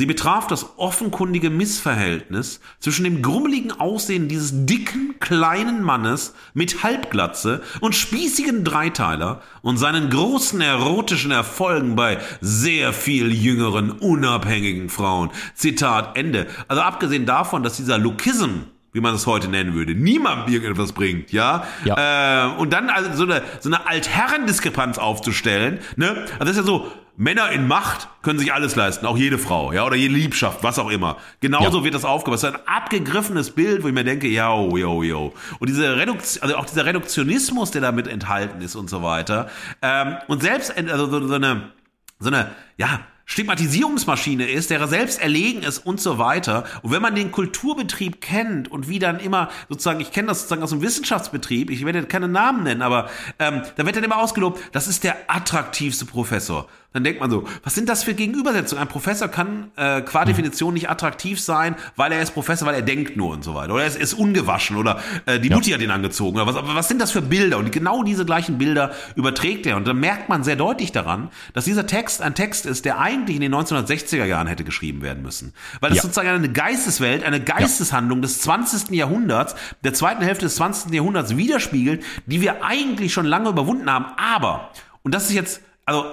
Sie 0.00 0.06
betraf 0.06 0.46
das 0.46 0.78
offenkundige 0.78 1.50
Missverhältnis 1.50 2.60
zwischen 2.78 3.04
dem 3.04 3.20
grummeligen 3.20 3.70
Aussehen 3.70 4.28
dieses 4.28 4.64
dicken, 4.64 5.16
kleinen 5.20 5.82
Mannes 5.82 6.32
mit 6.54 6.82
Halbglatze 6.82 7.60
und 7.82 7.94
spießigen 7.94 8.64
Dreiteiler 8.64 9.42
und 9.60 9.76
seinen 9.76 10.08
großen 10.08 10.58
erotischen 10.62 11.32
Erfolgen 11.32 11.96
bei 11.96 12.16
sehr 12.40 12.94
viel 12.94 13.30
jüngeren, 13.30 13.90
unabhängigen 13.90 14.88
Frauen. 14.88 15.28
Zitat 15.54 16.16
Ende. 16.16 16.46
Also 16.66 16.80
abgesehen 16.80 17.26
davon, 17.26 17.62
dass 17.62 17.76
dieser 17.76 17.98
Lookism 17.98 18.60
wie 18.92 19.00
man 19.00 19.14
es 19.14 19.24
heute 19.26 19.46
nennen 19.46 19.74
würde, 19.74 19.94
niemandem 19.94 20.52
irgendetwas 20.52 20.90
bringt, 20.90 21.30
ja. 21.30 21.62
Ja. 21.84 22.48
Äh, 22.48 22.56
und 22.56 22.72
dann 22.72 22.90
also 22.90 23.12
so 23.14 23.22
eine, 23.22 23.42
so 23.60 23.68
eine 23.68 23.86
Altherrendiskrepanz 23.86 24.98
aufzustellen, 24.98 25.78
ne? 25.94 26.26
Also 26.32 26.38
das 26.38 26.50
ist 26.50 26.56
ja 26.56 26.62
so, 26.64 26.90
Männer 27.20 27.50
in 27.52 27.68
Macht 27.68 28.08
können 28.22 28.38
sich 28.38 28.54
alles 28.54 28.76
leisten, 28.76 29.04
auch 29.04 29.18
jede 29.18 29.36
Frau, 29.36 29.72
ja, 29.72 29.84
oder 29.84 29.94
jede 29.94 30.14
Liebschaft, 30.14 30.62
was 30.62 30.78
auch 30.78 30.88
immer. 30.88 31.18
Genauso 31.40 31.78
Ja. 31.78 31.84
wird 31.84 31.94
das 31.94 32.06
aufgebaut. 32.06 32.42
Das 32.42 32.50
ist 32.50 32.56
ein 32.58 32.66
abgegriffenes 32.66 33.50
Bild, 33.50 33.82
wo 33.82 33.88
ich 33.88 33.92
mir 33.94 34.04
denke, 34.04 34.26
yo, 34.26 34.74
yo, 34.78 35.02
yo. 35.02 35.34
Und 35.58 35.68
diese 35.68 35.96
Reduktion, 35.98 36.42
also 36.42 36.56
auch 36.56 36.64
dieser 36.64 36.86
Reduktionismus, 36.86 37.72
der 37.72 37.82
damit 37.82 38.06
enthalten 38.06 38.62
ist 38.62 38.74
und 38.74 38.88
so 38.88 39.02
weiter. 39.02 39.50
Ähm, 39.82 40.16
und 40.28 40.40
selbst, 40.40 40.74
also 40.74 41.10
so, 41.10 41.28
so 41.28 41.34
eine, 41.34 41.72
so 42.20 42.28
eine, 42.28 42.52
ja, 42.78 43.00
Stigmatisierungsmaschine 43.26 44.48
ist, 44.48 44.70
der 44.70 44.88
selbst 44.88 45.20
erlegen 45.20 45.62
ist 45.62 45.78
und 45.78 46.00
so 46.00 46.16
weiter. 46.18 46.64
Und 46.82 46.90
wenn 46.90 47.02
man 47.02 47.14
den 47.14 47.30
Kulturbetrieb 47.30 48.20
kennt 48.22 48.68
und 48.70 48.88
wie 48.88 48.98
dann 48.98 49.20
immer 49.20 49.50
sozusagen, 49.68 50.00
ich 50.00 50.10
kenne 50.10 50.28
das 50.28 50.38
sozusagen 50.38 50.62
aus 50.62 50.70
dem 50.70 50.80
Wissenschaftsbetrieb, 50.82 51.70
ich 51.70 51.84
werde 51.84 52.02
keine 52.04 52.28
Namen 52.28 52.64
nennen, 52.64 52.82
aber 52.82 53.08
ähm, 53.38 53.62
da 53.76 53.84
wird 53.84 53.94
dann 53.94 54.04
immer 54.04 54.16
ausgelobt, 54.16 54.58
das 54.72 54.88
ist 54.88 55.04
der 55.04 55.16
attraktivste 55.28 56.06
Professor. 56.06 56.66
Dann 56.92 57.04
denkt 57.04 57.20
man 57.20 57.30
so, 57.30 57.44
was 57.62 57.74
sind 57.76 57.88
das 57.88 58.02
für 58.02 58.14
Gegenübersetzungen? 58.14 58.82
Ein 58.82 58.88
Professor 58.88 59.28
kann 59.28 59.70
äh, 59.76 60.00
qua 60.00 60.24
Definition 60.24 60.74
nicht 60.74 60.90
attraktiv 60.90 61.40
sein, 61.40 61.76
weil 61.94 62.10
er 62.10 62.20
ist 62.20 62.32
Professor, 62.34 62.66
weil 62.66 62.74
er 62.74 62.82
denkt 62.82 63.16
nur 63.16 63.30
und 63.30 63.44
so 63.44 63.54
weiter. 63.54 63.74
Oder 63.74 63.82
er 63.84 63.88
ist, 63.88 63.96
ist 63.96 64.14
ungewaschen 64.14 64.76
oder 64.76 65.00
äh, 65.26 65.38
die 65.38 65.50
Mutti 65.50 65.70
hat 65.70 65.80
ihn 65.80 65.92
angezogen. 65.92 66.36
Oder 66.36 66.46
was, 66.48 66.56
aber 66.56 66.74
was 66.74 66.88
sind 66.88 67.00
das 67.00 67.12
für 67.12 67.22
Bilder? 67.22 67.58
Und 67.58 67.70
genau 67.70 68.02
diese 68.02 68.24
gleichen 68.24 68.58
Bilder 68.58 68.92
überträgt 69.14 69.66
er. 69.66 69.76
Und 69.76 69.86
da 69.86 69.92
merkt 69.92 70.28
man 70.28 70.42
sehr 70.42 70.56
deutlich 70.56 70.90
daran, 70.90 71.28
dass 71.54 71.64
dieser 71.64 71.86
Text 71.86 72.22
ein 72.22 72.34
Text 72.34 72.66
ist, 72.66 72.84
der 72.84 72.98
eigentlich 72.98 73.36
in 73.36 73.42
den 73.42 73.54
1960er 73.54 74.24
Jahren 74.24 74.48
hätte 74.48 74.64
geschrieben 74.64 75.02
werden 75.02 75.22
müssen. 75.22 75.54
Weil 75.80 75.92
es 75.92 75.98
Ja. 75.98 76.02
sozusagen 76.02 76.28
eine 76.28 76.50
Geisteswelt, 76.50 77.22
eine 77.24 77.40
Geisteshandlung 77.40 78.20
des 78.20 78.40
20. 78.40 78.90
Jahrhunderts, 78.96 79.54
der 79.84 79.94
zweiten 79.94 80.22
Hälfte 80.24 80.46
des 80.46 80.56
20. 80.56 80.92
Jahrhunderts 80.92 81.36
widerspiegelt, 81.36 82.02
die 82.26 82.40
wir 82.40 82.64
eigentlich 82.64 83.12
schon 83.12 83.26
lange 83.26 83.48
überwunden 83.50 83.88
haben. 83.88 84.06
Aber, 84.16 84.70
und 85.04 85.14
das 85.14 85.28
ist 85.28 85.34
jetzt, 85.34 85.60
also, 85.84 86.04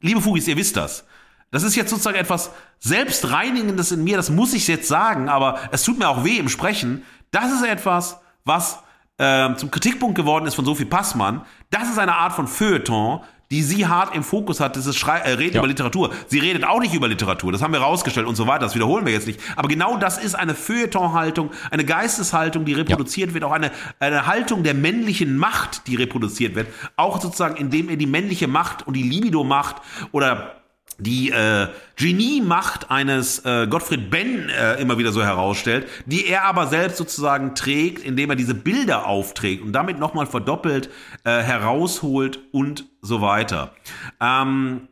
liebe 0.00 0.20
Fugis, 0.20 0.48
ihr 0.48 0.56
wisst 0.56 0.76
das. 0.76 1.04
Das 1.50 1.62
ist 1.62 1.76
jetzt 1.76 1.90
sozusagen 1.90 2.16
etwas 2.16 2.50
Selbstreinigendes 2.80 3.92
in 3.92 4.04
mir, 4.04 4.16
das 4.16 4.30
muss 4.30 4.52
ich 4.52 4.66
jetzt 4.66 4.88
sagen, 4.88 5.28
aber 5.28 5.60
es 5.70 5.84
tut 5.84 5.98
mir 5.98 6.08
auch 6.08 6.24
weh 6.24 6.38
im 6.38 6.48
Sprechen. 6.48 7.04
Das 7.30 7.52
ist 7.52 7.64
etwas, 7.64 8.20
was 8.44 8.80
ähm, 9.18 9.56
zum 9.56 9.70
Kritikpunkt 9.70 10.16
geworden 10.16 10.46
ist 10.46 10.54
von 10.54 10.64
Sophie 10.64 10.84
Passmann. 10.84 11.42
Das 11.70 11.88
ist 11.88 11.98
eine 11.98 12.16
Art 12.16 12.32
von 12.32 12.48
Feuilleton, 12.48 13.22
die 13.50 13.62
sie 13.62 13.86
hart 13.86 14.14
im 14.14 14.24
Fokus 14.24 14.60
hat, 14.60 14.76
das 14.76 14.86
ist 14.86 14.96
Schrei 14.96 15.18
äh, 15.18 15.32
Reden 15.32 15.54
Ja. 15.54 15.60
über 15.60 15.68
Literatur. 15.68 16.10
Sie 16.26 16.38
redet 16.38 16.64
auch 16.64 16.80
nicht 16.80 16.94
über 16.94 17.08
Literatur, 17.08 17.52
das 17.52 17.62
haben 17.62 17.72
wir 17.72 17.80
rausgestellt 17.80 18.26
und 18.26 18.34
so 18.36 18.46
weiter, 18.46 18.60
das 18.60 18.74
wiederholen 18.74 19.06
wir 19.06 19.12
jetzt 19.12 19.26
nicht. 19.26 19.40
Aber 19.56 19.68
genau 19.68 19.96
das 19.96 20.18
ist 20.18 20.34
eine 20.34 20.54
Feuilleton-Haltung, 20.54 21.50
eine 21.70 21.84
Geisteshaltung, 21.84 22.64
die 22.64 22.72
reproduziert 22.72 23.34
wird, 23.34 23.44
auch 23.44 23.52
eine, 23.52 23.70
eine 24.00 24.26
Haltung 24.26 24.62
der 24.62 24.74
männlichen 24.74 25.36
Macht, 25.36 25.86
die 25.86 25.96
reproduziert 25.96 26.54
wird. 26.54 26.66
Auch 26.96 27.20
sozusagen, 27.20 27.56
indem 27.56 27.88
er 27.88 27.96
die 27.96 28.06
männliche 28.06 28.48
Macht 28.48 28.86
und 28.86 28.94
die 28.94 29.02
Libido-Macht 29.02 29.76
oder 30.12 30.56
die 30.98 31.30
äh, 31.30 31.68
Genie-Macht 31.96 32.90
eines 32.90 33.44
äh, 33.44 33.66
Gottfried 33.66 34.10
Benn 34.10 34.48
äh, 34.48 34.80
immer 34.80 34.98
wieder 34.98 35.12
so 35.12 35.22
herausstellt, 35.22 35.88
die 36.06 36.26
er 36.26 36.44
aber 36.44 36.66
selbst 36.66 36.96
sozusagen 36.96 37.54
trägt, 37.54 38.04
indem 38.04 38.30
er 38.30 38.36
diese 38.36 38.54
Bilder 38.54 39.06
aufträgt 39.06 39.62
und 39.62 39.72
damit 39.72 39.98
nochmal 39.98 40.26
verdoppelt 40.26 40.90
äh, 41.24 41.42
herausholt 41.42 42.40
und 42.52 42.86
so 43.02 43.20
weiter. 43.20 43.72
Ähm, 44.20 44.88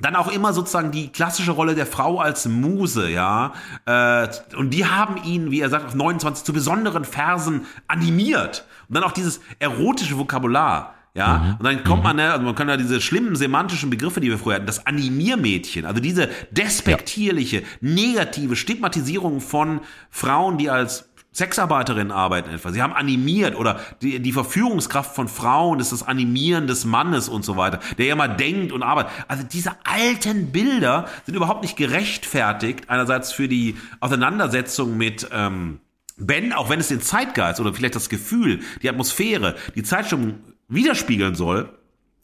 dann 0.00 0.14
auch 0.14 0.30
immer 0.30 0.52
sozusagen 0.52 0.92
die 0.92 1.08
klassische 1.10 1.50
Rolle 1.50 1.74
der 1.74 1.86
Frau 1.86 2.20
als 2.20 2.46
Muse, 2.46 3.10
ja. 3.10 3.52
Äh, 3.84 4.28
und 4.56 4.70
die 4.70 4.86
haben 4.86 5.16
ihn, 5.24 5.50
wie 5.50 5.60
er 5.60 5.70
sagt, 5.70 5.86
auf 5.86 5.94
29 5.94 6.44
zu 6.44 6.52
besonderen 6.52 7.04
Versen 7.04 7.66
animiert. 7.88 8.64
Und 8.88 8.94
dann 8.94 9.02
auch 9.02 9.12
dieses 9.12 9.40
erotische 9.58 10.16
Vokabular. 10.16 10.94
Ja, 11.18 11.38
mhm. 11.38 11.56
und 11.58 11.64
dann 11.64 11.82
kommt 11.82 12.04
man, 12.04 12.14
ne, 12.14 12.30
also 12.30 12.44
man 12.44 12.54
kann 12.54 12.68
ja 12.68 12.76
diese 12.76 13.00
schlimmen 13.00 13.34
semantischen 13.34 13.90
Begriffe, 13.90 14.20
die 14.20 14.28
wir 14.28 14.38
früher 14.38 14.54
hatten, 14.54 14.66
das 14.66 14.86
Animiermädchen, 14.86 15.84
also 15.84 16.00
diese 16.00 16.28
despektierliche, 16.52 17.64
negative 17.80 18.54
Stigmatisierung 18.54 19.40
von 19.40 19.80
Frauen, 20.10 20.58
die 20.58 20.70
als 20.70 21.10
Sexarbeiterinnen 21.32 22.12
arbeiten 22.12 22.50
etwa. 22.50 22.70
Sie 22.70 22.80
haben 22.80 22.92
animiert 22.92 23.56
oder 23.56 23.80
die, 24.00 24.20
die 24.20 24.32
Verführungskraft 24.32 25.16
von 25.16 25.26
Frauen 25.26 25.80
ist 25.80 25.90
das 25.90 26.04
Animieren 26.04 26.68
des 26.68 26.84
Mannes 26.84 27.28
und 27.28 27.44
so 27.44 27.56
weiter, 27.56 27.80
der 27.98 28.06
ja 28.06 28.14
mal 28.14 28.28
denkt 28.28 28.70
und 28.70 28.84
arbeitet. 28.84 29.10
Also 29.26 29.42
diese 29.42 29.72
alten 29.84 30.52
Bilder 30.52 31.06
sind 31.26 31.34
überhaupt 31.34 31.62
nicht 31.62 31.76
gerechtfertigt, 31.76 32.88
einerseits 32.88 33.32
für 33.32 33.48
die 33.48 33.76
Auseinandersetzung 33.98 34.96
mit 34.96 35.28
ähm, 35.32 35.80
Ben, 36.16 36.52
auch 36.52 36.70
wenn 36.70 36.78
es 36.78 36.88
den 36.88 37.00
Zeitgeist 37.00 37.60
oder 37.60 37.74
vielleicht 37.74 37.96
das 37.96 38.08
Gefühl, 38.08 38.60
die 38.82 38.88
Atmosphäre, 38.88 39.56
die 39.74 39.82
Zeitstimmung 39.82 40.34
widerspiegeln 40.68 41.34
soll, 41.34 41.68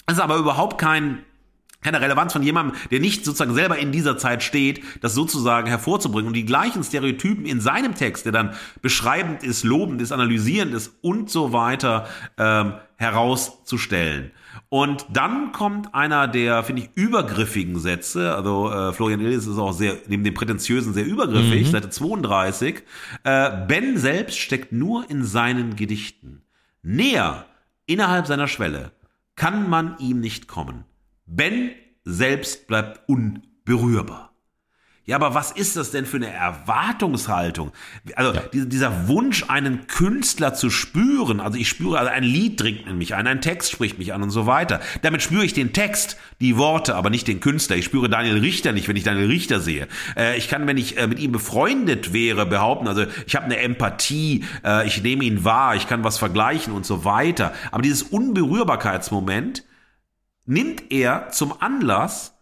ist 0.09 0.21
aber 0.21 0.37
überhaupt 0.37 0.79
kein 0.79 1.25
keine 1.85 2.01
Relevanz 2.01 2.33
von 2.33 2.43
jemandem, 2.43 2.77
der 2.91 2.99
nicht 2.99 3.25
sozusagen 3.25 3.55
selber 3.55 3.79
in 3.79 3.93
dieser 3.93 4.17
Zeit 4.17 4.43
steht, 4.43 4.83
das 5.03 5.15
sozusagen 5.15 5.69
hervorzubringen 5.69 6.29
und 6.29 6.33
die 6.33 6.47
gleichen 6.47 6.83
Stereotypen 6.83 7.45
in 7.45 7.61
seinem 7.61 7.95
Text, 7.95 8.25
der 8.25 8.33
dann 8.33 8.55
beschreibend 8.81 9.45
ist, 9.45 9.65
lobend 9.65 10.01
ist, 10.01 10.11
analysierend 10.11 10.75
ist 10.75 10.95
und 11.03 11.31
so 11.31 11.53
weiter 11.53 12.09
ähm, 12.39 12.73
herauszustellen. 12.97 14.31
Und 14.71 15.05
dann 15.13 15.53
kommt 15.53 15.95
einer 15.95 16.27
der, 16.27 16.65
finde 16.65 16.83
ich, 16.83 16.91
übergriffigen 16.95 17.79
Sätze. 17.79 18.35
Also 18.35 18.71
äh, 18.71 18.93
Florian 18.93 19.21
Illis 19.21 19.47
ist 19.47 19.59
auch 19.59 19.73
sehr, 19.73 19.97
neben 20.09 20.25
dem 20.25 20.35
Prätentiösen 20.35 20.95
sehr 20.95 21.05
übergriffig, 21.05 21.67
mhm. 21.67 21.71
Seite 21.71 21.91
32. 21.91 22.83
Äh, 23.25 23.51
ben 23.69 23.99
selbst 23.99 24.39
steckt 24.39 24.73
nur 24.73 25.09
in 25.11 25.25
seinen 25.25 25.77
Gedichten. 25.77 26.43
Näher, 26.83 27.47
innerhalb 27.87 28.27
seiner 28.27 28.49
Schwelle, 28.49 28.93
kann 29.37 29.69
man 29.69 29.99
ihm 29.99 30.21
nicht 30.21 30.49
kommen. 30.49 30.85
Ben 31.27 31.71
selbst 32.05 32.67
bleibt 32.67 33.09
unberührbar. 33.09 34.34
Ja, 35.07 35.17
aber 35.17 35.35
was 35.35 35.51
ist 35.51 35.77
das 35.77 35.91
denn 35.91 36.07
für 36.07 36.17
eine 36.17 36.33
Erwartungshaltung? 36.33 37.73
Also 38.17 38.33
ja. 38.33 38.65
dieser 38.65 39.07
Wunsch, 39.07 39.45
einen 39.49 39.87
Künstler 39.87 40.55
zu 40.55 40.71
spüren. 40.71 41.41
Also 41.41 41.59
ich 41.59 41.69
spüre, 41.69 41.99
also 41.99 42.11
ein 42.11 42.25
Lied 42.25 42.59
dringt 42.59 42.87
in 42.87 42.97
mich 42.97 43.15
ein, 43.15 43.27
ein 43.27 43.43
Text 43.43 43.71
spricht 43.71 43.99
mich 43.99 44.15
an 44.15 44.23
und 44.23 44.31
so 44.31 44.47
weiter. 44.47 44.81
Damit 45.03 45.21
spüre 45.21 45.45
ich 45.45 45.53
den 45.53 45.75
Text, 45.75 46.17
die 46.41 46.57
Worte, 46.57 46.95
aber 46.95 47.11
nicht 47.11 47.29
den 47.29 47.41
Künstler. 47.41 47.77
Ich 47.77 47.85
spüre 47.85 48.09
Daniel 48.09 48.39
Richter 48.39 48.73
nicht, 48.73 48.89
wenn 48.89 48.97
ich 48.97 49.05
Daniel 49.05 49.27
Richter 49.27 49.61
sehe. 49.61 49.89
Äh, 50.17 50.39
ich 50.39 50.49
kann, 50.49 50.67
wenn 50.67 50.79
ich 50.79 50.97
äh, 50.97 51.07
mit 51.07 51.19
ihm 51.19 51.33
befreundet 51.33 52.15
wäre, 52.15 52.47
behaupten, 52.47 52.89
also 52.89 53.05
ich 53.27 53.37
habe 53.37 53.45
eine 53.45 53.59
Empathie, 53.59 54.45
äh, 54.65 54.87
ich 54.87 55.03
nehme 55.03 55.25
ihn 55.25 55.45
wahr, 55.45 55.77
ich 55.77 55.87
kann 55.87 56.03
was 56.03 56.17
vergleichen 56.17 56.73
und 56.73 56.87
so 56.87 57.05
weiter. 57.05 57.53
Aber 57.73 57.83
dieses 57.83 58.05
Unberührbarkeitsmoment, 58.05 59.65
nimmt 60.47 60.91
er 60.91 61.31
zum 61.31 61.61
Anlass, 61.61 62.34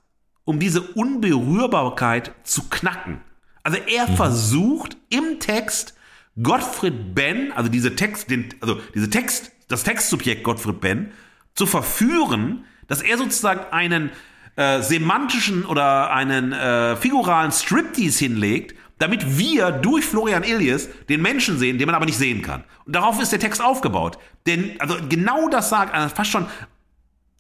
um 0.45 0.59
diese 0.59 0.81
Unberührbarkeit 0.81 2.33
zu 2.43 2.69
knacken. 2.69 3.21
Also 3.63 3.79
er 3.79 4.09
mhm. 4.09 4.17
versucht 4.17 4.97
im 5.09 5.39
Text 5.39 5.95
Gottfried 6.43 7.15
Ben, 7.15 7.53
also 7.53 7.71
diese 7.71 7.95
Text, 7.95 8.31
den, 8.31 8.55
also 8.61 8.81
diese 8.95 9.11
Text, 9.11 9.53
das 9.69 9.83
Textsubjekt 9.85 10.43
Gottfried 10.43 10.81
Ben, 10.81 11.13
zu 11.55 11.67
verführen, 11.67 12.65
dass 12.89 13.03
er 13.03 13.19
sozusagen 13.19 13.61
einen 13.71 14.11
äh, 14.57 14.81
semantischen 14.83 15.65
oder 15.65 16.11
einen 16.13 16.53
äh, 16.53 16.97
figuralen 16.97 17.53
Striptease 17.53 18.25
hinlegt, 18.25 18.77
damit 18.99 19.39
wir 19.39 19.73
durch 19.73 20.05
Florian 20.05 20.45
Ilias 20.45 20.89
den 21.09 21.23
Menschen 21.23 21.59
sehen, 21.59 21.79
den 21.79 21.87
man 21.87 21.95
aber 21.95 22.07
nicht 22.07 22.19
sehen 22.19 22.43
kann. 22.43 22.65
Und 22.85 22.95
darauf 22.95 23.21
ist 23.21 23.33
der 23.33 23.41
Text 23.41 23.63
aufgebaut. 23.63 24.19
Denn, 24.47 24.81
also 24.81 24.97
genau 25.09 25.49
das 25.49 25.71
sagt, 25.71 25.97
fast 26.15 26.31
schon 26.31 26.47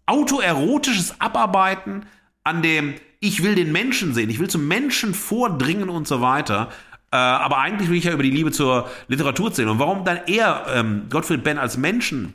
autoerotisches 0.07 1.21
Abarbeiten 1.21 2.07
an 2.45 2.63
dem, 2.63 2.95
ich 3.21 3.43
will 3.43 3.55
den 3.55 3.73
Menschen 3.73 4.15
sehen, 4.15 4.31
ich 4.31 4.39
will 4.39 4.51
zum 4.51 4.67
Menschen 4.67 5.15
vordringen 5.15 5.89
und 5.89 6.09
so 6.09 6.21
weiter. 6.21 6.71
Äh, 7.11 7.17
aber 7.17 7.59
eigentlich 7.59 7.89
will 7.89 7.97
ich 7.97 8.05
ja 8.05 8.13
über 8.13 8.23
die 8.23 8.31
Liebe 8.31 8.51
zur 8.51 8.91
Literatur 9.09 9.53
zählen. 9.53 9.69
Und 9.69 9.79
warum 9.79 10.05
dann 10.05 10.21
eher 10.27 10.67
ähm, 10.69 11.07
Gottfried 11.11 11.45
Benn 11.45 11.59
als 11.59 11.77
Menschen 11.77 12.35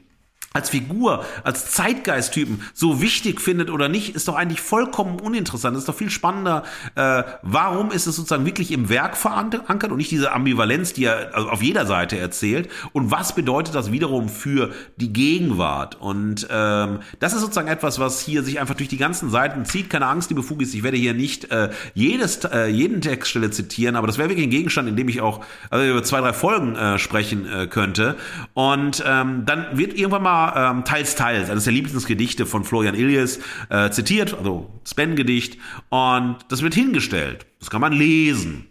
als 0.54 0.70
Figur, 0.70 1.24
als 1.44 1.72
Zeitgeisttypen 1.72 2.62
so 2.74 3.02
wichtig 3.02 3.42
findet 3.42 3.70
oder 3.70 3.90
nicht, 3.90 4.16
ist 4.16 4.28
doch 4.28 4.36
eigentlich 4.36 4.62
vollkommen 4.62 5.20
uninteressant. 5.20 5.78
ist 5.78 5.88
doch 5.88 5.96
viel 5.96 6.10
spannender, 6.10 6.64
äh, 6.96 7.24
warum 7.44 7.92
ist 7.92 8.08
es 8.08 8.16
sozusagen 8.16 8.46
wirklich 8.46 8.72
im 8.72 8.90
Werk 8.90 9.18
verankert 9.18 9.92
und 9.92 9.98
nicht 9.98 10.10
diese 10.10 10.32
Ambivalenz, 10.32 10.94
die 10.94 11.06
er 11.06 11.36
also 11.36 11.50
auf 11.50 11.62
jeder 11.62 11.86
Seite 11.86 12.18
erzählt. 12.18 12.70
Und 12.94 13.12
was 13.12 13.36
bedeutet 13.36 13.76
das 13.76 13.92
wiederum 13.92 14.30
für 14.30 14.72
die 14.96 15.14
Gegenwart? 15.14 15.96
Und 16.00 16.48
ähm, 16.50 17.00
das 17.20 17.34
ist 17.34 17.42
sozusagen 17.42 17.68
etwas, 17.68 18.00
was 18.00 18.20
hier 18.20 18.42
sich 18.42 18.60
einfach 18.60 18.76
durch 18.76 18.90
die 18.90 18.98
ganzen 18.98 19.30
Seiten 19.30 19.66
zieht. 19.66 19.90
Keine 19.90 20.08
Angst, 20.08 20.30
liebe 20.30 20.44
Fugis, 20.44 20.74
ich 20.74 20.82
werde 20.82 20.98
hier 20.98 21.14
nicht 21.14 21.52
äh, 21.52 21.70
jedes, 21.94 22.44
äh, 22.46 22.68
jeden 22.68 23.02
Textstelle 23.02 23.52
zitieren, 23.52 23.96
aber 23.96 24.08
das 24.08 24.18
wäre 24.18 24.30
wirklich 24.30 24.48
ein 24.48 24.52
Gegenstand, 24.52 24.90
in 24.90 24.96
dem 24.96 25.10
ich 25.10 25.22
auch 25.22 25.46
also 25.70 25.86
über 25.86 26.04
zwei, 26.04 26.22
drei 26.22 26.34
Folgen 26.34 26.76
äh, 26.76 26.98
sprechen 26.98 27.46
äh, 27.46 27.68
könnte. 27.68 28.16
Und 28.54 29.04
ähm, 29.06 29.46
dann 29.46 29.78
wird 29.78 29.94
irgendwann 29.94 30.24
mal 30.24 30.37
ähm, 30.56 30.84
teils, 30.86 31.16
teils, 31.16 31.50
eines 31.50 31.64
der 31.66 31.74
Lieblingsgedichte 31.74 32.46
von 32.46 32.64
Florian 32.64 32.96
Ilias, 32.96 33.40
äh, 33.70 33.90
zitiert, 33.90 34.34
also 34.34 34.70
Spen-Gedicht, 34.86 35.58
und 35.90 36.38
das 36.50 36.62
wird 36.62 36.74
hingestellt. 36.74 37.46
Das 37.60 37.70
kann 37.70 37.82
man 37.82 37.94
lesen. 37.94 38.68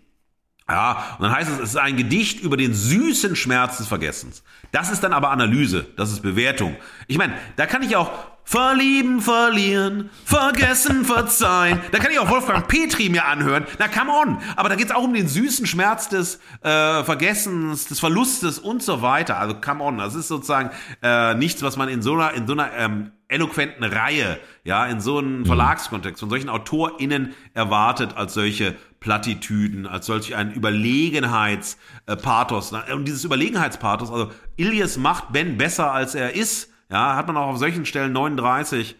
Ja, 0.69 1.17
und 1.19 1.25
dann 1.25 1.33
heißt 1.33 1.49
es, 1.49 1.59
es 1.59 1.69
ist 1.71 1.77
ein 1.77 1.97
Gedicht 1.97 2.41
über 2.41 2.57
den 2.57 2.75
süßen 2.75 3.37
Schmerz 3.37 3.79
des 3.79 3.87
Vergessens. 3.87 4.43
Das 4.73 4.91
ist 4.91 5.03
dann 5.05 5.13
aber 5.13 5.31
Analyse, 5.31 5.87
das 5.97 6.11
ist 6.11 6.23
Bewertung. 6.23 6.77
Ich 7.07 7.19
meine, 7.19 7.35
da 7.55 7.67
kann 7.67 7.83
ich 7.83 7.95
auch 7.95 8.11
verlieben, 8.47 9.21
verlieren, 9.21 10.09
vergessen, 10.25 11.05
verzeihen. 11.05 11.81
Da 11.91 11.99
kann 11.99 12.13
ich 12.13 12.21
auch 12.21 12.31
Wolfgang 12.31 12.69
Petri 12.69 13.09
mir 13.09 13.25
anhören. 13.27 13.67
Na, 13.81 13.89
come 13.89 14.13
on. 14.13 14.39
Aber 14.55 14.69
da 14.69 14.77
geht's 14.77 14.93
auch 14.93 15.03
um 15.03 15.13
den 15.13 15.27
süßen 15.27 15.67
Schmerz 15.67 16.09
des 16.09 16.37
äh, 16.63 17.03
Vergessens, 17.03 17.87
des 17.87 17.99
Verlustes 17.99 18.61
und 18.61 18.85
so 18.85 19.03
weiter. 19.03 19.39
Also 19.39 19.57
come 19.57 19.83
on. 19.83 19.99
Das 19.99 20.15
ist 20.15 20.29
sozusagen 20.29 20.71
äh, 21.03 21.35
nichts, 21.35 21.65
was 21.65 21.77
man 21.77 21.89
in 21.89 22.03
so 22.03 22.15
einer, 22.15 22.35
in 22.35 22.47
so 22.47 22.53
einer 22.53 22.73
ähm, 22.73 23.11
eloquenten 23.27 23.83
Reihe, 23.83 24.39
ja, 24.63 24.87
in 24.87 25.01
so 25.01 25.19
einem 25.19 25.41
mhm. 25.41 25.47
Verlagskontext 25.47 26.21
von 26.21 26.31
solchen 26.31 26.49
AutorInnen 26.49 27.35
erwartet 27.53 28.17
als 28.17 28.35
solche 28.35 28.77
Plattitüden, 29.01 29.89
als 29.89 30.07
solch 30.07 30.37
ein 30.37 30.53
Überlegenheitspathos. 30.53 32.73
Und 32.95 33.07
dieses 33.07 33.25
Überlegenheitspathos, 33.25 34.13
also 34.13 34.31
Ilias 34.55 34.99
macht 34.99 35.33
Ben 35.33 35.59
besser 35.59 35.91
als 35.91 36.15
er 36.15 36.37
ist, 36.37 36.71
ja, 36.91 37.17
hat 37.17 37.27
man 37.27 37.37
auch 37.37 37.49
auf 37.49 37.59
solchen 37.59 37.87
Stellen 37.87 38.13
39. 38.13 38.97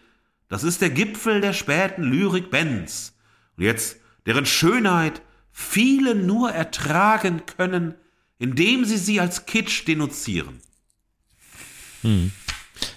Das 0.49 0.63
ist 0.63 0.81
der 0.81 0.89
Gipfel 0.89 1.41
der 1.41 1.53
späten 1.53 2.03
Lyrik 2.03 2.49
Bens. 2.49 3.15
Und 3.57 3.63
jetzt, 3.63 3.97
deren 4.25 4.45
Schönheit 4.45 5.21
viele 5.51 6.15
nur 6.15 6.51
ertragen 6.51 7.45
können, 7.45 7.95
indem 8.39 8.85
sie 8.85 8.97
sie 8.97 9.19
als 9.19 9.45
Kitsch 9.45 9.87
denunzieren. 9.87 10.59
Hm. 12.01 12.31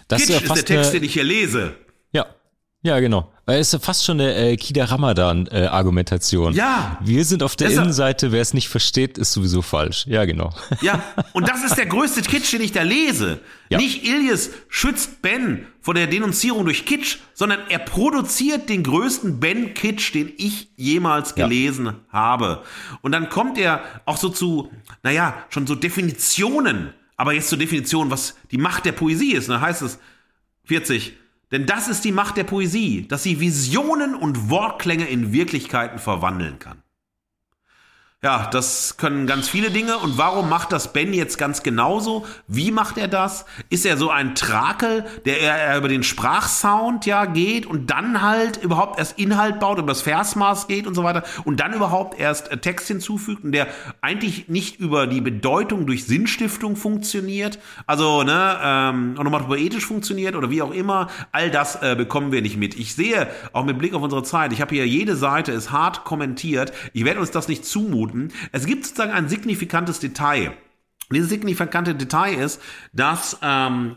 Kitsch 0.08 0.22
ist, 0.22 0.28
ja 0.28 0.38
ist 0.38 0.54
der 0.54 0.64
Text, 0.64 0.92
den 0.92 1.04
ich 1.04 1.14
hier 1.14 1.24
lese. 1.24 1.76
Ja, 2.12 2.26
ja, 2.82 2.98
genau. 3.00 3.30
Weil 3.44 3.58
es 3.58 3.68
ist 3.68 3.72
ja 3.72 3.78
fast 3.80 4.04
schon 4.04 4.20
eine 4.20 4.34
äh, 4.34 4.56
Kida 4.56 4.84
Ramadan-Argumentation. 4.84 6.54
Äh, 6.54 6.58
ja. 6.58 6.98
Wir 7.00 7.24
sind 7.24 7.42
auf 7.42 7.56
der 7.56 7.68
Deshalb, 7.68 7.84
Innenseite, 7.84 8.32
wer 8.32 8.40
es 8.40 8.54
nicht 8.54 8.68
versteht, 8.68 9.18
ist 9.18 9.32
sowieso 9.32 9.60
falsch. 9.60 10.06
Ja, 10.06 10.24
genau. 10.24 10.54
Ja, 10.80 11.02
und 11.32 11.48
das 11.48 11.62
ist 11.62 11.76
der 11.76 11.86
größte 11.86 12.22
Kitsch, 12.22 12.52
den 12.52 12.62
ich 12.62 12.72
da 12.72 12.82
lese. 12.82 13.40
Ja. 13.68 13.78
Nicht 13.78 14.06
Ilias 14.06 14.50
schützt 14.68 15.20
Ben 15.20 15.66
vor 15.80 15.94
der 15.94 16.06
Denunzierung 16.06 16.64
durch 16.64 16.86
Kitsch, 16.86 17.18
sondern 17.34 17.58
er 17.68 17.80
produziert 17.80 18.68
den 18.68 18.82
größten 18.82 19.40
Ben-Kitsch, 19.40 20.14
den 20.14 20.32
ich 20.38 20.68
jemals 20.76 21.34
gelesen 21.34 21.86
ja. 21.86 21.94
habe. 22.12 22.62
Und 23.02 23.12
dann 23.12 23.28
kommt 23.28 23.58
er 23.58 23.82
auch 24.06 24.16
so 24.16 24.28
zu, 24.28 24.70
naja, 25.02 25.34
schon 25.50 25.66
so 25.66 25.74
Definitionen, 25.74 26.94
aber 27.16 27.34
jetzt 27.34 27.48
zur 27.48 27.58
Definition, 27.58 28.10
was 28.10 28.36
die 28.50 28.58
Macht 28.58 28.86
der 28.86 28.92
Poesie 28.92 29.32
ist. 29.32 29.48
Und 29.48 29.56
dann 29.56 29.62
heißt 29.62 29.82
es 29.82 29.98
40, 30.64 31.14
denn 31.50 31.66
das 31.66 31.88
ist 31.88 32.04
die 32.04 32.12
Macht 32.12 32.36
der 32.36 32.44
Poesie, 32.44 33.06
dass 33.08 33.22
sie 33.22 33.40
Visionen 33.40 34.14
und 34.14 34.50
Wortklänge 34.50 35.06
in 35.06 35.32
Wirklichkeiten 35.32 35.98
verwandeln 35.98 36.58
kann. 36.58 36.82
Ja, 38.22 38.50
das 38.52 38.98
können 38.98 39.26
ganz 39.26 39.48
viele 39.48 39.70
Dinge. 39.70 39.96
Und 39.96 40.18
warum 40.18 40.50
macht 40.50 40.72
das 40.72 40.92
Ben 40.92 41.14
jetzt 41.14 41.38
ganz 41.38 41.62
genauso? 41.62 42.26
Wie 42.46 42.70
macht 42.70 42.98
er 42.98 43.08
das? 43.08 43.46
Ist 43.70 43.86
er 43.86 43.96
so 43.96 44.10
ein 44.10 44.34
Trakel, 44.34 45.06
der 45.24 45.40
eher 45.40 45.78
über 45.78 45.88
den 45.88 46.02
Sprachsound 46.02 47.06
ja 47.06 47.24
geht 47.24 47.64
und 47.64 47.88
dann 47.88 48.20
halt 48.20 48.62
überhaupt 48.62 48.98
erst 48.98 49.18
Inhalt 49.18 49.58
baut, 49.58 49.78
über 49.78 49.86
das 49.86 50.02
Versmaß 50.02 50.66
geht 50.66 50.86
und 50.86 50.94
so 50.94 51.02
weiter 51.02 51.22
und 51.44 51.60
dann 51.60 51.72
überhaupt 51.72 52.20
erst 52.20 52.52
äh, 52.52 52.58
Text 52.58 52.88
hinzufügt 52.88 53.42
und 53.42 53.52
der 53.52 53.68
eigentlich 54.02 54.50
nicht 54.50 54.78
über 54.78 55.06
die 55.06 55.22
Bedeutung 55.22 55.86
durch 55.86 56.04
Sinnstiftung 56.04 56.76
funktioniert, 56.76 57.58
also 57.86 58.22
ne, 58.22 58.58
ähm, 58.62 59.14
onomatopoetisch 59.18 59.86
funktioniert 59.86 60.36
oder 60.36 60.50
wie 60.50 60.60
auch 60.60 60.72
immer. 60.72 61.08
All 61.32 61.50
das 61.50 61.76
äh, 61.76 61.94
bekommen 61.96 62.32
wir 62.32 62.42
nicht 62.42 62.58
mit. 62.58 62.78
Ich 62.78 62.94
sehe 62.94 63.28
auch 63.54 63.64
mit 63.64 63.78
Blick 63.78 63.94
auf 63.94 64.02
unsere 64.02 64.24
Zeit, 64.24 64.52
ich 64.52 64.60
habe 64.60 64.74
hier 64.74 64.86
jede 64.86 65.16
Seite 65.16 65.52
ist 65.52 65.72
hart 65.72 66.04
kommentiert. 66.04 66.74
Ich 66.92 67.06
werde 67.06 67.20
uns 67.20 67.30
das 67.30 67.48
nicht 67.48 67.64
zumuten 67.64 68.09
Minuten. 68.12 68.34
Es 68.52 68.66
gibt 68.66 68.84
sozusagen 68.84 69.12
ein 69.12 69.28
signifikantes 69.28 70.00
Detail. 70.00 70.52
Dieses 71.12 71.28
signifikante 71.28 71.94
Detail 71.94 72.34
ist, 72.34 72.60
dass 72.92 73.38
ähm, 73.42 73.96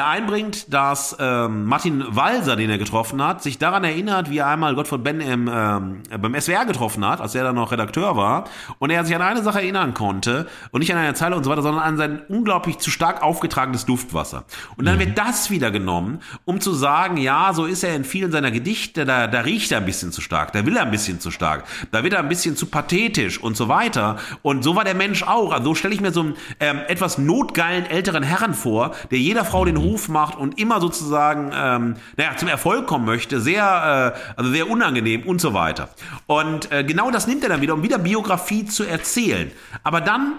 er 0.00 0.08
einbringt, 0.08 0.72
dass 0.72 1.16
ähm, 1.20 1.64
Martin 1.66 2.04
Walser, 2.08 2.56
den 2.56 2.70
er 2.70 2.78
getroffen 2.78 3.22
hat, 3.22 3.42
sich 3.42 3.58
daran 3.58 3.84
erinnert, 3.84 4.30
wie 4.30 4.38
er 4.38 4.46
einmal 4.46 4.74
Gottfried 4.74 5.04
Benn 5.04 5.20
im, 5.20 5.50
ähm, 5.52 6.02
beim 6.20 6.40
SWR 6.40 6.64
getroffen 6.64 7.04
hat, 7.06 7.20
als 7.20 7.34
er 7.34 7.44
dann 7.44 7.54
noch 7.54 7.70
Redakteur 7.70 8.16
war, 8.16 8.44
und 8.78 8.90
er 8.90 9.04
sich 9.04 9.14
an 9.14 9.22
eine 9.22 9.42
Sache 9.42 9.60
erinnern 9.60 9.94
konnte, 9.94 10.46
und 10.70 10.80
nicht 10.80 10.92
an 10.92 10.98
eine 10.98 11.14
Zeile 11.14 11.36
und 11.36 11.44
so 11.44 11.50
weiter, 11.50 11.62
sondern 11.62 11.82
an 11.82 11.96
sein 11.96 12.22
unglaublich 12.28 12.78
zu 12.78 12.90
stark 12.90 13.22
aufgetragenes 13.22 13.84
Duftwasser. 13.84 14.44
Und 14.76 14.86
dann 14.86 14.96
mhm. 14.96 15.00
wird 15.00 15.18
das 15.18 15.50
wieder 15.50 15.70
genommen, 15.70 16.20
um 16.44 16.60
zu 16.60 16.72
sagen, 16.72 17.16
ja, 17.16 17.52
so 17.52 17.66
ist 17.66 17.84
er 17.84 17.94
in 17.94 18.04
vielen 18.04 18.32
seiner 18.32 18.50
Gedichte, 18.50 19.04
da, 19.04 19.26
da 19.26 19.40
riecht 19.40 19.70
er 19.72 19.78
ein 19.78 19.86
bisschen 19.86 20.12
zu 20.12 20.20
stark, 20.20 20.52
da 20.52 20.64
will 20.64 20.76
er 20.76 20.84
ein 20.84 20.90
bisschen 20.90 21.20
zu 21.20 21.30
stark, 21.30 21.64
da 21.92 22.02
wird 22.02 22.14
er 22.14 22.20
ein 22.20 22.28
bisschen 22.28 22.56
zu 22.56 22.66
pathetisch 22.66 23.40
und 23.40 23.56
so 23.56 23.68
weiter. 23.68 24.16
Und 24.42 24.64
so 24.64 24.76
war 24.76 24.84
der 24.84 24.94
Mensch 24.94 25.22
auch. 25.22 25.52
Also 25.52 25.64
so 25.64 25.74
stelle 25.74 25.94
ich 25.94 26.00
mir 26.00 26.12
so 26.12 26.20
einen 26.20 26.36
ähm, 26.58 26.80
etwas 26.88 27.18
notgeilen 27.18 27.86
älteren 27.86 28.22
Herren 28.22 28.54
vor, 28.54 28.94
der 29.10 29.18
jeder 29.18 29.44
Frau 29.44 29.64
den 29.64 29.76
Ruf 29.90 30.08
macht 30.08 30.38
und 30.38 30.58
immer 30.58 30.80
sozusagen, 30.80 31.50
ähm, 31.54 31.96
naja, 32.16 32.36
zum 32.36 32.48
Erfolg 32.48 32.86
kommen 32.86 33.04
möchte, 33.04 33.40
sehr, 33.40 34.14
äh, 34.16 34.32
also 34.36 34.50
sehr 34.50 34.70
unangenehm 34.70 35.24
und 35.24 35.40
so 35.40 35.52
weiter. 35.52 35.88
Und 36.26 36.70
äh, 36.70 36.84
genau 36.84 37.10
das 37.10 37.26
nimmt 37.26 37.42
er 37.42 37.48
dann 37.48 37.60
wieder, 37.60 37.74
um 37.74 37.82
wieder 37.82 37.98
Biografie 37.98 38.66
zu 38.66 38.84
erzählen. 38.84 39.50
Aber 39.82 40.00
dann 40.00 40.34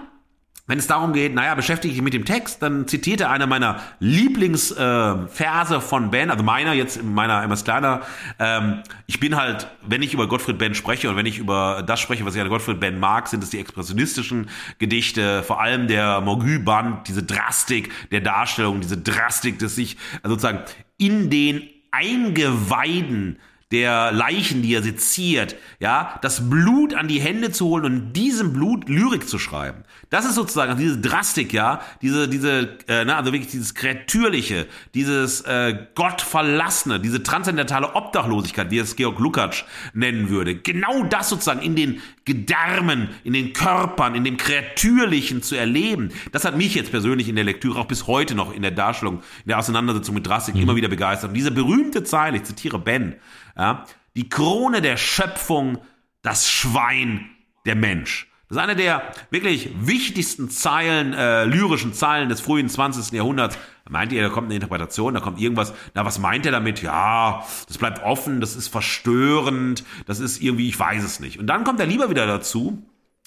wenn 0.66 0.78
es 0.78 0.86
darum 0.86 1.12
geht, 1.12 1.34
naja, 1.34 1.54
beschäftige 1.56 1.92
dich 1.92 2.02
mit 2.02 2.14
dem 2.14 2.24
Text, 2.24 2.62
dann 2.62 2.86
zitiert 2.86 3.20
er 3.20 3.30
einer 3.30 3.46
meiner 3.46 3.80
Lieblingsverse 3.98 5.74
äh, 5.76 5.80
von 5.80 6.10
Ben, 6.12 6.30
also 6.30 6.44
meiner 6.44 6.72
jetzt 6.72 6.96
in 6.98 7.12
meiner 7.12 7.42
etwas 7.42 7.64
kleiner. 7.64 8.02
Ähm, 8.38 8.82
ich 9.06 9.18
bin 9.18 9.36
halt, 9.36 9.66
wenn 9.84 10.02
ich 10.02 10.14
über 10.14 10.28
Gottfried 10.28 10.58
Ben 10.58 10.74
spreche 10.74 11.10
und 11.10 11.16
wenn 11.16 11.26
ich 11.26 11.38
über 11.38 11.82
das 11.84 11.98
spreche, 11.98 12.24
was 12.24 12.36
ich 12.36 12.40
an 12.40 12.48
Gottfried 12.48 12.78
Ben 12.78 13.00
mag, 13.00 13.26
sind 13.26 13.42
es 13.42 13.50
die 13.50 13.58
expressionistischen 13.58 14.48
Gedichte, 14.78 15.42
vor 15.42 15.60
allem 15.60 15.88
der 15.88 16.20
Morgue-Band, 16.20 17.08
diese 17.08 17.24
Drastik 17.24 17.90
der 18.12 18.20
Darstellung, 18.20 18.80
diese 18.80 18.98
Drastik 18.98 19.58
des 19.58 19.74
sich 19.74 19.96
also 20.22 20.36
sozusagen 20.36 20.60
in 20.96 21.28
den 21.28 21.68
Eingeweiden 21.90 23.38
der 23.72 24.12
Leichen, 24.12 24.62
die 24.62 24.74
er 24.74 24.82
seziert, 24.82 25.56
ja, 25.80 26.18
das 26.20 26.48
Blut 26.48 26.94
an 26.94 27.08
die 27.08 27.20
Hände 27.20 27.50
zu 27.50 27.66
holen 27.66 27.84
und 27.86 27.92
in 27.96 28.12
diesem 28.12 28.52
Blut 28.52 28.88
Lyrik 28.88 29.26
zu 29.26 29.38
schreiben. 29.38 29.82
Das 30.10 30.26
ist 30.26 30.34
sozusagen 30.34 30.76
diese 30.76 30.98
Drastik, 30.98 31.54
ja, 31.54 31.80
diese, 32.02 32.28
diese, 32.28 32.76
äh, 32.86 33.04
na, 33.06 33.16
also 33.16 33.32
wirklich 33.32 33.50
dieses 33.50 33.74
Kreatürliche, 33.74 34.66
dieses 34.94 35.40
äh, 35.40 35.86
Gottverlassene, 35.94 37.00
diese 37.00 37.22
transzendentale 37.22 37.94
Obdachlosigkeit, 37.94 38.70
wie 38.70 38.78
es 38.78 38.94
Georg 38.94 39.18
Lukács 39.18 39.64
nennen 39.94 40.28
würde. 40.28 40.54
Genau 40.54 41.04
das 41.04 41.30
sozusagen 41.30 41.62
in 41.62 41.74
den 41.74 42.02
Gedärmen, 42.24 43.08
in 43.24 43.32
den 43.32 43.52
Körpern, 43.52 44.14
in 44.14 44.24
dem 44.24 44.36
Kreatürlichen 44.36 45.42
zu 45.42 45.56
erleben. 45.56 46.10
Das 46.30 46.44
hat 46.44 46.56
mich 46.56 46.74
jetzt 46.74 46.90
persönlich 46.90 47.28
in 47.28 47.34
der 47.34 47.44
Lektüre 47.44 47.78
auch 47.80 47.86
bis 47.86 48.06
heute 48.06 48.34
noch 48.34 48.54
in 48.54 48.62
der 48.62 48.70
Darstellung, 48.70 49.22
in 49.44 49.48
der 49.48 49.58
Auseinandersetzung 49.58 50.14
mit 50.14 50.26
Drastik 50.26 50.54
mhm. 50.54 50.62
immer 50.62 50.76
wieder 50.76 50.88
begeistert. 50.88 51.30
Und 51.30 51.34
diese 51.34 51.50
berühmte 51.50 52.04
Zeile, 52.04 52.36
ich 52.36 52.44
zitiere 52.44 52.78
Ben, 52.78 53.16
ja, 53.56 53.84
die 54.14 54.28
Krone 54.28 54.82
der 54.82 54.96
Schöpfung, 54.96 55.78
das 56.22 56.48
Schwein, 56.48 57.28
der 57.66 57.74
Mensch. 57.74 58.28
Das 58.48 58.58
ist 58.58 58.62
eine 58.64 58.76
der 58.76 59.02
wirklich 59.30 59.70
wichtigsten 59.80 60.50
Zeilen, 60.50 61.14
äh, 61.14 61.44
lyrischen 61.46 61.94
Zeilen 61.94 62.28
des 62.28 62.42
frühen 62.42 62.68
20. 62.68 63.12
Jahrhunderts. 63.12 63.56
Meint 63.88 64.12
ihr, 64.12 64.22
da 64.22 64.28
kommt 64.28 64.46
eine 64.46 64.54
Interpretation, 64.54 65.14
da 65.14 65.20
kommt 65.20 65.40
irgendwas, 65.40 65.74
na, 65.94 66.04
was 66.04 66.18
meint 66.18 66.46
er 66.46 66.52
damit? 66.52 66.82
Ja, 66.82 67.44
das 67.66 67.78
bleibt 67.78 68.02
offen, 68.02 68.40
das 68.40 68.56
ist 68.56 68.68
verstörend, 68.68 69.84
das 70.06 70.20
ist 70.20 70.40
irgendwie, 70.40 70.68
ich 70.68 70.78
weiß 70.78 71.02
es 71.02 71.20
nicht. 71.20 71.38
Und 71.38 71.46
dann 71.46 71.64
kommt 71.64 71.80
er 71.80 71.86
lieber 71.86 72.08
wieder 72.08 72.26
dazu, 72.26 72.82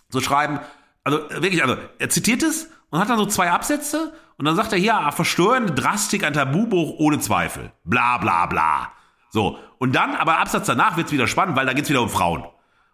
zu 0.09 0.21
schreiben, 0.21 0.59
also 1.03 1.19
wirklich, 1.29 1.61
also 1.63 1.77
er 1.99 2.09
zitiert 2.09 2.41
es 2.41 2.69
und 2.89 2.99
hat 2.99 3.09
dann 3.09 3.17
so 3.17 3.25
zwei 3.25 3.51
Absätze 3.51 4.13
und 4.37 4.45
dann 4.45 4.55
sagt 4.55 4.73
er 4.73 4.79
hier, 4.79 5.11
verstörende 5.11 5.73
Drastik, 5.73 6.23
ein 6.23 6.33
Tabubuch 6.33 6.99
ohne 6.99 7.19
Zweifel. 7.19 7.71
Bla 7.83 8.17
bla 8.17 8.45
bla. 8.47 8.91
So, 9.29 9.59
und 9.77 9.93
dann, 9.95 10.15
aber 10.15 10.39
Absatz 10.39 10.67
danach 10.67 10.97
wird's 10.97 11.11
wieder 11.11 11.27
spannend, 11.27 11.55
weil 11.57 11.65
da 11.65 11.73
geht's 11.73 11.89
wieder 11.89 12.01
um 12.01 12.09
Frauen. 12.09 12.45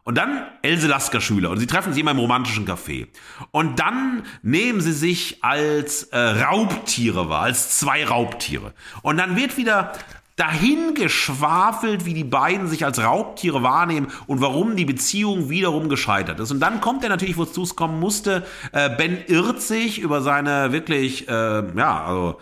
Und 0.04 0.18
dann 0.18 0.48
Else 0.64 0.88
Lasker 0.88 1.22
Schüler 1.22 1.52
und 1.52 1.60
sie 1.60 1.68
treffen 1.68 1.94
sich 1.94 2.02
immer 2.02 2.12
im 2.12 2.20
romantischen 2.20 2.68
Café. 2.68 3.08
Und 3.52 3.80
dann 3.80 4.24
nehmen 4.42 4.82
sie 4.82 4.94
sich 4.94 5.44
als 5.44 6.04
äh, 6.06 6.18
Raubtiere 6.18 7.30
wahr, 7.30 7.44
als 7.44 7.78
zwei 7.78 8.06
Raubtiere. 8.06 8.74
Und 9.04 9.18
dann 9.18 9.36
wird 9.36 9.58
wieder 9.58 9.94
dahin 10.38 10.96
geschwafelt, 10.96 12.06
wie 12.06 12.16
die 12.16 12.24
beiden 12.24 12.68
sich 12.68 12.84
als 12.84 13.00
Raubtiere 13.00 13.62
wahrnehmen 13.62 14.08
und 14.26 14.42
warum 14.42 14.76
die 14.76 14.86
Beziehung 14.86 15.50
wiederum 15.52 15.88
gescheitert 15.88 16.40
ist. 16.40 16.50
Und 16.50 16.60
dann 16.62 16.82
kommt 16.82 17.04
er 17.04 17.10
natürlich, 17.10 17.38
wozu 17.38 17.62
es 17.62 17.76
kommen 17.76 18.00
musste. 18.00 18.44
Äh, 18.72 18.90
ben 18.96 19.20
irrt 19.28 19.62
sich 19.62 20.00
über 20.00 20.22
seine 20.22 20.72
wirklich, 20.72 21.28
äh, 21.30 21.64
ja, 21.78 22.06
also 22.06 22.40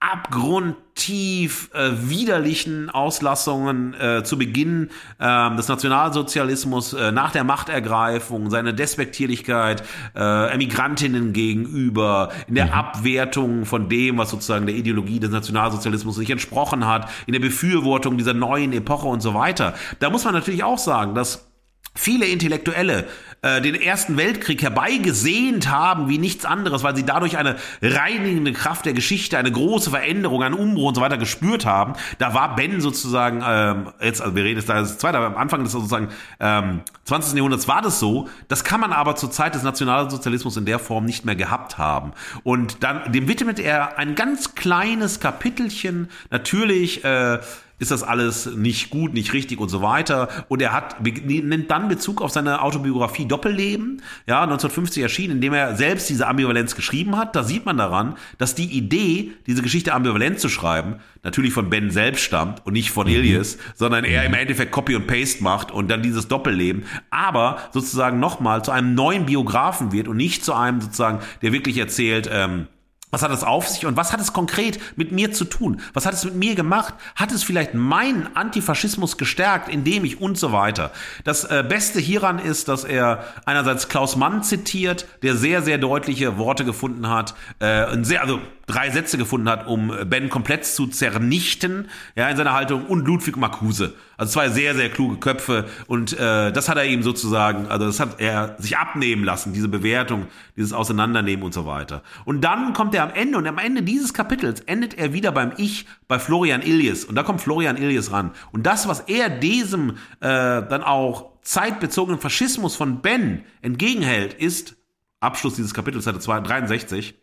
abgrundtief 0.00 1.70
äh, 1.74 1.90
widerlichen 2.08 2.88
Auslassungen 2.88 3.94
äh, 3.94 4.22
zu 4.22 4.38
Beginn 4.38 4.90
äh, 5.18 5.56
des 5.56 5.66
Nationalsozialismus 5.66 6.92
äh, 6.92 7.10
nach 7.10 7.32
der 7.32 7.42
Machtergreifung, 7.42 8.48
seine 8.48 8.74
Despektierlichkeit 8.74 9.82
äh, 10.14 10.52
Emigrantinnen 10.52 11.32
gegenüber, 11.32 12.30
in 12.46 12.54
der 12.54 12.66
mhm. 12.66 12.72
Abwertung 12.72 13.64
von 13.64 13.88
dem, 13.88 14.18
was 14.18 14.30
sozusagen 14.30 14.66
der 14.66 14.76
Ideologie 14.76 15.18
des 15.18 15.30
Nationalsozialismus 15.30 16.16
nicht 16.18 16.30
entsprochen 16.30 16.86
hat, 16.86 17.10
in 17.26 17.32
der 17.32 17.40
Befürwortung 17.40 18.18
dieser 18.18 18.34
neuen 18.34 18.72
Epoche 18.72 19.08
und 19.08 19.20
so 19.20 19.34
weiter. 19.34 19.74
Da 19.98 20.10
muss 20.10 20.24
man 20.24 20.34
natürlich 20.34 20.62
auch 20.62 20.78
sagen, 20.78 21.16
dass 21.16 21.48
viele 21.94 22.26
Intellektuelle 22.26 23.08
äh, 23.42 23.60
den 23.60 23.74
Ersten 23.74 24.16
Weltkrieg 24.16 24.62
herbeigesehnt 24.62 25.70
haben 25.70 26.08
wie 26.08 26.18
nichts 26.18 26.44
anderes, 26.44 26.82
weil 26.82 26.96
sie 26.96 27.04
dadurch 27.04 27.38
eine 27.38 27.56
reinigende 27.80 28.52
Kraft 28.52 28.84
der 28.86 28.94
Geschichte, 28.94 29.38
eine 29.38 29.52
große 29.52 29.90
Veränderung, 29.90 30.42
einen 30.42 30.54
Umbruch 30.54 30.88
und 30.88 30.94
so 30.96 31.00
weiter 31.00 31.18
gespürt 31.18 31.64
haben. 31.64 31.94
Da 32.18 32.34
war 32.34 32.56
Ben 32.56 32.80
sozusagen, 32.80 33.42
ähm, 33.46 33.92
jetzt, 34.00 34.20
also 34.20 34.34
wir 34.34 34.44
reden 34.44 34.58
jetzt 34.58 34.68
da 34.68 34.74
das 34.74 34.98
zweite, 34.98 35.18
aber 35.18 35.26
am 35.26 35.36
Anfang 35.36 35.62
des 35.62 35.72
sozusagen 35.72 36.08
ähm, 36.40 36.80
20. 37.04 37.34
Jahrhunderts 37.34 37.68
war 37.68 37.80
das 37.80 38.00
so. 38.00 38.28
Das 38.48 38.64
kann 38.64 38.80
man 38.80 38.92
aber 38.92 39.16
zur 39.16 39.30
Zeit 39.30 39.54
des 39.54 39.62
Nationalsozialismus 39.62 40.56
in 40.56 40.64
der 40.64 40.78
Form 40.78 41.04
nicht 41.04 41.24
mehr 41.24 41.36
gehabt 41.36 41.78
haben. 41.78 42.12
Und 42.42 42.82
dann, 42.82 43.12
dem 43.12 43.28
widmet 43.28 43.60
er 43.60 43.98
ein 43.98 44.14
ganz 44.14 44.54
kleines 44.54 45.20
Kapitelchen, 45.20 46.08
natürlich, 46.30 47.04
äh, 47.04 47.38
ist 47.78 47.90
das 47.90 48.02
alles 48.02 48.46
nicht 48.46 48.90
gut, 48.90 49.14
nicht 49.14 49.32
richtig 49.32 49.60
und 49.60 49.68
so 49.68 49.82
weiter. 49.82 50.28
Und 50.48 50.60
er 50.60 50.72
hat 50.72 50.96
nimmt 51.02 51.70
dann 51.70 51.88
Bezug 51.88 52.20
auf 52.20 52.30
seine 52.30 52.62
Autobiografie 52.62 53.26
Doppelleben, 53.28 54.02
ja, 54.26 54.42
1950 54.42 55.02
erschienen, 55.02 55.34
in 55.36 55.40
dem 55.40 55.52
er 55.52 55.76
selbst 55.76 56.08
diese 56.08 56.26
Ambivalenz 56.26 56.74
geschrieben 56.74 57.16
hat. 57.16 57.36
Da 57.36 57.44
sieht 57.44 57.66
man 57.66 57.76
daran, 57.76 58.16
dass 58.38 58.54
die 58.54 58.64
Idee, 58.64 59.32
diese 59.46 59.62
Geschichte 59.62 59.92
ambivalent 59.92 60.40
zu 60.40 60.48
schreiben, 60.48 60.96
natürlich 61.22 61.52
von 61.52 61.70
Ben 61.70 61.90
selbst 61.90 62.22
stammt 62.22 62.64
und 62.66 62.72
nicht 62.72 62.90
von 62.90 63.06
mhm. 63.06 63.14
Ilias, 63.14 63.58
sondern 63.74 64.04
er 64.04 64.24
im 64.24 64.34
Endeffekt 64.34 64.72
Copy 64.72 64.96
und 64.96 65.06
Paste 65.06 65.42
macht 65.42 65.70
und 65.70 65.88
dann 65.90 66.02
dieses 66.02 66.28
Doppelleben, 66.28 66.84
aber 67.10 67.58
sozusagen 67.72 68.18
nochmal 68.18 68.64
zu 68.64 68.70
einem 68.70 68.94
neuen 68.94 69.26
Biografen 69.26 69.92
wird 69.92 70.08
und 70.08 70.16
nicht 70.16 70.44
zu 70.44 70.54
einem 70.54 70.80
sozusagen, 70.80 71.20
der 71.42 71.52
wirklich 71.52 71.78
erzählt, 71.78 72.28
ähm, 72.32 72.66
was 73.10 73.22
hat 73.22 73.30
es 73.30 73.42
auf 73.42 73.68
sich 73.68 73.86
und 73.86 73.96
was 73.96 74.12
hat 74.12 74.20
es 74.20 74.32
konkret 74.32 74.78
mit 74.96 75.12
mir 75.12 75.32
zu 75.32 75.44
tun? 75.44 75.80
Was 75.94 76.04
hat 76.04 76.14
es 76.14 76.24
mit 76.24 76.34
mir 76.34 76.54
gemacht? 76.54 76.94
Hat 77.14 77.32
es 77.32 77.42
vielleicht 77.42 77.74
meinen 77.74 78.36
Antifaschismus 78.36 79.16
gestärkt, 79.16 79.68
indem 79.68 80.04
ich 80.04 80.20
und 80.20 80.36
so 80.38 80.52
weiter? 80.52 80.90
Das 81.24 81.44
äh, 81.44 81.64
Beste 81.66 82.00
hieran 82.00 82.38
ist, 82.38 82.68
dass 82.68 82.84
er 82.84 83.24
einerseits 83.46 83.88
Klaus 83.88 84.16
Mann 84.16 84.42
zitiert, 84.42 85.06
der 85.22 85.36
sehr, 85.36 85.62
sehr 85.62 85.78
deutliche 85.78 86.36
Worte 86.36 86.64
gefunden 86.64 87.08
hat, 87.08 87.34
äh, 87.60 87.86
sehr, 88.02 88.22
also 88.22 88.40
drei 88.68 88.90
Sätze 88.90 89.18
gefunden 89.18 89.48
hat, 89.48 89.66
um 89.66 89.92
Ben 90.06 90.28
komplett 90.28 90.64
zu 90.64 90.86
zernichten, 90.86 91.88
ja, 92.14 92.28
in 92.28 92.36
seiner 92.36 92.52
Haltung, 92.52 92.86
und 92.86 93.06
Ludwig 93.06 93.36
Marcuse. 93.36 93.94
Also 94.16 94.34
zwei 94.34 94.50
sehr, 94.50 94.74
sehr 94.74 94.90
kluge 94.90 95.16
Köpfe 95.16 95.66
und 95.86 96.12
äh, 96.12 96.52
das 96.52 96.68
hat 96.68 96.76
er 96.76 96.84
ihm 96.84 97.02
sozusagen, 97.02 97.66
also 97.68 97.86
das 97.86 97.98
hat 97.98 98.20
er 98.20 98.56
sich 98.58 98.76
abnehmen 98.76 99.24
lassen, 99.24 99.52
diese 99.52 99.68
Bewertung, 99.68 100.26
dieses 100.56 100.72
Auseinandernehmen 100.72 101.44
und 101.44 101.54
so 101.54 101.66
weiter. 101.66 102.02
Und 102.24 102.42
dann 102.42 102.72
kommt 102.72 102.94
er 102.94 103.04
am 103.04 103.12
Ende 103.14 103.38
und 103.38 103.46
am 103.46 103.58
Ende 103.58 103.82
dieses 103.82 104.12
Kapitels 104.12 104.60
endet 104.60 104.94
er 104.94 105.12
wieder 105.12 105.32
beim 105.32 105.52
Ich 105.56 105.86
bei 106.06 106.18
Florian 106.18 106.62
Illies 106.62 107.04
und 107.04 107.14
da 107.14 107.22
kommt 107.22 107.40
Florian 107.40 107.76
Illies 107.76 108.12
ran. 108.12 108.32
Und 108.52 108.66
das, 108.66 108.86
was 108.86 109.00
er 109.00 109.30
diesem 109.30 109.90
äh, 110.20 110.26
dann 110.28 110.82
auch 110.82 111.38
zeitbezogenen 111.42 112.20
Faschismus 112.20 112.76
von 112.76 113.00
Ben 113.00 113.44
entgegenhält, 113.62 114.34
ist, 114.34 114.76
Abschluss 115.20 115.54
dieses 115.54 115.74
Kapitels, 115.74 116.04
Seite 116.04 116.18
63, 116.18 117.14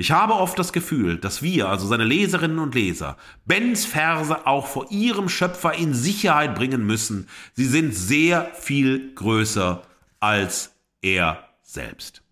ich 0.00 0.12
habe 0.12 0.34
oft 0.34 0.56
das 0.56 0.72
Gefühl, 0.72 1.18
dass 1.18 1.42
wir, 1.42 1.68
also 1.68 1.88
seine 1.88 2.04
Leserinnen 2.04 2.60
und 2.60 2.76
Leser, 2.76 3.16
Bens 3.46 3.84
Verse 3.84 4.46
auch 4.46 4.68
vor 4.68 4.86
ihrem 4.90 5.28
Schöpfer 5.28 5.74
in 5.74 5.92
Sicherheit 5.92 6.54
bringen 6.54 6.86
müssen. 6.86 7.28
Sie 7.54 7.66
sind 7.66 7.92
sehr 7.92 8.52
viel 8.54 9.12
größer 9.16 9.82
als 10.20 10.72
er 11.02 11.48
selbst. 11.62 12.22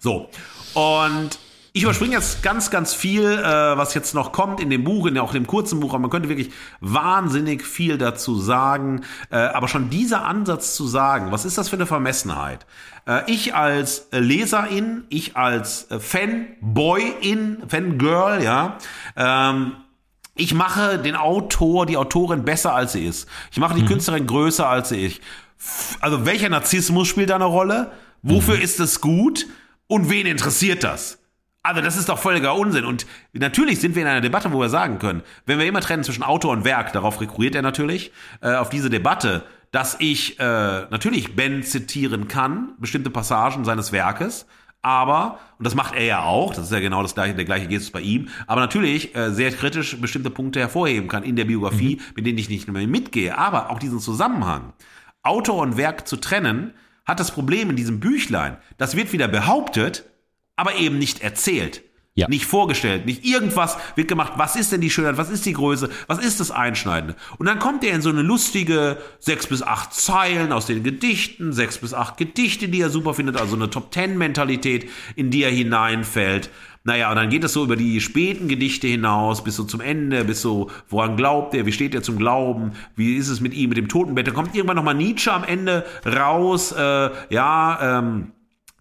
So, 0.00 0.28
und 0.74 1.38
ich 1.76 1.82
überspringe 1.82 2.12
jetzt 2.12 2.44
ganz, 2.44 2.70
ganz 2.70 2.94
viel, 2.94 3.24
äh, 3.24 3.42
was 3.76 3.94
jetzt 3.94 4.14
noch 4.14 4.30
kommt 4.30 4.60
in 4.60 4.70
dem 4.70 4.84
Buch, 4.84 5.06
in 5.06 5.18
auch 5.18 5.32
dem 5.32 5.44
kurzen 5.44 5.80
Buch, 5.80 5.90
aber 5.92 5.98
man 5.98 6.10
könnte 6.10 6.28
wirklich 6.28 6.52
wahnsinnig 6.78 7.66
viel 7.66 7.98
dazu 7.98 8.38
sagen. 8.38 9.00
Äh, 9.28 9.38
aber 9.38 9.66
schon 9.66 9.90
dieser 9.90 10.24
Ansatz 10.24 10.76
zu 10.76 10.86
sagen, 10.86 11.32
was 11.32 11.44
ist 11.44 11.58
das 11.58 11.68
für 11.68 11.74
eine 11.74 11.86
Vermessenheit? 11.86 12.64
Äh, 13.08 13.22
ich 13.26 13.56
als 13.56 14.06
Leserin, 14.12 15.02
ich 15.08 15.36
als 15.36 15.88
Fanboy-in, 15.98 17.64
Fangirl, 17.66 18.40
ja, 18.44 18.78
ähm, 19.16 19.72
ich 20.36 20.54
mache 20.54 20.98
den 20.98 21.16
Autor, 21.16 21.86
die 21.86 21.96
Autorin 21.96 22.44
besser 22.44 22.72
als 22.72 22.92
sie 22.92 23.04
ist. 23.04 23.28
Ich 23.50 23.58
mache 23.58 23.74
die 23.74 23.82
mhm. 23.82 23.88
Künstlerin 23.88 24.28
größer 24.28 24.68
als 24.68 24.90
sie 24.90 25.06
ist. 25.06 25.20
Also 25.98 26.24
welcher 26.24 26.50
Narzissmus 26.50 27.08
spielt 27.08 27.30
da 27.30 27.34
eine 27.34 27.46
Rolle? 27.46 27.90
Wofür 28.22 28.58
mhm. 28.58 28.62
ist 28.62 28.78
es 28.78 29.00
gut? 29.00 29.48
Und 29.88 30.08
wen 30.08 30.26
interessiert 30.26 30.84
das? 30.84 31.18
Also 31.64 31.80
das 31.80 31.96
ist 31.96 32.10
doch 32.10 32.18
völliger 32.18 32.54
Unsinn. 32.54 32.84
Und 32.84 33.06
natürlich 33.32 33.80
sind 33.80 33.94
wir 33.94 34.02
in 34.02 34.08
einer 34.08 34.20
Debatte, 34.20 34.52
wo 34.52 34.60
wir 34.60 34.68
sagen 34.68 34.98
können, 34.98 35.22
wenn 35.46 35.58
wir 35.58 35.66
immer 35.66 35.80
trennen 35.80 36.04
zwischen 36.04 36.22
Autor 36.22 36.52
und 36.52 36.64
Werk, 36.64 36.92
darauf 36.92 37.20
rekurriert 37.22 37.54
er 37.54 37.62
natürlich, 37.62 38.12
äh, 38.42 38.54
auf 38.54 38.68
diese 38.68 38.90
Debatte, 38.90 39.44
dass 39.72 39.96
ich 39.98 40.38
äh, 40.38 40.42
natürlich 40.42 41.34
Ben 41.34 41.62
zitieren 41.62 42.28
kann, 42.28 42.74
bestimmte 42.78 43.08
Passagen 43.08 43.64
seines 43.64 43.92
Werkes, 43.92 44.46
aber, 44.82 45.38
und 45.58 45.66
das 45.66 45.74
macht 45.74 45.94
er 45.94 46.04
ja 46.04 46.22
auch, 46.24 46.54
das 46.54 46.66
ist 46.66 46.72
ja 46.72 46.80
genau 46.80 47.00
das 47.00 47.14
gleiche, 47.14 47.34
der 47.34 47.46
gleiche 47.46 47.66
Gestus 47.66 47.90
bei 47.90 48.02
ihm, 48.02 48.28
aber 48.46 48.60
natürlich 48.60 49.16
äh, 49.16 49.30
sehr 49.30 49.50
kritisch 49.50 49.98
bestimmte 49.98 50.28
Punkte 50.28 50.60
hervorheben 50.60 51.08
kann 51.08 51.22
in 51.22 51.34
der 51.34 51.46
Biografie, 51.46 51.96
mhm. 51.96 52.02
mit 52.14 52.26
denen 52.26 52.36
ich 52.36 52.50
nicht 52.50 52.68
mehr 52.68 52.86
mitgehe. 52.86 53.38
Aber 53.38 53.70
auch 53.70 53.78
diesen 53.78 54.00
Zusammenhang, 54.00 54.74
Autor 55.22 55.62
und 55.62 55.78
Werk 55.78 56.06
zu 56.06 56.18
trennen, 56.18 56.74
hat 57.06 57.20
das 57.20 57.30
Problem 57.30 57.70
in 57.70 57.76
diesem 57.76 58.00
Büchlein, 58.00 58.58
das 58.76 58.96
wird 58.96 59.14
wieder 59.14 59.28
behauptet, 59.28 60.04
aber 60.56 60.76
eben 60.76 60.98
nicht 60.98 61.22
erzählt. 61.22 61.82
Ja. 62.16 62.28
Nicht 62.28 62.46
vorgestellt, 62.46 63.06
nicht 63.06 63.24
irgendwas 63.24 63.76
wird 63.96 64.06
gemacht. 64.06 64.34
Was 64.36 64.54
ist 64.54 64.70
denn 64.70 64.80
die 64.80 64.88
Schönheit? 64.90 65.16
Was 65.16 65.30
ist 65.30 65.46
die 65.46 65.52
Größe? 65.52 65.90
Was 66.06 66.24
ist 66.24 66.38
das 66.38 66.52
Einschneidende? 66.52 67.16
Und 67.38 67.46
dann 67.46 67.58
kommt 67.58 67.82
er 67.82 67.92
in 67.92 68.02
so 68.02 68.08
eine 68.08 68.22
lustige 68.22 68.98
sechs 69.18 69.48
bis 69.48 69.62
acht 69.62 69.92
Zeilen 69.92 70.52
aus 70.52 70.66
den 70.66 70.84
Gedichten, 70.84 71.52
sechs 71.52 71.78
bis 71.78 71.92
acht 71.92 72.16
Gedichte, 72.16 72.68
die 72.68 72.80
er 72.80 72.90
super 72.90 73.14
findet, 73.14 73.36
also 73.36 73.56
eine 73.56 73.68
Top 73.68 73.90
Ten 73.90 74.16
Mentalität, 74.16 74.88
in 75.16 75.30
die 75.32 75.42
er 75.42 75.50
hineinfällt. 75.50 76.50
Naja, 76.84 77.10
und 77.10 77.16
dann 77.16 77.30
geht 77.30 77.42
es 77.42 77.52
so 77.52 77.64
über 77.64 77.74
die 77.74 78.00
späten 78.00 78.46
Gedichte 78.46 78.86
hinaus, 78.86 79.42
bis 79.42 79.56
so 79.56 79.64
zum 79.64 79.80
Ende, 79.80 80.24
bis 80.24 80.40
so, 80.40 80.70
woran 80.88 81.16
glaubt 81.16 81.52
er, 81.54 81.66
wie 81.66 81.72
steht 81.72 81.96
er 81.96 82.04
zum 82.04 82.16
Glauben, 82.16 82.74
wie 82.94 83.16
ist 83.16 83.28
es 83.28 83.40
mit 83.40 83.54
ihm, 83.54 83.70
mit 83.70 83.78
dem 83.78 83.88
Totenbett. 83.88 84.28
Da 84.28 84.30
kommt 84.30 84.54
irgendwann 84.54 84.76
nochmal 84.76 84.94
Nietzsche 84.94 85.32
am 85.32 85.42
Ende 85.42 85.84
raus, 86.06 86.70
äh, 86.70 87.10
ja, 87.30 87.98
ähm, 87.98 88.30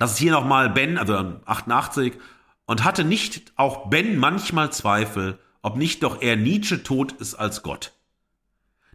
das 0.04 0.12
ist 0.12 0.18
hier 0.18 0.34
nochmal 0.34 0.70
Ben, 0.70 0.98
also 0.98 1.14
88, 1.46 2.12
und 2.66 2.84
hatte 2.84 3.06
nicht 3.06 3.54
auch 3.56 3.90
Ben 3.90 4.18
manchmal 4.18 4.70
Zweifel, 4.70 5.40
ob 5.62 5.78
nicht 5.78 6.04
doch 6.04 6.22
eher 6.22 6.36
Nietzsche 6.36 6.84
tot 6.84 7.14
ist 7.14 7.36
als 7.36 7.64
Gott. 7.64 7.94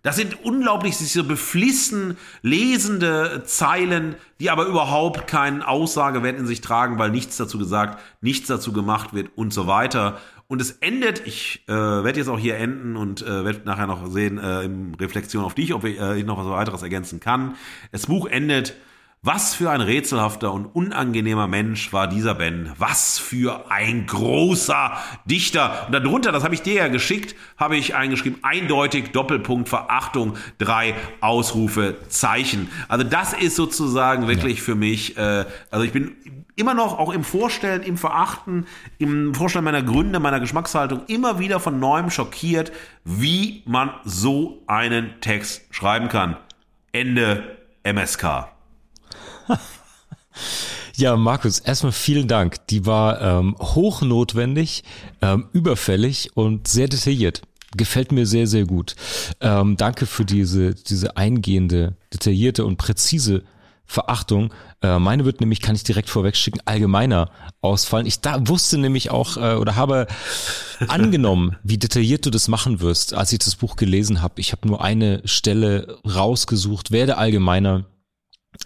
Das 0.02 0.16
sind 0.16 0.44
unglaublich 0.44 0.98
sich 0.98 1.14
so 1.14 1.24
beflissen 1.24 2.18
lesende 2.43 3.43
Zeilen, 3.47 4.16
die 4.39 4.51
aber 4.51 4.66
überhaupt 4.66 5.26
keinen 5.26 5.62
Aussagewert 5.62 6.39
in 6.39 6.47
sich 6.47 6.60
tragen, 6.60 6.98
weil 6.98 7.10
nichts 7.10 7.39
dazu 7.39 7.56
gesagt, 7.56 7.98
nichts 8.20 8.47
dazu 8.48 8.74
gemacht 8.74 9.14
wird 9.14 9.30
und 9.35 9.55
so 9.55 9.66
weiter. 9.66 10.18
Und 10.47 10.60
es 10.60 10.72
endet, 10.72 11.26
ich 11.26 11.64
äh, 11.68 11.72
werde 11.72 12.18
jetzt 12.18 12.28
auch 12.28 12.39
hier 12.39 12.59
enden 12.59 12.98
und 12.98 13.22
äh, 13.22 13.47
werde 13.47 13.62
nachher 13.64 13.86
noch 13.86 14.06
sehen, 14.09 14.36
äh, 14.36 14.60
in 14.60 14.94
Reflexion 14.94 15.43
auf 15.43 15.55
dich, 15.55 15.72
ob 15.72 15.85
ich, 15.85 15.98
äh, 15.98 16.18
ich 16.18 16.26
noch 16.26 16.36
was 16.36 16.47
weiteres 16.47 16.82
ergänzen 16.82 17.18
kann. 17.18 17.55
Das 17.93 18.09
Buch 18.09 18.26
endet 18.26 18.74
was 19.23 19.55
für 19.55 19.70
ein 19.70 19.81
rätselhafter 19.81 20.53
und 20.53 20.66
unangenehmer 20.66 21.49
Mensch 21.49 21.93
war 21.93 22.07
dieser 22.07 22.35
Ben. 22.35 22.73
Was 22.78 23.19
für 23.19 23.70
ein 23.70 24.07
großer 24.07 24.93
Dichter. 25.24 25.86
Und 25.86 25.93
darunter, 25.93 26.31
das 26.31 26.45
habe 26.45 26.55
ich 26.55 26.62
dir 26.62 26.74
ja 26.74 26.89
geschickt, 26.89 27.35
habe 27.57 27.77
ich 27.77 27.97
eingeschrieben, 27.97 28.39
eindeutig 28.43 29.11
Doppelpunkt 29.11 29.69
Verachtung, 29.69 30.36
drei 30.59 30.95
Ausrufe, 31.20 31.97
Zeichen. 32.09 32.70
Also 32.86 33.05
das 33.05 33.32
ist 33.32 33.57
sozusagen 33.57 34.28
wirklich 34.28 34.59
ja. 34.59 34.65
für 34.65 34.74
mich, 34.77 35.16
äh, 35.16 35.47
also 35.70 35.85
ich 35.85 35.93
bin 35.93 36.15
immer 36.55 36.74
noch 36.74 36.99
auch 36.99 37.12
im 37.12 37.24
Vorstellen, 37.24 37.82
im 37.82 37.97
Verachten, 37.97 38.66
im 38.99 39.35
Vorstellen 39.35 39.65
meiner 39.65 39.82
Gründe, 39.82 40.20
meiner 40.20 40.39
Geschmackshaltung 40.39 41.03
immer 41.09 41.40
wieder 41.40 41.59
von 41.59 41.81
neuem 41.81 42.11
schockiert, 42.11 42.70
wie 43.05 43.62
man 43.66 43.90
so 44.05 44.62
einen 44.69 45.20
Text 45.20 45.62
schreiben 45.70 46.09
kann. 46.09 46.36
Ende 46.93 47.57
MSK. 47.82 48.57
Ja, 50.98 51.16
Markus, 51.16 51.60
erstmal 51.60 51.92
vielen 51.92 52.26
Dank. 52.26 52.66
Die 52.66 52.84
war 52.84 53.20
ähm, 53.20 53.54
hochnotwendig, 53.60 54.82
ähm, 55.22 55.46
überfällig 55.52 56.32
und 56.34 56.66
sehr 56.66 56.88
detailliert. 56.88 57.42
Gefällt 57.76 58.10
mir 58.10 58.26
sehr, 58.26 58.48
sehr 58.48 58.64
gut. 58.64 58.96
Ähm, 59.40 59.76
danke 59.76 60.06
für 60.06 60.24
diese, 60.24 60.74
diese 60.74 61.16
eingehende, 61.16 61.94
detaillierte 62.12 62.64
und 62.64 62.78
präzise 62.78 63.44
Verachtung. 63.84 64.52
Äh, 64.82 64.98
meine 64.98 65.24
wird 65.24 65.38
nämlich, 65.38 65.60
kann 65.60 65.76
ich 65.76 65.84
direkt 65.84 66.10
vorweg 66.10 66.34
schicken, 66.34 66.60
allgemeiner 66.64 67.30
ausfallen. 67.60 68.06
Ich 68.06 68.20
da 68.20 68.48
wusste 68.48 68.76
nämlich 68.76 69.12
auch 69.12 69.36
äh, 69.36 69.54
oder 69.54 69.76
habe 69.76 70.08
angenommen, 70.88 71.56
wie 71.62 71.78
detailliert 71.78 72.26
du 72.26 72.30
das 72.30 72.48
machen 72.48 72.80
wirst, 72.80 73.14
als 73.14 73.32
ich 73.32 73.38
das 73.38 73.54
Buch 73.54 73.76
gelesen 73.76 74.20
habe. 74.20 74.40
Ich 74.40 74.50
habe 74.50 74.66
nur 74.66 74.82
eine 74.82 75.22
Stelle 75.26 75.98
rausgesucht, 76.04 76.90
werde 76.90 77.18
allgemeiner 77.18 77.84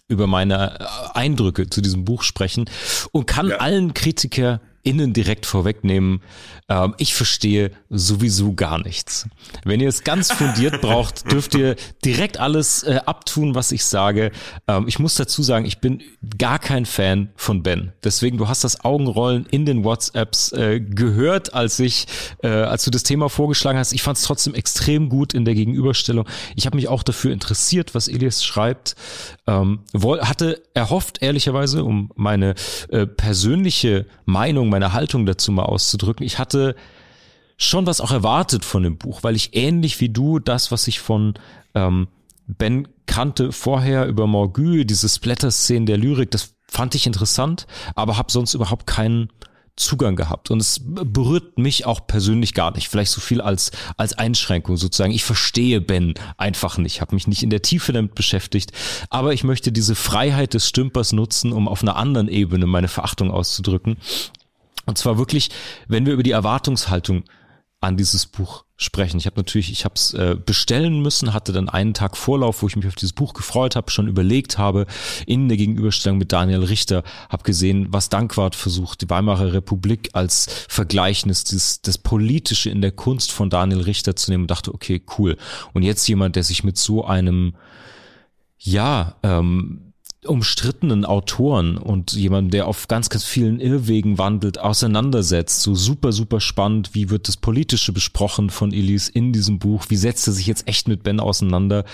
über 0.09 0.27
meine 0.27 0.78
äh, 0.81 0.85
Eindrücke 1.14 1.69
zu 1.69 1.81
diesem 1.81 2.05
Buch 2.05 2.23
sprechen 2.23 2.66
und 3.12 3.27
kann 3.27 3.48
ja. 3.48 3.56
allen 3.56 3.94
Kritiker 3.94 4.60
innen 4.82 5.12
direkt 5.12 5.46
vorwegnehmen, 5.46 6.22
ähm, 6.68 6.94
ich 6.98 7.14
verstehe 7.14 7.70
sowieso 7.88 8.54
gar 8.54 8.78
nichts. 8.78 9.28
Wenn 9.64 9.80
ihr 9.80 9.88
es 9.88 10.04
ganz 10.04 10.32
fundiert 10.32 10.80
braucht, 10.80 11.30
dürft 11.30 11.54
ihr 11.54 11.76
direkt 12.04 12.38
alles 12.38 12.82
äh, 12.82 13.00
abtun, 13.04 13.54
was 13.54 13.72
ich 13.72 13.84
sage. 13.84 14.32
Ähm, 14.66 14.88
ich 14.88 14.98
muss 14.98 15.14
dazu 15.14 15.42
sagen, 15.42 15.66
ich 15.66 15.78
bin 15.78 16.02
gar 16.38 16.59
kein 16.59 16.86
Fan 16.86 17.30
von 17.36 17.62
Ben. 17.62 17.92
Deswegen, 18.02 18.38
du 18.38 18.48
hast 18.48 18.64
das 18.64 18.84
Augenrollen 18.84 19.46
in 19.50 19.66
den 19.66 19.84
WhatsApps 19.84 20.52
äh, 20.52 20.80
gehört, 20.80 21.54
als 21.54 21.78
ich, 21.78 22.06
äh, 22.42 22.48
als 22.48 22.84
du 22.84 22.90
das 22.90 23.02
Thema 23.02 23.28
vorgeschlagen 23.28 23.78
hast. 23.78 23.92
Ich 23.92 24.02
fand 24.02 24.18
es 24.18 24.24
trotzdem 24.24 24.54
extrem 24.54 25.09
gut 25.09 25.34
in 25.34 25.44
der 25.44 25.54
Gegenüberstellung. 25.54 26.26
Ich 26.56 26.66
habe 26.66 26.76
mich 26.76 26.88
auch 26.88 27.02
dafür 27.02 27.32
interessiert, 27.32 27.94
was 27.94 28.09
Elias 28.09 28.44
schreibt. 28.44 28.96
Ähm, 29.46 29.80
hatte 29.94 30.62
erhofft, 30.74 31.22
ehrlicherweise, 31.22 31.84
um 31.84 32.10
meine 32.16 32.54
äh, 32.88 33.06
persönliche 33.06 34.06
Meinung 34.24 34.72
meine 34.73 34.93
Haltung 34.93 35.24
dazu 35.24 35.53
mal 35.53 35.62
auszudrücken. 35.62 36.27
Ich 36.27 36.40
hatte 36.40 36.74
schon 37.57 37.86
was 37.86 38.01
auch 38.01 38.11
erwartet 38.11 38.65
von 38.65 38.82
dem 38.82 38.99
Buch, 38.99 39.23
weil 39.23 39.36
ich 39.36 39.55
ähnlich 39.55 40.01
wie 40.01 40.09
du 40.09 40.40
das, 40.40 40.73
was 40.73 40.89
ich 40.89 40.99
von 40.99 41.35
ähm, 41.74 42.09
Ben 42.47 42.89
kannte 43.07 43.53
vorher 43.53 44.07
über 44.07 44.27
Morgue, 44.27 44.85
diese 44.85 45.09
Splatter-Szenen 45.09 45.86
der 45.86 45.99
Lyrik, 45.99 46.31
das 46.32 46.55
fand 46.66 46.94
ich 46.94 47.07
interessant, 47.07 47.66
aber 47.94 48.16
habe 48.16 48.32
sonst 48.32 48.55
überhaupt 48.55 48.86
keinen 48.86 49.28
Zugang 49.77 50.16
gehabt. 50.16 50.51
Und 50.51 50.61
es 50.61 50.81
berührt 50.85 51.59
mich 51.59 51.86
auch 51.86 52.07
persönlich 52.07 52.53
gar 52.53 52.73
nicht. 52.74 52.89
Vielleicht 52.89 53.11
so 53.11 53.20
viel 53.20 53.40
als, 53.40 53.70
als 53.97 54.12
Einschränkung 54.12 54.77
sozusagen. 54.77 55.12
Ich 55.12 55.24
verstehe 55.24 55.81
Ben 55.81 56.15
einfach 56.36 56.77
nicht, 56.77 57.01
habe 57.01 57.15
mich 57.15 57.27
nicht 57.27 57.43
in 57.43 57.51
der 57.51 57.62
Tiefe 57.62 57.93
damit 57.93 58.15
beschäftigt. 58.15 58.73
Aber 59.09 59.32
ich 59.32 59.44
möchte 59.44 59.73
diese 59.73 59.94
Freiheit 59.94 60.55
des 60.55 60.69
Stümpers 60.69 61.12
nutzen, 61.12 61.53
um 61.53 61.69
auf 61.69 61.82
einer 61.82 61.97
anderen 61.97 62.28
Ebene 62.28 62.66
meine 62.66 62.89
Verachtung 62.89 63.31
auszudrücken. 63.31 63.97
Und 64.86 64.99
zwar 64.99 65.19
wirklich, 65.19 65.51
wenn 65.89 66.07
wir 66.07 66.12
über 66.12 66.23
die 66.23 66.32
Erwartungshaltung 66.32 67.24
an 67.82 67.97
dieses 67.97 68.27
Buch 68.27 68.65
sprechen. 68.77 69.19
Ich 69.19 69.27
habe 69.27 69.36
natürlich, 69.36 69.70
ich 69.70 69.85
habe 69.85 69.97
es 69.97 70.15
äh, 70.15 70.36
bestellen 70.36 71.03
müssen, 71.03 71.35
hatte 71.35 71.53
dann 71.53 71.69
einen 71.69 71.94
Tag 71.94 72.16
Vorlauf, 72.16 72.62
wo 72.62 72.69
ich 72.69 72.77
mich 72.77 72.86
auf 72.86 72.94
dieses 72.94 73.12
Buch 73.12 73.35
gefreut 73.35 73.74
habe, 73.74 73.90
schon 73.90 74.07
überlegt 74.07 74.57
habe, 74.57 74.86
in 75.27 75.49
der 75.49 75.57
Gegenüberstellung 75.57 76.19
mit 76.19 76.32
Daniel 76.32 76.62
Richter, 76.62 77.03
habe 77.28 77.43
gesehen, 77.43 77.89
was 77.90 78.09
Dankwart 78.09 78.55
versucht, 78.55 79.03
die 79.03 79.11
Weimarer 79.11 79.53
Republik 79.53 80.11
als 80.12 80.66
Vergleichnis, 80.69 81.43
das, 81.43 81.82
das 81.82 81.99
Politische 81.99 82.70
in 82.70 82.82
der 82.82 82.93
Kunst 82.93 83.32
von 83.32 83.51
Daniel 83.51 83.81
Richter 83.81 84.15
zu 84.15 84.31
nehmen 84.31 84.44
und 84.44 84.51
dachte, 84.51 84.73
okay, 84.73 85.03
cool. 85.19 85.36
Und 85.73 85.82
jetzt 85.82 86.07
jemand, 86.07 86.36
der 86.36 86.44
sich 86.44 86.62
mit 86.62 86.78
so 86.78 87.05
einem, 87.05 87.57
ja, 88.59 89.16
ähm, 89.24 89.91
umstrittenen 90.24 91.05
Autoren 91.05 91.77
und 91.77 92.12
jemand, 92.12 92.55
der 92.55 92.69
auf 92.69 92.86
ganz, 92.86 93.09
ganz 93.09 93.24
vielen 93.24 93.59
Irrwegen 93.59 94.19
wandelt, 94.19 94.59
auseinandersetzt. 94.59 95.62
So 95.62 95.74
super, 95.74 96.12
super 96.12 96.40
spannend. 96.40 96.94
Wie 96.94 97.11
wird 97.11 97.27
das 97.27 97.36
Politische 97.36 97.93
besprochen 97.93 98.49
von 98.49 98.73
Elise 98.73 99.11
in 99.11 99.32
diesem 99.32 99.59
Buch? 99.59 99.86
Wie 99.89 99.97
setzt 99.97 100.28
er 100.28 100.32
sich 100.32 100.47
jetzt 100.47 100.69
echt 100.69 100.86
mit 100.86 101.03
Ben 101.03 101.19
auseinander? 101.19 101.85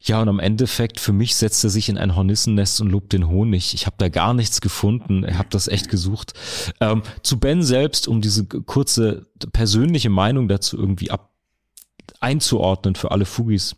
Ja, 0.00 0.20
und 0.20 0.28
am 0.28 0.40
Endeffekt, 0.40 0.98
für 0.98 1.12
mich 1.12 1.36
setzt 1.36 1.62
er 1.62 1.70
sich 1.70 1.88
in 1.88 1.96
ein 1.96 2.16
Hornissennest 2.16 2.80
und 2.80 2.88
lobt 2.88 3.12
den 3.12 3.28
Honig. 3.28 3.72
Ich 3.72 3.86
habe 3.86 3.96
da 3.98 4.08
gar 4.08 4.34
nichts 4.34 4.60
gefunden. 4.60 5.24
Ich 5.28 5.34
habe 5.34 5.48
das 5.50 5.68
echt 5.68 5.88
gesucht. 5.88 6.32
Ähm, 6.80 7.02
zu 7.22 7.38
Ben 7.38 7.62
selbst, 7.62 8.08
um 8.08 8.20
diese 8.20 8.46
kurze 8.46 9.26
persönliche 9.52 10.10
Meinung 10.10 10.48
dazu 10.48 10.76
irgendwie 10.76 11.10
ab 11.10 11.30
einzuordnen 12.18 12.96
für 12.96 13.12
alle 13.12 13.24
Fugis 13.24 13.76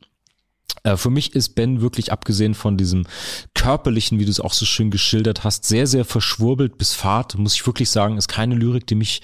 für 0.97 1.11
mich 1.11 1.35
ist 1.35 1.51
Ben 1.51 1.81
wirklich 1.81 2.13
abgesehen 2.13 2.55
von 2.55 2.77
diesem 2.77 3.07
körperlichen, 3.55 4.19
wie 4.19 4.25
du 4.25 4.31
es 4.31 4.41
auch 4.41 4.53
so 4.53 4.65
schön 4.65 4.91
geschildert 4.91 5.45
hast, 5.45 5.65
sehr, 5.65 5.87
sehr 5.87 6.05
verschwurbelt 6.05 6.79
bis 6.79 6.95
fad. 6.95 7.37
Muss 7.37 7.55
ich 7.55 7.67
wirklich 7.67 7.91
sagen, 7.91 8.19
ist 8.19 8.29
keine 8.29 8.55
Lyrik, 8.55 8.87
die 8.87 8.97
mich 8.97 9.23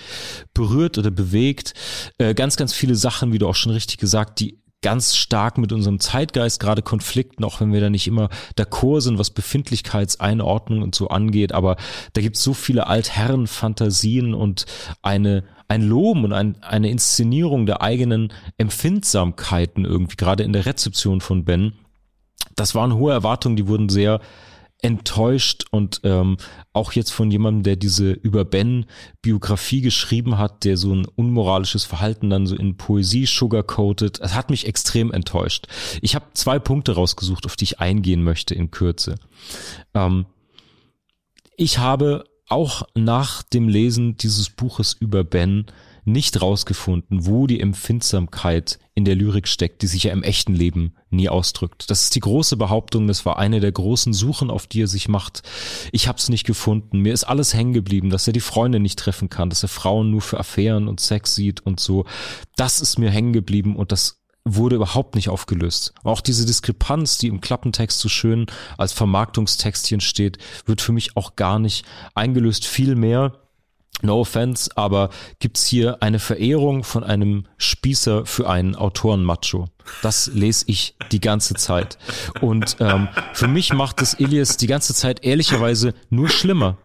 berührt 0.55 0.98
oder 0.98 1.10
bewegt. 1.10 1.74
Äh, 2.18 2.35
ganz, 2.35 2.56
ganz 2.56 2.72
viele 2.72 2.94
Sachen, 2.94 3.32
wie 3.32 3.39
du 3.39 3.48
auch 3.48 3.56
schon 3.56 3.72
richtig 3.72 3.98
gesagt, 3.98 4.40
die 4.40 4.59
ganz 4.80 5.16
stark 5.16 5.59
mit 5.59 5.72
unserem 5.72 5.98
Zeitgeist 5.98 6.60
gerade 6.60 6.82
Konflikten, 6.82 7.44
auch 7.44 7.60
wenn 7.60 7.72
wir 7.72 7.80
da 7.80 7.90
nicht 7.90 8.06
immer 8.06 8.28
d'accord 8.56 9.01
sind, 9.01 9.18
was 9.18 9.30
Befindlichkeitseinordnung 9.30 10.82
und 10.82 10.94
so 10.94 11.09
angeht, 11.09 11.52
aber 11.52 11.76
da 12.12 12.20
gibt 12.20 12.36
es 12.36 12.43
so 12.43 12.55
viele 12.55 12.86
Altherren-Fantasien 12.86 14.35
und 14.35 14.66
eine 15.02 15.44
ein 15.69 15.82
Loben 15.82 16.24
und 16.24 16.32
ein, 16.32 16.62
eine 16.62 16.90
Inszenierung 16.90 17.66
der 17.66 17.82
eigenen 17.82 18.32
Empfindsamkeiten 18.57 19.85
irgendwie, 19.85 20.16
gerade 20.16 20.43
in 20.43 20.53
der 20.53 20.66
Rezeption 20.66 21.20
von 21.20 21.45
Ben. 21.45 21.74
Das 22.57 22.74
waren 22.74 22.95
hohe 22.95 23.12
Erwartungen, 23.12 23.57
die 23.57 23.69
wurden 23.69 23.89
sehr 23.89 24.20
enttäuscht 24.81 25.65
und 25.70 26.01
ähm, 26.05 26.36
auch 26.73 26.93
jetzt 26.93 27.11
von 27.11 27.31
jemandem, 27.31 27.65
der 27.65 27.77
diese 27.77 28.12
über 28.12 28.45
Ben 28.45 28.86
Biografie 29.23 29.81
geschrieben 29.81 30.39
hat, 30.39 30.65
der 30.65 30.77
so 30.77 30.95
ein 30.95 31.05
unmoralisches 31.05 31.85
Verhalten 31.85 32.31
dann 32.31 32.47
so 32.47 32.55
in 32.55 32.77
Poesie 32.77 33.27
sugarcoated, 33.27 34.20
es 34.20 34.35
hat 34.35 34.51
mich 34.51 34.66
extrem 34.66 35.12
enttäuscht. 35.12 35.66
Ich 36.01 36.15
habe 36.15 36.27
zwei 36.35 36.61
Punkte 36.61 36.93
rausgesucht, 36.93 37.45
auf 37.45 37.57
die 37.57 37.65
ich 37.65 37.81
eingehen 37.81 38.23
möchte 38.23 38.55
in 38.55 38.70
Kürze. 38.70 39.16
Ähm, 39.95 40.27
ich 41.57 41.78
habe 41.78 42.24
auch 42.49 42.83
nach 42.95 43.43
dem 43.43 43.69
Lesen 43.69 44.16
dieses 44.16 44.51
Buches 44.51 44.95
über 44.95 45.25
Ben 45.25 45.66
nicht 46.09 46.41
rausgefunden, 46.41 47.27
wo 47.27 47.47
die 47.47 47.61
Empfindsamkeit 47.61 48.79
in 48.95 49.05
der 49.05 49.15
Lyrik 49.15 49.47
steckt, 49.47 49.83
die 49.83 49.87
sich 49.87 50.05
ja 50.05 50.12
im 50.12 50.23
echten 50.23 50.55
Leben 50.55 50.95
nie 51.11 51.29
ausdrückt. 51.29 51.91
Das 51.91 52.03
ist 52.03 52.15
die 52.15 52.20
große 52.20 52.57
Behauptung, 52.57 53.07
das 53.07 53.25
war 53.25 53.39
eine 53.39 53.61
der 53.61 53.73
großen 53.73 54.12
Suchen, 54.12 54.51
auf 54.51 54.66
die 54.66 54.83
er 54.83 54.89
sich 54.89 55.09
macht. 55.09 55.43
Ich 55.93 56.09
habe 56.09 56.19
es 56.19 56.29
nicht 56.29 56.45
gefunden, 56.45 57.01
mir 57.01 57.12
ist 57.12 57.25
alles 57.25 57.55
hängen 57.55 57.75
geblieben, 57.75 58.11
dass 58.11 58.27
er 58.27 58.33
die 58.33 58.41
Freunde 58.41 58.81
nicht 58.81 58.99
treffen 58.99 59.29
kann, 59.29 59.51
dass 59.51 59.62
er 59.62 59.69
Frauen 59.69 60.11
nur 60.11 60.23
für 60.23 60.41
Affären 60.41 60.89
und 60.89 61.01
Sex 61.01 61.35
sieht 61.35 61.61
und 61.61 61.79
so. 61.79 62.07
Das 62.57 62.81
ist 62.81 62.99
mir 62.99 63.11
hängen 63.11 63.33
geblieben 63.33 63.77
und 63.77 63.93
das 63.93 64.18
wurde 64.55 64.77
überhaupt 64.77 65.15
nicht 65.15 65.29
aufgelöst. 65.29 65.95
Auch 66.05 66.20
diese 66.20 66.47
Diskrepanz, 66.47 67.19
die 67.19 67.29
im 67.29 67.41
Klappentext 67.41 67.99
so 67.99 68.09
schön 68.09 68.47
als 68.77 68.93
Vermarktungstextchen 68.93 70.01
steht, 70.01 70.39
wird 70.66 70.81
für 70.81 70.93
mich 70.93 71.16
auch 71.16 71.37
gar 71.37 71.59
nicht 71.59 71.85
eingelöst. 72.15 72.66
Vielmehr 72.66 73.33
No 74.01 74.20
offense, 74.20 74.70
aber 74.77 75.11
gibt's 75.41 75.66
hier 75.66 76.03
eine 76.03 76.20
Verehrung 76.20 76.85
von 76.85 77.03
einem 77.03 77.47
Spießer 77.57 78.27
für 78.27 78.49
einen 78.49 78.77
Autorenmacho. 78.77 79.66
Das 80.02 80.31
lese 80.32 80.65
ich 80.69 80.94
die 81.12 81.20
ganze 81.20 81.55
Zeit. 81.55 81.98
Und 82.40 82.77
ähm, 82.81 83.09
für 83.32 83.48
mich 83.48 83.73
macht 83.73 84.01
es 84.02 84.15
Ilias 84.15 84.56
die 84.56 84.66
ganze 84.66 84.94
Zeit 84.94 85.24
ehrlicherweise 85.24 85.94
nur 86.10 86.28
schlimmer. 86.28 86.78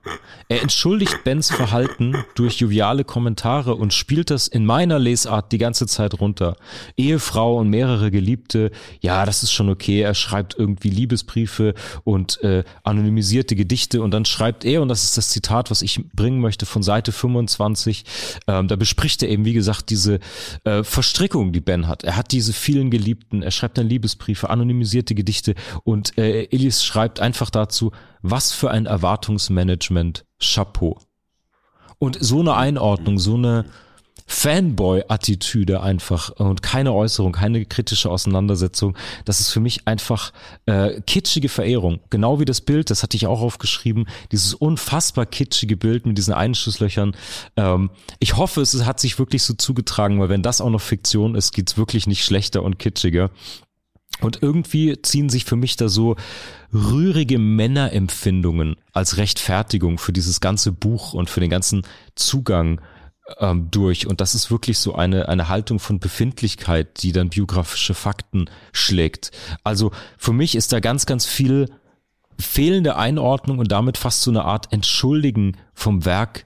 Er 0.49 0.61
entschuldigt 0.61 1.23
Bens 1.23 1.49
Verhalten 1.51 2.23
durch 2.35 2.59
joviale 2.59 3.03
Kommentare 3.03 3.75
und 3.75 3.93
spielt 3.93 4.29
das 4.29 4.47
in 4.47 4.65
meiner 4.65 4.99
Lesart 4.99 5.51
die 5.51 5.57
ganze 5.57 5.87
Zeit 5.87 6.19
runter. 6.19 6.55
Ehefrau 6.97 7.57
und 7.57 7.69
mehrere 7.69 8.11
Geliebte, 8.11 8.71
ja, 9.01 9.25
das 9.25 9.43
ist 9.43 9.51
schon 9.51 9.69
okay. 9.69 10.01
Er 10.01 10.13
schreibt 10.13 10.55
irgendwie 10.57 10.89
Liebesbriefe 10.89 11.73
und 12.03 12.41
äh, 12.43 12.63
anonymisierte 12.83 13.55
Gedichte 13.55 14.01
und 14.01 14.11
dann 14.11 14.25
schreibt 14.25 14.65
er, 14.65 14.81
und 14.81 14.89
das 14.89 15.03
ist 15.03 15.17
das 15.17 15.29
Zitat, 15.29 15.71
was 15.71 15.81
ich 15.81 16.01
bringen 16.13 16.39
möchte 16.39 16.65
von 16.65 16.83
Seite 16.83 17.11
25, 17.11 18.03
ähm, 18.47 18.67
da 18.67 18.75
bespricht 18.75 19.23
er 19.23 19.29
eben, 19.29 19.45
wie 19.45 19.53
gesagt, 19.53 19.89
diese 19.89 20.19
äh, 20.65 20.83
Verstrickung, 20.83 21.53
die 21.53 21.61
Ben 21.61 21.87
hat. 21.87 22.03
Er 22.03 22.15
hat 22.15 22.31
diese 22.31 22.53
vielen 22.53 22.91
Geliebten, 22.93 23.41
er 23.41 23.49
schreibt 23.49 23.79
dann 23.79 23.89
Liebesbriefe, 23.89 24.51
anonymisierte 24.51 25.15
Gedichte 25.15 25.55
und 25.83 26.15
äh, 26.19 26.43
Elis 26.51 26.85
schreibt 26.85 27.19
einfach 27.19 27.49
dazu, 27.49 27.91
was 28.21 28.53
für 28.53 28.69
ein 28.69 28.85
Erwartungsmanagement, 28.85 30.25
Chapeau. 30.39 30.99
Und 31.97 32.17
so 32.21 32.41
eine 32.41 32.55
Einordnung, 32.55 33.17
so 33.17 33.33
eine 33.33 33.65
Fanboy-Attitüde 34.25 35.81
einfach 35.81 36.29
und 36.31 36.61
keine 36.61 36.93
Äußerung, 36.93 37.33
keine 37.33 37.65
kritische 37.65 38.09
Auseinandersetzung. 38.09 38.97
Das 39.25 39.39
ist 39.39 39.49
für 39.49 39.59
mich 39.59 39.87
einfach 39.87 40.33
äh, 40.65 41.01
kitschige 41.01 41.49
Verehrung. 41.49 41.99
Genau 42.09 42.39
wie 42.39 42.45
das 42.45 42.61
Bild, 42.61 42.89
das 42.89 43.03
hatte 43.03 43.17
ich 43.17 43.27
auch 43.27 43.41
aufgeschrieben, 43.41 44.07
dieses 44.31 44.53
unfassbar 44.53 45.25
kitschige 45.25 45.77
Bild 45.77 46.05
mit 46.05 46.17
diesen 46.17 46.33
Einschusslöchern. 46.33 47.15
Ähm, 47.57 47.89
ich 48.19 48.37
hoffe, 48.37 48.61
es 48.61 48.85
hat 48.85 48.99
sich 48.99 49.19
wirklich 49.19 49.43
so 49.43 49.53
zugetragen, 49.53 50.19
weil 50.19 50.29
wenn 50.29 50.43
das 50.43 50.61
auch 50.61 50.69
noch 50.69 50.81
Fiktion 50.81 51.35
ist, 51.35 51.51
geht's 51.51 51.77
wirklich 51.77 52.07
nicht 52.07 52.23
schlechter 52.23 52.63
und 52.63 52.79
kitschiger. 52.79 53.29
Und 54.21 54.41
irgendwie 54.41 55.01
ziehen 55.01 55.29
sich 55.29 55.43
für 55.43 55.55
mich 55.55 55.75
da 55.75 55.89
so 55.89 56.15
rührige 56.73 57.39
Männerempfindungen 57.39 58.77
als 58.93 59.17
Rechtfertigung 59.17 59.97
für 59.97 60.13
dieses 60.13 60.39
ganze 60.39 60.71
Buch 60.71 61.13
und 61.13 61.29
für 61.29 61.39
den 61.39 61.49
ganzen 61.49 61.81
Zugang 62.15 62.79
ähm, 63.39 63.69
durch. 63.71 64.07
Und 64.07 64.21
das 64.21 64.35
ist 64.35 64.51
wirklich 64.51 64.79
so 64.79 64.95
eine, 64.95 65.29
eine 65.29 65.49
Haltung 65.49 65.79
von 65.79 65.99
Befindlichkeit, 65.99 67.03
die 67.03 67.11
dann 67.11 67.29
biografische 67.29 67.93
Fakten 67.93 68.49
schlägt. 68.71 69.31
Also 69.63 69.91
für 70.17 70.33
mich 70.33 70.55
ist 70.55 70.73
da 70.73 70.79
ganz, 70.79 71.05
ganz 71.05 71.25
viel 71.25 71.69
fehlende 72.39 72.95
Einordnung 72.95 73.59
und 73.59 73.71
damit 73.71 73.97
fast 73.97 74.21
so 74.21 74.31
eine 74.31 74.45
Art 74.45 74.73
Entschuldigen 74.73 75.57
vom 75.73 76.05
Werk 76.05 76.45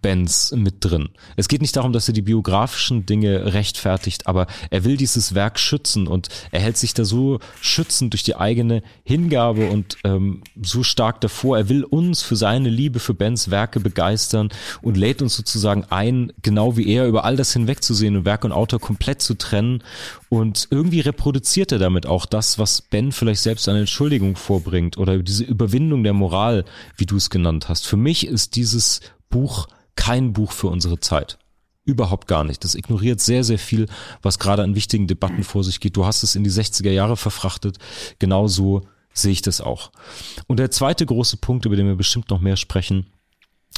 Bands 0.00 0.52
mit 0.52 0.76
drin. 0.80 1.10
Es 1.36 1.48
geht 1.48 1.60
nicht 1.60 1.76
darum, 1.76 1.92
dass 1.92 2.08
er 2.08 2.14
die 2.14 2.22
biografischen 2.22 3.06
Dinge 3.06 3.54
rechtfertigt, 3.54 4.26
aber 4.26 4.46
er 4.70 4.84
will 4.84 4.96
dieses 4.96 5.34
Werk 5.34 5.58
schützen 5.58 6.06
und 6.06 6.28
er 6.50 6.60
hält 6.60 6.76
sich 6.76 6.94
da 6.94 7.04
so 7.04 7.38
schützend 7.60 8.12
durch 8.12 8.22
die 8.22 8.36
eigene 8.36 8.82
Hingabe 9.04 9.70
und 9.70 9.96
ähm, 10.04 10.42
so 10.60 10.82
stark 10.82 11.20
davor. 11.20 11.56
Er 11.58 11.68
will 11.68 11.84
uns 11.84 12.22
für 12.22 12.36
seine 12.36 12.68
Liebe 12.68 12.98
für 12.98 13.14
Bens 13.14 13.50
Werke 13.50 13.80
begeistern 13.80 14.50
und 14.80 14.96
lädt 14.96 15.22
uns 15.22 15.36
sozusagen 15.36 15.84
ein, 15.90 16.32
genau 16.42 16.76
wie 16.76 16.88
er, 16.88 17.06
über 17.06 17.24
all 17.24 17.36
das 17.36 17.52
hinwegzusehen 17.52 18.16
und 18.16 18.24
Werk 18.24 18.44
und 18.44 18.52
Autor 18.52 18.80
komplett 18.80 19.22
zu 19.22 19.34
trennen. 19.34 19.82
Und 20.28 20.68
irgendwie 20.70 21.00
reproduziert 21.00 21.72
er 21.72 21.78
damit 21.78 22.06
auch 22.06 22.26
das, 22.26 22.58
was 22.58 22.80
Ben 22.80 23.12
vielleicht 23.12 23.42
selbst 23.42 23.68
eine 23.68 23.80
Entschuldigung 23.80 24.36
vorbringt 24.36 24.96
oder 24.96 25.18
diese 25.18 25.44
Überwindung 25.44 26.02
der 26.04 26.14
Moral, 26.14 26.64
wie 26.96 27.06
du 27.06 27.16
es 27.16 27.30
genannt 27.30 27.68
hast. 27.68 27.86
Für 27.86 27.96
mich 27.96 28.26
ist 28.26 28.56
dieses 28.56 29.00
Buch 29.32 29.66
kein 29.96 30.32
Buch 30.32 30.52
für 30.52 30.68
unsere 30.68 31.00
Zeit. 31.00 31.38
Überhaupt 31.84 32.28
gar 32.28 32.44
nicht. 32.44 32.62
Das 32.62 32.76
ignoriert 32.76 33.20
sehr, 33.20 33.42
sehr 33.42 33.58
viel, 33.58 33.88
was 34.22 34.38
gerade 34.38 34.62
an 34.62 34.76
wichtigen 34.76 35.08
Debatten 35.08 35.42
vor 35.42 35.64
sich 35.64 35.80
geht. 35.80 35.96
Du 35.96 36.06
hast 36.06 36.22
es 36.22 36.36
in 36.36 36.44
die 36.44 36.50
60er 36.50 36.90
Jahre 36.90 37.16
verfrachtet. 37.16 37.78
Genauso 38.20 38.82
sehe 39.12 39.32
ich 39.32 39.42
das 39.42 39.60
auch. 39.60 39.90
Und 40.46 40.58
der 40.58 40.70
zweite 40.70 41.04
große 41.04 41.38
Punkt, 41.38 41.66
über 41.66 41.74
den 41.74 41.86
wir 41.86 41.96
bestimmt 41.96 42.30
noch 42.30 42.40
mehr 42.40 42.56
sprechen, 42.56 43.06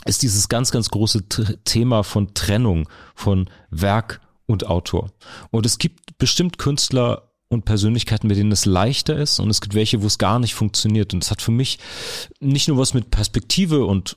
ist 0.05 0.23
dieses 0.23 0.49
ganz, 0.51 0.71
ganz 0.71 0.91
große 0.91 1.29
Thema 1.65 2.03
von 2.03 2.35
Trennung 2.35 2.89
von 3.15 3.49
Werk 3.71 4.21
und 4.47 4.67
Autor. 4.67 5.11
Und 5.51 5.65
es 5.65 5.79
gibt 5.79 6.19
bestimmt 6.19 6.59
Künstler 6.59 7.31
und 7.49 7.65
Persönlichkeiten, 7.65 8.27
mit 8.27 8.37
denen 8.37 8.53
es 8.53 8.67
leichter 8.67 9.17
ist 9.17 9.39
und 9.39 9.49
es 9.49 9.61
gibt 9.61 9.75
welche, 9.75 10.03
wo 10.03 10.07
es 10.07 10.19
gar 10.19 10.39
nicht 10.39 10.55
funktioniert. 10.55 11.15
Und 11.15 11.25
es 11.25 11.31
hat 11.31 11.41
für 11.41 11.53
mich 11.53 11.79
nicht 12.41 12.69
nur 12.69 12.77
was 12.77 12.93
mit 12.93 13.11
Perspektive 13.11 13.87
und 13.87 14.17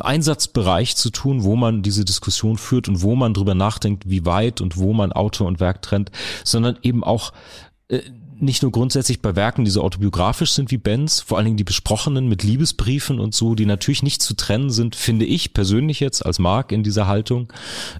Einsatzbereich 0.00 0.96
zu 0.96 1.10
tun, 1.10 1.44
wo 1.44 1.56
man 1.56 1.82
diese 1.82 2.04
Diskussion 2.04 2.56
führt 2.56 2.88
und 2.88 3.02
wo 3.02 3.14
man 3.16 3.34
drüber 3.34 3.54
nachdenkt, 3.54 4.08
wie 4.08 4.24
weit 4.24 4.60
und 4.60 4.76
wo 4.76 4.92
man 4.92 5.12
Autor 5.12 5.46
und 5.46 5.60
Werk 5.60 5.82
trennt, 5.82 6.10
sondern 6.44 6.78
eben 6.82 7.04
auch 7.04 7.32
äh, 7.88 8.00
nicht 8.40 8.62
nur 8.62 8.72
grundsätzlich 8.72 9.20
bei 9.20 9.36
Werken, 9.36 9.64
die 9.64 9.70
so 9.70 9.82
autobiografisch 9.82 10.52
sind 10.52 10.70
wie 10.70 10.78
Benz, 10.78 11.20
vor 11.20 11.36
allen 11.38 11.46
Dingen 11.46 11.56
die 11.56 11.64
besprochenen 11.64 12.28
mit 12.28 12.42
Liebesbriefen 12.42 13.20
und 13.20 13.34
so, 13.34 13.54
die 13.54 13.66
natürlich 13.66 14.02
nicht 14.02 14.22
zu 14.22 14.34
trennen 14.34 14.70
sind, 14.70 14.96
finde 14.96 15.24
ich 15.24 15.54
persönlich 15.54 16.00
jetzt 16.00 16.24
als 16.24 16.38
Mark 16.38 16.72
in 16.72 16.82
dieser 16.82 17.06
Haltung, 17.06 17.52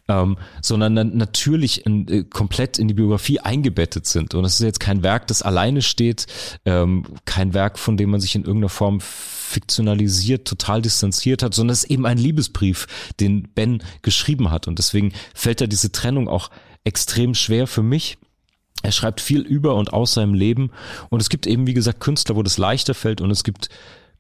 ähm, 0.08 0.38
sondern 0.62 1.16
natürlich 1.16 1.86
in, 1.86 2.08
äh, 2.08 2.24
komplett 2.24 2.78
in 2.78 2.88
die 2.88 2.94
Biografie 2.94 3.40
eingebettet 3.40 4.06
sind. 4.06 4.34
Und 4.34 4.44
es 4.44 4.54
ist 4.54 4.66
jetzt 4.66 4.80
kein 4.80 5.02
Werk, 5.02 5.26
das 5.26 5.42
alleine 5.42 5.82
steht, 5.82 6.26
ähm, 6.64 7.04
kein 7.24 7.54
Werk, 7.54 7.78
von 7.78 7.96
dem 7.96 8.10
man 8.10 8.20
sich 8.20 8.34
in 8.34 8.42
irgendeiner 8.42 8.68
Form 8.68 9.00
fiktionalisiert, 9.00 10.46
total 10.46 10.82
distanziert 10.82 11.42
hat, 11.42 11.54
sondern 11.54 11.72
es 11.72 11.84
ist 11.84 11.90
eben 11.90 12.06
ein 12.06 12.18
Liebesbrief, 12.18 12.86
den 13.18 13.48
Ben 13.54 13.82
geschrieben 14.02 14.50
hat. 14.50 14.68
Und 14.68 14.78
deswegen 14.78 15.12
fällt 15.34 15.60
da 15.60 15.66
diese 15.66 15.90
Trennung 15.90 16.28
auch 16.28 16.50
extrem 16.84 17.34
schwer 17.34 17.66
für 17.66 17.82
mich. 17.82 18.18
Er 18.82 18.92
schreibt 18.92 19.20
viel 19.20 19.40
über 19.40 19.74
und 19.74 19.92
aus 19.92 20.14
seinem 20.14 20.34
Leben 20.34 20.70
und 21.10 21.20
es 21.20 21.28
gibt 21.28 21.46
eben, 21.46 21.66
wie 21.66 21.74
gesagt, 21.74 22.00
Künstler, 22.00 22.36
wo 22.36 22.42
das 22.42 22.58
leichter 22.58 22.94
fällt 22.94 23.20
und 23.20 23.30
es 23.30 23.44
gibt 23.44 23.68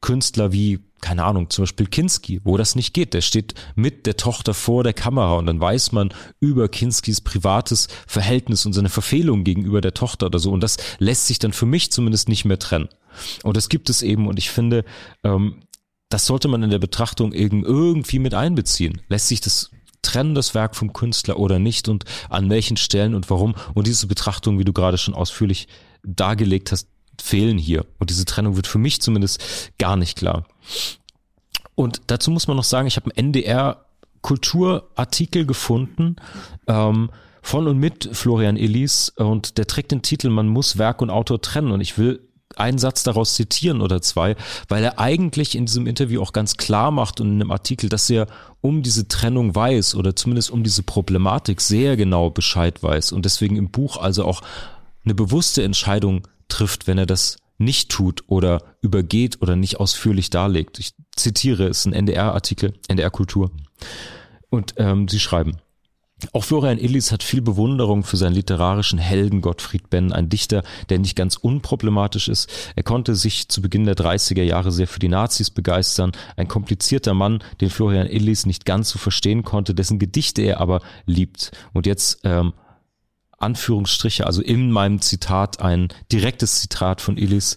Künstler 0.00 0.52
wie, 0.52 0.80
keine 1.00 1.24
Ahnung, 1.24 1.50
zum 1.50 1.62
Beispiel 1.62 1.86
Kinski, 1.86 2.40
wo 2.44 2.56
das 2.56 2.76
nicht 2.76 2.94
geht. 2.94 3.14
Der 3.14 3.20
steht 3.20 3.54
mit 3.74 4.06
der 4.06 4.16
Tochter 4.16 4.54
vor 4.54 4.84
der 4.84 4.92
Kamera 4.92 5.34
und 5.34 5.46
dann 5.46 5.60
weiß 5.60 5.92
man 5.92 6.10
über 6.40 6.68
Kinskis 6.68 7.20
privates 7.20 7.88
Verhältnis 8.06 8.64
und 8.64 8.72
seine 8.72 8.90
Verfehlung 8.90 9.44
gegenüber 9.44 9.80
der 9.80 9.94
Tochter 9.94 10.26
oder 10.26 10.38
so. 10.38 10.52
Und 10.52 10.62
das 10.62 10.76
lässt 10.98 11.26
sich 11.26 11.38
dann 11.38 11.52
für 11.52 11.66
mich 11.66 11.90
zumindest 11.90 12.28
nicht 12.28 12.44
mehr 12.44 12.58
trennen. 12.58 12.88
Und 13.42 13.56
das 13.56 13.68
gibt 13.68 13.90
es 13.90 14.02
eben 14.02 14.28
und 14.28 14.38
ich 14.38 14.50
finde, 14.50 14.84
ähm, 15.24 15.62
das 16.08 16.26
sollte 16.26 16.48
man 16.48 16.62
in 16.62 16.70
der 16.70 16.78
Betrachtung 16.78 17.32
irgendwie 17.32 18.18
mit 18.18 18.34
einbeziehen. 18.34 19.02
Lässt 19.08 19.28
sich 19.28 19.40
das 19.40 19.70
trennen, 20.08 20.34
das 20.34 20.54
Werk 20.54 20.74
vom 20.74 20.92
Künstler 20.92 21.38
oder 21.38 21.58
nicht 21.58 21.88
und 21.88 22.04
an 22.28 22.48
welchen 22.50 22.76
Stellen 22.76 23.14
und 23.14 23.28
warum? 23.30 23.54
Und 23.74 23.86
diese 23.86 24.06
Betrachtung, 24.06 24.58
wie 24.58 24.64
du 24.64 24.72
gerade 24.72 24.98
schon 24.98 25.14
ausführlich 25.14 25.68
dargelegt 26.02 26.72
hast, 26.72 26.88
fehlen 27.20 27.58
hier. 27.58 27.84
Und 27.98 28.10
diese 28.10 28.24
Trennung 28.24 28.56
wird 28.56 28.66
für 28.66 28.78
mich 28.78 29.02
zumindest 29.02 29.72
gar 29.78 29.96
nicht 29.96 30.16
klar. 30.16 30.46
Und 31.74 32.02
dazu 32.06 32.30
muss 32.30 32.48
man 32.48 32.56
noch 32.56 32.64
sagen, 32.64 32.88
ich 32.88 32.96
habe 32.96 33.10
einen 33.10 33.32
NDR 33.32 33.84
Kulturartikel 34.22 35.46
gefunden 35.46 36.16
ähm, 36.66 37.10
von 37.42 37.68
und 37.68 37.78
mit 37.78 38.08
Florian 38.12 38.56
Illis 38.56 39.10
und 39.10 39.58
der 39.58 39.66
trägt 39.66 39.92
den 39.92 40.02
Titel 40.02 40.28
Man 40.28 40.48
muss 40.48 40.76
Werk 40.76 41.00
und 41.00 41.10
Autor 41.10 41.40
trennen 41.40 41.70
und 41.70 41.80
ich 41.80 41.98
will 41.98 42.27
einen 42.56 42.78
Satz 42.78 43.02
daraus 43.02 43.34
zitieren 43.34 43.80
oder 43.80 44.00
zwei, 44.02 44.36
weil 44.68 44.82
er 44.82 44.98
eigentlich 44.98 45.54
in 45.54 45.66
diesem 45.66 45.86
Interview 45.86 46.22
auch 46.22 46.32
ganz 46.32 46.56
klar 46.56 46.90
macht 46.90 47.20
und 47.20 47.28
in 47.28 47.40
einem 47.40 47.50
Artikel, 47.50 47.88
dass 47.88 48.08
er 48.10 48.26
um 48.60 48.82
diese 48.82 49.08
Trennung 49.08 49.54
weiß 49.54 49.94
oder 49.94 50.16
zumindest 50.16 50.50
um 50.50 50.64
diese 50.64 50.82
Problematik 50.82 51.60
sehr 51.60 51.96
genau 51.96 52.30
Bescheid 52.30 52.82
weiß 52.82 53.12
und 53.12 53.24
deswegen 53.24 53.56
im 53.56 53.70
Buch 53.70 53.96
also 53.96 54.24
auch 54.24 54.42
eine 55.04 55.14
bewusste 55.14 55.62
Entscheidung 55.62 56.26
trifft, 56.48 56.86
wenn 56.86 56.98
er 56.98 57.06
das 57.06 57.36
nicht 57.58 57.90
tut 57.90 58.24
oder 58.28 58.62
übergeht 58.80 59.42
oder 59.42 59.56
nicht 59.56 59.80
ausführlich 59.80 60.30
darlegt. 60.30 60.78
Ich 60.78 60.94
zitiere, 61.16 61.66
es 61.66 61.80
ist 61.80 61.86
ein 61.86 61.92
NDR-Artikel, 61.92 62.74
NDR-Kultur. 62.88 63.50
Und 64.48 64.74
ähm, 64.76 65.08
sie 65.08 65.20
schreiben, 65.20 65.58
auch 66.32 66.44
Florian 66.44 66.78
Illis 66.78 67.12
hat 67.12 67.22
viel 67.22 67.40
Bewunderung 67.40 68.02
für 68.02 68.16
seinen 68.16 68.34
literarischen 68.34 68.98
Helden 68.98 69.40
Gottfried 69.40 69.88
Benn, 69.88 70.12
ein 70.12 70.28
Dichter, 70.28 70.64
der 70.88 70.98
nicht 70.98 71.14
ganz 71.14 71.36
unproblematisch 71.36 72.28
ist. 72.28 72.50
Er 72.74 72.82
konnte 72.82 73.14
sich 73.14 73.48
zu 73.48 73.62
Beginn 73.62 73.84
der 73.84 73.96
30er 73.96 74.42
Jahre 74.42 74.72
sehr 74.72 74.88
für 74.88 74.98
die 74.98 75.08
Nazis 75.08 75.50
begeistern. 75.50 76.12
Ein 76.36 76.48
komplizierter 76.48 77.14
Mann, 77.14 77.42
den 77.60 77.70
Florian 77.70 78.08
Illis 78.08 78.46
nicht 78.46 78.64
ganz 78.64 78.90
so 78.90 78.98
verstehen 78.98 79.44
konnte, 79.44 79.74
dessen 79.74 79.98
Gedichte 79.98 80.42
er 80.42 80.60
aber 80.60 80.80
liebt. 81.06 81.52
Und 81.72 81.86
jetzt 81.86 82.20
ähm, 82.24 82.52
Anführungsstriche, 83.38 84.26
also 84.26 84.42
in 84.42 84.72
meinem 84.72 85.00
Zitat 85.00 85.60
ein 85.60 85.88
direktes 86.10 86.60
Zitat 86.60 87.00
von 87.00 87.16
Illis. 87.16 87.56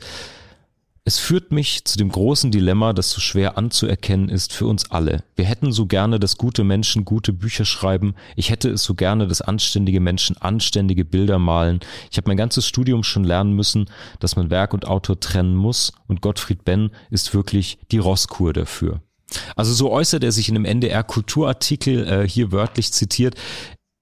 Es 1.04 1.18
führt 1.18 1.52
mich 1.52 1.84
zu 1.86 1.98
dem 1.98 2.10
großen 2.10 2.52
Dilemma, 2.52 2.94
das 2.94 3.10
so 3.10 3.20
schwer 3.20 3.58
anzuerkennen 3.58 4.30
ist 4.30 4.54
für 4.54 4.68
uns 4.68 4.92
alle. 4.92 5.24
Wir 5.36 5.46
hätten 5.46 5.72
so 5.72 5.88
gerne, 5.88 6.20
dass 6.20 6.38
gute 6.38 6.64
Menschen 6.64 7.06
gute 7.06 7.34
Bücher 7.34 7.66
schreiben. 7.66 8.14
Ich 8.36 8.52
hätte 8.52 8.70
es 8.70 8.84
so 8.84 8.94
gerne, 8.94 9.28
dass 9.28 9.42
anständige 9.42 10.00
Menschen 10.00 10.38
anständige 10.38 11.04
Bilder 11.04 11.40
malen. 11.40 11.80
Ich 12.12 12.18
habe 12.18 12.30
mein 12.30 12.38
ganzes 12.38 12.68
Studium 12.68 13.04
schon 13.04 13.24
lernen 13.24 13.54
müssen, 13.54 13.90
dass 14.20 14.36
man 14.36 14.52
Werk 14.52 14.76
und 14.76 14.86
Autor 14.86 15.20
trennen 15.20 15.56
muss. 15.56 15.92
Und 16.06 16.22
Gottfried 16.22 16.64
Benn 16.66 16.92
ist 17.10 17.34
wirklich 17.34 17.80
die 17.92 17.98
Rosskur 17.98 18.54
dafür. 18.54 19.02
Also 19.56 19.74
so 19.74 19.92
äußert 19.92 20.24
er 20.24 20.32
sich 20.32 20.50
in 20.50 20.56
einem 20.56 20.66
NDR 20.66 21.04
Kulturartikel 21.04 22.08
äh, 22.08 22.30
hier 22.30 22.52
wörtlich 22.52 22.94
zitiert. 22.94 23.34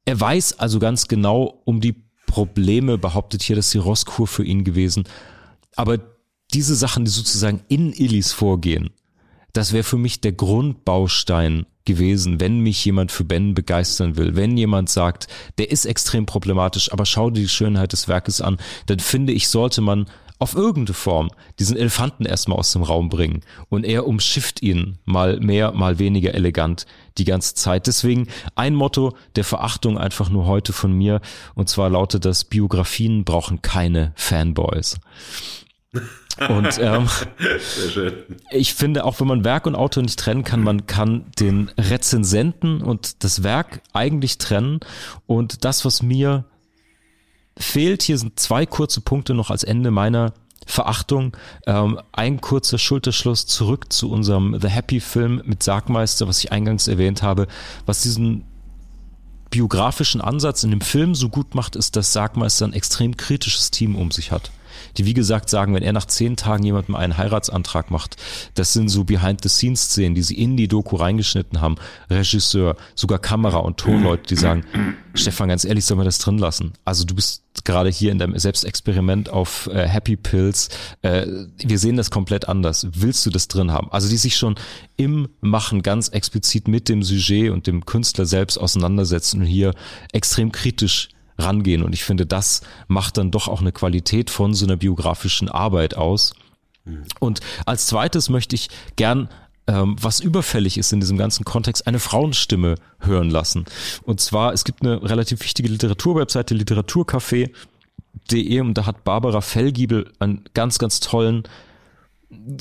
Er 0.04 0.20
weiß 0.20 0.60
also 0.60 0.80
ganz 0.80 1.08
genau 1.08 1.62
um 1.64 1.80
die 1.80 1.96
Probleme, 2.28 2.98
behauptet 2.98 3.42
hier, 3.42 3.56
dass 3.56 3.70
die 3.70 3.78
Rosskur 3.78 4.28
für 4.28 4.44
ihn 4.44 4.66
gewesen. 4.66 5.06
Aber 5.78 5.98
diese 6.54 6.76
Sachen, 6.76 7.06
die 7.06 7.12
sozusagen 7.12 7.62
in 7.68 7.94
Illis 7.94 8.32
vorgehen, 8.32 8.90
das 9.54 9.74
wäre 9.74 9.84
für 9.84 9.98
mich 9.98 10.22
der 10.22 10.32
Grundbaustein 10.32 11.66
gewesen, 11.86 12.40
wenn 12.40 12.60
mich 12.60 12.86
jemand 12.86 13.12
für 13.12 13.24
Ben 13.24 13.56
begeistern 13.56 14.16
will. 14.16 14.36
Wenn 14.36 14.58
jemand 14.58 14.90
sagt, 14.90 15.28
der 15.58 15.72
ist 15.72 15.86
extrem 15.86 16.26
problematisch, 16.28 16.92
aber 16.92 17.06
schau 17.06 17.32
dir 17.32 17.42
die 17.42 17.50
Schönheit 17.50 17.94
des 17.94 18.08
Werkes 18.08 18.42
an, 18.42 18.58
dann 18.86 19.00
finde 19.00 19.34
ich, 19.34 19.48
sollte 19.48 19.82
man 19.82 20.06
auf 20.38 20.56
irgendeine 20.56 20.94
Form 20.94 21.32
diesen 21.60 21.76
Elefanten 21.76 22.26
erstmal 22.26 22.60
aus 22.60 22.72
dem 22.72 22.84
Raum 22.84 23.10
bringen. 23.10 23.42
Und 23.68 23.86
er 23.86 24.08
umschifft 24.08 24.62
ihn 24.62 24.98
mal 25.04 25.40
mehr, 25.40 25.74
mal 25.74 26.00
weniger 26.00 26.34
elegant 26.34 26.86
die 27.18 27.26
ganze 27.26 27.56
Zeit. 27.56 27.88
Deswegen 27.88 28.28
ein 28.56 28.74
Motto 28.74 29.18
der 29.36 29.44
Verachtung 29.44 29.98
einfach 29.98 30.30
nur 30.30 30.46
heute 30.46 30.72
von 30.72 30.94
mir. 30.94 31.20
Und 31.56 31.68
zwar 31.68 31.90
lautet 31.90 32.24
das, 32.24 32.46
Biografien 32.46 33.26
brauchen 33.26 33.62
keine 33.62 34.14
Fanboys. 34.16 35.00
Und 36.48 36.80
ähm, 36.80 37.08
ich 38.52 38.74
finde, 38.74 39.04
auch 39.04 39.20
wenn 39.20 39.28
man 39.28 39.44
Werk 39.44 39.66
und 39.66 39.76
Autor 39.76 40.04
nicht 40.04 40.20
trennen 40.20 40.44
kann, 40.44 40.64
man 40.64 40.88
kann 40.88 41.26
den 41.40 41.70
Rezensenten 41.78 42.82
und 42.82 43.24
das 43.24 43.44
Werk 43.44 43.82
eigentlich 43.94 44.38
trennen. 44.38 44.80
Und 45.28 45.66
das, 45.66 45.86
was 45.86 46.02
mir 46.02 46.46
fehlt. 47.58 48.04
Hier 48.04 48.18
sind 48.18 48.40
zwei 48.40 48.66
kurze 48.66 49.02
Punkte 49.02 49.34
noch 49.34 49.50
als 49.50 49.64
Ende 49.64 49.92
meiner 49.92 50.34
Verachtung. 50.66 51.36
Ähm, 51.66 52.00
ein 52.12 52.42
kurzer 52.42 52.78
Schulterschluss 52.78 53.46
zurück 53.46 53.92
zu 53.92 54.10
unserem 54.10 54.58
The 54.60 54.70
Happy 54.70 55.00
Film 55.00 55.42
mit 55.46 55.64
Sargmeister, 55.64 56.28
was 56.28 56.40
ich 56.40 56.52
eingangs 56.52 56.88
erwähnt 56.88 57.22
habe, 57.22 57.48
was 57.86 58.02
diesen 58.02 58.46
biografischen 59.50 60.22
Ansatz 60.22 60.64
in 60.64 60.70
dem 60.70 60.82
Film 60.82 61.16
so 61.16 61.28
gut 61.28 61.56
macht, 61.56 61.76
ist, 61.76 61.96
dass 61.96 62.14
Sargmeister 62.14 62.66
ein 62.66 62.74
extrem 62.74 63.18
kritisches 63.18 63.72
Team 63.72 63.96
um 63.96 64.12
sich 64.12 64.32
hat 64.32 64.52
die 64.98 65.06
wie 65.06 65.14
gesagt 65.14 65.50
sagen, 65.50 65.74
wenn 65.74 65.84
er 65.84 65.94
nach 65.94 66.06
zehn 66.06 66.36
Tagen 66.36 66.64
jemandem 66.64 66.96
einen 66.96 67.18
Heiratsantrag 67.18 67.92
macht, 67.92 68.18
das 68.56 68.74
sind 68.74 68.90
so 68.90 69.04
Behind-the-Scenes-Szenen, 69.04 70.16
die 70.16 70.24
sie 70.24 70.38
in 70.38 70.58
die 70.58 70.68
Doku 70.68 70.96
reingeschnitten 70.96 71.62
haben. 71.62 71.76
Regisseur, 72.10 72.76
sogar 72.96 73.20
Kamera- 73.20 73.58
und 73.58 73.78
Tonleute, 73.78 74.24
die 74.28 74.36
sagen, 74.36 74.64
Stefan, 75.14 75.50
ganz 75.50 75.66
ehrlich, 75.66 75.86
sollen 75.86 76.00
wir 76.00 76.06
das 76.06 76.20
drin 76.20 76.38
lassen? 76.38 76.74
Also 76.86 77.04
du 77.04 77.16
bist 77.16 77.44
gerade 77.64 77.90
hier 77.90 78.12
in 78.12 78.20
deinem 78.20 78.38
Selbstexperiment 78.38 79.30
auf 79.30 79.68
äh, 79.68 79.88
Happy 79.88 80.16
Pills. 80.16 80.70
Äh, 81.02 81.26
wir 81.58 81.80
sehen 81.80 81.98
das 81.98 82.12
komplett 82.12 82.48
anders. 82.48 82.88
Willst 82.92 83.26
du 83.26 83.30
das 83.30 83.48
drin 83.48 83.72
haben? 83.72 83.92
Also 83.92 84.10
die 84.10 84.18
sich 84.18 84.38
schon 84.38 84.56
im 84.98 85.28
Machen 85.42 85.82
ganz 85.82 86.10
explizit 86.10 86.68
mit 86.68 86.90
dem 86.90 87.04
Sujet 87.04 87.52
und 87.52 87.68
dem 87.68 87.86
Künstler 87.86 88.26
selbst 88.26 88.58
auseinandersetzen 88.58 89.42
und 89.42 89.48
hier 89.48 89.74
extrem 90.12 90.52
kritisch 90.52 91.10
rangehen. 91.40 91.84
Und 91.84 91.94
ich 91.94 92.04
finde, 92.04 92.26
das 92.26 92.62
macht 92.88 93.18
dann 93.18 93.30
doch 93.32 93.48
auch 93.48 93.62
eine 93.62 93.72
Qualität 93.72 94.30
von 94.30 94.54
so 94.54 94.66
einer 94.66 94.78
biografischen 94.78 95.50
Arbeit 95.50 95.96
aus. 95.96 96.34
Und 97.20 97.40
als 97.66 97.88
zweites 97.88 98.30
möchte 98.30 98.56
ich 98.56 98.70
gern 98.96 99.30
ähm, 99.68 99.96
was 100.02 100.20
überfällig 100.20 100.80
ist 100.80 100.92
in 100.94 101.00
diesem 101.00 101.18
ganzen 101.18 101.46
Kontext, 101.46 101.86
eine 101.86 102.00
Frauenstimme 102.00 102.74
hören 103.00 103.30
lassen. 103.30 103.66
Und 104.04 104.20
zwar, 104.20 104.54
es 104.54 104.64
gibt 104.64 104.82
eine 104.82 105.04
relativ 105.04 105.42
wichtige 105.42 105.70
Literaturwebseite, 105.70 106.56
literaturcafé.de 106.56 108.62
und 108.62 108.74
da 108.74 108.88
hat 108.88 109.04
Barbara 109.04 109.42
Fellgiebel 109.42 110.12
einen 110.18 110.46
ganz, 110.56 110.80
ganz 110.80 111.02
tollen 111.02 111.44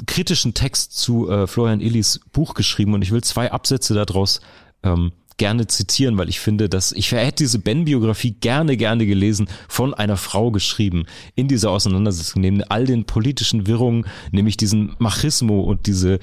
kritischen 0.06 0.52
Text 0.52 0.98
zu 0.98 1.30
äh, 1.30 1.46
Florian 1.46 1.80
Illis 1.80 2.20
Buch 2.32 2.52
geschrieben 2.52 2.92
und 2.92 3.00
ich 3.02 3.10
will 3.10 3.22
zwei 3.22 3.52
Absätze 3.52 3.94
daraus 3.94 4.40
ähm, 4.82 5.12
gerne 5.38 5.66
zitieren, 5.66 6.18
weil 6.18 6.28
ich 6.28 6.40
finde, 6.40 6.68
dass 6.68 6.92
ich 6.92 7.12
hätte 7.12 7.44
diese 7.44 7.58
Ben-Biografie 7.58 8.32
gerne, 8.32 8.76
gerne 8.76 9.06
gelesen, 9.06 9.48
von 9.68 9.94
einer 9.94 10.16
Frau 10.16 10.50
geschrieben, 10.50 11.06
in 11.34 11.48
dieser 11.48 11.70
Auseinandersetzung, 11.70 12.42
neben 12.42 12.62
all 12.64 12.84
den 12.84 13.04
politischen 13.04 13.66
Wirrungen, 13.66 14.06
nämlich 14.30 14.56
diesen 14.56 14.94
Machismo 14.98 15.60
und 15.60 15.86
diese, 15.86 16.18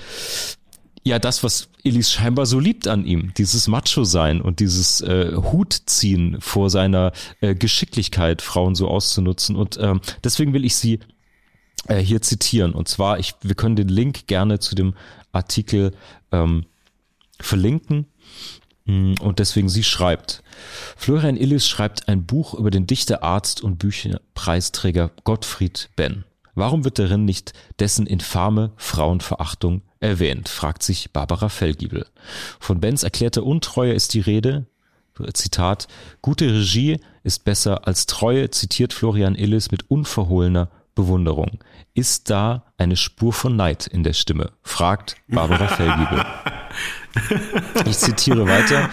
ja, 1.03 1.19
das, 1.19 1.43
was 1.43 1.69
Elis 1.83 2.11
scheinbar 2.11 2.45
so 2.45 2.59
liebt 2.59 2.87
an 2.87 3.05
ihm, 3.05 3.31
dieses 3.37 3.67
Macho-Sein 3.67 4.41
und 4.41 4.59
dieses 4.59 5.01
äh, 5.01 5.33
Hutziehen 5.35 6.37
vor 6.41 6.69
seiner 6.69 7.11
äh, 7.41 7.55
Geschicklichkeit, 7.55 8.41
Frauen 8.41 8.75
so 8.75 8.87
auszunutzen. 8.87 9.55
Und 9.55 9.77
ähm, 9.79 10.01
deswegen 10.23 10.53
will 10.53 10.65
ich 10.65 10.75
sie 10.75 10.99
äh, 11.87 11.99
hier 11.99 12.21
zitieren. 12.21 12.73
Und 12.73 12.87
zwar, 12.87 13.19
ich, 13.19 13.35
wir 13.41 13.55
können 13.55 13.75
den 13.75 13.87
Link 13.87 14.25
gerne 14.25 14.59
zu 14.59 14.73
dem 14.73 14.95
Artikel 15.31 15.91
ähm, 16.31 16.65
verlinken. 17.39 18.07
Hm, 18.85 19.15
und 19.19 19.39
deswegen 19.39 19.69
sie 19.69 19.83
schreibt, 19.83 20.43
Florian 20.95 21.37
Illis 21.37 21.67
schreibt 21.67 22.07
ein 22.07 22.25
Buch 22.25 22.53
über 22.53 22.71
den 22.71 22.87
Dichter, 22.87 23.23
Arzt 23.23 23.61
und 23.61 23.77
Bücherpreisträger 23.77 25.11
Gottfried 25.23 25.89
Benn. 25.95 26.25
Warum 26.53 26.85
wird 26.85 26.99
darin 26.99 27.25
nicht 27.25 27.53
dessen 27.79 28.07
infame 28.07 28.71
Frauenverachtung 28.77 29.81
erwähnt, 29.99 30.47
fragt 30.47 30.83
sich 30.83 31.11
Barbara 31.11 31.49
Fellgiebel. 31.49 32.05
Von 32.59 32.79
Benns 32.79 33.03
erklärter 33.03 33.43
Untreue 33.43 33.93
ist 33.93 34.13
die 34.13 34.21
Rede, 34.21 34.65
Zitat, 35.33 35.87
gute 36.21 36.45
Regie 36.45 36.99
ist 37.23 37.45
besser 37.45 37.87
als 37.87 38.05
Treue, 38.05 38.49
zitiert 38.51 38.93
Florian 38.93 39.35
Illis 39.35 39.71
mit 39.71 39.89
unverhohlener 39.89 40.69
Bewunderung. 40.93 41.59
Ist 41.93 42.29
da 42.29 42.65
eine 42.77 42.95
Spur 42.95 43.33
von 43.33 43.55
Neid 43.55 43.87
in 43.87 44.03
der 44.03 44.13
Stimme? 44.13 44.51
fragt 44.61 45.15
Barbara 45.27 45.67
Fellgiebel. 45.69 46.25
Ich 47.85 47.97
zitiere 47.97 48.47
weiter. 48.47 48.89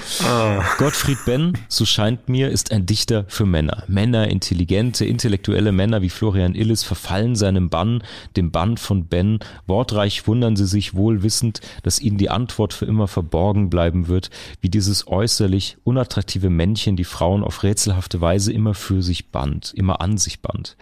Gottfried 0.78 1.18
Benn, 1.24 1.58
so 1.68 1.84
scheint 1.84 2.28
mir, 2.28 2.50
ist 2.50 2.72
ein 2.72 2.86
Dichter 2.86 3.24
für 3.28 3.46
Männer. 3.46 3.84
Männer, 3.86 4.28
intelligente, 4.28 5.04
intellektuelle 5.04 5.72
Männer 5.72 6.02
wie 6.02 6.10
Florian 6.10 6.54
Illis 6.54 6.82
verfallen 6.82 7.36
seinem 7.36 7.70
Bann, 7.70 8.02
dem 8.36 8.50
Bann 8.50 8.76
von 8.76 9.06
Ben. 9.06 9.38
Wortreich 9.66 10.26
wundern 10.26 10.56
sie 10.56 10.66
sich 10.66 10.94
wohl 10.94 11.22
wissend, 11.22 11.60
dass 11.82 12.00
ihnen 12.00 12.18
die 12.18 12.30
Antwort 12.30 12.72
für 12.72 12.86
immer 12.86 13.08
verborgen 13.08 13.70
bleiben 13.70 14.08
wird, 14.08 14.30
wie 14.60 14.68
dieses 14.68 15.06
äußerlich 15.06 15.76
unattraktive 15.84 16.50
Männchen 16.50 16.96
die 16.96 17.04
Frauen 17.04 17.44
auf 17.44 17.62
rätselhafte 17.62 18.20
Weise 18.20 18.52
immer 18.52 18.74
für 18.74 19.02
sich 19.02 19.30
band, 19.30 19.72
immer 19.74 20.00
an 20.00 20.18
sich 20.18 20.40
band. 20.40 20.76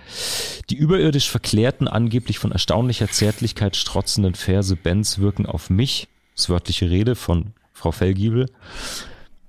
Die 0.70 0.76
überirdisch 0.76 1.30
verklärten, 1.30 1.88
angeblich 1.88 2.38
von 2.38 2.52
erstaunlicher 2.52 3.08
Zärtlichkeit 3.08 3.76
strotzenden 3.76 4.34
Verse 4.34 4.74
Bens 4.76 5.18
wirken 5.18 5.46
auf 5.46 5.70
mich, 5.70 6.08
wörtliche 6.48 6.90
Rede 6.90 7.14
von 7.14 7.52
Frau 7.72 7.92
Fellgiebel, 7.92 8.46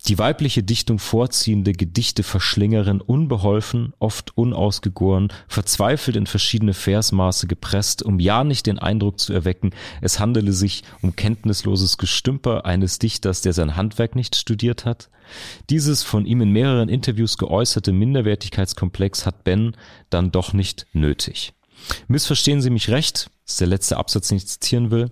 die 0.08 0.18
weibliche 0.18 0.64
Dichtung 0.64 0.98
vorziehende 0.98 1.74
Gedichteverschlingerin, 1.74 3.02
unbeholfen, 3.02 3.94
oft 4.00 4.36
unausgegoren, 4.36 5.28
verzweifelt 5.48 6.18
in 6.18 6.26
verschiedene 6.26 6.74
Versmaße 6.74 7.46
gepresst, 7.46 8.02
um 8.02 8.20
ja 8.20 8.44
nicht 8.44 8.66
den 8.66 8.80
Eindruck 8.80 9.20
zu 9.20 9.32
erwecken, 9.32 9.72
es 10.02 10.20
handele 10.20 10.54
sich 10.54 10.84
um 11.02 11.16
kenntnisloses 11.16 11.98
Gestümper 11.98 12.66
eines 12.66 12.98
Dichters, 12.98 13.42
der 13.42 13.54
sein 13.54 13.76
Handwerk 13.76 14.16
nicht 14.16 14.36
studiert 14.36 14.86
hat. 14.86 15.10
Dieses 15.70 16.04
von 16.04 16.26
ihm 16.26 16.42
in 16.42 16.52
mehreren 16.52 16.90
Interviews 16.90 17.38
geäußerte 17.38 17.92
Minderwertigkeitskomplex 17.92 19.26
hat 19.26 19.44
Ben 19.44 19.78
dann 20.10 20.32
doch 20.32 20.54
nicht 20.54 20.88
nötig. 20.94 21.54
Missverstehen 22.08 22.62
Sie 22.62 22.70
mich 22.70 22.90
recht, 22.90 23.30
das 23.52 23.56
ist 23.56 23.62
der 23.62 23.68
letzte 23.68 23.98
Absatz, 23.98 24.30
den 24.30 24.38
ich 24.38 24.48
zitieren 24.48 24.92
will. 24.92 25.12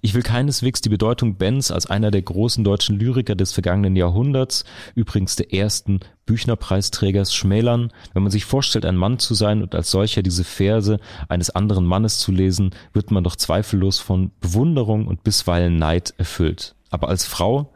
Ich 0.00 0.14
will 0.14 0.22
keineswegs 0.22 0.80
die 0.80 0.88
Bedeutung 0.88 1.36
Benz 1.36 1.70
als 1.70 1.84
einer 1.84 2.10
der 2.10 2.22
großen 2.22 2.64
deutschen 2.64 2.98
Lyriker 2.98 3.34
des 3.34 3.52
vergangenen 3.52 3.94
Jahrhunderts, 3.94 4.64
übrigens 4.94 5.36
der 5.36 5.52
ersten 5.52 6.00
Büchnerpreisträgers, 6.24 7.34
schmälern. 7.34 7.92
Wenn 8.14 8.22
man 8.22 8.32
sich 8.32 8.46
vorstellt, 8.46 8.86
ein 8.86 8.96
Mann 8.96 9.18
zu 9.18 9.34
sein 9.34 9.60
und 9.60 9.74
als 9.74 9.90
solcher 9.90 10.22
diese 10.22 10.44
Verse 10.44 10.98
eines 11.28 11.50
anderen 11.50 11.84
Mannes 11.84 12.16
zu 12.16 12.32
lesen, 12.32 12.70
wird 12.94 13.10
man 13.10 13.22
doch 13.22 13.36
zweifellos 13.36 13.98
von 13.98 14.30
Bewunderung 14.40 15.06
und 15.06 15.22
bisweilen 15.22 15.76
Neid 15.76 16.14
erfüllt. 16.16 16.76
Aber 16.88 17.10
als 17.10 17.26
Frau, 17.26 17.70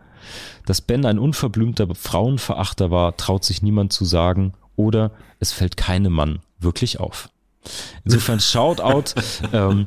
dass 0.65 0.81
Ben 0.81 1.05
ein 1.05 1.19
unverblümter 1.19 1.95
Frauenverachter 1.95 2.91
war, 2.91 3.15
traut 3.19 3.45
sich 3.45 3.61
niemand 3.61 3.93
zu 3.93 4.07
sagen, 4.07 4.55
oder 4.75 5.11
es 5.39 5.53
fällt 5.53 5.77
keinem 5.77 6.15
Mann 6.15 6.39
wirklich 6.61 6.99
auf. 6.99 7.29
Insofern 8.05 8.41
Shoutout 8.41 9.15
ähm, 9.53 9.87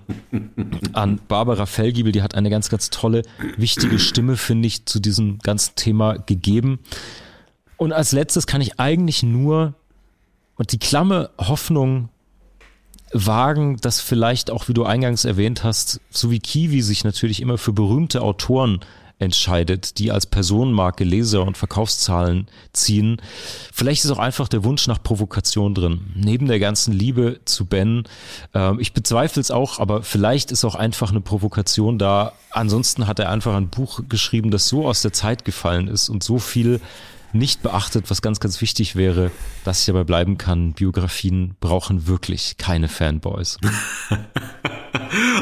an 0.94 1.20
Barbara 1.28 1.66
Fellgiebel, 1.66 2.12
die 2.12 2.22
hat 2.22 2.36
eine 2.36 2.50
ganz, 2.50 2.70
ganz 2.70 2.90
tolle, 2.90 3.24
wichtige 3.58 4.00
Stimme, 4.00 4.38
finde 4.38 4.68
ich, 4.68 4.86
zu 4.86 5.00
diesem 5.00 5.40
ganzen 5.40 5.76
Thema 5.76 6.18
gegeben. 6.18 6.80
Und 7.78 7.94
als 7.94 8.12
letztes 8.12 8.46
kann 8.46 8.62
ich 8.62 8.80
eigentlich 8.80 9.24
nur 9.24 9.74
und 10.56 10.72
die 10.72 10.80
klamme 10.80 11.32
Hoffnung 11.40 12.10
wagen, 13.14 13.78
dass 13.78 14.00
vielleicht 14.00 14.52
auch, 14.52 14.68
wie 14.68 14.74
du 14.74 14.84
eingangs 14.84 15.26
erwähnt 15.26 15.64
hast, 15.64 16.00
so 16.10 16.32
wie 16.32 16.40
Kiwi 16.40 16.82
sich 16.82 17.04
natürlich 17.04 17.42
immer 17.42 17.58
für 17.58 17.74
berühmte 17.74 18.22
Autoren 18.22 18.80
entscheidet, 19.22 20.00
die 20.00 20.12
als 20.12 20.26
Personenmarke 20.26 21.04
Leser 21.04 21.46
und 21.46 21.58
Verkaufszahlen 21.58 22.48
ziehen. 22.74 23.22
Vielleicht 23.72 24.04
ist 24.04 24.12
auch 24.12 24.20
einfach 24.20 24.48
der 24.48 24.64
Wunsch 24.64 24.88
nach 24.88 25.02
Provokation 25.02 25.76
drin. 25.76 26.12
Neben 26.16 26.48
der 26.48 26.60
ganzen 26.60 26.92
Liebe 26.92 27.40
zu 27.46 27.66
Ben. 27.66 28.04
Äh, 28.54 28.80
ich 28.82 28.94
bezweifle 28.94 29.40
es 29.40 29.52
auch, 29.52 29.80
aber 29.80 30.04
vielleicht 30.04 30.52
ist 30.52 30.66
auch 30.66 30.76
einfach 30.76 31.12
eine 31.12 31.22
Provokation 31.22 32.00
da. 32.00 32.34
Ansonsten 32.50 33.08
hat 33.08 33.20
er 33.20 33.30
einfach 33.30 33.56
ein 33.56 33.70
Buch 33.70 34.02
geschrieben, 34.10 34.52
das 34.52 34.68
so 34.68 34.88
aus 34.88 35.02
der 35.02 35.14
Zeit 35.14 35.46
gefallen 35.46 35.88
ist 35.88 36.10
und 36.10 36.24
so 36.24 36.40
viel 36.40 36.82
nicht 37.34 37.62
beachtet, 37.62 38.10
was 38.10 38.22
ganz, 38.22 38.40
ganz 38.40 38.60
wichtig 38.60 38.96
wäre, 38.96 39.32
dass 39.64 39.82
ich 39.82 39.86
dabei 39.86 40.04
bleiben 40.04 40.38
kann. 40.38 40.74
Biografien 40.74 41.56
brauchen 41.62 42.08
wirklich 42.08 42.58
keine 42.58 42.88
Fanboys. 42.88 43.58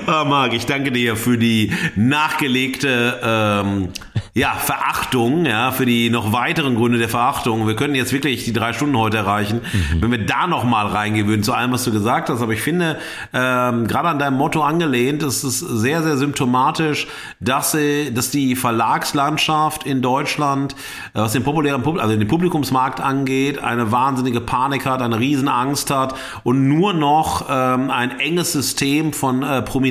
ah, 0.08 0.24
Marc, 0.24 0.54
ich 0.54 0.66
danke 0.66 0.92
dir 0.92 1.16
für 1.16 1.38
die 1.38 1.72
nachgelegte 1.96 3.20
ähm, 3.24 3.90
ja, 4.34 4.54
Verachtung, 4.54 5.46
ja, 5.46 5.72
für 5.72 5.86
die 5.86 6.10
noch 6.10 6.32
weiteren 6.32 6.76
Gründe 6.76 6.98
der 6.98 7.10
Verachtung. 7.10 7.68
Wir 7.68 7.76
können 7.76 7.96
jetzt 7.96 8.14
wirklich 8.14 8.46
die 8.46 8.54
drei 8.54 8.74
Stunden 8.74 8.98
heute 8.98 9.18
erreichen, 9.18 9.62
mhm. 9.62 10.02
wenn 10.02 10.12
wir 10.12 10.26
da 10.26 10.48
noch 10.48 10.64
mal 10.64 10.88
reingewöhnen 10.88 11.44
zu 11.44 11.54
allem, 11.54 11.72
was 11.72 11.84
du 11.84 11.92
gesagt 11.92 12.30
hast. 12.30 12.42
Aber 12.42 12.54
ich 12.54 12.62
finde, 12.62 12.98
ähm, 13.34 13.88
gerade 13.88 14.10
an 14.10 14.20
deinem 14.20 14.38
Motto 14.38 14.62
angelehnt, 14.62 15.24
ist 15.24 15.44
es 15.44 15.60
sehr, 15.60 16.04
sehr 16.04 16.18
symptomatisch, 16.18 17.08
dass, 17.40 17.72
sie, 17.72 18.14
dass 18.14 18.32
die 18.32 18.56
Verlagslandschaft 18.56 19.86
in 19.86 20.02
Deutschland, 20.02 20.74
äh, 21.14 21.20
was 21.20 21.34
den 21.34 21.44
populären, 21.44 21.84
also 22.00 22.16
den 22.16 22.28
Publikumsmarkt 22.28 23.02
angeht, 23.02 23.62
eine 23.64 23.92
wahnsinnige 23.92 24.42
Panik 24.42 24.86
hat, 24.86 25.02
eine 25.02 25.20
Riesenangst 25.20 25.92
hat 25.92 26.16
und 26.44 26.68
nur 26.68 26.94
noch 26.94 27.48
ähm, 27.50 27.90
ein 27.90 28.20
enges 28.20 28.54
System 28.54 29.12
von 29.12 29.44
äh, 29.44 29.62
Prominenten 29.62 29.89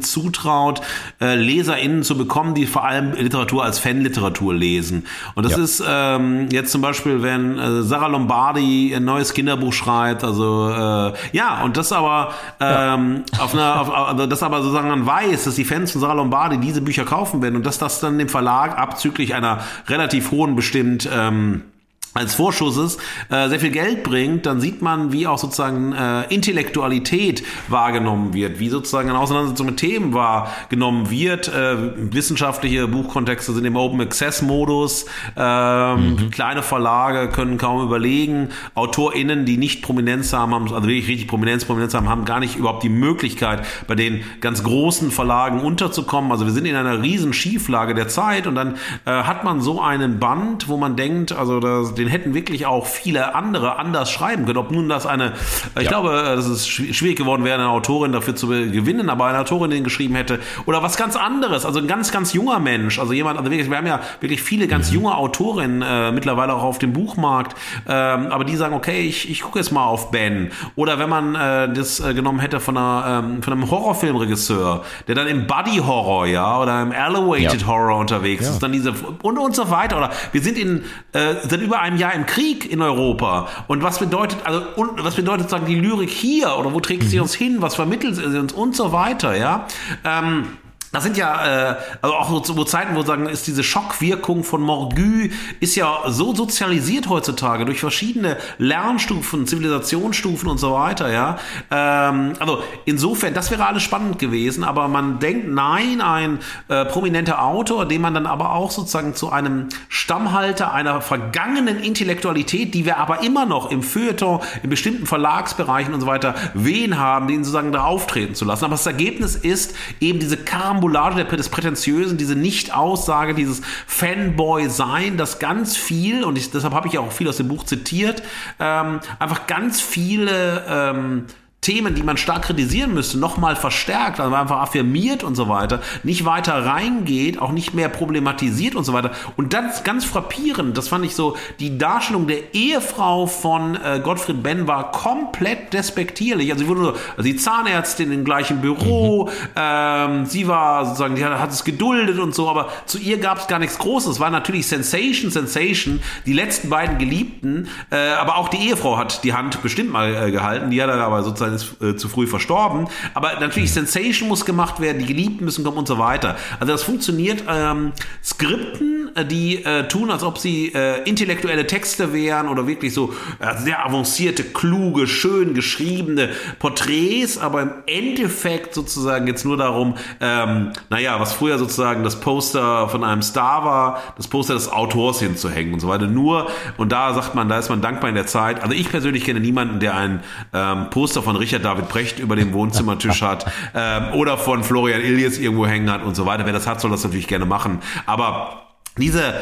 zutraut, 0.00 0.80
äh, 1.20 1.34
LeserInnen 1.34 2.02
zu 2.02 2.16
bekommen, 2.16 2.54
die 2.54 2.66
vor 2.66 2.84
allem 2.84 3.12
Literatur 3.12 3.64
als 3.64 3.78
Fanliteratur 3.78 4.54
lesen. 4.54 5.06
Und 5.34 5.44
das 5.44 5.56
ja. 5.56 5.62
ist 5.62 5.82
ähm, 5.86 6.48
jetzt 6.50 6.72
zum 6.72 6.82
Beispiel, 6.82 7.22
wenn 7.22 7.58
äh, 7.58 7.82
Sarah 7.82 8.08
Lombardi 8.08 8.94
ein 8.94 9.04
neues 9.04 9.34
Kinderbuch 9.34 9.72
schreibt, 9.72 10.24
also 10.24 10.70
äh, 10.70 11.12
ja, 11.32 11.62
und 11.62 11.76
das 11.76 11.92
aber 11.92 12.32
ähm, 12.60 13.24
ja. 13.32 13.42
auf 13.42 13.54
einer, 13.54 13.80
auf, 13.80 13.94
also 13.94 14.26
das 14.26 14.42
aber 14.42 14.62
sozusagen 14.62 14.88
man 14.88 15.06
weiß, 15.06 15.44
dass 15.44 15.54
die 15.54 15.64
Fans 15.64 15.92
von 15.92 16.00
Sarah 16.00 16.14
Lombardi 16.14 16.58
diese 16.58 16.80
Bücher 16.80 17.04
kaufen 17.04 17.42
werden 17.42 17.56
und 17.56 17.66
dass 17.66 17.78
das 17.78 18.00
dann 18.00 18.18
dem 18.18 18.28
Verlag 18.28 18.78
abzüglich 18.78 19.34
einer 19.34 19.60
relativ 19.88 20.30
hohen 20.30 20.56
bestimmt 20.56 21.08
ähm, 21.12 21.62
als 22.12 22.34
Vorschusses 22.34 22.98
äh, 23.28 23.48
sehr 23.48 23.60
viel 23.60 23.70
Geld 23.70 24.02
bringt, 24.02 24.44
dann 24.44 24.60
sieht 24.60 24.82
man, 24.82 25.12
wie 25.12 25.28
auch 25.28 25.38
sozusagen 25.38 25.92
äh, 25.92 26.24
Intellektualität 26.34 27.44
wahrgenommen 27.68 28.34
wird, 28.34 28.58
wie 28.58 28.68
sozusagen 28.68 29.08
eine 29.08 29.18
Auseinandersetzung 29.18 29.66
mit 29.66 29.76
Themen 29.76 30.12
wahrgenommen 30.12 31.08
wird. 31.10 31.46
Äh, 31.48 31.76
wissenschaftliche 32.12 32.88
Buchkontexte 32.88 33.52
sind 33.52 33.64
im 33.64 33.76
Open 33.76 34.00
Access 34.00 34.42
Modus. 34.42 35.06
Ähm, 35.36 36.16
mhm. 36.16 36.30
Kleine 36.30 36.64
Verlage 36.64 37.28
können 37.28 37.58
kaum 37.58 37.84
überlegen. 37.84 38.48
AutorInnen, 38.74 39.44
die 39.44 39.56
nicht 39.56 39.82
Prominenz 39.82 40.32
haben, 40.32 40.52
haben, 40.52 40.64
also 40.64 40.88
wirklich 40.88 41.06
richtig 41.06 41.28
Prominenz, 41.28 41.64
Prominenz 41.64 41.94
haben, 41.94 42.08
haben 42.08 42.24
gar 42.24 42.40
nicht 42.40 42.56
überhaupt 42.56 42.82
die 42.82 42.88
Möglichkeit, 42.88 43.64
bei 43.86 43.94
den 43.94 44.22
ganz 44.40 44.64
großen 44.64 45.12
Verlagen 45.12 45.60
unterzukommen. 45.60 46.32
Also 46.32 46.44
wir 46.44 46.52
sind 46.52 46.66
in 46.66 46.74
einer 46.74 47.02
riesen 47.02 47.32
Schieflage 47.32 47.94
der 47.94 48.08
Zeit 48.08 48.48
und 48.48 48.56
dann 48.56 48.74
äh, 49.04 49.10
hat 49.10 49.44
man 49.44 49.60
so 49.60 49.80
einen 49.80 50.18
Band, 50.18 50.68
wo 50.68 50.76
man 50.76 50.96
denkt, 50.96 51.30
also 51.30 51.60
das 51.60 51.99
den 52.00 52.08
hätten 52.08 52.34
wirklich 52.34 52.66
auch 52.66 52.86
viele 52.86 53.34
andere 53.34 53.78
anders 53.78 54.10
schreiben 54.10 54.46
können. 54.46 54.58
Ob 54.58 54.70
nun 54.70 54.88
das 54.88 55.06
eine, 55.06 55.32
ich 55.76 55.82
ja. 55.82 55.88
glaube, 55.88 56.10
das 56.36 56.46
ist 56.46 56.68
schwierig 56.68 57.16
geworden 57.16 57.44
wäre, 57.44 57.58
eine 57.58 57.68
Autorin 57.68 58.12
dafür 58.12 58.34
zu 58.34 58.48
gewinnen, 58.48 59.10
aber 59.10 59.26
eine 59.26 59.38
Autorin 59.38 59.70
den 59.70 59.84
geschrieben 59.84 60.14
hätte. 60.14 60.40
Oder 60.66 60.82
was 60.82 60.96
ganz 60.96 61.16
anderes, 61.16 61.64
also 61.64 61.78
ein 61.78 61.86
ganz, 61.86 62.10
ganz 62.10 62.32
junger 62.32 62.58
Mensch. 62.58 62.98
Also 62.98 63.12
jemand, 63.12 63.38
also 63.38 63.50
wirklich, 63.50 63.70
wir 63.70 63.76
haben 63.76 63.86
ja 63.86 64.00
wirklich 64.20 64.42
viele 64.42 64.66
ganz 64.66 64.88
mhm. 64.88 64.96
junge 64.96 65.16
Autorinnen 65.16 65.82
äh, 65.82 66.12
mittlerweile 66.12 66.54
auch 66.54 66.62
auf 66.62 66.78
dem 66.78 66.92
Buchmarkt, 66.92 67.56
ähm, 67.86 68.28
aber 68.28 68.44
die 68.44 68.56
sagen, 68.56 68.74
okay, 68.74 69.00
ich, 69.00 69.30
ich 69.30 69.42
gucke 69.42 69.58
jetzt 69.58 69.70
mal 69.70 69.84
auf 69.84 70.10
Ben. 70.10 70.50
Oder 70.76 70.98
wenn 70.98 71.08
man 71.08 71.34
äh, 71.34 71.72
das 71.72 72.00
äh, 72.00 72.14
genommen 72.14 72.40
hätte 72.40 72.60
von, 72.60 72.76
einer, 72.76 73.24
ähm, 73.24 73.42
von 73.42 73.52
einem 73.52 73.70
Horrorfilmregisseur, 73.70 74.84
der 75.06 75.14
dann 75.14 75.26
im 75.26 75.46
Buddy 75.46 75.78
Horror, 75.78 76.26
ja, 76.26 76.60
oder 76.60 76.82
im 76.82 76.92
Elevated 76.92 77.62
ja. 77.62 77.66
Horror 77.66 77.98
unterwegs 77.98 78.44
ja. 78.44 78.50
ist, 78.50 78.62
dann 78.62 78.72
diese 78.72 78.92
und, 79.22 79.38
und 79.38 79.54
so 79.54 79.70
weiter. 79.70 79.98
Oder 79.98 80.10
wir 80.32 80.40
sind 80.40 80.58
in 80.58 80.84
äh, 81.12 81.34
seit 81.42 81.60
über 81.60 81.80
einem 81.80 81.89
Jahr 81.96 82.14
im 82.14 82.26
Krieg 82.26 82.70
in 82.70 82.82
Europa. 82.82 83.48
Und 83.66 83.82
was 83.82 83.98
bedeutet, 83.98 84.38
also, 84.44 84.62
und, 84.76 85.02
was 85.02 85.16
bedeutet 85.16 85.50
sagen 85.50 85.66
die 85.66 85.74
Lyrik 85.74 86.10
hier 86.10 86.56
oder 86.58 86.72
wo 86.72 86.80
trägt 86.80 87.04
sie 87.04 87.16
mhm. 87.16 87.22
uns 87.22 87.34
hin? 87.34 87.56
Was 87.60 87.74
vermittelt 87.74 88.16
sie 88.16 88.38
uns 88.38 88.52
und 88.52 88.76
so 88.76 88.92
weiter, 88.92 89.36
ja? 89.36 89.66
Ähm, 90.04 90.46
das 90.92 91.04
sind 91.04 91.16
ja, 91.16 91.70
äh, 91.70 91.76
also 92.02 92.16
auch 92.16 92.44
so 92.44 92.64
Zeiten, 92.64 92.96
wo 92.96 93.02
sagen, 93.02 93.26
ist 93.26 93.46
diese 93.46 93.62
Schockwirkung 93.62 94.42
von 94.42 94.60
Morgue, 94.60 95.30
ist 95.60 95.76
ja 95.76 96.00
so 96.08 96.34
sozialisiert 96.34 97.08
heutzutage 97.08 97.64
durch 97.64 97.80
verschiedene 97.80 98.36
Lernstufen, 98.58 99.46
Zivilisationsstufen 99.46 100.48
und 100.48 100.58
so 100.58 100.72
weiter, 100.72 101.12
ja. 101.12 101.38
Ähm, 101.70 102.32
also 102.40 102.62
insofern, 102.86 103.34
das 103.34 103.52
wäre 103.52 103.66
alles 103.66 103.84
spannend 103.84 104.18
gewesen, 104.18 104.64
aber 104.64 104.88
man 104.88 105.20
denkt, 105.20 105.48
nein, 105.48 106.00
ein 106.00 106.40
äh, 106.68 106.84
prominenter 106.84 107.44
Autor, 107.44 107.86
den 107.86 108.00
man 108.00 108.14
dann 108.14 108.26
aber 108.26 108.52
auch 108.52 108.72
sozusagen 108.72 109.14
zu 109.14 109.30
einem 109.30 109.68
Stammhalter 109.88 110.72
einer 110.72 111.00
vergangenen 111.00 111.78
Intellektualität, 111.78 112.74
die 112.74 112.84
wir 112.84 112.96
aber 112.96 113.22
immer 113.22 113.46
noch 113.46 113.70
im 113.70 113.84
Feuilleton, 113.84 114.40
in 114.64 114.70
bestimmten 114.70 115.06
Verlagsbereichen 115.06 115.94
und 115.94 116.00
so 116.00 116.06
weiter 116.06 116.34
wen 116.54 116.98
haben, 116.98 117.28
den 117.28 117.44
sozusagen 117.44 117.70
da 117.70 117.84
auftreten 117.84 118.34
zu 118.34 118.44
lassen. 118.44 118.64
Aber 118.64 118.74
das 118.74 118.86
Ergebnis 118.86 119.36
ist 119.36 119.74
eben 120.00 120.18
diese 120.18 120.36
Karam 120.36 120.79
Karambolage 120.80 121.24
des 121.24 121.48
Prätentiösen, 121.48 122.16
diese 122.16 122.34
Nicht-Aussage, 122.34 123.34
dieses 123.34 123.60
Fanboy-Sein, 123.86 125.16
das 125.16 125.38
ganz 125.38 125.76
viel, 125.76 126.24
und 126.24 126.36
ich, 126.38 126.50
deshalb 126.50 126.74
habe 126.74 126.88
ich 126.88 126.98
auch 126.98 127.12
viel 127.12 127.28
aus 127.28 127.36
dem 127.36 127.48
Buch 127.48 127.64
zitiert, 127.64 128.22
ähm, 128.58 129.00
einfach 129.18 129.46
ganz 129.46 129.80
viele 129.80 130.64
ähm, 130.68 131.26
Themen, 131.60 131.94
die 131.94 132.02
man 132.02 132.16
stark 132.16 132.42
kritisieren 132.42 132.94
müsste, 132.94 133.18
nochmal 133.18 133.54
verstärkt, 133.54 134.18
also 134.18 134.34
einfach 134.34 134.60
affirmiert 134.60 135.22
und 135.22 135.34
so 135.34 135.48
weiter, 135.48 135.80
nicht 136.02 136.24
weiter 136.24 136.64
reingeht, 136.64 137.40
auch 137.40 137.52
nicht 137.52 137.74
mehr 137.74 137.90
problematisiert 137.90 138.74
und 138.74 138.84
so 138.84 138.94
weiter. 138.94 139.10
Und 139.36 139.52
das 139.52 139.84
ganz 139.84 140.06
frappierend, 140.06 140.78
das 140.78 140.88
fand 140.88 141.04
ich 141.04 141.14
so, 141.14 141.36
die 141.58 141.76
Darstellung 141.76 142.26
der 142.26 142.54
Ehefrau 142.54 143.26
von 143.26 143.76
äh, 143.76 144.00
Gottfried 144.02 144.42
Benn 144.42 144.66
war 144.66 144.90
komplett 144.90 145.74
despektierlich. 145.74 146.50
Also 146.50 146.64
sie 146.64 146.68
wurde 146.68 146.80
so, 146.80 146.92
also 146.92 147.22
die 147.22 147.36
Zahnärztin 147.36 148.10
im 148.10 148.24
gleichen 148.24 148.62
Büro, 148.62 149.26
mhm. 149.26 149.30
ähm, 149.56 150.26
sie 150.26 150.48
war 150.48 150.86
sozusagen, 150.86 151.14
die 151.14 151.24
hat, 151.24 151.38
hat, 151.38 151.50
es 151.50 151.64
geduldet 151.64 152.18
und 152.18 152.34
so, 152.34 152.48
aber 152.48 152.70
zu 152.86 152.96
ihr 152.96 153.18
gab 153.18 153.38
es 153.38 153.48
gar 153.48 153.58
nichts 153.58 153.76
Großes. 153.78 154.12
Es 154.12 154.20
war 154.20 154.30
natürlich 154.30 154.66
Sensation, 154.66 155.30
Sensation, 155.30 156.00
die 156.24 156.32
letzten 156.32 156.70
beiden 156.70 156.96
Geliebten, 156.96 157.68
äh, 157.90 158.12
aber 158.12 158.38
auch 158.38 158.48
die 158.48 158.68
Ehefrau 158.68 158.96
hat 158.96 159.24
die 159.24 159.34
Hand 159.34 159.60
bestimmt 159.62 159.92
mal 159.92 160.14
äh, 160.14 160.30
gehalten, 160.30 160.70
die 160.70 160.82
hat 160.82 160.88
er 160.88 161.04
aber 161.04 161.22
sozusagen 161.22 161.49
ist 161.54 161.80
äh, 161.82 161.96
zu 161.96 162.08
früh 162.08 162.26
verstorben. 162.26 162.88
Aber 163.14 163.38
natürlich 163.40 163.72
Sensation 163.72 164.28
muss 164.28 164.44
gemacht 164.44 164.80
werden, 164.80 164.98
die 164.98 165.06
Geliebten 165.06 165.44
müssen 165.44 165.64
kommen 165.64 165.78
und 165.78 165.88
so 165.88 165.98
weiter. 165.98 166.36
Also 166.58 166.72
das 166.72 166.82
funktioniert. 166.82 167.44
Ähm, 167.48 167.92
Skripten, 168.24 169.10
äh, 169.14 169.24
die 169.24 169.64
äh, 169.64 169.88
tun, 169.88 170.10
als 170.10 170.22
ob 170.22 170.38
sie 170.38 170.72
äh, 170.74 171.02
intellektuelle 171.04 171.66
Texte 171.66 172.12
wären 172.12 172.48
oder 172.48 172.66
wirklich 172.66 172.94
so 172.94 173.14
äh, 173.38 173.56
sehr 173.58 173.84
avancierte, 173.84 174.44
kluge, 174.44 175.06
schön 175.06 175.54
geschriebene 175.54 176.30
Porträts, 176.58 177.38
aber 177.38 177.62
im 177.62 177.72
Endeffekt 177.86 178.74
sozusagen 178.74 179.26
jetzt 179.26 179.44
nur 179.44 179.56
darum, 179.56 179.94
ähm, 180.20 180.72
naja, 180.90 181.18
was 181.20 181.32
früher 181.32 181.58
sozusagen 181.58 182.04
das 182.04 182.20
Poster 182.20 182.88
von 182.88 183.04
einem 183.04 183.22
Star 183.22 183.64
war, 183.64 184.02
das 184.16 184.28
Poster 184.28 184.54
des 184.54 184.70
Autors 184.70 185.20
hinzuhängen 185.20 185.74
und 185.74 185.80
so 185.80 185.88
weiter. 185.88 186.06
Nur, 186.06 186.48
und 186.76 186.92
da 186.92 187.14
sagt 187.14 187.34
man, 187.34 187.48
da 187.48 187.58
ist 187.58 187.68
man 187.68 187.80
dankbar 187.80 188.08
in 188.08 188.14
der 188.14 188.26
Zeit. 188.26 188.62
Also 188.62 188.74
ich 188.74 188.90
persönlich 188.90 189.24
kenne 189.24 189.40
niemanden, 189.40 189.80
der 189.80 189.94
ein 189.96 190.22
ähm, 190.52 190.90
Poster 190.90 191.22
von 191.22 191.36
Richard 191.40 191.64
David 191.64 191.88
Brecht 191.88 192.18
über 192.18 192.36
dem 192.36 192.52
Wohnzimmertisch 192.52 193.22
hat 193.22 193.50
ähm, 193.74 194.12
oder 194.12 194.38
von 194.38 194.62
Florian 194.62 195.00
Illies 195.00 195.38
irgendwo 195.38 195.66
hängen 195.66 195.90
hat 195.90 196.04
und 196.04 196.14
so 196.14 196.26
weiter. 196.26 196.46
Wer 196.46 196.52
das 196.52 196.66
hat, 196.66 196.80
soll 196.80 196.90
das 196.90 197.02
natürlich 197.02 197.26
gerne 197.26 197.46
machen. 197.46 197.80
Aber 198.06 198.66
diese, 198.96 199.34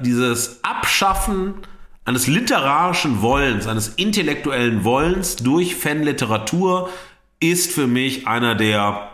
dieses 0.00 0.60
Abschaffen 0.62 1.54
eines 2.04 2.26
literarischen 2.26 3.22
Wollens, 3.22 3.66
eines 3.66 3.88
intellektuellen 3.88 4.84
Wollens 4.84 5.36
durch 5.36 5.74
Fanliteratur 5.74 6.90
ist 7.40 7.72
für 7.72 7.86
mich 7.86 8.26
einer 8.26 8.54
der 8.54 9.08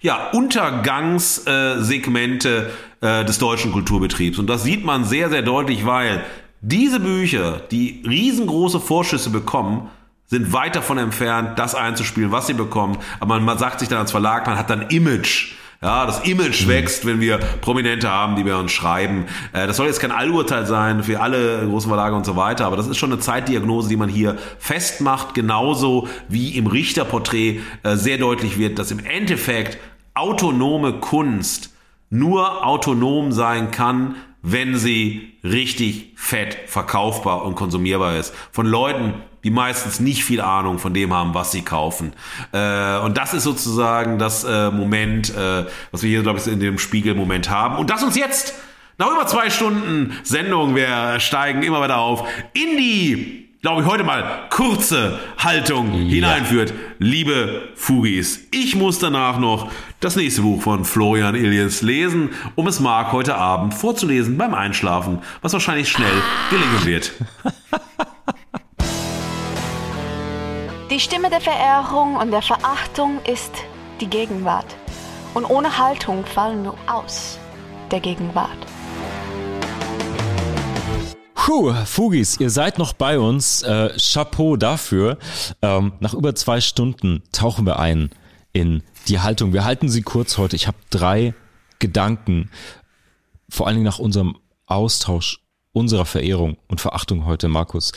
ja, 0.00 0.30
Untergangssegmente 0.30 2.70
äh, 3.00 3.24
des 3.24 3.38
deutschen 3.38 3.70
Kulturbetriebs. 3.72 4.38
Und 4.38 4.48
das 4.48 4.62
sieht 4.64 4.84
man 4.84 5.04
sehr, 5.04 5.30
sehr 5.30 5.42
deutlich, 5.42 5.86
weil 5.86 6.24
diese 6.60 7.00
Bücher, 7.00 7.60
die 7.70 8.02
riesengroße 8.06 8.80
Vorschüsse 8.80 9.30
bekommen, 9.30 9.88
sind 10.32 10.54
weit 10.54 10.74
davon 10.74 10.96
entfernt, 10.96 11.58
das 11.58 11.74
einzuspielen, 11.74 12.32
was 12.32 12.46
sie 12.46 12.54
bekommen. 12.54 12.96
Aber 13.20 13.38
man, 13.38 13.58
sagt 13.58 13.80
sich 13.80 13.90
dann 13.90 13.98
als 13.98 14.12
Verlag, 14.12 14.46
man 14.46 14.56
hat 14.56 14.70
dann 14.70 14.88
Image. 14.88 15.52
Ja, 15.82 16.06
das 16.06 16.20
Image 16.20 16.64
mhm. 16.64 16.68
wächst, 16.70 17.04
wenn 17.04 17.20
wir 17.20 17.36
Prominente 17.36 18.10
haben, 18.10 18.34
die 18.36 18.46
wir 18.46 18.56
uns 18.56 18.72
schreiben. 18.72 19.26
Äh, 19.52 19.66
das 19.66 19.76
soll 19.76 19.88
jetzt 19.88 20.00
kein 20.00 20.10
Allurteil 20.10 20.64
sein 20.64 21.02
für 21.02 21.20
alle 21.20 21.66
großen 21.66 21.90
Verlage 21.90 22.16
und 22.16 22.24
so 22.24 22.34
weiter, 22.34 22.64
aber 22.64 22.78
das 22.78 22.86
ist 22.86 22.96
schon 22.96 23.12
eine 23.12 23.20
Zeitdiagnose, 23.20 23.90
die 23.90 23.96
man 23.96 24.08
hier 24.08 24.38
festmacht, 24.58 25.34
genauso 25.34 26.08
wie 26.28 26.56
im 26.56 26.66
Richterporträt 26.66 27.60
äh, 27.82 27.96
sehr 27.96 28.16
deutlich 28.16 28.58
wird, 28.58 28.78
dass 28.78 28.90
im 28.90 29.04
Endeffekt 29.04 29.76
autonome 30.14 30.94
Kunst 30.94 31.74
nur 32.08 32.66
autonom 32.66 33.32
sein 33.32 33.70
kann, 33.70 34.14
wenn 34.42 34.76
sie 34.76 35.32
richtig 35.44 36.12
fett 36.16 36.58
verkaufbar 36.66 37.44
und 37.44 37.54
konsumierbar 37.54 38.16
ist. 38.16 38.34
Von 38.50 38.66
Leuten, 38.66 39.14
die 39.44 39.50
meistens 39.50 40.00
nicht 40.00 40.24
viel 40.24 40.40
Ahnung 40.40 40.78
von 40.78 40.92
dem 40.94 41.12
haben, 41.12 41.34
was 41.34 41.52
sie 41.52 41.62
kaufen. 41.62 42.12
Äh, 42.52 42.98
und 42.98 43.16
das 43.16 43.34
ist 43.34 43.44
sozusagen 43.44 44.18
das 44.18 44.44
äh, 44.44 44.70
Moment, 44.70 45.30
äh, 45.30 45.64
was 45.90 46.02
wir 46.02 46.10
hier, 46.10 46.22
glaube 46.22 46.38
ich, 46.38 46.46
in 46.46 46.60
dem 46.60 46.78
Spiegelmoment 46.78 47.50
haben. 47.50 47.76
Und 47.76 47.90
das 47.90 48.02
uns 48.02 48.16
jetzt 48.16 48.54
nach 48.98 49.10
über 49.10 49.26
zwei 49.26 49.50
Stunden 49.50 50.12
Sendung, 50.22 50.76
wir 50.76 51.18
steigen 51.18 51.62
immer 51.62 51.80
weiter 51.80 51.98
auf, 51.98 52.28
in 52.52 52.76
die, 52.76 53.41
glaube 53.62 53.82
ich, 53.82 53.88
heute 53.88 54.02
mal 54.02 54.48
kurze 54.50 55.20
Haltung 55.38 55.94
ja. 55.94 56.14
hineinführt. 56.14 56.74
Liebe 56.98 57.68
Fugis, 57.76 58.48
ich 58.50 58.74
muss 58.74 58.98
danach 58.98 59.38
noch 59.38 59.70
das 60.00 60.16
nächste 60.16 60.42
Buch 60.42 60.60
von 60.60 60.84
Florian 60.84 61.36
Ilias 61.36 61.80
lesen, 61.80 62.30
um 62.56 62.66
es 62.66 62.80
Marc 62.80 63.12
heute 63.12 63.36
Abend 63.36 63.72
vorzulesen 63.72 64.36
beim 64.36 64.52
Einschlafen, 64.52 65.20
was 65.42 65.52
wahrscheinlich 65.52 65.88
schnell 65.88 66.10
gelingen 66.50 66.84
wird. 66.84 67.12
Die 70.90 70.98
Stimme 71.00 71.30
der 71.30 71.40
Verehrung 71.40 72.16
und 72.16 72.32
der 72.32 72.42
Verachtung 72.42 73.20
ist 73.32 73.52
die 74.00 74.08
Gegenwart. 74.08 74.76
Und 75.34 75.44
ohne 75.48 75.78
Haltung 75.78 76.26
fallen 76.26 76.64
wir 76.64 76.74
aus 76.86 77.38
der 77.92 78.00
Gegenwart. 78.00 78.58
Puh, 81.44 81.74
Fugis, 81.86 82.38
ihr 82.38 82.50
seid 82.50 82.78
noch 82.78 82.92
bei 82.92 83.18
uns. 83.18 83.64
Äh, 83.64 83.96
Chapeau 83.98 84.56
dafür. 84.56 85.18
Ähm, 85.60 85.92
nach 85.98 86.14
über 86.14 86.36
zwei 86.36 86.60
Stunden 86.60 87.24
tauchen 87.32 87.66
wir 87.66 87.80
ein 87.80 88.10
in 88.52 88.84
die 89.08 89.18
Haltung. 89.18 89.52
Wir 89.52 89.64
halten 89.64 89.88
sie 89.88 90.02
kurz 90.02 90.38
heute. 90.38 90.54
Ich 90.54 90.68
habe 90.68 90.76
drei 90.90 91.34
Gedanken, 91.80 92.48
vor 93.48 93.66
allen 93.66 93.74
Dingen 93.74 93.84
nach 93.84 93.98
unserem 93.98 94.38
Austausch 94.66 95.40
unserer 95.72 96.04
Verehrung 96.04 96.58
und 96.68 96.80
Verachtung 96.80 97.26
heute, 97.26 97.48
Markus. 97.48 97.90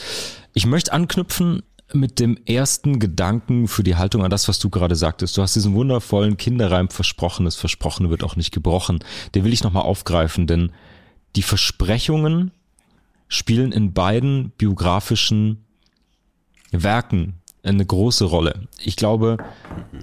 Ich 0.56 0.66
möchte 0.66 0.92
anknüpfen 0.92 1.62
mit 1.94 2.20
dem 2.20 2.40
ersten 2.48 2.98
Gedanken 2.98 3.68
für 3.68 3.84
die 3.84 3.96
Haltung 3.96 4.24
an 4.24 4.32
das, 4.32 4.48
was 4.48 4.58
du 4.58 4.72
gerade 4.72 4.96
sagtest. 4.96 5.38
Du 5.38 5.44
hast 5.44 5.56
diesen 5.56 5.76
wundervollen 5.76 6.38
Kinderreim 6.38 6.90
versprochen, 6.90 7.46
das 7.46 7.58
Versprochene 7.58 8.10
wird 8.10 8.24
auch 8.24 8.38
nicht 8.38 8.52
gebrochen. 8.52 9.04
Den 9.36 9.44
will 9.44 9.54
ich 9.54 9.64
nochmal 9.64 9.84
aufgreifen, 9.84 10.48
denn 10.48 10.72
die 11.36 11.44
Versprechungen 11.44 12.50
spielen 13.28 13.72
in 13.72 13.94
beiden 13.94 14.52
biografischen 14.52 15.66
Werken 16.72 17.36
eine 17.64 17.86
große 17.86 18.26
Rolle. 18.26 18.68
Ich 18.78 18.96
glaube, 18.96 19.38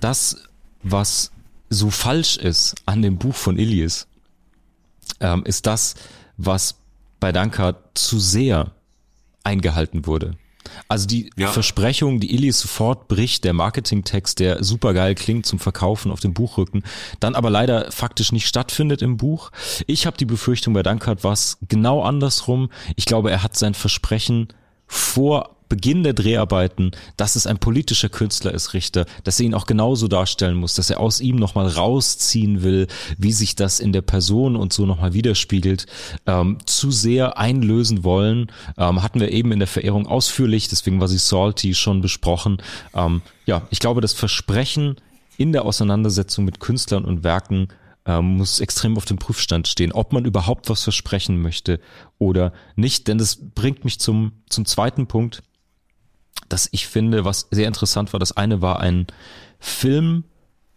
das, 0.01 0.45
was 0.83 1.31
so 1.71 1.91
falsch 1.91 2.37
ist 2.37 2.75
an 2.87 3.03
dem 3.03 3.19
Buch 3.19 3.35
von 3.35 3.59
Ilias, 3.59 4.07
ähm, 5.21 5.45
ist 5.45 5.67
das, 5.67 5.95
was 6.37 6.77
bei 7.21 7.33
Dankert 7.33 7.97
zu 7.97 8.19
sehr 8.19 8.73
eingehalten 9.45 10.07
wurde. 10.07 10.37
Also 10.89 11.07
die 11.07 11.31
ja. 11.37 11.49
Versprechung, 11.49 12.21
die 12.21 12.35
Illy 12.35 12.53
sofort 12.53 13.09
bricht, 13.09 13.45
der 13.45 13.53
Marketingtext, 13.53 14.41
der 14.41 14.63
supergeil 14.63 15.15
klingt 15.15 15.47
zum 15.47 15.59
Verkaufen 15.59 16.11
auf 16.11 16.21
dem 16.21 16.35
Buchrücken, 16.35 16.83
dann 17.21 17.35
aber 17.35 17.51
leider 17.51 17.91
faktisch 17.91 18.33
nicht 18.33 18.47
stattfindet 18.47 19.03
im 19.03 19.17
Buch. 19.17 19.51
Ich 19.87 20.07
habe 20.07 20.17
die 20.17 20.27
Befürchtung, 20.27 20.75
bei 20.75 20.83
Dankert 20.83 21.25
war 21.25 21.33
es 21.33 21.59
genau 21.69 22.03
andersrum. 22.03 22.71
Ich 22.97 23.05
glaube, 23.05 23.31
er 23.31 23.43
hat 23.43 23.57
sein 23.57 23.75
Versprechen 23.75 24.49
vor 24.87 25.57
Beginn 25.73 26.03
der 26.03 26.13
Dreharbeiten, 26.13 26.91
dass 27.17 27.35
es 27.35 27.47
ein 27.47 27.57
politischer 27.57 28.11
Künstler 28.11 28.53
ist, 28.53 28.75
Richter, 28.75 29.07
dass 29.25 29.41
er 29.41 29.47
ihn 29.47 29.55
auch 29.55 29.65
genauso 29.65 30.07
darstellen 30.07 30.59
muss, 30.59 30.75
dass 30.75 30.91
er 30.91 31.01
aus 31.01 31.23
ihm 31.23 31.37
nochmal 31.37 31.67
rausziehen 31.67 32.63
will, 32.63 32.89
wie 33.17 33.33
sich 33.33 33.57
das 33.57 33.81
in 33.81 33.95
der 33.95 34.03
Person 34.03 34.55
und 34.55 34.75
so 34.75 34.85
nochmal 34.85 35.15
widerspiegelt, 35.15 35.87
ähm, 36.27 36.59
zu 36.67 36.91
sehr 36.91 37.39
einlösen 37.39 38.05
wollen, 38.05 38.53
ähm, 38.77 39.03
hatten 39.03 39.19
wir 39.19 39.33
eben 39.33 39.51
in 39.51 39.61
der 39.61 39.67
Verehrung 39.67 40.07
ausführlich, 40.07 40.69
deswegen 40.69 41.01
war 41.01 41.09
sie 41.09 41.17
salty 41.17 41.73
schon 41.73 42.03
besprochen. 42.03 42.59
Ähm, 42.93 43.23
ja, 43.47 43.63
ich 43.71 43.79
glaube, 43.79 44.03
das 44.03 44.13
Versprechen 44.13 44.97
in 45.39 45.53
der 45.53 45.65
Auseinandersetzung 45.65 46.45
mit 46.45 46.61
Künstlern 46.61 47.07
und 47.07 47.25
Werken 47.25 47.69
ähm, 48.05 48.37
muss 48.37 48.61
extrem 48.61 48.99
auf 48.99 49.07
dem 49.07 49.17
Prüfstand 49.17 49.69
stehen, 49.69 49.93
ob 49.93 50.13
man 50.13 50.27
überhaupt 50.27 50.69
was 50.69 50.83
versprechen 50.83 51.41
möchte 51.41 51.81
oder 52.19 52.53
nicht. 52.77 53.09
Denn 53.09 53.17
das 53.17 53.39
bringt 53.55 53.87
mich 53.87 54.01
zum, 54.01 54.33
zum 54.51 54.67
zweiten 54.67 55.07
Punkt, 55.07 55.43
dass 56.49 56.69
ich 56.73 56.87
finde, 56.87 57.25
was 57.25 57.49
sehr 57.51 57.69
interessant 57.69 58.13
war. 58.13 58.21
Das 58.21 58.37
eine 58.37 58.63
war 58.63 58.81
ein 58.81 59.07
Film 59.59 60.25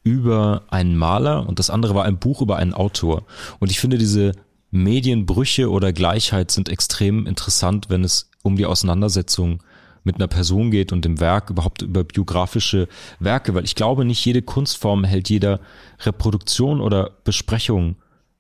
über 0.04 0.64
einen 0.70 0.96
Maler 0.96 1.48
und 1.48 1.60
das 1.60 1.70
andere 1.70 1.96
war 1.96 2.06
ein 2.06 2.20
Buch 2.20 2.42
über 2.42 2.58
einen 2.58 2.74
Autor. 2.74 3.24
Und 3.60 3.72
ich 3.72 3.80
finde, 3.80 3.98
diese 3.98 4.34
Medienbrüche 4.72 5.70
oder 5.70 5.94
Gleichheit 5.94 6.52
sind 6.52 6.70
extrem 6.70 7.26
interessant, 7.26 7.90
wenn 7.90 8.04
es 8.04 8.30
um 8.44 8.56
die 8.56 8.66
Auseinandersetzung 8.66 9.64
mit 10.04 10.18
einer 10.18 10.28
Person 10.28 10.70
geht 10.70 10.92
und 10.92 11.04
dem 11.04 11.20
Werk, 11.20 11.50
überhaupt 11.50 11.82
über 11.82 12.04
biografische 12.04 12.88
Werke, 13.20 13.56
weil 13.56 13.66
ich 13.66 13.74
glaube, 13.76 14.06
nicht 14.06 14.24
jede 14.24 14.44
Kunstform 14.44 15.04
hält 15.04 15.30
jeder 15.30 15.60
Reproduktion 16.02 16.80
oder 16.80 17.12
Besprechung 17.24 17.96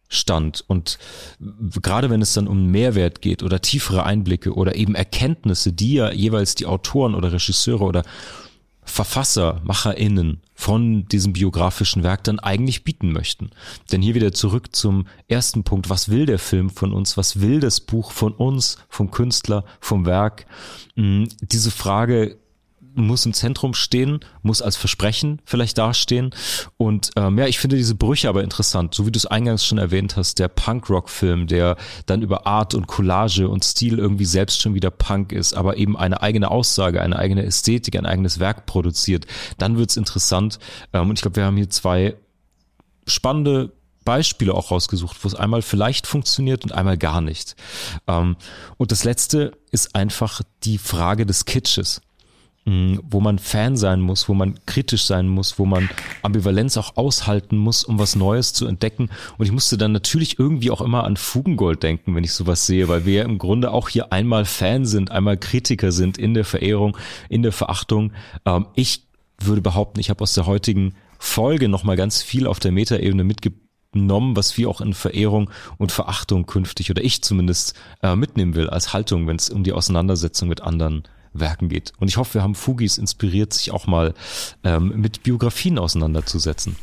stand. 0.07 0.64
Und 0.68 0.98
gerade 1.82 2.10
wenn 2.10 2.22
es 2.22 2.34
dann 2.34 2.48
um 2.48 2.68
Mehrwert 2.72 3.22
geht 3.22 3.44
oder 3.44 3.61
tiefere 3.61 4.03
Einblicke 4.03 4.53
oder 4.53 4.76
eben 4.76 4.95
Erkenntnisse, 4.95 5.73
die 5.73 5.95
ja 5.95 6.11
jeweils 6.11 6.56
die 6.56 6.65
Autoren 6.65 7.15
oder 7.15 7.32
Regisseure 7.32 7.84
oder 7.84 8.03
Verfasser, 8.88 9.61
MacherInnen 9.64 10.41
von 10.53 11.07
diesem 11.07 11.34
biografischen 11.34 12.03
Werk 12.03 12.23
dann 12.23 12.40
eigentlich 12.40 12.84
bieten 12.84 13.11
möchten. 13.11 13.49
Denn 13.91 14.02
hier 14.02 14.14
wieder 14.14 14.32
zurück 14.32 14.76
zum 14.76 15.07
ersten 15.27 15.64
Punkt. 15.64 15.90
Was 15.90 16.10
will 16.10 16.27
der 16.27 16.38
Film 16.38 16.69
von 16.69 16.94
uns? 16.94 17.18
Was 17.18 17.41
will 17.41 17.60
das 17.60 17.82
Buch 17.82 18.11
von 18.11 18.32
uns, 18.32 18.77
vom 18.88 19.10
Künstler, 19.10 19.65
vom 19.80 20.06
Werk? 20.06 20.45
Hm, 20.95 21.27
diese 21.41 21.72
Frage 21.72 22.38
muss 22.96 23.26
im 23.26 23.34
Zentrum 23.34 23.74
stehen, 23.74 24.20
muss 24.42 24.62
als 24.62 24.76
Versprechen 24.76 25.42
vielleicht 25.46 25.78
dastehen. 25.78 26.32
Und 26.78 27.12
ähm, 27.16 27.38
ja, 27.38 27.48
ich 27.48 27.60
finde 27.60 27.78
diese 27.78 27.96
Brüche 27.96 28.30
aber 28.30 28.44
interessant, 28.44 28.94
so 28.96 29.06
wie 29.06 29.12
du 29.12 29.18
es 29.18 29.26
eingangs 29.26 29.66
schon 29.66 29.78
erwähnt 29.78 30.16
hast, 30.16 30.40
der 30.40 30.48
Punk-Rock-Film, 30.48 31.48
der 31.48 31.78
dann 32.06 32.22
über 32.22 32.48
Art 32.48 32.74
und 32.74 32.88
Collage 32.88 33.48
und 33.48 33.64
Stil 33.64 34.00
irgendwie 34.00 34.26
selbst 34.26 34.62
schon 34.62 34.74
wieder 34.74 34.92
Punk 34.92 35.32
ist, 35.32 35.54
aber 35.54 35.78
eben 35.78 35.98
eine 35.98 36.22
eigene 36.22 36.52
Aussage, 36.52 37.02
eine 37.02 37.18
eigene 37.18 37.46
Ästhetik, 37.46 37.96
ein 37.96 38.06
eigenes 38.06 38.40
Werk 38.40 38.66
produziert. 38.66 39.26
Dann 39.58 39.78
wird's 39.78 39.98
interessant. 39.98 40.60
Ähm, 40.94 41.10
und 41.10 41.18
ich 41.18 41.22
glaube, 41.22 41.38
wir 41.38 41.46
haben 41.46 41.58
hier 41.58 41.70
zwei 41.70 42.16
spannende 43.08 43.72
Beispiele 44.06 44.54
auch 44.54 44.72
rausgesucht, 44.72 45.18
wo 45.24 45.28
es 45.28 45.36
einmal 45.36 45.64
vielleicht 45.64 46.08
funktioniert 46.08 46.64
und 46.64 46.72
einmal 46.72 46.98
gar 46.98 47.22
nicht. 47.22 47.56
Ähm, 48.08 48.38
und 48.78 48.92
das 48.92 49.04
letzte 49.04 49.52
ist 49.72 49.96
einfach 49.96 50.42
die 50.64 50.78
Frage 50.78 51.26
des 51.26 51.46
Kitsches 51.46 52.02
wo 52.66 53.20
man 53.20 53.38
Fan 53.38 53.78
sein 53.78 54.02
muss, 54.02 54.28
wo 54.28 54.34
man 54.34 54.56
kritisch 54.66 55.06
sein 55.06 55.28
muss, 55.28 55.60
wo 55.60 55.66
man 55.66 55.88
Ambivalenz 56.24 56.78
auch 56.78 56.98
aushalten 56.98 57.58
muss, 57.58 57.84
um 57.84 58.00
was 58.00 58.16
Neues 58.16 58.54
zu 58.54 58.66
entdecken. 58.66 59.10
Und 59.38 59.46
ich 59.46 59.52
musste 59.52 59.78
dann 59.78 59.92
natürlich 59.92 60.40
irgendwie 60.40 60.72
auch 60.72 60.82
immer 60.82 61.04
an 61.04 61.16
Fugengold 61.16 61.84
denken, 61.84 62.16
wenn 62.16 62.24
ich 62.24 62.34
sowas 62.34 62.66
sehe, 62.66 62.88
weil 62.88 63.06
wir 63.06 63.14
ja 63.14 63.24
im 63.24 63.38
Grunde 63.38 63.72
auch 63.72 63.90
hier 63.90 64.12
einmal 64.12 64.46
Fan 64.46 64.88
sind, 64.88 65.12
einmal 65.12 65.38
Kritiker 65.38 65.92
sind 65.92 66.18
in 66.18 66.34
der 66.34 66.44
Verehrung, 66.44 66.98
in 67.30 67.44
der 67.44 67.52
Verachtung. 67.52 68.14
Ähm, 68.46 68.66
ich 68.74 69.04
würde 69.40 69.62
behaupten, 69.62 70.00
ich 70.00 70.10
habe 70.10 70.24
aus 70.24 70.34
der 70.34 70.48
heutigen 70.48 70.96
Folge 71.20 71.70
nochmal 71.70 71.98
ganz 71.98 72.24
viel 72.24 72.48
auf 72.48 72.60
der 72.60 72.72
Metaebene 72.72 73.24
mitgenommen, 73.24 74.36
was 74.36 74.58
wir 74.58 74.70
auch 74.70 74.82
in 74.82 74.96
Verehrung 74.96 75.52
und 75.78 75.92
Verachtung 75.92 76.48
künftig 76.48 76.90
oder 76.90 77.04
ich 77.04 77.22
zumindest 77.22 77.76
äh, 78.02 78.16
mitnehmen 78.16 78.56
will 78.56 78.72
als 78.72 78.92
Haltung, 78.92 79.28
wenn 79.28 79.36
es 79.36 79.52
um 79.52 79.64
die 79.64 79.74
Auseinandersetzung 79.74 80.50
mit 80.50 80.62
anderen 80.62 81.04
Werken 81.40 81.70
geht. 81.70 81.94
Und 81.99 82.07
ich 82.07 82.18
hoffe, 82.18 82.36
wir 82.36 82.44
haben 82.44 82.56
Fugis 82.56 82.98
inspiriert, 82.98 83.53
sich 83.53 83.72
auch 83.72 83.88
mal 83.88 84.14
ähm, 84.64 84.94
mit 84.95 85.24
Biografien 85.24 85.78
auseinanderzusetzen. 85.78 86.76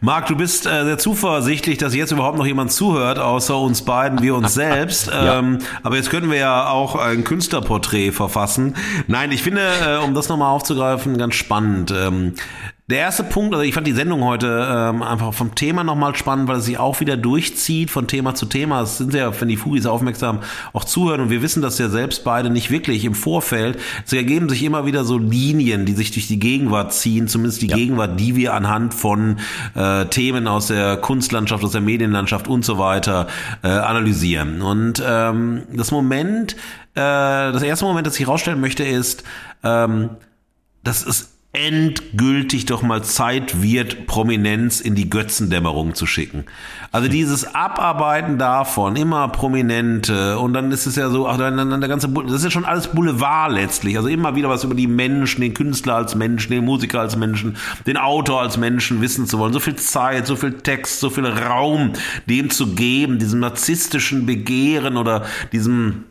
Marc, 0.00 0.26
du 0.26 0.36
bist 0.36 0.66
äh, 0.66 0.84
sehr 0.84 0.98
zuversichtlich, 0.98 1.78
dass 1.78 1.94
jetzt 1.94 2.12
überhaupt 2.12 2.36
noch 2.36 2.46
jemand 2.46 2.70
zuhört, 2.70 3.18
außer 3.18 3.58
uns 3.58 3.82
beiden, 3.82 4.22
wir 4.22 4.34
uns 4.34 4.54
selbst. 4.54 5.08
ja. 5.08 5.38
ähm, 5.38 5.58
aber 5.82 5.96
jetzt 5.96 6.10
können 6.10 6.30
wir 6.30 6.38
ja 6.38 6.68
auch 6.68 6.96
ein 6.96 7.24
Künstlerporträt 7.24 8.12
verfassen. 8.12 8.74
Nein, 9.06 9.32
ich 9.32 9.42
finde, 9.42 9.62
äh, 9.62 10.04
um 10.04 10.14
das 10.14 10.28
nochmal 10.28 10.50
aufzugreifen, 10.52 11.16
ganz 11.18 11.34
spannend. 11.34 11.92
Ähm, 11.96 12.34
der 12.88 12.98
erste 12.98 13.24
Punkt, 13.24 13.52
also 13.52 13.64
ich 13.64 13.74
fand 13.74 13.84
die 13.84 13.92
Sendung 13.92 14.22
heute 14.22 14.64
ähm, 14.70 15.02
einfach 15.02 15.34
vom 15.34 15.56
Thema 15.56 15.82
nochmal 15.82 16.14
spannend, 16.14 16.46
weil 16.46 16.58
es 16.58 16.66
sich 16.66 16.78
auch 16.78 17.00
wieder 17.00 17.16
durchzieht 17.16 17.90
von 17.90 18.06
Thema 18.06 18.36
zu 18.36 18.46
Thema. 18.46 18.82
Es 18.82 18.98
sind 18.98 19.12
ja, 19.12 19.40
wenn 19.40 19.48
die 19.48 19.56
Fugis 19.56 19.86
aufmerksam 19.86 20.38
auch 20.72 20.84
zuhören 20.84 21.20
und 21.22 21.30
wir 21.30 21.42
wissen 21.42 21.62
das 21.62 21.78
ja 21.78 21.88
selbst 21.88 22.22
beide 22.22 22.48
nicht 22.48 22.70
wirklich 22.70 23.04
im 23.04 23.14
Vorfeld. 23.14 23.80
Es 24.04 24.12
ergeben 24.12 24.48
sich 24.48 24.62
immer 24.62 24.86
wieder 24.86 25.04
so 25.04 25.18
Linien, 25.18 25.84
die 25.84 25.94
sich 25.94 26.12
durch 26.12 26.28
die 26.28 26.38
Gegenwart 26.38 26.92
ziehen, 26.92 27.26
zumindest 27.26 27.60
die 27.60 27.66
ja. 27.66 27.76
Gegenwart, 27.76 28.20
die 28.20 28.36
wir 28.36 28.54
anhand 28.54 28.94
von 28.94 29.40
äh, 29.74 30.04
Themen 30.06 30.46
aus 30.46 30.68
der 30.68 30.96
Kunstlandschaft, 30.96 31.64
aus 31.64 31.72
der 31.72 31.80
Medienlandschaft 31.80 32.46
und 32.46 32.64
so 32.64 32.78
weiter 32.78 33.26
äh, 33.64 33.68
analysieren. 33.68 34.62
Und 34.62 35.02
ähm, 35.04 35.64
das 35.72 35.90
Moment, 35.90 36.52
äh, 36.94 37.00
das 37.00 37.62
erste 37.64 37.84
Moment, 37.84 38.06
das 38.06 38.14
ich 38.14 38.26
herausstellen 38.26 38.60
möchte, 38.60 38.84
ist, 38.84 39.24
ähm, 39.64 40.10
dass 40.84 41.04
es 41.04 41.35
endgültig 41.56 42.66
doch 42.66 42.82
mal 42.82 43.02
Zeit 43.02 43.62
wird, 43.62 44.06
Prominenz 44.06 44.80
in 44.80 44.94
die 44.94 45.08
Götzendämmerung 45.08 45.94
zu 45.94 46.06
schicken. 46.06 46.44
Also 46.92 47.08
dieses 47.08 47.54
Abarbeiten 47.54 48.38
davon, 48.38 48.96
immer 48.96 49.28
Prominente 49.28 50.38
und 50.38 50.52
dann 50.52 50.70
ist 50.70 50.86
es 50.86 50.96
ja 50.96 51.08
so, 51.08 51.26
ach, 51.26 51.38
dann, 51.38 51.56
dann 51.56 51.80
der 51.80 51.88
ganze, 51.88 52.08
das 52.08 52.32
ist 52.32 52.44
ja 52.44 52.50
schon 52.50 52.64
alles 52.64 52.88
Boulevard 52.88 53.52
letztlich. 53.52 53.96
Also 53.96 54.08
immer 54.08 54.36
wieder 54.36 54.48
was 54.48 54.64
über 54.64 54.74
die 54.74 54.86
Menschen, 54.86 55.40
den 55.40 55.54
Künstler 55.54 55.96
als 55.96 56.14
Menschen, 56.14 56.52
den 56.52 56.64
Musiker 56.64 57.00
als 57.00 57.16
Menschen, 57.16 57.56
den 57.86 57.96
Autor 57.96 58.42
als 58.42 58.56
Menschen 58.56 59.00
wissen 59.00 59.26
zu 59.26 59.38
wollen. 59.38 59.52
So 59.52 59.60
viel 59.60 59.76
Zeit, 59.76 60.26
so 60.26 60.36
viel 60.36 60.52
Text, 60.52 61.00
so 61.00 61.10
viel 61.10 61.26
Raum 61.26 61.92
dem 62.28 62.50
zu 62.50 62.74
geben, 62.74 63.18
diesem 63.18 63.40
narzisstischen 63.40 64.26
Begehren 64.26 64.96
oder 64.96 65.24
diesem 65.52 66.04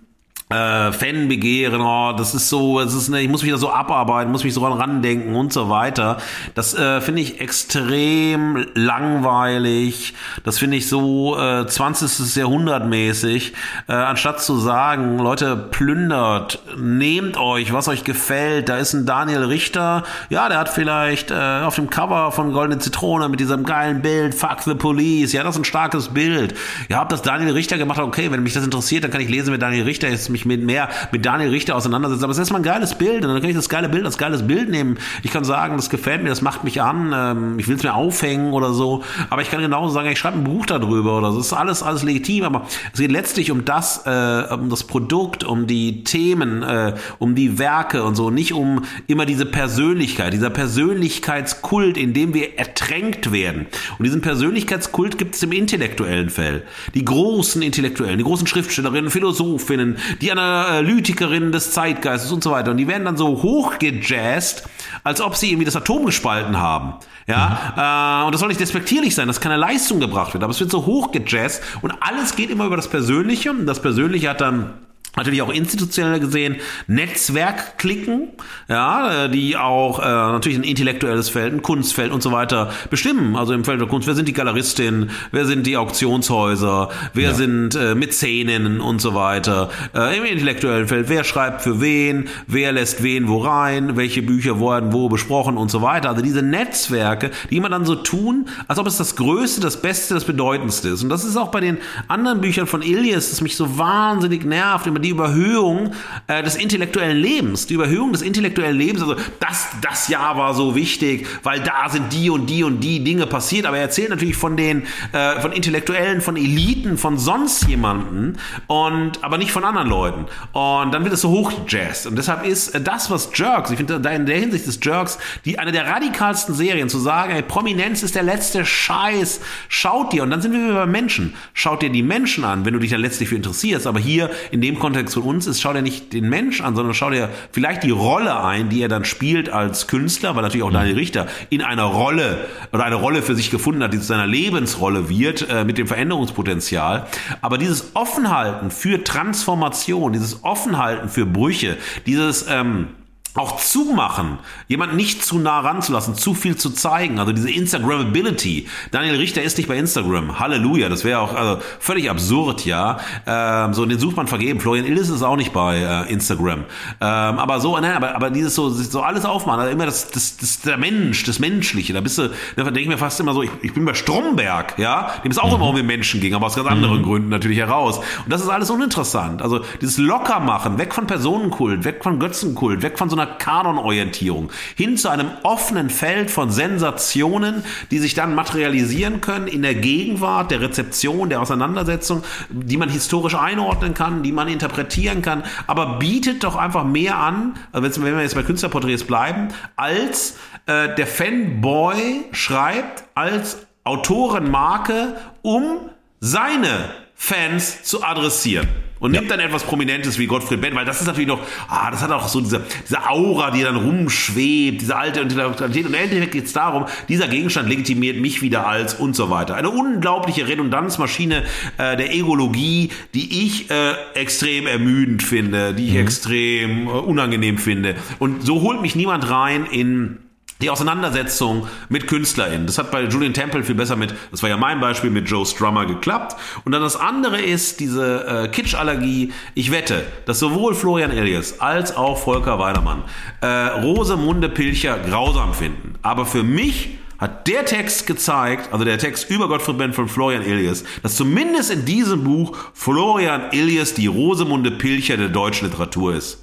äh, 0.50 0.92
Fanbegehren, 0.92 1.82
oh, 1.82 2.14
das 2.16 2.36
ist 2.36 2.50
so, 2.50 2.80
es 2.80 2.94
ist, 2.94 3.10
ne, 3.10 3.20
ich 3.20 3.30
muss 3.30 3.42
mich 3.42 3.52
da 3.52 3.58
so 3.58 3.72
abarbeiten, 3.72 4.32
muss 4.32 4.44
mich 4.44 4.54
so 4.54 4.64
randenken 4.64 5.36
und 5.36 5.52
so 5.52 5.70
weiter. 5.70 6.18
Das 6.54 6.76
äh, 6.76 7.02
finde 7.02 7.22
ich 7.22 7.42
extrem 7.42 8.68
langweilig. 8.76 10.14
Das 10.44 10.60
finde 10.60 10.78
ich 10.78 10.88
so 10.88 11.36
äh, 11.40 11.66
20. 11.66 12.36
Jahrhundert 12.36 12.88
mäßig. 12.88 13.54
Äh, 13.88 13.94
anstatt 13.94 14.40
zu 14.40 14.58
sagen, 14.58 15.18
Leute, 15.18 15.56
plündert, 15.56 16.60
nehmt 16.78 17.38
euch, 17.38 17.74
was 17.74 17.88
euch 17.88 18.04
gefällt. 18.04 18.70
Da 18.70 18.78
ist 18.78 18.94
ein 18.94 19.08
Daniel 19.08 19.46
Richter, 19.46 20.04
ja, 20.30 20.48
der 20.48 20.60
hat 20.60 20.70
vielleicht 20.70 21.32
äh, 21.32 21.62
auf 21.64 21.74
dem 21.74 21.90
Cover 21.90 22.32
von 22.32 22.54
Goldene 22.54 22.80
Zitrone 22.80 23.30
mit 23.30 23.40
diesem 23.40 23.64
geilen 23.64 24.04
Bild, 24.04 24.36
Fuck 24.36 24.62
the 24.62 24.76
Police, 24.76 25.34
ja, 25.34 25.44
das 25.44 25.56
ist 25.56 25.62
ein 25.62 25.66
starkes 25.66 26.10
Bild. 26.10 26.54
Ja, 26.88 26.98
habt 26.98 27.12
das 27.12 27.24
Daniel 27.24 27.54
Richter 27.54 27.80
gemacht, 27.80 28.00
okay, 28.00 28.30
wenn 28.30 28.44
mich 28.44 28.54
das 28.54 28.64
interessiert, 28.64 29.04
dann 29.04 29.10
kann 29.10 29.22
ich 29.22 29.30
lesen, 29.30 29.50
wer 29.50 29.58
Daniel 29.58 29.86
Richter 29.86 30.08
ist 30.08 30.30
mich 30.36 30.45
mit 30.46 30.64
mehr 30.64 30.90
mit 31.12 31.26
Daniel 31.26 31.50
Richter 31.50 31.76
auseinandersetzen. 31.76 32.24
Aber 32.24 32.32
es 32.32 32.38
ist 32.38 32.42
erstmal 32.42 32.62
ein 32.62 32.66
geiles 32.66 32.96
Bild 32.96 33.24
und 33.24 33.34
dann 33.34 33.42
kann 33.42 33.50
ich 33.50 33.56
das 33.56 33.70
geile 33.70 33.90
Bild 33.90 34.06
als 34.06 34.18
geiles 34.18 34.46
Bild 34.46 34.70
nehmen. 34.70 34.98
Ich 35.24 35.32
kann 35.32 35.44
sagen, 35.44 35.78
das 35.78 35.90
gefällt 35.90 36.24
mir, 36.24 36.30
das 36.30 36.42
macht 36.42 36.64
mich 36.64 36.82
an, 36.82 37.14
ähm, 37.14 37.60
ich 37.60 37.68
will 37.68 37.76
es 37.76 37.84
mir 37.84 37.94
aufhängen 37.94 38.54
oder 38.54 38.74
so. 38.74 39.04
Aber 39.30 39.42
ich 39.42 39.50
kann 39.50 39.62
genauso 39.62 39.94
sagen, 39.94 40.10
ich 40.10 40.20
schreibe 40.20 40.38
ein 40.38 40.44
Buch 40.44 40.66
darüber 40.66 41.18
oder 41.18 41.32
so. 41.32 41.38
Das 41.38 41.48
ist 41.48 41.54
alles, 41.54 41.84
alles 41.84 42.04
legitim. 42.04 42.44
Aber 42.44 42.66
es 42.94 43.00
geht 43.00 43.12
letztlich 43.12 43.52
um 43.52 43.66
das, 43.66 44.06
äh, 44.06 44.44
um 44.54 44.70
das 44.70 44.84
Produkt, 44.84 45.44
um 45.44 45.68
die 45.68 46.04
Themen, 46.04 46.64
äh, 46.64 46.96
um 47.20 47.36
die 47.36 47.58
Werke 47.60 48.04
und 48.04 48.16
so, 48.16 48.30
nicht 48.30 48.54
um 48.54 48.84
immer 49.08 49.26
diese 49.26 49.46
Persönlichkeit, 49.46 50.34
dieser 50.34 50.50
Persönlichkeitskult, 50.50 51.98
in 51.98 52.14
dem 52.14 52.34
wir 52.34 52.58
ertränkt 52.58 53.32
werden. 53.32 53.68
Und 53.98 54.04
diesen 54.06 54.22
Persönlichkeitskult 54.22 55.18
gibt 55.18 55.36
es 55.36 55.44
im 55.44 55.52
intellektuellen 55.52 56.30
Feld. 56.30 56.64
Die 56.94 57.06
großen 57.06 57.62
Intellektuellen, 57.62 58.18
die 58.18 58.24
großen 58.24 58.48
Schriftstellerinnen, 58.48 59.12
Philosophinnen, 59.12 59.98
die 60.22 60.25
Analytikerinnen 60.32 61.52
des 61.52 61.72
Zeitgeistes 61.72 62.32
und 62.32 62.44
so 62.44 62.52
weiter. 62.52 62.72
Und 62.72 62.78
die 62.78 62.88
werden 62.88 63.06
dann 63.06 63.18
so 63.18 63.42
hochgejazzt, 63.42 64.64
als 65.04 65.22
ob 65.22 65.36
sie 65.36 65.50
irgendwie 65.50 65.66
das 65.66 65.76
Atom 65.76 66.06
gespalten 66.06 66.58
haben. 66.58 66.94
Ja, 67.28 67.74
mhm. 67.76 68.24
äh, 68.24 68.26
und 68.28 68.32
das 68.34 68.40
soll 68.40 68.50
nicht 68.50 68.60
despektierlich 68.60 69.16
sein, 69.16 69.28
dass 69.28 69.42
keine 69.42 69.58
Leistung 69.58 70.00
gebracht 70.00 70.34
wird, 70.34 70.44
aber 70.44 70.52
es 70.52 70.60
wird 70.60 70.70
so 70.70 70.86
hochgejazzt 70.86 71.64
und 71.82 71.92
alles 72.02 72.36
geht 72.36 72.52
immer 72.52 72.66
über 72.66 72.76
das 72.76 72.88
Persönliche. 72.88 73.50
Und 73.52 73.66
das 73.66 73.82
Persönliche 73.82 74.30
hat 74.30 74.42
dann 74.42 74.74
natürlich 75.16 75.42
auch 75.42 75.52
institutionell 75.52 76.20
gesehen 76.20 76.58
Netzwerkklicken, 76.88 78.30
ja, 78.68 79.28
die 79.28 79.58
auch 79.58 80.00
äh, 80.00 80.04
natürlich 80.04 80.58
ein 80.58 80.64
intellektuelles 80.64 81.30
Feld, 81.30 81.54
ein 81.54 81.62
Kunstfeld 81.62 82.12
und 82.12 82.22
so 82.22 82.32
weiter 82.32 82.72
bestimmen. 82.90 83.36
Also 83.36 83.54
im 83.54 83.64
Feld 83.64 83.80
der 83.80 83.88
Kunst, 83.88 84.08
wer 84.08 84.16
sind 84.16 84.28
die 84.28 84.34
Galeristinnen, 84.34 85.10
wer 85.32 85.46
sind 85.46 85.66
die 85.66 85.78
Auktionshäuser, 85.78 86.90
wer 87.14 87.30
ja. 87.30 87.34
sind 87.34 87.76
äh, 87.76 87.96
Mäzeninnen 87.96 88.82
und 88.82 89.02
so 89.02 89.14
weiter. 89.16 89.70
Äh, 89.94 90.18
Im 90.18 90.26
intellektuellen 90.26 90.88
Feld, 90.88 91.10
wer 91.10 91.24
schreibt 91.24 91.62
für 91.62 91.82
wen, 91.82 92.28
wer 92.48 92.72
lässt 92.72 93.04
wen 93.04 93.28
wo 93.28 93.38
rein, 93.38 93.96
welche 93.98 94.22
Bücher 94.22 94.60
wurden 94.60 94.94
wo 94.94 95.10
besprochen 95.10 95.58
und 95.58 95.72
so 95.72 95.82
weiter. 95.82 96.10
Also 96.10 96.22
diese 96.22 96.42
Netzwerke, 96.42 97.32
die 97.50 97.58
immer 97.58 97.70
dann 97.70 97.86
so 97.86 97.96
tun, 97.96 98.48
als 98.68 98.80
ob 98.80 98.88
es 98.88 98.98
das 98.98 99.16
Größte, 99.16 99.62
das 99.62 99.82
Beste, 99.82 100.14
das 100.14 100.26
Bedeutendste 100.26 100.90
ist. 100.90 101.04
Und 101.04 101.10
das 101.10 101.24
ist 101.24 101.38
auch 101.38 101.50
bei 101.50 101.60
den 101.60 101.78
anderen 102.08 102.42
Büchern 102.42 102.68
von 102.68 102.82
Ilias, 102.82 103.30
das 103.30 103.42
mich 103.42 103.56
so 103.56 103.78
wahnsinnig 103.78 104.46
nervt, 104.46 104.88
immer 104.88 105.00
die 105.06 105.12
Überhöhung 105.12 105.94
äh, 106.28 106.44
des 106.44 106.56
intellektuellen 106.56 107.18
Lebens. 107.18 107.68
Die 107.68 107.76
Überhöhung 107.76 108.12
des 108.12 108.22
intellektuellen 108.22 108.78
Lebens. 108.78 109.02
Also 109.02 109.16
das, 109.40 109.68
das 109.82 110.08
Jahr 110.08 110.38
war 110.38 110.54
so 110.54 110.76
wichtig, 110.76 111.28
weil 111.44 111.62
da 111.62 111.90
sind 111.90 112.12
die 112.12 112.30
und 112.30 112.48
die 112.48 112.64
und 112.64 112.80
die 112.82 113.04
Dinge 113.04 113.28
passiert. 113.28 113.66
Aber 113.66 113.78
er 113.78 113.84
erzählt 113.84 114.10
natürlich 114.10 114.36
von 114.36 114.58
den, 114.58 114.84
äh, 115.12 115.40
von 115.40 115.52
Intellektuellen, 115.52 116.22
von 116.22 116.36
Eliten, 116.36 116.98
von 116.98 117.18
sonst 117.18 117.68
jemanden 117.68 118.38
und 118.68 119.24
aber 119.24 119.38
nicht 119.38 119.52
von 119.52 119.64
anderen 119.64 119.88
Leuten. 119.88 120.26
Und 120.52 120.92
dann 120.94 121.04
wird 121.04 121.14
es 121.14 121.22
so 121.22 121.30
hochgejazzt. 121.30 122.08
Und 122.08 122.18
deshalb 122.18 122.46
ist 122.46 122.70
äh, 122.70 122.82
das, 122.82 123.12
was 123.12 123.30
Jerks, 123.34 123.70
ich 123.70 123.78
finde 123.78 124.00
da 124.00 124.10
in 124.10 124.26
der 124.26 124.40
Hinsicht 124.40 124.68
des 124.68 124.80
Jerks, 124.82 125.20
die 125.46 125.60
eine 125.60 125.72
der 125.72 125.88
radikalsten 125.88 126.56
Serien 126.56 126.90
zu 126.90 126.98
sagen, 126.98 127.34
ey, 127.34 127.44
Prominenz 127.44 128.02
ist 128.02 128.16
der 128.16 128.24
letzte 128.24 128.66
Scheiß. 128.66 129.42
Schaut 129.70 130.14
dir, 130.14 130.24
und 130.24 130.32
dann 130.32 130.42
sind 130.42 130.54
wir 130.54 130.64
wieder 130.64 130.74
bei 130.74 130.86
Menschen. 130.88 131.36
Schaut 131.54 131.84
dir 131.84 131.92
die 131.92 132.04
Menschen 132.04 132.44
an, 132.44 132.66
wenn 132.66 132.74
du 132.74 132.80
dich 132.80 132.90
dann 132.90 133.02
letztlich 133.02 133.30
für 133.30 133.36
interessierst. 133.36 133.86
Aber 133.86 134.00
hier 134.00 134.32
in 134.50 134.62
dem 134.62 134.80
Kontext 134.80 134.95
Kontext 134.96 135.16
von 135.16 135.24
uns 135.24 135.46
ist, 135.46 135.60
schau 135.60 135.74
dir 135.74 135.82
nicht 135.82 136.14
den 136.14 136.30
Mensch 136.30 136.62
an, 136.62 136.74
sondern 136.74 136.94
schau 136.94 137.10
dir 137.10 137.30
vielleicht 137.52 137.84
die 137.84 137.92
Rolle 137.92 138.42
ein, 138.42 138.70
die 138.70 138.82
er 138.82 138.88
dann 138.88 139.04
spielt 139.04 139.50
als 139.50 139.88
Künstler, 139.88 140.38
weil 140.38 140.44
natürlich 140.44 140.64
auch 140.64 140.72
Daniel 140.72 140.96
Richter 140.96 141.28
in 141.50 141.62
einer 141.62 141.84
Rolle 141.84 142.46
oder 142.72 142.86
eine 142.86 142.96
Rolle 142.96 143.22
für 143.22 143.36
sich 143.36 143.52
gefunden 143.52 143.84
hat, 143.84 143.92
die 143.92 144.00
zu 144.00 144.06
seiner 144.06 144.26
Lebensrolle 144.26 145.10
wird, 145.10 145.50
äh, 145.50 145.66
mit 145.66 145.78
dem 145.78 145.88
Veränderungspotenzial. 145.88 147.08
Aber 147.42 147.58
dieses 147.58 147.92
Offenhalten 147.94 148.72
für 148.72 149.04
Transformation, 149.04 150.14
dieses 150.14 150.46
Offenhalten 150.46 151.10
für 151.10 151.26
Brüche, 151.26 151.76
dieses 152.06 152.46
ähm, 152.50 152.88
auch 153.36 153.58
zumachen, 153.58 154.40
jemanden 154.70 154.96
nicht 154.96 155.24
zu 155.24 155.38
nah 155.40 155.60
ranzulassen, 155.60 156.16
zu 156.16 156.34
viel 156.34 156.56
zu 156.56 156.70
zeigen, 156.70 157.20
also 157.20 157.34
diese 157.34 157.52
Instagrammability. 157.52 158.68
Daniel 158.92 159.18
Richter 159.18 159.44
ist 159.44 159.58
nicht 159.58 159.68
bei 159.68 159.78
Instagram. 159.78 160.40
Halleluja, 160.40 160.88
das 160.88 161.04
wäre 161.04 161.20
auch 161.20 161.36
also 161.36 161.62
völlig 161.80 162.10
absurd, 162.10 162.66
ja. 162.66 162.98
Ähm, 163.28 163.74
so 163.74 163.86
den 163.86 164.00
sucht 164.00 164.16
man 164.16 164.28
vergeben. 164.28 164.62
Florian 164.62 164.86
Illis 164.86 165.10
ist 165.10 165.22
auch 165.22 165.36
nicht 165.36 165.52
bei 165.52 165.78
äh, 165.78 166.12
Instagram. 166.12 166.60
Ähm, 166.60 166.66
aber 167.00 167.60
so, 167.60 167.78
nein, 167.78 167.98
aber, 167.98 168.16
aber 168.16 168.30
dieses 168.30 168.56
so, 168.56 168.70
so 168.70 169.02
alles 169.02 169.26
aufmachen, 169.26 169.60
also 169.60 169.72
immer 169.72 169.86
das, 169.86 170.10
das, 170.12 170.38
das 170.38 170.62
der 170.62 170.78
Mensch, 170.78 171.24
das 171.24 171.40
Menschliche. 171.40 171.92
Da 171.92 172.00
bist 172.00 172.18
du, 172.18 172.32
da 172.56 172.64
denke 172.64 172.82
ich 172.82 172.88
mir 172.88 172.98
fast 172.98 173.20
immer 173.20 173.34
so, 173.34 173.44
ich, 173.44 173.52
ich 173.62 173.74
bin 173.74 173.84
bei 173.84 173.94
Stromberg, 173.94 174.80
ja, 174.80 175.12
dem 175.26 175.32
es 175.32 175.38
auch 175.38 175.50
mhm. 175.50 175.56
immer 175.56 175.68
um 175.68 175.76
den 175.76 175.86
Menschen 175.86 176.22
ging, 176.22 176.34
aber 176.36 176.46
aus 176.46 176.56
ganz 176.56 176.70
anderen 176.70 177.00
mhm. 177.00 177.04
Gründen 177.04 177.30
natürlich 177.30 177.58
heraus. 177.58 177.98
Und 177.98 178.30
das 178.30 178.42
ist 178.42 178.48
alles 178.48 178.70
uninteressant. 178.70 179.42
Also 179.42 179.60
dieses 179.82 179.98
Lockermachen, 179.98 180.78
weg 180.78 180.94
von 180.94 181.06
Personenkult, 181.06 181.84
weg 181.84 182.02
von 182.02 182.18
Götzenkult, 182.18 182.82
weg 182.82 182.98
von 182.98 183.10
so 183.10 183.18
einer 183.18 183.25
Kanonorientierung 183.26 184.52
hin 184.76 184.98
zu 184.98 185.10
einem 185.10 185.32
offenen 185.44 185.90
Feld 185.90 186.32
von 186.32 186.52
Sensationen, 186.52 187.64
die 187.92 188.00
sich 188.00 188.14
dann 188.14 188.36
materialisieren 188.36 189.22
können 189.22 189.48
in 189.48 189.62
der 189.62 189.76
Gegenwart, 189.76 190.52
der 190.52 190.62
Rezeption, 190.62 191.30
der 191.30 191.42
Auseinandersetzung, 191.42 192.24
die 192.50 192.78
man 192.78 192.90
historisch 192.90 193.36
einordnen 193.36 193.94
kann, 193.94 194.24
die 194.24 194.32
man 194.32 194.48
interpretieren 194.48 195.22
kann, 195.22 195.44
aber 195.68 195.98
bietet 196.00 196.44
doch 196.44 196.56
einfach 196.56 196.84
mehr 196.84 197.18
an, 197.18 197.56
also 197.72 198.04
wenn 198.04 198.16
wir 198.16 198.22
jetzt 198.22 198.36
bei 198.36 198.44
Künstlerporträts 198.44 199.04
bleiben, 199.04 199.50
als 199.76 200.38
äh, 200.66 200.96
der 200.96 201.08
Fanboy 201.08 202.26
schreibt, 202.32 203.04
als 203.16 203.66
Autorenmarke, 203.84 205.16
um 205.42 205.90
seine 206.20 206.90
Fans 207.16 207.84
zu 207.84 208.04
adressieren 208.04 208.68
und 209.00 209.12
nimmt 209.12 209.30
dann 209.30 209.40
etwas 209.40 209.64
Prominentes 209.64 210.18
wie 210.18 210.26
Gottfried 210.26 210.62
Benn, 210.62 210.76
weil 210.76 210.86
das 210.86 211.02
ist 211.02 211.08
natürlich 211.08 211.28
noch, 211.28 211.42
ah, 211.68 211.92
das 211.92 212.02
hat 212.02 212.12
auch 212.12 212.28
so 212.28 212.40
diese, 212.42 212.66
diese 212.88 213.08
Aura, 213.10 213.52
die 213.52 213.62
dann 213.62 213.76
rumschwebt, 213.76 214.82
diese 214.82 214.96
alte 214.96 215.20
Intellektualität. 215.20 215.86
Und 215.86 215.94
im 215.94 216.00
Endeffekt 216.00 216.32
geht 216.32 216.46
es 216.46 216.54
darum, 216.54 216.86
dieser 217.10 217.28
Gegenstand 217.28 217.70
legitimiert 217.70 218.18
mich 218.18 218.42
wieder 218.42 218.68
als 218.68 218.94
und 218.94 219.16
so 219.16 219.30
weiter. 219.30 219.56
Eine 219.56 219.70
unglaubliche 219.70 220.48
Redundanzmaschine 220.48 221.44
äh, 221.78 221.98
der 221.98 222.14
Egologie, 222.14 222.90
die 223.14 223.46
ich 223.46 223.70
äh, 223.70 223.94
extrem 224.14 224.68
ermüdend 224.68 225.24
finde, 225.24 225.74
die 225.74 225.88
ich 225.88 225.94
mhm. 225.94 226.00
extrem 226.00 226.88
äh, 226.88 226.92
unangenehm 226.92 227.58
finde. 227.58 227.96
Und 228.20 228.44
so 228.44 228.62
holt 228.62 228.82
mich 228.82 228.96
niemand 228.96 229.30
rein 229.30 229.66
in 229.66 230.20
die 230.62 230.70
Auseinandersetzung 230.70 231.68
mit 231.90 232.08
KünstlerInnen. 232.08 232.66
Das 232.66 232.78
hat 232.78 232.92
bei 232.92 233.04
Julian 233.04 233.34
Temple 233.34 233.64
viel 233.64 233.76
besser 233.76 233.96
mit, 233.96 234.14
das 234.32 234.42
war 234.42 234.50
ja 234.50 234.58
mein 234.58 234.80
Beispiel, 234.80 235.10
mit 235.10 235.30
Joe 235.30 235.46
Strummer 235.46 235.86
geklappt. 235.86 236.36
Und 236.64 236.72
dann 236.72 236.82
das 236.82 236.96
andere 236.96 237.42
ist 237.42 237.80
diese 237.80 238.26
äh, 238.26 238.48
Kitschallergie. 238.48 239.34
Ich 239.54 239.72
wette, 239.72 240.06
dass 240.26 240.40
sowohl 240.40 240.74
Florian 240.74 241.12
Elias 241.12 241.60
als 241.60 241.96
auch 241.96 242.18
Volker 242.18 242.58
Weidermann 242.58 243.04
äh, 243.42 243.48
Rosemunde 243.48 244.48
Pilcher 244.48 244.98
grausam 245.00 245.54
finden. 245.54 245.96
Aber 246.02 246.26
für 246.26 246.44
mich 246.44 247.00
hat 247.18 247.48
der 247.48 247.66
Text 247.66 248.08
gezeigt, 248.08 248.72
also 248.72 248.86
der 248.86 248.98
Text 248.98 249.30
über 249.30 249.48
Gottfried 249.48 249.78
Benn 249.78 249.94
von 249.94 250.08
Florian 250.08 250.42
Elias, 250.44 250.84
dass 251.02 251.16
zumindest 251.16 251.72
in 251.72 251.86
diesem 251.86 252.24
Buch 252.24 252.58
Florian 252.74 253.52
Elias 253.52 253.94
die 253.94 254.08
Rosemunde 254.08 254.72
Pilcher 254.72 255.18
der 255.18 255.30
deutschen 255.30 255.68
Literatur 255.68 256.16
ist. 256.16 256.40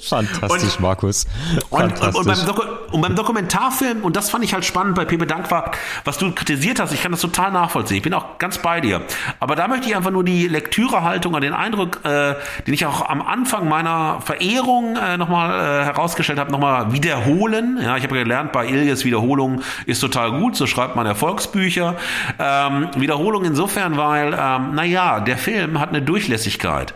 Fantastisch, 0.00 0.76
und, 0.76 0.80
Markus. 0.80 1.26
Fantastisch. 1.70 2.14
Und, 2.14 2.26
und, 2.26 2.56
beim 2.56 2.68
und, 2.92 3.00
beim 3.00 3.16
Dokumentarfilm, 3.16 4.02
und 4.02 4.16
das 4.16 4.30
fand 4.30 4.44
ich 4.44 4.54
halt 4.54 4.64
spannend 4.64 4.94
bei 4.94 5.04
Pepe 5.04 5.26
Dankwa, 5.26 5.70
was 6.04 6.18
du 6.18 6.32
kritisiert 6.32 6.80
hast, 6.80 6.92
ich 6.92 7.02
kann 7.02 7.12
das 7.12 7.20
total 7.20 7.52
nachvollziehen. 7.52 7.98
Ich 7.98 8.02
bin 8.02 8.14
auch 8.14 8.38
ganz 8.38 8.58
bei 8.58 8.80
dir. 8.80 9.02
Aber 9.40 9.56
da 9.56 9.68
möchte 9.68 9.88
ich 9.88 9.96
einfach 9.96 10.10
nur 10.10 10.24
die 10.24 10.48
Lektürehaltung 10.48 11.34
und 11.34 11.42
den 11.42 11.52
Eindruck, 11.52 12.04
äh, 12.04 12.34
den 12.66 12.74
ich 12.74 12.86
auch 12.86 13.08
am 13.08 13.22
Anfang 13.22 13.68
meiner 13.68 14.20
Verehrung 14.20 14.96
äh, 14.96 15.16
nochmal 15.16 15.50
äh, 15.50 15.84
herausgestellt 15.84 16.38
habe, 16.38 16.52
nochmal 16.52 16.92
wiederholen. 16.92 17.78
Ja, 17.82 17.96
ich 17.96 18.04
habe 18.04 18.14
gelernt, 18.16 18.52
bei 18.52 18.66
Ilias 18.66 19.04
Wiederholung 19.04 19.62
ist 19.86 20.00
total 20.00 20.32
gut, 20.32 20.56
so 20.56 20.66
schreibt 20.66 20.96
man 20.96 21.06
Erfolgsbücher. 21.06 21.96
Ähm, 22.38 22.88
Wiederholung 22.96 23.44
insofern, 23.44 23.96
weil, 23.96 24.34
ähm, 24.38 24.74
naja, 24.74 25.20
der 25.20 25.38
Film 25.38 25.80
hat 25.80 25.90
eine 25.90 26.02
Durchlässigkeit. 26.02 26.94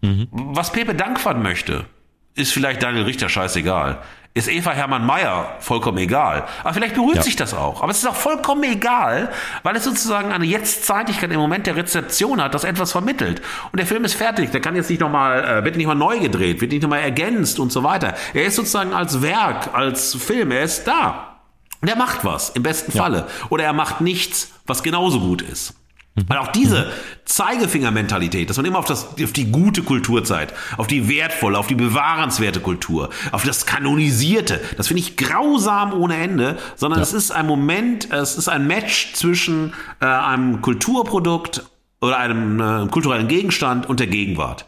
Mhm. 0.00 0.28
Was 0.30 0.72
Pepe 0.72 0.94
Dankwart 0.94 1.42
möchte, 1.42 1.84
ist 2.38 2.52
vielleicht 2.52 2.82
Daniel 2.82 3.04
Richter 3.04 3.28
scheißegal. 3.28 3.98
Ist 4.34 4.48
Eva 4.48 4.70
Hermann 4.70 5.04
Mayer 5.04 5.56
vollkommen 5.58 5.98
egal. 5.98 6.46
Aber 6.62 6.72
vielleicht 6.72 6.94
berührt 6.94 7.16
ja. 7.16 7.22
sich 7.22 7.34
das 7.34 7.54
auch. 7.54 7.82
Aber 7.82 7.90
es 7.90 7.98
ist 7.98 8.06
auch 8.06 8.14
vollkommen 8.14 8.62
egal, 8.62 9.32
weil 9.64 9.74
es 9.74 9.82
sozusagen 9.82 10.32
eine 10.32 10.44
Jetztzeitigkeit 10.44 11.32
im 11.32 11.40
Moment 11.40 11.66
der 11.66 11.74
Rezeption 11.74 12.40
hat, 12.40 12.54
das 12.54 12.62
etwas 12.62 12.92
vermittelt. 12.92 13.42
Und 13.72 13.78
der 13.80 13.86
Film 13.86 14.04
ist 14.04 14.14
fertig. 14.14 14.50
Der 14.50 14.60
kann 14.60 14.76
jetzt 14.76 14.90
nicht 14.90 15.00
nochmal, 15.00 15.44
äh, 15.44 15.64
wird 15.64 15.76
nicht 15.76 15.86
mal 15.86 15.94
neu 15.94 16.20
gedreht, 16.20 16.60
wird 16.60 16.70
nicht 16.70 16.82
nochmal 16.82 17.00
ergänzt 17.00 17.58
und 17.58 17.72
so 17.72 17.82
weiter. 17.82 18.14
Er 18.32 18.44
ist 18.44 18.54
sozusagen 18.54 18.92
als 18.92 19.22
Werk, 19.22 19.74
als 19.74 20.14
Film, 20.14 20.52
er 20.52 20.62
ist 20.62 20.84
da. 20.84 21.40
Und 21.80 21.88
er 21.88 21.96
macht 21.96 22.24
was, 22.24 22.50
im 22.50 22.62
besten 22.62 22.92
ja. 22.92 23.02
Falle. 23.02 23.26
Oder 23.48 23.64
er 23.64 23.72
macht 23.72 24.00
nichts, 24.00 24.52
was 24.66 24.82
genauso 24.84 25.20
gut 25.20 25.42
ist. 25.42 25.74
Weil 26.26 26.38
auch 26.38 26.48
diese 26.48 26.90
Zeigefingermentalität, 27.24 28.48
dass 28.48 28.56
man 28.56 28.66
immer 28.66 28.78
auf, 28.78 28.86
das, 28.86 29.08
auf 29.22 29.32
die 29.32 29.50
gute 29.50 29.82
Kultur 29.82 30.24
zeigt, 30.24 30.54
auf 30.76 30.86
die 30.86 31.08
wertvolle, 31.08 31.58
auf 31.58 31.66
die 31.66 31.74
bewahrenswerte 31.74 32.60
Kultur, 32.60 33.10
auf 33.32 33.44
das 33.44 33.66
Kanonisierte, 33.66 34.60
das 34.76 34.88
finde 34.88 35.02
ich 35.02 35.16
grausam 35.16 35.92
ohne 35.92 36.16
Ende, 36.16 36.58
sondern 36.74 37.00
ja. 37.00 37.02
es 37.04 37.12
ist 37.12 37.30
ein 37.30 37.46
Moment, 37.46 38.10
es 38.10 38.36
ist 38.36 38.48
ein 38.48 38.66
Match 38.66 39.12
zwischen 39.12 39.74
äh, 40.00 40.06
einem 40.06 40.62
Kulturprodukt 40.62 41.64
oder 42.00 42.18
einem 42.18 42.60
äh, 42.60 42.86
kulturellen 42.88 43.28
Gegenstand 43.28 43.88
und 43.88 44.00
der 44.00 44.06
Gegenwart. 44.06 44.64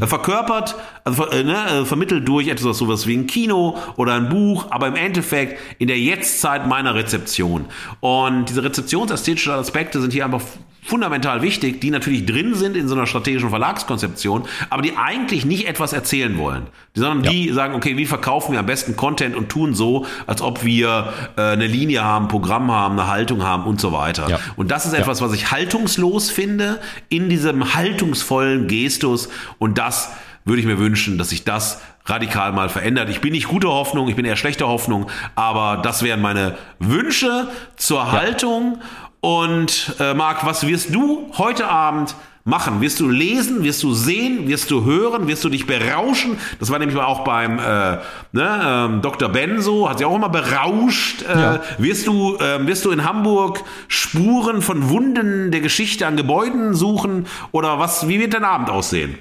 Er 0.00 0.08
verkörpert, 0.08 0.74
also 1.04 1.26
äh, 1.26 1.44
ne, 1.44 1.84
vermittelt 1.84 2.26
durch 2.26 2.48
etwas 2.48 2.78
sowas 2.78 3.06
wie 3.06 3.14
ein 3.14 3.26
Kino 3.26 3.76
oder 3.96 4.14
ein 4.14 4.30
Buch, 4.30 4.66
aber 4.70 4.86
im 4.86 4.96
Endeffekt 4.96 5.60
in 5.78 5.88
der 5.88 5.98
Jetztzeit 5.98 6.66
meiner 6.66 6.94
Rezeption. 6.94 7.66
Und 8.00 8.48
diese 8.48 8.64
rezeptionsästhetischen 8.64 9.52
Aspekte 9.52 10.00
sind 10.00 10.14
hier 10.14 10.24
einfach 10.24 10.40
fundamental 10.84 11.42
wichtig, 11.42 11.80
die 11.80 11.90
natürlich 11.90 12.26
drin 12.26 12.54
sind 12.54 12.76
in 12.76 12.88
so 12.88 12.94
einer 12.96 13.06
strategischen 13.06 13.50
Verlagskonzeption, 13.50 14.42
aber 14.68 14.82
die 14.82 14.96
eigentlich 14.96 15.44
nicht 15.44 15.68
etwas 15.68 15.92
erzählen 15.92 16.36
wollen, 16.38 16.66
sondern 16.94 17.24
ja. 17.24 17.30
die 17.30 17.52
sagen, 17.52 17.74
okay, 17.74 17.96
wie 17.96 18.04
verkaufen 18.04 18.52
wir 18.52 18.58
am 18.58 18.66
besten 18.66 18.96
Content 18.96 19.36
und 19.36 19.48
tun 19.48 19.74
so, 19.74 20.06
als 20.26 20.42
ob 20.42 20.64
wir 20.64 21.12
äh, 21.36 21.40
eine 21.40 21.68
Linie 21.68 22.02
haben, 22.02 22.24
ein 22.24 22.28
Programm 22.28 22.70
haben, 22.72 22.98
eine 22.98 23.08
Haltung 23.08 23.44
haben 23.44 23.64
und 23.64 23.80
so 23.80 23.92
weiter. 23.92 24.28
Ja. 24.28 24.40
Und 24.56 24.72
das 24.72 24.84
ist 24.84 24.92
etwas, 24.92 25.20
ja. 25.20 25.26
was 25.26 25.32
ich 25.34 25.52
haltungslos 25.52 26.30
finde 26.30 26.80
in 27.08 27.28
diesem 27.28 27.74
haltungsvollen 27.74 28.66
Gestus 28.66 29.28
und 29.58 29.78
das 29.78 30.10
würde 30.44 30.60
ich 30.60 30.66
mir 30.66 30.78
wünschen, 30.78 31.18
dass 31.18 31.30
sich 31.30 31.44
das 31.44 31.80
radikal 32.06 32.52
mal 32.52 32.68
verändert. 32.68 33.08
Ich 33.08 33.20
bin 33.20 33.30
nicht 33.30 33.46
gute 33.46 33.68
Hoffnung, 33.68 34.08
ich 34.08 34.16
bin 34.16 34.24
eher 34.24 34.34
schlechte 34.34 34.66
Hoffnung, 34.66 35.08
aber 35.36 35.80
das 35.80 36.02
wären 36.02 36.20
meine 36.20 36.56
Wünsche 36.80 37.48
zur 37.76 38.10
Haltung 38.10 38.78
und 39.22 39.94
äh, 40.00 40.14
Marc, 40.14 40.44
was 40.44 40.66
wirst 40.66 40.92
du 40.92 41.30
heute 41.38 41.68
Abend 41.68 42.16
machen? 42.42 42.80
Wirst 42.80 42.98
du 42.98 43.08
lesen? 43.08 43.62
Wirst 43.62 43.84
du 43.84 43.94
sehen? 43.94 44.48
Wirst 44.48 44.72
du 44.72 44.84
hören? 44.84 45.28
Wirst 45.28 45.44
du 45.44 45.48
dich 45.48 45.64
berauschen? 45.64 46.38
Das 46.58 46.70
war 46.70 46.80
nämlich 46.80 46.98
auch 46.98 47.22
beim 47.22 47.60
äh, 47.60 47.98
ne, 48.32 48.60
ähm, 48.64 49.00
Dr. 49.00 49.28
Benzo, 49.28 49.88
hat 49.88 49.98
sich 49.98 50.06
auch 50.08 50.16
immer 50.16 50.28
berauscht. 50.28 51.22
Äh, 51.22 51.40
ja. 51.40 51.60
wirst, 51.78 52.08
du, 52.08 52.36
äh, 52.38 52.66
wirst 52.66 52.84
du 52.84 52.90
in 52.90 53.04
Hamburg 53.04 53.62
Spuren 53.86 54.60
von 54.60 54.88
Wunden 54.88 55.52
der 55.52 55.60
Geschichte 55.60 56.04
an 56.04 56.16
Gebäuden 56.16 56.74
suchen? 56.74 57.26
Oder 57.52 57.78
was? 57.78 58.08
Wie 58.08 58.18
wird 58.18 58.34
dein 58.34 58.44
Abend 58.44 58.70
aussehen? 58.70 59.18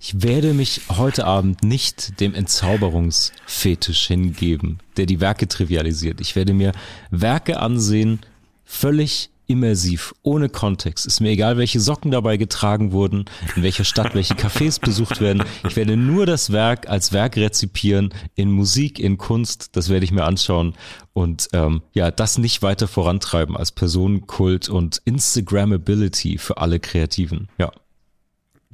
Ich 0.00 0.20
werde 0.20 0.52
mich 0.52 0.80
heute 0.96 1.26
Abend 1.26 1.62
nicht 1.62 2.18
dem 2.18 2.34
Entzauberungsfetisch 2.34 4.08
hingeben, 4.08 4.80
der 4.96 5.06
die 5.06 5.20
Werke 5.20 5.46
trivialisiert. 5.46 6.20
Ich 6.20 6.34
werde 6.34 6.54
mir 6.54 6.72
Werke 7.12 7.60
ansehen, 7.60 8.18
völlig 8.68 9.30
immersiv, 9.46 10.14
ohne 10.22 10.50
Kontext. 10.50 11.06
Ist 11.06 11.20
mir 11.20 11.30
egal, 11.30 11.56
welche 11.56 11.80
Socken 11.80 12.10
dabei 12.10 12.36
getragen 12.36 12.92
wurden, 12.92 13.24
in 13.56 13.62
welcher 13.62 13.84
Stadt 13.84 14.14
welche 14.14 14.34
Cafés 14.34 14.78
besucht 14.84 15.22
werden. 15.22 15.42
Ich 15.66 15.74
werde 15.74 15.96
nur 15.96 16.26
das 16.26 16.52
Werk 16.52 16.88
als 16.88 17.12
Werk 17.12 17.36
rezipieren, 17.36 18.12
in 18.34 18.50
Musik, 18.50 18.98
in 18.98 19.16
Kunst, 19.16 19.74
das 19.74 19.88
werde 19.88 20.04
ich 20.04 20.12
mir 20.12 20.24
anschauen 20.24 20.74
und 21.14 21.48
ähm, 21.54 21.82
ja, 21.94 22.10
das 22.10 22.36
nicht 22.36 22.60
weiter 22.60 22.86
vorantreiben 22.86 23.56
als 23.56 23.72
Personenkult 23.72 24.68
und 24.68 25.00
Instagrammability 25.06 26.36
für 26.36 26.58
alle 26.58 26.78
Kreativen. 26.78 27.48
Ja. 27.56 27.72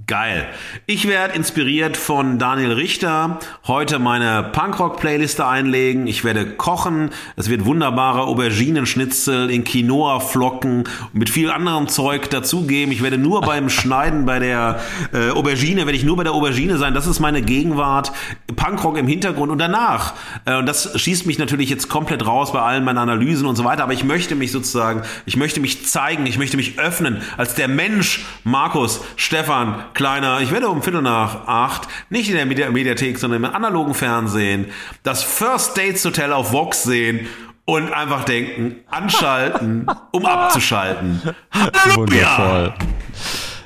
Geil. 0.07 0.49
Ich 0.87 1.07
werde 1.07 1.35
inspiriert 1.35 1.97
von 1.97 2.39
Daniel 2.39 2.73
Richter 2.73 3.39
heute 3.67 4.01
meine 4.01 4.43
Punkrock-Playliste 4.43 5.47
einlegen. 5.47 6.09
Ich 6.09 6.25
werde 6.25 6.47
kochen. 6.47 7.11
Es 7.37 7.49
wird 7.49 7.65
wunderbare 7.65 8.23
Auberginenschnitzel 8.23 9.49
in 9.51 9.63
Quinoa-Flocken 9.63 10.85
mit 11.13 11.31
viel 11.31 11.49
anderem 11.49 11.87
Zeug 11.87 12.29
dazugeben. 12.29 12.93
Ich 12.93 13.03
werde 13.03 13.19
nur 13.19 13.41
beim 13.41 13.71
Schneiden 13.71 14.27
bei 14.27 14.41
der 14.41 14.81
äh, 15.13 15.31
Aubergine, 15.31 15.87
werde 15.87 15.97
ich 15.97 16.05
nur 16.05 16.17
bei 16.17 16.25
der 16.25 16.33
Aubergine 16.33 16.77
sein. 16.77 16.93
Das 16.93 17.07
ist 17.07 17.21
meine 17.21 17.41
Gegenwart. 17.41 18.11
Punkrock 18.57 18.99
im 18.99 19.07
Hintergrund 19.07 19.53
und 19.53 19.59
danach. 19.59 20.15
Äh, 20.45 20.57
und 20.57 20.67
das 20.67 21.01
schießt 21.01 21.25
mich 21.27 21.39
natürlich 21.39 21.71
jetzt 21.71 21.89
komplett 21.89 22.27
raus 22.27 22.53
bei 22.53 22.61
allen 22.61 22.85
meinen 22.85 22.99
Analysen 22.99 23.47
und 23.47 23.55
so 23.55 23.65
weiter. 23.65 23.85
Aber 23.85 23.93
ich 23.93 24.05
möchte 24.05 24.35
mich 24.35 24.51
sozusagen, 24.51 25.03
ich 25.25 25.37
möchte 25.37 25.61
mich 25.61 25.87
zeigen, 25.87 26.27
ich 26.27 26.37
möchte 26.37 26.57
mich 26.57 26.81
öffnen 26.81 27.23
als 27.37 27.55
der 27.55 27.69
Mensch 27.69 28.27
Markus, 28.43 29.01
Stefan, 29.17 29.84
Kleiner, 29.93 30.41
ich 30.41 30.51
werde 30.51 30.69
um 30.69 30.83
Viertel 30.83 31.03
nach 31.03 31.47
acht, 31.47 31.89
nicht 32.11 32.29
in 32.29 32.37
der 32.37 32.47
Medi 32.47 32.69
Mediathek, 32.71 33.19
sondern 33.19 33.45
im 33.45 33.51
analogen 33.51 33.95
Fernsehen, 33.95 34.67
das 35.03 35.23
First 35.23 35.77
Dates 35.77 36.05
Hotel 36.05 36.33
auf 36.33 36.53
Vox 36.53 36.83
sehen 36.83 37.27
und 37.65 37.93
einfach 37.93 38.25
denken, 38.25 38.77
anschalten, 38.91 39.87
um 40.13 40.27
abzuschalten. 40.27 41.21
Halleluja! 41.53 41.97
Wundervoll. 41.97 42.75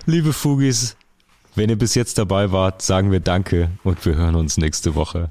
Liebe 0.07 0.33
Fugis, 0.33 0.97
wenn 1.55 1.71
ihr 1.71 1.77
bis 1.77 1.95
jetzt 1.95 2.19
dabei 2.19 2.53
wart, 2.53 2.83
sagen 2.83 3.11
wir 3.11 3.21
Danke 3.21 3.71
und 3.85 4.05
wir 4.07 4.15
hören 4.17 4.35
uns 4.35 4.57
nächste 4.57 4.95
Woche. 4.95 5.31